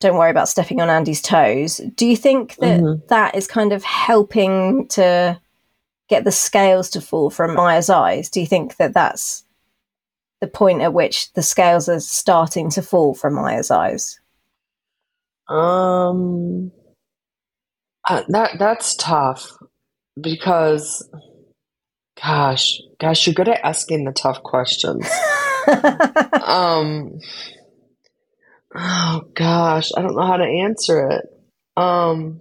don't 0.00 0.16
worry 0.16 0.30
about 0.30 0.48
stepping 0.48 0.80
on 0.80 0.88
andy's 0.88 1.20
toes. 1.20 1.78
Do 1.94 2.06
you 2.06 2.16
think 2.16 2.56
that 2.56 2.80
Mhm. 2.80 3.06
that 3.08 3.34
is 3.34 3.46
kind 3.46 3.72
of 3.72 3.84
helping 3.84 4.88
to 4.88 5.38
get 6.10 6.24
the 6.24 6.32
scales 6.32 6.90
to 6.90 7.00
fall 7.00 7.30
from 7.30 7.54
maya's 7.54 7.88
eyes? 7.88 8.28
Do 8.28 8.40
you 8.40 8.46
think 8.46 8.76
that 8.76 8.92
that's 8.92 9.44
the 10.40 10.48
point 10.48 10.82
at 10.82 10.92
which 10.92 11.32
the 11.34 11.42
scales 11.42 11.88
are 11.88 12.00
starting 12.00 12.68
to 12.70 12.82
fall 12.82 13.14
from 13.14 13.36
maya's 13.36 13.70
eyes? 13.70 14.20
Um 15.48 16.72
uh, 18.08 18.22
that 18.28 18.58
that's 18.58 18.94
tough 18.96 19.46
because 20.20 21.08
gosh 22.20 22.80
gosh 23.00 23.26
you're 23.26 23.34
good 23.34 23.48
at 23.48 23.64
asking 23.64 24.04
the 24.04 24.12
tough 24.12 24.42
questions. 24.42 25.08
Um 26.42 27.20
oh 28.74 29.20
gosh 29.34 29.90
i 29.96 30.00
don't 30.00 30.16
know 30.16 30.26
how 30.26 30.38
to 30.38 30.44
answer 30.44 31.08
it. 31.08 31.26
Um 31.76 32.40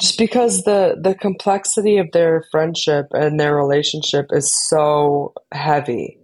just 0.00 0.18
because 0.18 0.62
the 0.62 0.96
the 1.00 1.14
complexity 1.14 1.98
of 1.98 2.10
their 2.12 2.44
friendship 2.50 3.06
and 3.12 3.38
their 3.38 3.56
relationship 3.56 4.26
is 4.30 4.52
so 4.52 5.34
heavy. 5.52 6.18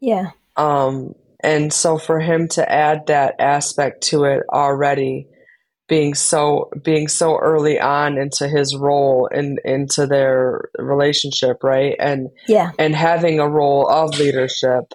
Yeah. 0.00 0.30
Um 0.56 1.14
and 1.44 1.72
so 1.72 1.98
for 1.98 2.20
him 2.20 2.48
to 2.48 2.70
add 2.70 3.06
that 3.06 3.34
aspect 3.38 4.02
to 4.04 4.24
it 4.24 4.42
already 4.52 5.28
being 5.88 6.14
so 6.14 6.70
being 6.82 7.08
so 7.08 7.38
early 7.38 7.78
on 7.78 8.16
into 8.16 8.48
his 8.48 8.76
role 8.76 9.28
and 9.32 9.58
into 9.64 10.06
their 10.06 10.68
relationship 10.78 11.62
right? 11.62 11.96
And 11.98 12.28
yeah. 12.48 12.72
and 12.78 12.94
having 12.94 13.40
a 13.40 13.48
role 13.48 13.88
of 13.88 14.18
leadership 14.18 14.94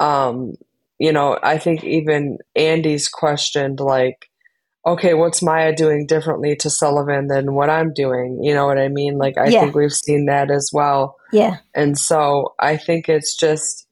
um 0.00 0.54
you 0.98 1.12
know 1.12 1.38
i 1.42 1.58
think 1.58 1.84
even 1.84 2.38
andy's 2.56 3.08
questioned 3.08 3.78
like 3.78 4.29
okay 4.86 5.14
what's 5.14 5.42
maya 5.42 5.74
doing 5.74 6.06
differently 6.06 6.56
to 6.56 6.70
sullivan 6.70 7.26
than 7.26 7.54
what 7.54 7.70
i'm 7.70 7.92
doing? 7.92 8.40
You 8.42 8.54
know 8.54 8.66
what 8.66 8.78
i 8.78 8.88
mean? 8.88 9.18
Like 9.18 9.36
i 9.38 9.48
Yeah. 9.48 9.60
think 9.60 9.74
we've 9.74 9.92
seen 9.92 10.26
that 10.26 10.50
as 10.50 10.70
well. 10.72 11.16
Yeah. 11.32 11.58
And 11.74 11.98
so 11.98 12.54
i 12.58 12.76
think 12.76 13.08
it's 13.08 13.36
just 13.36 13.86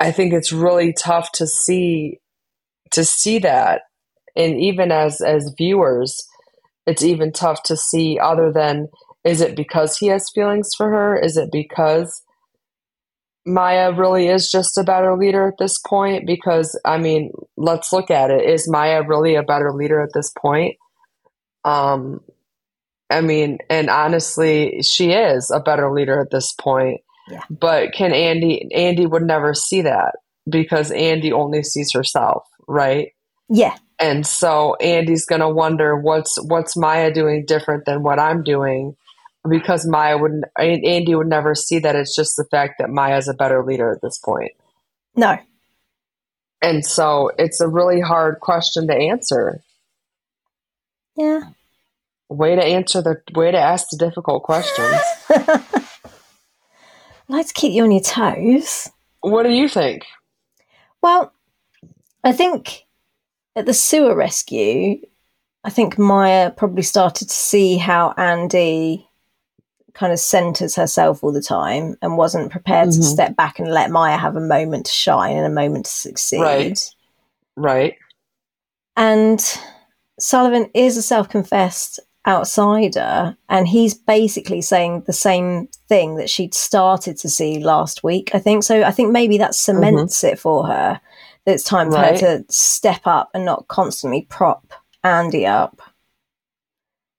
i 0.00 0.10
think 0.10 0.32
it's 0.32 0.52
really 0.52 0.92
tough 0.92 1.30
to 1.32 1.46
see 1.46 2.18
to 2.92 3.04
see 3.04 3.38
that. 3.40 3.82
And 4.36 4.58
even 4.58 4.90
as 4.92 5.20
as 5.20 5.54
viewers 5.56 6.26
it's 6.86 7.02
even 7.04 7.32
tough 7.32 7.62
to 7.64 7.76
see 7.76 8.18
other 8.20 8.50
than 8.52 8.88
is 9.24 9.40
it 9.40 9.54
because 9.54 9.96
he 9.98 10.08
has 10.08 10.28
feelings 10.34 10.70
for 10.76 10.90
her? 10.90 11.16
Is 11.16 11.36
it 11.36 11.50
because 11.52 12.21
Maya 13.44 13.92
really 13.92 14.28
is 14.28 14.50
just 14.50 14.78
a 14.78 14.84
better 14.84 15.16
leader 15.16 15.48
at 15.48 15.58
this 15.58 15.78
point? 15.78 16.26
Because, 16.26 16.78
I 16.84 16.98
mean, 16.98 17.32
let's 17.56 17.92
look 17.92 18.10
at 18.10 18.30
it. 18.30 18.48
Is 18.48 18.68
Maya 18.68 19.02
really 19.02 19.34
a 19.34 19.42
better 19.42 19.72
leader 19.72 20.00
at 20.00 20.12
this 20.14 20.32
point? 20.38 20.76
Um, 21.64 22.20
I 23.10 23.20
mean, 23.20 23.58
and 23.68 23.90
honestly, 23.90 24.82
she 24.82 25.12
is 25.12 25.50
a 25.50 25.60
better 25.60 25.92
leader 25.92 26.20
at 26.20 26.30
this 26.30 26.52
point. 26.52 27.00
Yeah. 27.28 27.42
But 27.50 27.92
can 27.92 28.12
Andy 28.12 28.68
Andy 28.74 29.06
would 29.06 29.22
never 29.22 29.54
see 29.54 29.82
that 29.82 30.16
because 30.48 30.90
Andy 30.90 31.32
only 31.32 31.62
sees 31.62 31.92
herself, 31.92 32.44
right? 32.66 33.12
Yeah. 33.48 33.76
And 34.00 34.26
so 34.26 34.74
Andy's 34.76 35.24
going 35.26 35.40
to 35.40 35.48
wonder 35.48 35.96
what's 35.96 36.36
what's 36.48 36.76
Maya 36.76 37.12
doing 37.12 37.44
different 37.46 37.84
than 37.84 38.02
what 38.02 38.18
I'm 38.18 38.42
doing 38.42 38.96
because 39.48 39.86
Maya 39.86 40.18
wouldn't 40.18 40.44
Andy 40.58 41.14
would 41.14 41.26
never 41.26 41.54
see 41.54 41.78
that 41.80 41.96
it's 41.96 42.14
just 42.14 42.36
the 42.36 42.46
fact 42.50 42.74
that 42.78 42.90
Maya's 42.90 43.28
a 43.28 43.34
better 43.34 43.64
leader 43.64 43.90
at 43.90 44.02
this 44.02 44.18
point. 44.18 44.52
No. 45.16 45.38
And 46.62 46.84
so 46.84 47.30
it's 47.38 47.60
a 47.60 47.68
really 47.68 48.00
hard 48.00 48.40
question 48.40 48.86
to 48.86 48.94
answer. 48.94 49.60
Yeah. 51.16 51.40
Way 52.28 52.54
to 52.54 52.62
answer 52.62 53.02
the 53.02 53.20
way 53.34 53.50
to 53.50 53.58
ask 53.58 53.88
the 53.90 53.98
difficult 53.98 54.44
questions. 54.44 55.00
Like 57.32 57.46
to 57.46 57.54
keep 57.54 57.72
you 57.72 57.84
on 57.84 57.92
your 57.92 58.02
toes. 58.02 58.90
what 59.22 59.44
do 59.44 59.50
you 59.50 59.66
think? 59.66 60.04
Well, 61.00 61.32
I 62.22 62.32
think 62.32 62.84
at 63.56 63.64
the 63.64 63.72
sewer 63.72 64.14
rescue, 64.14 65.00
I 65.64 65.70
think 65.70 65.98
Maya 65.98 66.50
probably 66.50 66.82
started 66.82 67.28
to 67.28 67.34
see 67.34 67.78
how 67.78 68.12
Andy 68.18 69.08
kind 69.94 70.12
of 70.12 70.18
centers 70.18 70.74
herself 70.74 71.22
all 71.22 71.32
the 71.32 71.42
time 71.42 71.96
and 72.02 72.16
wasn't 72.16 72.50
prepared 72.50 72.90
to 72.92 72.98
Mhm. 72.98 73.04
step 73.04 73.36
back 73.36 73.58
and 73.58 73.68
let 73.68 73.90
Maya 73.90 74.16
have 74.16 74.36
a 74.36 74.40
moment 74.40 74.86
to 74.86 74.92
shine 74.92 75.36
and 75.36 75.46
a 75.46 75.50
moment 75.50 75.84
to 75.86 75.90
succeed. 75.90 76.40
Right. 76.40 76.90
Right. 77.56 77.94
And 78.96 79.40
Sullivan 80.18 80.70
is 80.74 80.96
a 80.96 81.02
self 81.02 81.28
confessed 81.28 82.00
outsider, 82.26 83.36
and 83.48 83.66
he's 83.66 83.94
basically 83.94 84.60
saying 84.62 85.02
the 85.06 85.12
same 85.12 85.68
thing 85.88 86.16
that 86.16 86.30
she'd 86.30 86.54
started 86.54 87.16
to 87.18 87.28
see 87.28 87.58
last 87.58 88.04
week, 88.04 88.30
I 88.34 88.38
think. 88.38 88.62
So 88.62 88.82
I 88.84 88.92
think 88.92 89.10
maybe 89.10 89.38
that 89.38 89.54
cements 89.54 90.22
it 90.22 90.38
for 90.38 90.66
her 90.66 91.00
that 91.44 91.52
it's 91.52 91.64
time 91.64 91.90
for 91.90 91.96
Right. 91.96 92.20
her 92.20 92.38
to 92.38 92.44
step 92.48 93.00
up 93.06 93.30
and 93.34 93.44
not 93.44 93.66
constantly 93.66 94.22
prop 94.30 94.72
Andy 95.02 95.44
up. 95.44 95.82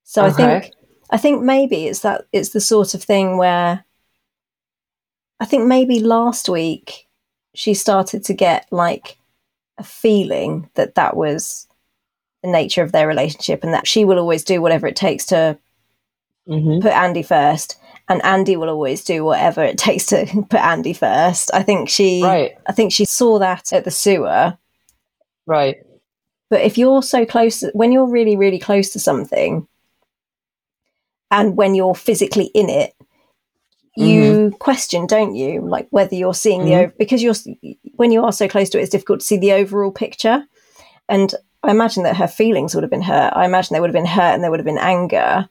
So 0.04 0.24
I 0.24 0.30
think 0.30 0.70
I 1.14 1.16
think 1.16 1.44
maybe 1.44 1.86
it's 1.86 2.00
that 2.00 2.26
it's 2.32 2.48
the 2.50 2.60
sort 2.60 2.92
of 2.92 3.02
thing 3.02 3.38
where 3.38 3.84
I 5.38 5.44
think 5.44 5.64
maybe 5.68 6.00
last 6.00 6.48
week 6.48 7.06
she 7.54 7.72
started 7.72 8.24
to 8.24 8.34
get 8.34 8.66
like 8.72 9.16
a 9.78 9.84
feeling 9.84 10.68
that 10.74 10.96
that 10.96 11.16
was 11.16 11.68
the 12.42 12.50
nature 12.50 12.82
of 12.82 12.90
their 12.90 13.06
relationship 13.06 13.62
and 13.62 13.72
that 13.72 13.86
she 13.86 14.04
will 14.04 14.18
always 14.18 14.42
do 14.42 14.60
whatever 14.60 14.88
it 14.88 14.96
takes 14.96 15.24
to 15.26 15.56
Mm-hmm. 16.46 16.82
put 16.82 16.92
Andy 16.92 17.22
first 17.22 17.78
and 18.06 18.22
Andy 18.22 18.56
will 18.56 18.68
always 18.68 19.02
do 19.02 19.24
whatever 19.24 19.64
it 19.64 19.78
takes 19.88 20.06
to 20.06 20.26
put 20.50 20.60
Andy 20.60 20.92
first. 20.92 21.50
I 21.54 21.62
think 21.62 21.88
she 21.88 22.22
Right. 22.22 22.58
I 22.66 22.72
think 22.72 22.92
she 22.92 23.04
saw 23.06 23.38
that 23.38 23.72
at 23.72 23.84
the 23.84 23.90
sewer. 23.90 24.58
Right. 25.46 25.76
But 26.50 26.60
if 26.62 26.76
you're 26.76 27.02
so 27.02 27.24
close 27.24 27.64
when 27.72 27.92
you're 27.92 28.10
really 28.10 28.36
really 28.36 28.58
close 28.58 28.90
to 28.90 28.98
something 28.98 29.68
and 31.30 31.56
when 31.56 31.74
you're 31.74 31.94
physically 31.94 32.50
in 32.54 32.68
it 32.68 32.94
you 33.96 34.50
question, 34.58 35.06
don't 35.06 35.34
you? 35.34 35.60
Like 35.60 35.86
whether 35.90 36.16
you're 36.16 36.34
seeing 36.34 36.64
the 36.64 36.72
Mhm. 36.72 36.84
over 36.84 36.94
because 36.98 37.22
you're 37.22 37.34
when 37.94 38.10
you 38.10 38.24
are 38.24 38.32
so 38.32 38.48
close 38.48 38.68
to 38.70 38.78
it, 38.78 38.82
it's 38.82 38.90
difficult 38.90 39.20
to 39.20 39.26
see 39.26 39.36
the 39.36 39.52
overall 39.52 39.92
picture. 39.92 40.44
And 41.08 41.32
I 41.62 41.70
imagine 41.70 42.02
that 42.02 42.16
her 42.16 42.26
feelings 42.26 42.74
would 42.74 42.82
have 42.82 42.90
been 42.90 43.02
hurt. 43.02 43.32
I 43.36 43.44
imagine 43.44 43.72
there 43.74 43.80
would 43.80 43.90
have 43.90 44.02
been 44.02 44.04
hurt 44.04 44.34
and 44.34 44.42
there 44.42 44.50
would 44.50 44.60
have 44.60 44.66
been 44.66 44.78
anger 44.78 45.48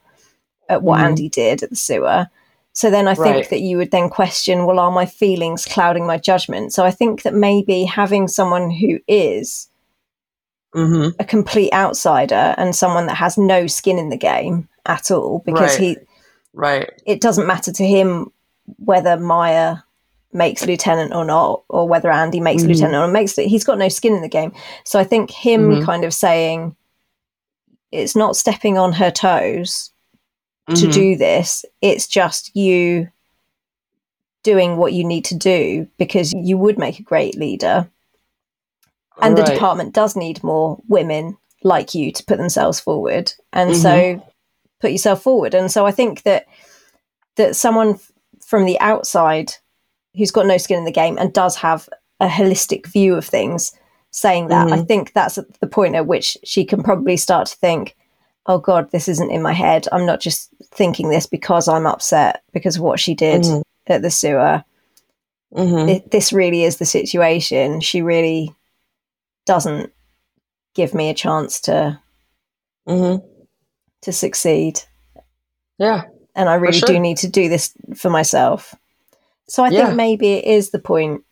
at 0.68 0.84
what 0.84 1.00
Mhm. 1.00 1.04
Andy 1.04 1.30
did 1.30 1.64
at 1.64 1.70
the 1.70 1.76
sewer. 1.76 2.28
So 2.74 2.90
then 2.90 3.08
I 3.08 3.14
think 3.14 3.26
Right. 3.36 3.50
that 3.50 3.62
you 3.62 3.78
would 3.78 3.91
then 3.91 4.10
question, 4.10 4.66
well, 4.66 4.80
are 4.80 4.91
my 4.91 5.06
feelings 5.06 5.64
clouding 5.66 6.06
my 6.06 6.18
judgment? 6.18 6.74
So 6.74 6.84
I 6.84 6.91
think 6.91 7.22
that 7.22 7.34
maybe 7.34 7.86
having 7.86 8.28
someone 8.28 8.72
who 8.72 9.00
is 9.08 9.70
Mm-hmm. 10.76 11.10
a 11.20 11.24
complete 11.26 11.72
outsider 11.74 12.56
and 12.58 12.76
someone 12.76 13.06
that 13.08 13.16
has 13.16 13.38
no 13.38 13.68
skin 13.68 13.98
in 14.00 14.10
the 14.10 14.18
game 14.18 14.68
at 14.86 15.12
all, 15.12 15.40
because 15.45 15.72
Right. 15.72 15.80
he 15.80 15.98
Right. 16.54 16.90
it 17.06 17.22
doesn't 17.22 17.48
matter 17.48 17.72
to 17.72 17.86
him 17.86 18.32
whether 18.78 19.18
Maya 19.18 19.78
makes 20.32 20.66
lieutenant 20.66 21.14
or 21.14 21.26
not, 21.26 21.64
or 21.70 21.88
whether 21.88 22.10
Andy 22.10 22.40
makes 22.40 22.64
Mhm. 22.64 22.70
lieutenant 22.70 22.95
or 23.04 23.08
makes 23.08 23.38
it. 23.38 23.48
He's 23.48 23.64
got 23.64 23.78
no 23.78 23.88
skin 23.90 24.16
in 24.16 24.22
the 24.24 24.28
game. 24.28 24.52
So 24.84 25.00
I 25.00 25.04
think 25.04 25.30
him 25.30 25.76
Mhm. 25.76 25.86
kind 25.86 26.04
of 26.04 26.14
saying 26.14 26.76
it's 27.91 28.16
not 28.16 28.36
stepping 28.36 28.76
on 28.78 28.94
her 28.94 29.12
toes 29.12 29.91
to 30.70 30.88
Mhm. 30.88 30.94
do 30.94 31.16
this. 31.16 31.66
It's 31.82 32.08
just 32.08 32.56
you 32.56 33.10
doing 34.41 34.78
what 34.78 34.94
you 34.94 35.04
need 35.04 35.26
to 35.26 35.36
do 35.36 35.88
because 35.98 36.34
you 36.34 36.58
would 36.58 36.80
make 36.80 37.00
a 37.00 37.04
great 37.04 37.38
leader. 37.38 37.88
And 39.22 39.38
the 39.38 39.44
department 39.44 39.94
does 39.94 40.15
need 40.15 40.44
more 40.44 40.80
women 40.88 41.38
like 41.64 41.94
you 41.94 42.11
to 42.11 42.23
put 42.26 42.38
themselves 42.38 42.80
forward. 42.80 43.31
And 43.53 43.72
Mm-hmm. 43.72 43.81
so 43.81 44.27
put 44.81 44.91
yourself 44.91 45.22
forward. 45.23 45.53
And 45.53 45.72
so 45.72 45.85
I 45.85 45.91
think 45.91 46.23
that 46.23 46.45
that 47.35 47.56
someone 47.56 47.91
f- 47.91 48.11
from 48.45 48.65
the 48.65 48.80
outside 48.80 49.53
who's 50.15 50.31
got 50.31 50.45
no 50.45 50.57
skin 50.57 50.77
in 50.80 50.85
the 50.85 50.91
game 50.91 51.18
and 51.18 51.34
does 51.34 51.56
have 51.57 51.88
a 52.19 52.27
holistic 52.27 52.85
view 52.88 53.15
of 53.15 53.26
things 53.26 53.72
saying 54.11 54.49
that, 54.49 54.72
I 54.72 54.77
Mhm. 54.80 54.88
think 54.88 55.14
that's 55.14 55.38
at 55.40 55.52
the 55.60 55.68
point 55.68 55.95
at 55.95 56.06
which 56.06 56.38
she 56.44 56.64
can 56.65 56.84
probably 56.84 57.18
start 57.18 57.48
to 57.48 57.56
think, 57.57 57.95
oh 58.45 58.60
God, 58.60 58.91
this 58.91 59.07
isn't 59.07 59.31
in 59.31 59.41
my 59.41 59.53
head. 59.53 59.88
I'm 59.91 60.06
not 60.06 60.19
just 60.19 60.49
thinking 60.72 61.10
this 61.10 61.26
because 61.26 61.68
I'm 61.68 61.88
upset 61.88 62.44
because 62.52 62.76
of 62.76 62.84
what 62.84 62.99
she 62.99 63.15
did 63.15 63.41
Mhm. 63.44 63.61
at 63.88 64.02
the 64.03 64.11
sewer. 64.11 64.64
Mhm. 65.56 65.85
Thi- 65.88 66.03
This 66.11 66.31
really 66.34 66.64
is 66.64 66.77
the 66.77 66.85
situation. 66.85 67.80
She 67.80 68.02
really 68.02 68.53
doesn't 69.45 69.91
give 70.76 70.94
me 70.94 71.10
a 71.10 71.14
chance 71.14 71.60
to 71.61 71.99
Mhm. 72.88 73.24
to 74.02 74.11
succeed. 74.11 74.82
Yeah. 75.80 76.03
and 76.36 76.49
I 76.49 76.56
really 76.56 76.80
sure. 76.80 76.88
do 76.88 76.99
need 76.99 77.18
to 77.18 77.28
do 77.28 77.48
this 77.48 77.74
for 77.95 78.10
myself. 78.10 78.74
So 79.48 79.64
I 79.64 79.70
Yeah. 79.70 79.86
think 79.86 79.98
maybe 79.98 80.34
it 80.34 80.45
is 80.45 80.72
the 80.72 80.80
point 80.80 81.24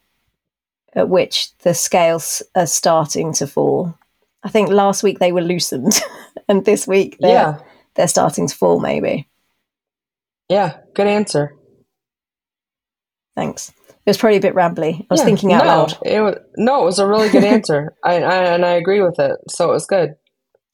at 0.93 1.09
which 1.09 1.57
the 1.59 1.73
scales 1.73 2.43
are 2.53 2.67
starting 2.67 3.33
to 3.33 3.47
fall. 3.47 3.95
I 4.43 4.49
think 4.49 4.69
last 4.69 5.01
week 5.01 5.17
they 5.17 5.31
were 5.31 5.41
loosened, 5.41 5.99
and 6.47 6.65
this 6.65 6.85
week 6.88 7.17
they're, 7.19 7.31
Yeah. 7.31 7.59
they're 7.95 8.07
starting 8.07 8.47
to 8.47 8.55
fall. 8.55 8.79
Maybe. 8.79 9.27
Yeah. 10.49 10.77
Good 10.93 11.07
answer. 11.07 11.55
Thanks. 13.35 13.71
It 14.05 14.09
was 14.09 14.17
probably 14.17 14.37
a 14.37 14.41
bit 14.41 14.55
rambly. 14.55 15.01
I 15.01 15.05
was 15.09 15.19
Yeah. 15.19 15.25
thinking 15.25 15.53
out 15.53 15.63
no, 15.63 15.69
loud. 15.69 15.97
It 16.03 16.21
was, 16.21 16.35
no, 16.57 16.81
it 16.81 16.85
was 16.85 16.99
a 16.99 17.07
really 17.07 17.29
good 17.29 17.43
answer. 17.43 17.93
I, 18.03 18.15
I 18.21 18.35
and 18.53 18.65
I 18.65 18.71
agree 18.71 19.01
with 19.01 19.19
it. 19.19 19.37
So 19.49 19.69
it 19.69 19.73
was 19.73 19.85
good. 19.85 20.15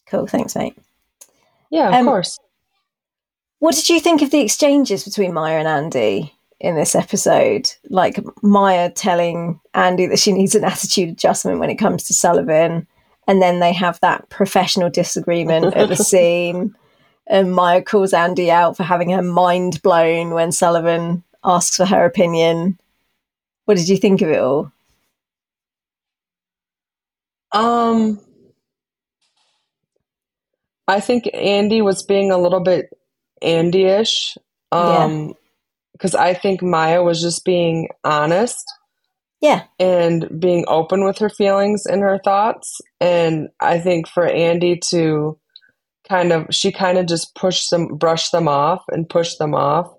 Cool. 0.06 0.28
Thanks, 0.28 0.56
mate. 0.56 0.78
Yeah, 1.70 1.90
of 1.90 1.94
Um, 1.96 2.06
course. 2.06 2.40
What 3.60 3.76
did 3.76 3.90
you 3.90 4.00
think 4.00 4.22
of 4.22 4.32
the 4.32 4.40
exchanges 4.42 5.04
between 5.04 5.34
Maya 5.34 5.58
and 5.58 5.68
Andy 5.68 6.34
in 6.60 6.76
this 6.76 6.96
episode? 6.96 7.70
Like 7.90 8.20
Maya 8.42 8.92
telling 8.92 9.60
Andy 9.74 10.06
that 10.08 10.20
she 10.20 10.32
needs 10.32 10.56
an 10.56 10.64
attitude 10.64 11.10
adjustment 11.10 11.60
when 11.60 11.70
it 11.70 11.76
comes 11.76 12.04
to 12.04 12.14
Sullivan, 12.14 12.88
and 13.28 13.42
then 13.42 13.60
they 13.60 13.74
have 13.74 14.00
that 14.00 14.30
professional 14.30 14.90
disagreement 14.90 15.76
at 15.76 15.90
the 15.90 15.96
scene, 15.98 16.74
and 17.26 17.54
Maya 17.54 17.82
calls 17.82 18.14
Andy 18.14 18.50
out 18.52 18.78
for 18.78 18.84
having 18.84 19.10
her 19.10 19.24
mind 19.24 19.82
blown 19.82 20.30
when 20.32 20.52
Sullivan 20.54 21.24
asks 21.44 21.76
for 21.76 21.86
her 21.86 22.06
opinion. 22.06 22.80
What 23.68 23.76
did 23.76 23.90
you 23.90 23.98
think 23.98 24.22
of 24.22 24.30
it 24.30 24.40
all? 24.40 24.72
Um, 27.52 28.20
I 30.88 31.02
think 31.02 31.30
Andy 31.34 31.82
was 31.82 32.02
being 32.02 32.32
a 32.32 32.38
little 32.38 32.62
bit 32.62 32.90
Andy-ish. 33.42 34.38
Um, 34.72 35.34
because 35.92 36.16
I 36.16 36.34
think 36.34 36.62
Maya 36.62 37.04
was 37.04 37.22
just 37.22 37.44
being 37.44 37.90
honest 38.04 38.64
Yeah, 39.42 39.64
and 39.80 40.40
being 40.40 40.64
open 40.68 41.04
with 41.04 41.18
her 41.20 41.30
feelings 41.30 41.86
and 41.86 42.02
her 42.02 42.20
thoughts. 42.24 42.80
And 43.02 43.50
I 43.60 43.80
think 43.80 44.08
for 44.08 44.26
Andy 44.26 44.80
to 44.92 45.38
kind 46.08 46.32
of, 46.32 46.48
she 46.52 46.72
kind 46.72 46.98
of 46.98 47.06
just 47.06 47.36
pushed 47.36 47.70
them, 47.70 47.98
brushed 47.98 48.32
them 48.32 48.48
off 48.48 48.84
and 48.90 49.10
pushed 49.10 49.40
them 49.40 49.54
off. 49.54 49.92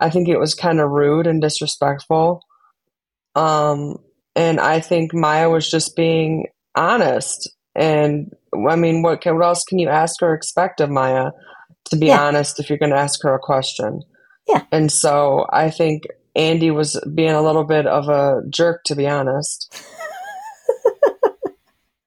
I 0.00 0.10
think 0.10 0.28
it 0.28 0.38
was 0.38 0.54
kind 0.54 0.80
of 0.80 0.90
rude 0.90 1.26
and 1.26 1.40
disrespectful. 1.40 2.42
Um, 3.34 3.96
and 4.36 4.60
I 4.60 4.80
think 4.80 5.12
Maya 5.14 5.48
was 5.50 5.70
just 5.70 5.96
being 5.96 6.46
honest 6.74 7.50
and 7.74 8.32
I 8.68 8.76
mean, 8.76 9.02
what 9.02 9.20
can, 9.20 9.34
what 9.34 9.44
else 9.44 9.64
can 9.64 9.78
you 9.78 9.88
ask 9.88 10.22
or 10.22 10.34
expect 10.34 10.80
of 10.80 10.90
Maya? 10.90 11.30
To 11.86 11.96
be 11.96 12.06
Yeah. 12.06 12.22
honest, 12.22 12.60
if 12.60 12.68
you're 12.68 12.78
going 12.78 12.92
to 12.92 12.98
ask 12.98 13.20
her 13.22 13.34
a 13.34 13.38
question, 13.38 14.02
Yeah. 14.46 14.62
And 14.70 14.92
so 14.92 15.46
I 15.52 15.70
think 15.70 16.04
Andy 16.36 16.70
was 16.70 17.00
being 17.14 17.32
a 17.32 17.42
little 17.42 17.64
bit 17.64 17.86
of 17.86 18.08
a 18.08 18.42
jerk, 18.50 18.82
to 18.84 18.94
be 18.94 19.08
honest. 19.08 19.74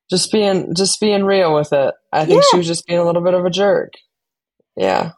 just 0.10 0.32
being, 0.32 0.74
just 0.76 1.02
being 1.02 1.26
real 1.26 1.54
with 1.54 1.74
it. 1.74 1.94
I 2.14 2.26
think 2.26 2.44
she 2.49 2.58
was 2.58 2.68
just 2.68 2.86
being 2.86 2.99
a 2.99 3.06
little 3.06 3.24
bit 3.24 3.34
of 3.34 3.44
a 3.44 3.49
jerk. 3.49 3.94
Yeah. 4.76 5.12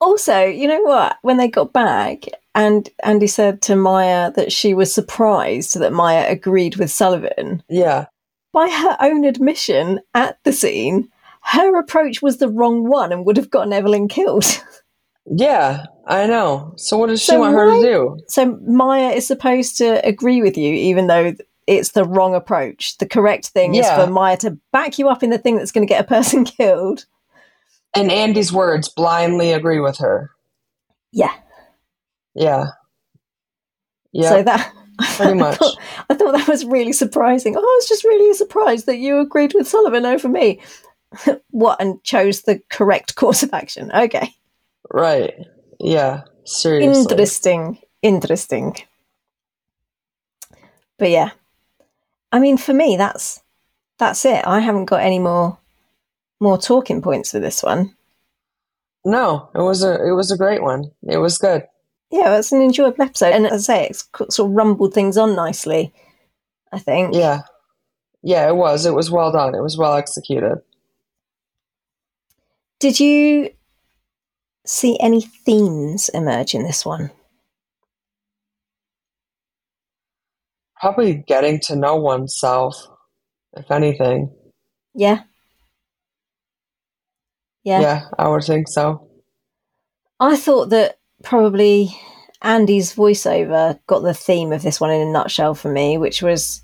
Also, 0.00 0.44
you 0.44 0.68
know 0.68 0.82
what? 0.82 1.16
When 1.22 1.38
they 1.38 1.48
got 1.48 1.72
back, 1.72 2.26
and 2.56 2.88
Andy 3.04 3.28
said 3.28 3.62
to 3.62 3.76
Maya 3.76 4.32
that 4.32 4.50
she 4.50 4.74
was 4.74 4.92
surprised 4.92 5.78
that 5.78 5.92
Maya 5.92 6.26
agreed 6.28 6.74
with 6.76 6.90
Sullivan. 6.90 7.62
Yeah. 7.68 8.06
By 8.52 8.68
her 8.68 8.96
own 9.00 9.24
admission 9.24 10.00
at 10.14 10.38
the 10.42 10.52
scene, 10.52 11.08
her 11.42 11.78
approach 11.78 12.22
was 12.22 12.38
the 12.38 12.48
wrong 12.48 12.88
one 12.88 13.12
and 13.12 13.24
would 13.26 13.36
have 13.36 13.50
gotten 13.50 13.72
Evelyn 13.72 14.08
killed. 14.08 14.44
Yeah. 15.28 15.86
I 16.06 16.26
know. 16.26 16.72
So 16.76 16.96
what 16.96 17.08
does 17.08 17.20
she 17.20 17.32
So 17.32 17.40
want 17.40 17.56
her 17.56 17.68
to 17.68 17.82
do? 17.82 18.18
So 18.28 18.56
Maya 18.64 19.10
is 19.10 19.26
supposed 19.26 19.76
to 19.78 20.00
agree 20.06 20.40
with 20.40 20.56
you, 20.56 20.72
even 20.72 21.08
though 21.08 21.34
it's 21.66 21.90
the 21.90 22.04
wrong 22.04 22.36
approach. 22.36 22.96
The 22.98 23.08
correct 23.08 23.46
thing 23.48 23.74
Yeah. 23.74 23.80
is 23.98 24.04
for 24.04 24.08
Maya 24.08 24.36
to 24.36 24.56
back 24.72 25.00
you 25.00 25.08
up 25.08 25.24
in 25.24 25.30
the 25.30 25.38
thing 25.38 25.56
that's 25.56 25.72
going 25.72 25.84
to 25.84 25.92
get 25.92 26.04
a 26.04 26.06
person 26.08 26.44
killed. 26.44 27.06
And 27.96 28.12
Andy's 28.12 28.52
words, 28.52 28.88
blindly 28.88 29.52
agree 29.52 29.80
with 29.80 29.98
her. 29.98 30.30
Yeah. 31.10 31.32
Yeah. 32.36 32.66
Yeah. 34.12 34.28
So 34.28 34.42
that 34.44 34.72
Pretty 34.98 35.40
I 35.42 35.54
thought, 35.54 35.76
I 36.08 36.14
thought 36.14 36.32
that 36.32 36.48
was 36.48 36.64
really 36.64 36.92
surprising. 36.92 37.54
Oh, 37.56 37.60
I 37.60 37.76
was 37.78 37.88
just 37.88 38.04
really 38.04 38.32
surprised 38.34 38.86
that 38.86 38.98
you 38.98 39.18
agreed 39.18 39.52
with 39.54 39.68
Sullivan 39.68 40.06
over 40.06 40.28
me. 40.28 40.60
what 41.50 41.80
and 41.80 42.02
chose 42.02 42.42
the 42.42 42.60
correct 42.70 43.14
course 43.14 43.42
of 43.42 43.52
action. 43.52 43.90
Okay. 43.92 44.34
right. 44.90 45.34
Yeah. 45.78 46.22
Seriously. 46.44 47.02
Interesting. 47.02 47.78
Interesting. 48.02 48.76
But 50.98 51.10
yeah. 51.10 51.30
I 52.32 52.38
mean 52.38 52.56
for 52.56 52.72
me 52.72 52.96
that's 52.96 53.42
that's 53.98 54.24
it. 54.24 54.46
I 54.46 54.60
haven't 54.60 54.86
got 54.86 55.02
any 55.02 55.18
more 55.18 55.58
more 56.40 56.58
talking 56.58 57.02
points 57.02 57.30
for 57.30 57.38
this 57.38 57.62
one. 57.62 57.94
No, 59.04 59.50
it 59.54 59.60
was 59.60 59.82
a 59.82 59.94
it 60.06 60.12
was 60.12 60.30
a 60.30 60.38
great 60.38 60.62
one. 60.62 60.90
It 61.06 61.18
was 61.18 61.38
good. 61.38 61.66
Yeah, 62.10 62.38
it's 62.38 62.52
an 62.52 62.62
enjoyable 62.62 63.02
episode. 63.02 63.32
And 63.32 63.46
as 63.46 63.68
I 63.68 63.74
say, 63.74 63.86
it's 63.88 64.08
sort 64.34 64.50
of 64.50 64.54
rumbled 64.56 64.94
things 64.94 65.16
on 65.16 65.34
nicely, 65.34 65.92
I 66.72 66.78
think. 66.78 67.14
Yeah. 67.14 67.42
Yeah, 68.22 68.48
it 68.48 68.56
was. 68.56 68.86
It 68.86 68.94
was 68.94 69.10
well 69.10 69.32
done. 69.32 69.54
It 69.54 69.62
was 69.62 69.76
well 69.76 69.94
executed. 69.94 70.58
Did 72.78 73.00
you 73.00 73.50
see 74.64 74.98
any 75.00 75.20
themes 75.20 76.08
emerge 76.10 76.54
in 76.54 76.62
this 76.64 76.84
one? 76.84 77.10
Probably 80.80 81.24
getting 81.26 81.58
to 81.60 81.76
know 81.76 81.96
oneself, 81.96 82.76
if 83.56 83.70
anything. 83.70 84.30
Yeah. 84.94 85.22
Yeah, 87.64 87.80
Yeah. 87.80 88.04
I 88.18 88.28
would 88.28 88.44
think 88.44 88.68
so. 88.68 89.08
I 90.20 90.36
thought 90.36 90.70
that 90.70 90.98
probably 91.26 91.90
Andy's 92.40 92.94
voiceover 92.94 93.78
got 93.88 94.04
the 94.04 94.14
theme 94.14 94.52
of 94.52 94.62
this 94.62 94.80
one 94.80 94.92
in 94.92 95.08
a 95.08 95.10
nutshell 95.10 95.56
for 95.56 95.68
me, 95.68 95.98
which 95.98 96.22
was 96.22 96.62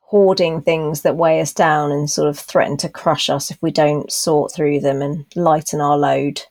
hoarding 0.00 0.60
things 0.60 1.02
that 1.02 1.16
weigh 1.16 1.40
us 1.40 1.54
down 1.54 1.92
and 1.92 2.10
sort 2.10 2.28
of 2.28 2.36
threaten 2.36 2.76
to 2.76 2.88
crush 2.88 3.30
us 3.30 3.52
if 3.52 3.62
we 3.62 3.70
don't 3.70 4.10
sort 4.10 4.52
through 4.52 4.80
them 4.80 5.00
and 5.00 5.24
lighten 5.36 5.80
our 5.80 5.96
load. 5.96 6.42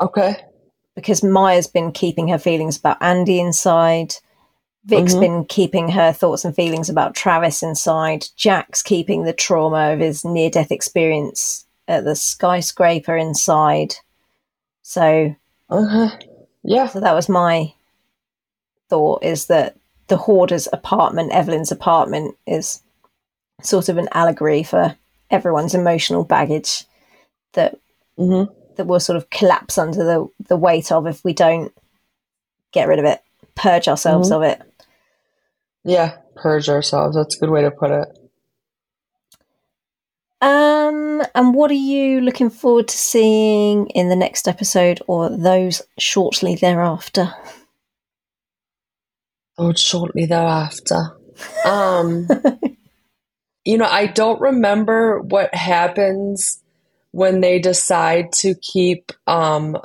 Okay. 0.00 0.36
Because 0.94 1.24
Maya's 1.24 1.66
been 1.66 1.90
keeping 1.90 2.28
her 2.28 2.38
feelings 2.38 2.78
about 2.78 3.02
Andy 3.02 3.40
inside. 3.40 4.14
Vic's 4.84 5.14
Mhm. 5.14 5.20
been 5.20 5.44
keeping 5.46 5.88
her 5.88 6.12
thoughts 6.12 6.44
and 6.44 6.54
feelings 6.54 6.88
about 6.88 7.16
Travis 7.16 7.60
inside. 7.60 8.26
Jack's 8.36 8.82
keeping 8.82 9.24
the 9.24 9.32
trauma 9.32 9.92
of 9.92 9.98
his 9.98 10.24
near 10.24 10.48
death 10.48 10.70
experience 10.70 11.66
at 11.88 12.04
the 12.04 12.14
skyscraper 12.14 13.16
inside. 13.16 13.96
So 14.82 15.34
Uh-huh. 15.74 16.10
Yeah. 16.62 16.88
So 16.88 17.00
that 17.00 17.14
was 17.14 17.28
my 17.28 17.72
thought 18.88 19.22
is 19.22 19.46
that 19.46 19.76
the 20.08 20.16
hoarder's 20.16 20.68
apartment, 20.72 21.32
Evelyn's 21.32 21.72
apartment, 21.72 22.36
is 22.46 22.80
sort 23.62 23.88
of 23.88 23.98
an 23.98 24.08
allegory 24.12 24.62
for 24.62 24.96
everyone's 25.30 25.74
emotional 25.74 26.24
baggage 26.24 26.84
that 27.54 27.78
hmm 28.16 28.44
that 28.76 28.86
will 28.86 29.00
sort 29.00 29.16
of 29.16 29.30
collapse 29.30 29.78
under 29.78 30.04
the, 30.04 30.28
the 30.48 30.56
weight 30.56 30.90
of 30.90 31.06
if 31.06 31.24
we 31.24 31.32
don't 31.32 31.72
get 32.72 32.88
rid 32.88 32.98
of 32.98 33.04
it, 33.04 33.22
purge 33.54 33.86
ourselves 33.86 34.32
of 34.32 34.42
it. 34.42 34.60
Yeah. 35.84 36.16
Purge 36.34 36.68
ourselves. 36.68 37.14
That's 37.14 37.36
a 37.36 37.38
good 37.38 37.50
way 37.50 37.62
to 37.62 37.70
put 37.70 37.92
it. 37.92 38.08
Um, 40.40 41.03
and 41.34 41.54
what 41.54 41.70
are 41.70 41.74
you 41.74 42.20
looking 42.20 42.50
forward 42.50 42.88
to 42.88 42.96
seeing 42.96 43.86
in 43.88 44.08
the 44.08 44.16
next 44.16 44.48
episode 44.48 45.00
or 45.06 45.30
those 45.30 45.82
shortly 45.98 46.54
thereafter? 46.54 47.32
Oh, 49.56 49.72
shortly 49.72 50.26
thereafter. 50.26 51.16
Um, 51.64 52.28
you 53.64 53.78
know, 53.78 53.86
I 53.86 54.06
don't 54.06 54.40
remember 54.40 55.20
what 55.20 55.54
happens 55.54 56.62
when 57.12 57.40
they 57.40 57.60
decide 57.60 58.32
to 58.32 58.54
keep 58.56 59.12
um, 59.26 59.76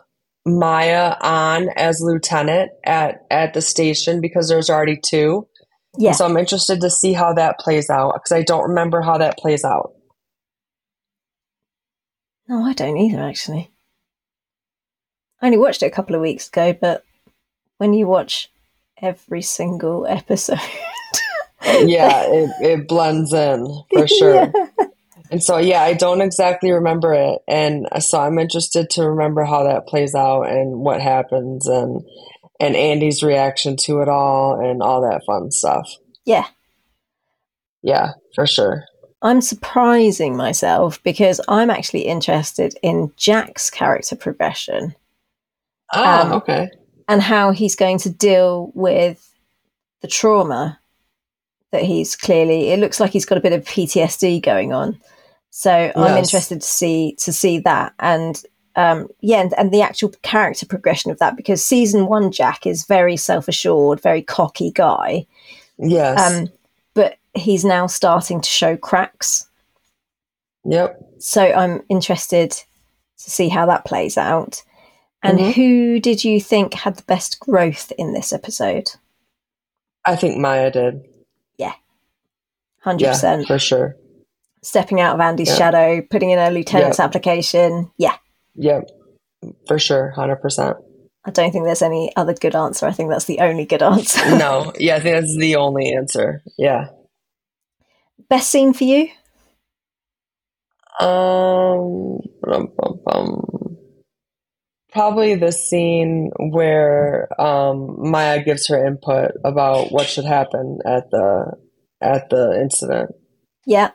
Maya 0.46 1.16
on 1.22 1.70
as 1.76 2.02
lieutenant 2.02 2.72
at 2.84 3.26
at 3.30 3.54
the 3.54 3.62
station 3.62 4.22
because 4.22 4.50
there's 4.50 4.70
already 4.70 4.98
two. 4.98 5.48
Yeah. 5.98 6.14
So 6.14 6.26
I'm 6.26 6.38
interested 6.38 6.82
to 6.82 6.90
see 6.90 7.14
how 7.14 7.34
that 7.34 7.60
plays 7.60 7.90
out 7.90 8.14
because 8.16 8.32
I 8.32 8.42
don't 8.42 8.70
remember 8.70 9.02
how 9.02 9.18
that 9.18 9.38
plays 9.38 9.64
out. 9.64 9.94
No, 12.50 12.66
I 12.66 12.74
don't 12.74 12.98
either, 12.98 13.22
actually. 13.22 13.70
I 15.40 15.46
only 15.46 15.60
watched 15.60 15.84
it 15.84 15.86
a 15.86 15.92
couple 15.92 16.16
of 16.16 16.22
weeks 16.22 16.50
ago, 16.50 16.74
but 16.74 17.06
when 17.78 17.94
you 17.94 18.08
watch 18.08 18.50
every 19.02 19.44
single 19.44 20.06
episode. 20.10 20.60
Yeah, 21.64 22.24
it, 22.26 22.50
it 22.62 22.88
blends 22.88 23.32
in 23.34 23.84
for 23.94 24.08
sure. 24.08 24.34
Yeah. 24.34 24.52
And 25.32 25.44
so, 25.44 25.58
yeah, 25.58 25.84
I 25.84 25.94
don't 25.94 26.22
exactly 26.22 26.72
remember 26.72 27.14
it. 27.14 27.40
And 27.48 27.88
so 28.00 28.20
I'm 28.20 28.40
interested 28.40 28.90
to 28.92 29.10
remember 29.10 29.44
how 29.46 29.64
that 29.64 29.86
plays 29.86 30.16
out 30.16 30.50
and 30.50 30.80
what 30.80 31.02
happens 31.02 31.68
and 31.68 32.04
and 32.60 32.76
Andy's 32.76 33.22
reaction 33.24 33.78
to 33.86 34.02
it 34.02 34.10
all 34.10 34.60
and 34.60 34.82
all 34.82 35.02
that 35.02 35.22
fun 35.26 35.52
stuff. 35.52 35.88
Yeah. 36.26 36.48
Yeah, 37.84 38.14
for 38.36 38.48
sure. 38.48 38.84
I'm 39.22 39.42
surprising 39.42 40.38
myself 40.38 41.02
because 41.04 41.42
I'm 41.48 41.70
actually 41.70 42.02
interested 42.04 42.76
in 42.82 43.12
Jack's 43.18 43.70
character 43.70 44.16
progression 44.16 44.96
Oh, 45.94 46.22
Um, 46.22 46.32
okay. 46.34 46.70
and 47.08 47.22
how 47.22 47.52
he's 47.52 47.76
going 47.76 47.98
to 48.00 48.10
deal 48.10 48.72
with 48.76 49.26
the 50.02 50.08
trauma 50.08 50.80
that 51.72 51.84
he's 51.84 52.16
clearly 52.16 52.70
it 52.70 52.80
looks 52.80 53.00
like 53.00 53.12
he's 53.12 53.26
got 53.26 53.38
a 53.38 53.42
bit 53.42 53.54
of 53.54 53.66
PTSD 53.66 54.42
going 54.42 54.72
on. 54.74 55.00
So 55.52 55.92
I'm 55.96 56.18
interested 56.18 56.62
to 56.62 56.68
see 56.68 57.16
to 57.20 57.34
see 57.34 57.60
that 57.60 57.94
and 58.00 58.42
um 58.76 59.08
yeah 59.22 59.42
and, 59.42 59.54
and 59.58 59.72
the 59.72 59.82
actual 59.82 60.10
character 60.22 60.66
progression 60.66 61.12
of 61.12 61.20
that 61.20 61.36
because 61.36 61.64
season 61.66 62.06
1 62.06 62.32
Jack 62.32 62.66
is 62.66 62.86
very 62.86 63.18
self-assured, 63.18 64.00
very 64.02 64.22
cocky 64.22 64.72
guy. 64.72 65.26
Yes. 65.78 66.20
Um 66.32 66.50
he's 67.34 67.64
now 67.66 67.88
starting 67.88 68.42
to 68.42 68.50
show 68.50 68.76
cracks. 68.78 69.48
yep. 70.66 71.00
So 71.20 71.42
I'm 71.44 71.82
interested 71.90 72.52
to 72.52 72.64
see 73.30 73.50
how 73.50 73.66
that 73.66 73.84
plays 73.86 74.18
out. 74.18 74.64
And 75.22 75.38
Mhm. 75.40 75.54
who 75.54 76.00
did 76.00 76.24
you 76.24 76.40
think 76.40 76.74
had 76.74 76.96
the 76.96 77.04
best 77.04 77.40
growth 77.42 77.92
in 77.98 78.14
this 78.14 78.32
episode? 78.32 78.92
I 80.06 80.16
think 80.16 80.38
Maya 80.38 80.72
did. 80.72 81.04
Yeah. 81.58 81.74
100%. 82.84 83.42
Yeah, 83.42 83.48
for 83.48 83.60
sure. 83.60 83.98
Stepping 84.64 85.02
out 85.02 85.16
of 85.16 85.20
Andy's 85.22 85.50
Yeah. 85.50 85.56
shadow, 85.56 86.02
putting 86.10 86.30
in 86.30 86.40
a 86.40 86.50
lieutenant's 86.52 87.00
application. 87.00 87.92
Yeah. 87.98 88.16
Yep. 88.56 88.90
For 89.68 89.78
sure. 89.80 90.12
100%. 90.16 90.78
I 91.26 91.32
don't 91.32 91.52
think 91.52 91.66
there's 91.66 91.82
any 91.82 92.14
other 92.16 92.34
good 92.34 92.56
answer. 92.56 92.86
I 92.86 92.92
think 92.94 93.10
that's 93.10 93.26
the 93.26 93.40
only 93.40 93.66
good 93.66 93.84
answer. 93.94 94.38
No. 94.38 94.72
Yeah, 94.80 94.96
I 94.96 95.00
think 95.02 95.16
that's 95.20 95.38
the 95.38 95.58
only 95.58 95.94
answer. 95.94 96.42
Yeah. 96.58 96.88
Best 98.30 98.50
scene 98.52 98.74
for 98.74 98.84
you? 98.84 99.10
Um, 101.00 102.20
bum, 102.42 102.72
bum, 102.78 103.00
bum. 103.06 103.78
probably 104.92 105.36
the 105.36 105.52
scene 105.52 106.30
where 106.38 107.30
um, 107.42 108.10
Maya 108.12 108.44
gives 108.44 108.68
her 108.68 108.86
input 108.86 109.32
about 109.44 109.92
what 109.92 110.08
should 110.08 110.26
happen 110.26 110.80
at 110.86 111.10
the 111.10 111.54
at 112.02 112.30
the 112.30 112.60
incident. 112.62 113.16
Yeah. 113.66 113.92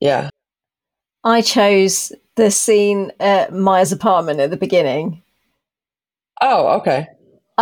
Yeah. 0.00 0.30
I 1.24 1.40
chose 1.42 2.12
the 2.36 2.50
scene 2.50 3.12
at 3.20 3.52
Maya's 3.52 3.92
apartment 3.92 4.40
at 4.40 4.50
the 4.50 4.56
beginning. 4.56 5.22
Oh, 6.40 6.78
okay. 6.78 7.06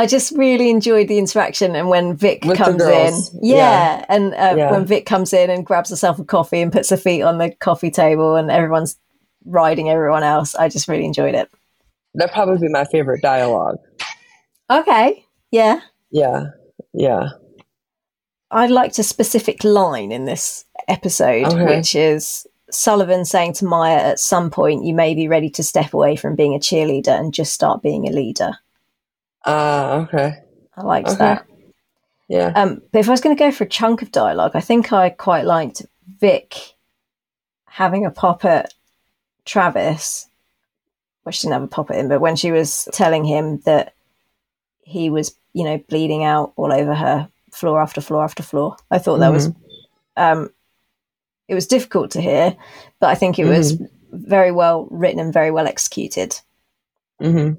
I 0.01 0.07
just 0.07 0.33
really 0.37 0.71
enjoyed 0.71 1.09
the 1.09 1.19
interaction, 1.19 1.77
and 1.77 1.89
when 1.91 2.17
Vic 2.17 2.45
With 2.47 2.57
comes 2.57 2.83
in, 2.83 3.15
yeah, 3.43 3.57
Yeah. 3.99 4.05
and 4.09 4.33
uh, 4.35 4.55
Yeah. 4.57 4.71
when 4.73 4.87
Vic 4.87 5.05
comes 5.05 5.33
in 5.35 5.51
and 5.51 5.67
grabs 5.67 5.91
herself 5.91 6.19
a 6.19 6.25
coffee 6.25 6.63
and 6.63 6.73
puts 6.73 6.89
her 6.89 6.97
feet 6.97 7.23
on 7.23 7.37
the 7.37 7.51
coffee 7.61 7.91
table, 7.91 8.35
and 8.37 8.51
everyone's 8.51 8.97
riding 9.45 9.91
everyone 9.91 10.23
else, 10.23 10.55
I 10.55 10.69
just 10.71 10.89
really 10.89 11.05
enjoyed 11.05 11.35
it. 11.35 11.51
That'd 12.15 12.33
probably 12.33 12.67
be 12.67 12.73
my 12.73 12.85
favorite 12.87 13.21
dialogue. 13.23 13.77
Okay, 14.71 15.25
yeah, 15.51 15.81
Yeah. 16.11 16.45
Yeah. 16.95 17.29
I 18.51 18.67
liked 18.67 18.99
a 18.99 19.03
specific 19.05 19.63
line 19.63 20.11
in 20.13 20.25
this 20.25 20.65
episode, 20.89 21.47
Okay. 21.47 21.77
which 21.77 21.95
is 21.95 22.47
Sullivan 22.71 23.25
saying 23.25 23.53
to 23.55 23.65
Maya, 23.67 23.99
"At 23.99 24.19
some 24.19 24.51
point, 24.51 24.85
you 24.85 24.95
may 24.95 25.15
be 25.15 25.29
ready 25.29 25.51
to 25.51 25.63
step 25.63 25.93
away 25.93 26.17
from 26.17 26.37
being 26.37 26.55
a 26.55 26.59
cheerleader 26.59 27.17
and 27.19 27.35
just 27.35 27.53
start 27.53 27.83
being 27.83 28.09
a 28.09 28.13
leader." 28.13 28.53
Uh, 29.47 30.07
okay. 30.09 30.35
I 30.77 30.83
liked 30.83 31.09
Okay. 31.11 31.19
that. 31.19 31.47
Yeah. 32.29 32.53
Um, 32.55 32.83
but 32.93 33.01
if 33.01 33.09
I 33.09 33.11
was 33.11 33.21
going 33.21 33.37
to 33.37 33.43
go 33.43 33.51
for 33.51 33.65
a 33.65 33.69
chunk 33.69 34.03
of 34.03 34.13
dialogue, 34.13 34.53
I 34.55 34.61
think 34.61 34.93
I 34.93 35.11
quite 35.11 35.45
liked 35.45 35.83
Vic 36.21 36.75
having 37.67 38.05
a 38.05 38.11
pop 38.11 38.45
at 38.45 38.75
Travis. 39.45 40.29
Well, 41.25 41.33
she 41.33 41.43
didn't 41.43 41.55
have 41.55 41.63
a 41.63 41.69
pop 41.69 41.91
at 41.91 41.97
him, 41.97 42.09
but 42.09 42.21
when 42.21 42.37
she 42.37 42.53
was 42.53 42.89
telling 42.93 43.25
him 43.25 43.61
that 43.65 43.95
he 44.83 45.11
was, 45.11 45.35
you 45.53 45.65
know, 45.65 45.79
bleeding 45.89 46.25
out 46.25 46.53
all 46.57 46.73
over 46.73 46.95
her 46.95 47.29
floor 47.51 47.81
after 47.81 48.01
floor 48.01 48.25
after 48.25 48.43
floor, 48.43 48.77
I 48.91 48.99
thought 48.99 49.19
that 49.19 49.33
was, 49.33 49.51
um, 50.17 50.51
it 51.49 51.55
was 51.55 51.67
difficult 51.67 52.13
to 52.13 52.21
hear, 52.21 52.57
but 53.01 53.09
I 53.11 53.15
think 53.15 53.39
it 53.39 53.45
was 53.45 53.81
very 54.13 54.53
well 54.53 54.87
written 54.91 55.21
and 55.21 55.33
very 55.33 55.51
well 55.51 55.67
executed. 55.67 56.41
hmm 57.21 57.53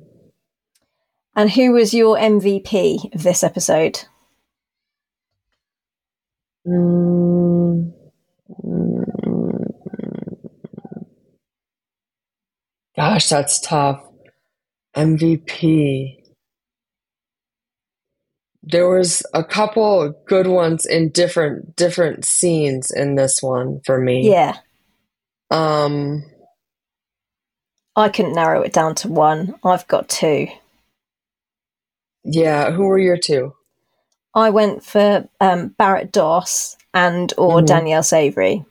And 1.36 1.52
who 1.52 1.72
was 1.72 1.94
your 1.94 2.18
MVP 2.18 3.14
of 3.16 3.24
this 3.24 3.44
episode? 3.44 4.04
Mm. 6.68 7.94
Gosh, 12.96 13.30
that's 13.30 13.60
tough. 13.60 14.02
MVP. 14.96 16.18
There 18.64 18.90
was 18.90 19.24
a 19.34 19.44
couple 19.44 20.14
good 20.28 20.46
ones 20.48 20.86
in 20.86 21.10
different 21.10 21.76
different 21.76 22.26
scenes 22.26 22.92
in 22.92 23.16
this 23.16 23.38
one 23.42 23.80
for 23.86 24.00
me. 24.00 24.30
Yeah, 24.30 24.58
Um, 25.50 26.24
I 27.96 28.10
couldn't 28.10 28.34
narrow 28.36 28.62
it 28.62 28.72
down 28.72 28.94
to 28.96 29.08
one. 29.08 29.56
I've 29.64 29.88
got 29.88 30.10
two. 30.10 30.48
Yeah, 32.24 32.72
who 32.72 32.84
were 32.86 33.00
your 33.00 33.18
two? 33.18 33.54
I 34.34 34.50
went 34.50 34.84
for 34.84 35.28
um, 35.40 35.70
Barrett 35.78 36.12
Doss 36.12 36.78
and 36.94 37.34
or 37.38 37.60
Mhm. 37.62 37.66
Danielle 37.66 38.02
Savre. 38.04 38.66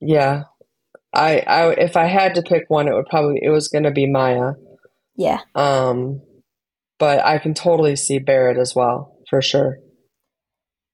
Yeah. 0.00 0.44
I 1.12 1.38
I 1.46 1.70
if 1.74 1.96
I 1.96 2.06
had 2.06 2.34
to 2.34 2.42
pick 2.42 2.64
one, 2.68 2.88
it 2.88 2.94
would 2.94 3.06
probably 3.06 3.38
it 3.42 3.50
was 3.50 3.68
gonna 3.68 3.90
be 3.92 4.06
Maya. 4.10 4.52
Yeah, 5.16 5.40
Um, 5.54 6.22
but 6.98 7.24
I 7.24 7.38
can 7.38 7.54
totally 7.54 7.94
see 7.94 8.18
Barrett 8.18 8.58
as 8.58 8.74
well, 8.74 9.16
for 9.30 9.40
sure. 9.40 9.78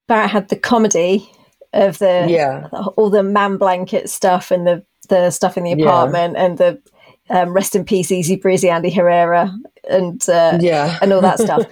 Barrett 0.07 0.29
had 0.29 0.49
the 0.49 0.57
comedy 0.57 1.31
of 1.73 1.97
the 1.97 2.27
Yeah. 2.29 2.67
all 2.97 3.09
the 3.09 3.23
man 3.23 3.57
blanket 3.57 4.09
stuff 4.09 4.51
and 4.51 4.67
the 4.67 4.85
the 5.09 5.31
stuff 5.31 5.57
in 5.57 5.63
the 5.63 5.71
Yeah. 5.71 5.85
apartment 5.85 6.37
and 6.37 6.57
the 6.59 6.79
um, 7.31 7.53
rest 7.53 7.75
in 7.75 7.85
peace, 7.85 8.11
easy 8.11 8.35
breezy 8.35 8.69
Andy 8.69 8.89
Herrera 8.91 9.55
and 9.89 10.21
uh, 10.29 10.57
Yeah. 10.61 10.97
and 11.01 11.13
all 11.13 11.21
that 11.21 11.39
stuff. 11.39 11.65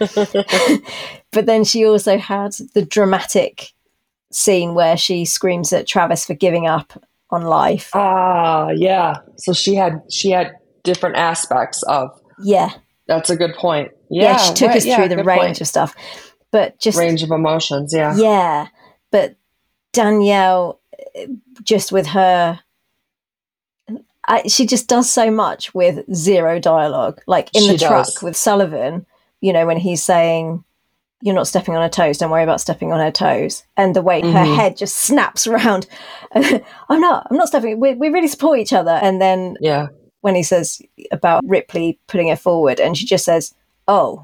but 1.31 1.45
then 1.45 1.64
she 1.64 1.86
also 1.86 2.18
had 2.18 2.53
the 2.73 2.84
dramatic 2.84 3.73
scene 4.31 4.73
where 4.76 4.95
she 4.98 5.26
screams 5.26 5.73
at 5.73 5.88
Travis 5.88 6.26
for 6.26 6.34
giving 6.34 6.68
up 6.68 6.94
on 7.31 7.44
life. 7.44 7.90
Ah, 7.94 8.69
yeah. 8.69 9.18
So 9.38 9.53
she 9.53 9.76
had 9.76 10.02
she 10.10 10.31
had 10.31 10.53
different 10.84 11.18
aspects 11.18 11.84
of. 11.84 12.10
Yeah, 12.41 12.69
That's 13.07 13.30
a 13.30 13.36
good 13.36 13.53
point. 13.56 13.91
yeah, 14.10 14.23
Yeah, 14.31 14.38
she 14.38 14.53
took 14.53 14.68
right, 14.69 14.77
us 14.77 14.86
yeah, 14.86 14.95
through 14.95 15.10
the 15.10 15.23
range 15.23 15.41
point. 15.41 15.61
of 15.61 15.68
stuff. 15.68 15.94
But 16.52 16.80
just 16.80 16.98
range 16.98 17.22
of 17.22 17.31
emotions. 17.31 17.94
Yeah. 17.94 18.15
Yeah, 18.15 18.68
but 19.11 19.36
Danielle, 19.94 20.80
uh, 21.19 21.26
just 21.64 21.91
with 21.91 22.07
her, 22.07 22.60
I, 24.28 24.44
she 24.48 24.66
just 24.66 24.88
does 24.88 25.10
so 25.12 25.32
much 25.32 25.74
with 25.74 26.04
zero 26.14 26.60
dialogue. 26.60 27.22
Like 27.28 27.50
in 27.56 27.64
She 27.64 27.72
the 27.72 27.78
truck 27.78 28.06
does. 28.06 28.22
with 28.22 28.36
Sullivan, 28.36 29.06
you 29.41 29.54
know, 29.54 29.66
when 29.66 29.78
he's 29.78 30.04
saying, 30.04 30.64
"You're 31.22 31.36
not 31.36 31.48
stepping 31.48 31.76
on 31.76 31.82
her 31.82 31.90
toes. 31.90 32.18
Don't 32.18 32.30
worry 32.30 32.44
about 32.44 32.62
stepping 32.62 32.91
on 32.91 33.00
her 33.00 33.12
toes," 33.12 33.64
and 33.78 33.96
the 33.96 34.02
way 34.02 34.22
her 34.22 34.28
Mhm. 34.28 34.56
head 34.56 34.78
just 34.78 34.98
snaps 34.98 35.48
around. 35.48 35.88
I'm 36.34 37.00
not. 37.02 37.28
I'm 37.32 37.38
not 37.38 37.48
stepping. 37.48 37.80
We 37.80 37.94
we 37.96 38.10
really 38.10 38.28
support 38.28 38.60
each 38.60 38.74
other. 38.74 39.00
And 39.02 39.22
then 39.22 39.56
Yeah. 39.62 39.88
when 40.22 40.36
he 40.36 40.44
says 40.44 40.82
about 41.12 41.44
Ripley 41.48 41.98
putting 42.08 42.28
it 42.28 42.40
forward, 42.40 42.80
and 42.80 42.98
she 42.98 43.06
just 43.06 43.26
says, 43.26 43.54
"Oh." 43.88 44.24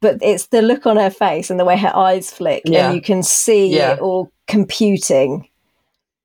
But 0.00 0.18
it's 0.22 0.46
the 0.46 0.62
look 0.62 0.86
on 0.86 0.96
her 0.96 1.10
face 1.10 1.50
and 1.50 1.58
the 1.58 1.64
way 1.64 1.76
her 1.76 1.94
eyes 1.94 2.30
flick, 2.30 2.62
Yeah. 2.64 2.86
and 2.86 2.94
you 2.94 3.00
can 3.02 3.22
see 3.24 3.66
Yeah. 3.66 3.94
it 3.94 4.00
all 4.00 4.30
computing. 4.46 5.48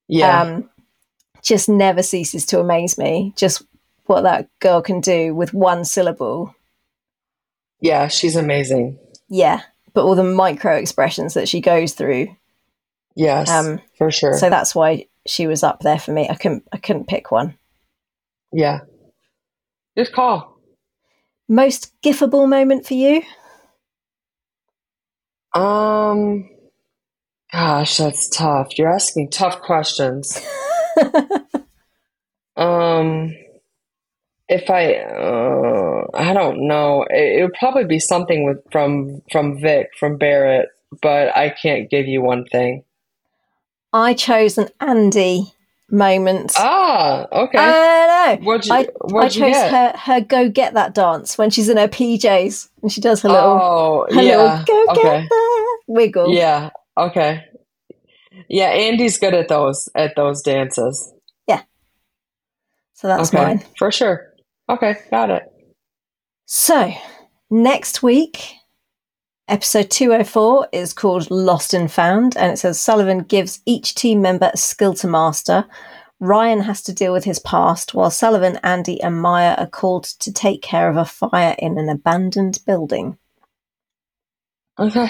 Yeah. 0.08 0.42
Um, 0.42 0.70
just 1.44 1.68
never 1.70 2.02
ceases 2.02 2.46
to 2.48 2.60
amaze 2.60 2.98
me. 2.98 3.34
Just 3.36 3.64
what 4.06 4.22
that 4.22 4.48
girl 4.60 4.82
can 4.82 5.02
do 5.02 5.36
with 5.36 5.54
one 5.54 5.86
syllable. 5.86 6.56
yeah. 7.80 8.08
She's 8.08 8.36
amazing. 8.36 8.98
Yeah, 9.30 9.62
but 9.94 10.04
all 10.04 10.16
the 10.16 10.24
micro 10.24 10.76
expressions 10.76 11.34
that 11.34 11.48
she 11.50 11.62
goes 11.62 11.94
through. 11.94 12.28
Yes. 13.16 13.50
Um, 13.50 13.80
for 13.98 14.10
sure. 14.12 14.38
So 14.38 14.50
that's 14.50 14.74
why 14.76 15.06
she 15.26 15.48
was 15.48 15.64
up 15.64 15.80
there 15.82 16.00
for 16.00 16.12
me. 16.12 16.28
I 16.30 16.36
couldn't. 16.36 16.68
I 16.72 16.78
couldn't 16.78 17.08
pick 17.08 17.32
one. 17.32 17.58
yeah. 18.52 18.80
Good 19.96 20.12
call. 20.12 20.60
Most 21.48 21.94
gifable 22.02 22.50
moment 22.50 22.88
for 22.88 22.96
you? 22.96 23.22
Um. 25.54 26.50
Gosh, 27.52 27.98
that's 27.98 28.28
tough. 28.30 28.78
You're 28.78 28.92
asking 28.92 29.30
tough 29.30 29.62
questions. 29.62 30.40
Um, 32.56 33.36
if 34.48 34.70
I, 34.70 34.96
uh, 34.96 36.06
I 36.14 36.34
don't 36.34 36.68
know. 36.68 37.06
It, 37.10 37.40
it 37.40 37.44
would 37.44 37.54
probably 37.54 37.86
be 37.86 38.00
something 38.00 38.46
with 38.46 38.60
from 38.72 39.22
from 39.32 39.60
Vic 39.60 39.90
from 40.00 40.18
Barrett, 40.18 40.70
but 41.02 41.36
I 41.36 41.50
can't 41.50 41.90
give 41.90 42.08
you 42.08 42.22
one 42.22 42.46
thing. 42.46 42.84
I 43.92 44.14
chose 44.14 44.58
an 44.58 44.70
Andy 44.80 45.54
moment. 45.90 46.54
Ah, 46.58 47.28
okay. 47.32 47.58
I 47.60 48.36
know. 48.38 48.46
what'd 48.46 48.66
you 48.66 48.74
I, 48.74 48.80
I 48.80 48.88
What'd 49.02 49.32
chose 49.32 49.56
her 49.56 49.94
her 49.96 50.22
go 50.22 50.50
get 50.50 50.74
that 50.74 50.94
dance 50.94 51.38
when 51.38 51.50
she's 51.50 51.70
in 51.70 51.78
her 51.78 51.88
PJs 51.88 52.70
and 52.82 52.92
she 52.92 53.02
does 53.02 53.22
her 53.22 53.30
little 53.30 53.60
oh, 53.62 54.08
her 54.12 54.22
yeah. 54.22 54.38
little 54.38 54.66
go 54.66 54.86
okay. 54.92 55.02
get 55.02 55.30
that 55.30 55.80
wiggle. 55.88 56.34
Yeah. 56.34 56.70
Okay. 56.98 57.46
Yeah, 58.50 58.70
Andy's 58.70 59.18
good 59.18 59.34
at 59.34 59.48
those 59.48 59.90
at 59.96 60.16
those 60.16 60.42
dances. 60.42 61.14
Yeah. 61.48 61.62
So 62.94 63.08
that's 63.08 63.34
okay, 63.34 63.44
mine. 63.44 63.64
for 63.78 63.92
sure. 63.92 64.34
Okay, 64.70 64.96
got 65.12 65.30
it. 65.30 65.44
So 66.46 66.94
next 67.50 68.04
week, 68.04 68.56
episode 69.48 69.90
204 69.90 70.70
is 70.72 70.94
called 70.94 71.30
Lost 71.30 71.74
and 71.74 71.92
Found, 71.92 72.38
and 72.38 72.52
it 72.52 72.58
says 72.58 72.80
Sullivan 72.80 73.20
gives 73.20 73.62
each 73.66 73.96
team 73.96 74.22
member 74.22 74.52
a 74.54 74.58
skill 74.58 74.94
to 74.96 75.08
master. 75.08 75.66
Ryan 76.20 76.62
has 76.62 76.82
to 76.84 76.94
deal 76.94 77.12
with 77.12 77.26
his 77.26 77.40
past, 77.40 77.94
while 77.94 78.10
Sullivan, 78.10 78.58
Andy, 78.64 79.02
and 79.02 79.22
Maya 79.22 79.56
are 79.58 79.68
called 79.68 80.06
to 80.06 80.32
take 80.32 80.62
care 80.62 80.90
of 80.90 80.96
a 80.96 81.04
fire 81.04 81.56
in 81.60 81.78
an 81.78 81.90
abandoned 81.90 82.60
building. 82.66 83.18
Okay. 84.80 85.10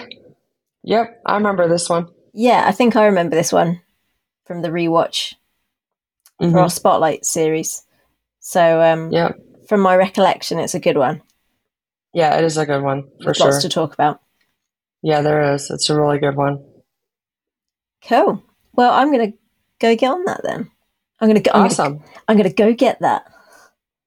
Yep, 0.83 1.21
I 1.25 1.35
remember 1.35 1.69
this 1.69 1.87
one. 1.87 2.07
Yeah, 2.33 2.63
I 2.65 2.71
think 2.71 2.95
I 2.95 3.05
remember 3.05 3.35
this 3.35 3.51
one 3.53 3.81
from 4.45 4.61
the 4.61 4.69
rewatch 4.69 5.33
for 6.39 6.47
Mhm. 6.47 6.61
our 6.61 6.69
Spotlight 6.69 7.25
series. 7.25 7.83
So, 8.39 8.81
um, 8.81 9.11
Yep. 9.11 9.37
from 9.67 9.79
my 9.81 9.95
recollection, 9.95 10.59
it's 10.59 10.73
a 10.75 10.79
good 10.79 10.97
one. 10.97 11.21
Yeah, 12.13 12.37
it 12.37 12.43
is 12.43 12.57
a 12.57 12.65
good 12.65 12.83
one 12.83 13.03
for 13.19 13.25
There's 13.25 13.37
sure. 13.37 13.51
lots 13.51 13.61
to 13.61 13.69
talk 13.69 13.93
about. 13.93 14.19
Yeah, 15.01 15.21
there 15.21 15.53
is. 15.53 15.69
It's 15.69 15.89
a 15.89 15.95
really 15.99 16.19
good 16.19 16.35
one. 16.35 16.63
Cool. 18.07 18.41
Well, 18.73 18.91
I'm 18.91 19.11
going 19.11 19.31
to 19.31 19.37
go 19.79 19.95
get 19.95 20.11
on 20.11 20.25
that 20.25 20.41
then. 20.43 20.69
I'm 21.19 21.33
to 21.33 21.39
go. 21.39 21.51
I'm 21.53 21.61
Gonna, 21.61 21.65
Awesome. 21.67 22.03
I'm 22.27 22.35
going 22.37 22.49
to 22.49 22.53
go 22.55 22.73
get 22.73 22.99
that. 22.99 23.25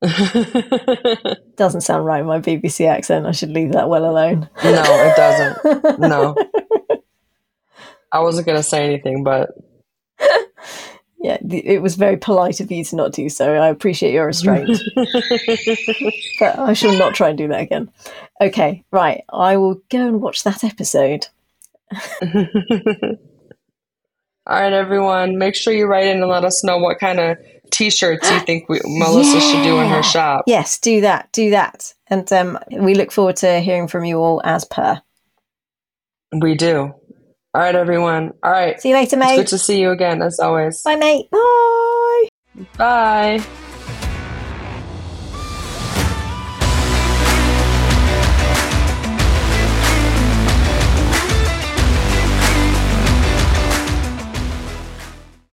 Doesn't 1.56 1.80
sound 1.80 2.04
right 2.04 2.20
in 2.20 2.26
my 2.26 2.38
BBC 2.38 2.86
accent. 2.86 3.26
I 3.26 3.32
should 3.32 3.50
leave 3.50 3.72
that 3.72 3.88
well 3.88 4.04
alone. 4.04 4.48
no, 4.62 4.82
it 4.84 5.16
doesn't. 5.16 5.98
No. 6.00 6.34
I 8.12 8.20
wasn't 8.20 8.46
going 8.46 8.58
to 8.58 8.62
say 8.62 8.84
anything, 8.84 9.24
but 9.24 9.50
Yeah, 11.26 11.38
it 11.50 11.82
was 11.82 11.96
very 11.96 12.16
polite 12.16 12.60
of 12.60 12.70
you 12.70 12.84
to 12.84 12.94
not 12.94 13.12
do 13.12 13.28
so. 13.28 13.54
I 13.54 13.68
appreciate 13.68 14.12
your 14.12 14.26
restraint. 14.26 14.80
but 14.94 16.56
I 16.56 16.72
shall 16.72 16.96
not 16.96 17.16
try 17.16 17.30
and 17.30 17.38
do 17.38 17.48
that 17.48 17.62
again. 17.62 17.90
Okay, 18.40 18.84
right. 18.92 19.24
I 19.28 19.56
will 19.56 19.82
go 19.90 20.06
and 20.06 20.20
watch 20.20 20.44
that 20.44 20.62
episode. 20.62 21.26
All 22.22 22.30
right, 24.46 24.72
everyone. 24.72 25.36
Make 25.36 25.56
sure 25.56 25.72
you 25.72 25.86
write 25.86 26.06
in 26.06 26.18
and 26.18 26.30
let 26.30 26.44
us 26.44 26.62
know 26.62 26.78
what 26.78 27.00
kind 27.00 27.18
of 27.18 27.38
t-shirts 27.72 28.30
you 28.30 28.38
think 28.40 28.68
we, 28.68 28.80
Melissa 28.84 29.38
yeah. 29.38 29.40
should 29.40 29.62
do 29.64 29.80
in 29.80 29.88
her 29.88 30.04
shop. 30.04 30.44
Yes, 30.46 30.78
do 30.78 31.00
that. 31.00 31.32
Do 31.32 31.50
that. 31.50 31.92
And 32.06 32.32
um, 32.32 32.56
we 32.70 32.94
look 32.94 33.10
forward 33.10 33.34
to 33.38 33.58
hearing 33.58 33.88
from 33.88 34.04
you 34.04 34.18
all 34.18 34.40
as 34.44 34.64
per. 34.64 35.02
We 36.40 36.54
do. 36.54 36.94
All 37.56 37.62
right, 37.62 37.74
everyone. 37.74 38.34
All 38.42 38.52
right. 38.52 38.78
See 38.78 38.90
you 38.90 38.94
later, 38.94 39.16
mate. 39.16 39.28
It's 39.28 39.36
good 39.50 39.56
to 39.56 39.58
see 39.58 39.80
you 39.80 39.90
again, 39.90 40.20
as 40.20 40.38
always. 40.38 40.82
Bye, 40.82 40.96
mate. 40.96 41.30
Bye. 41.30 42.28
Bye. 42.76 43.65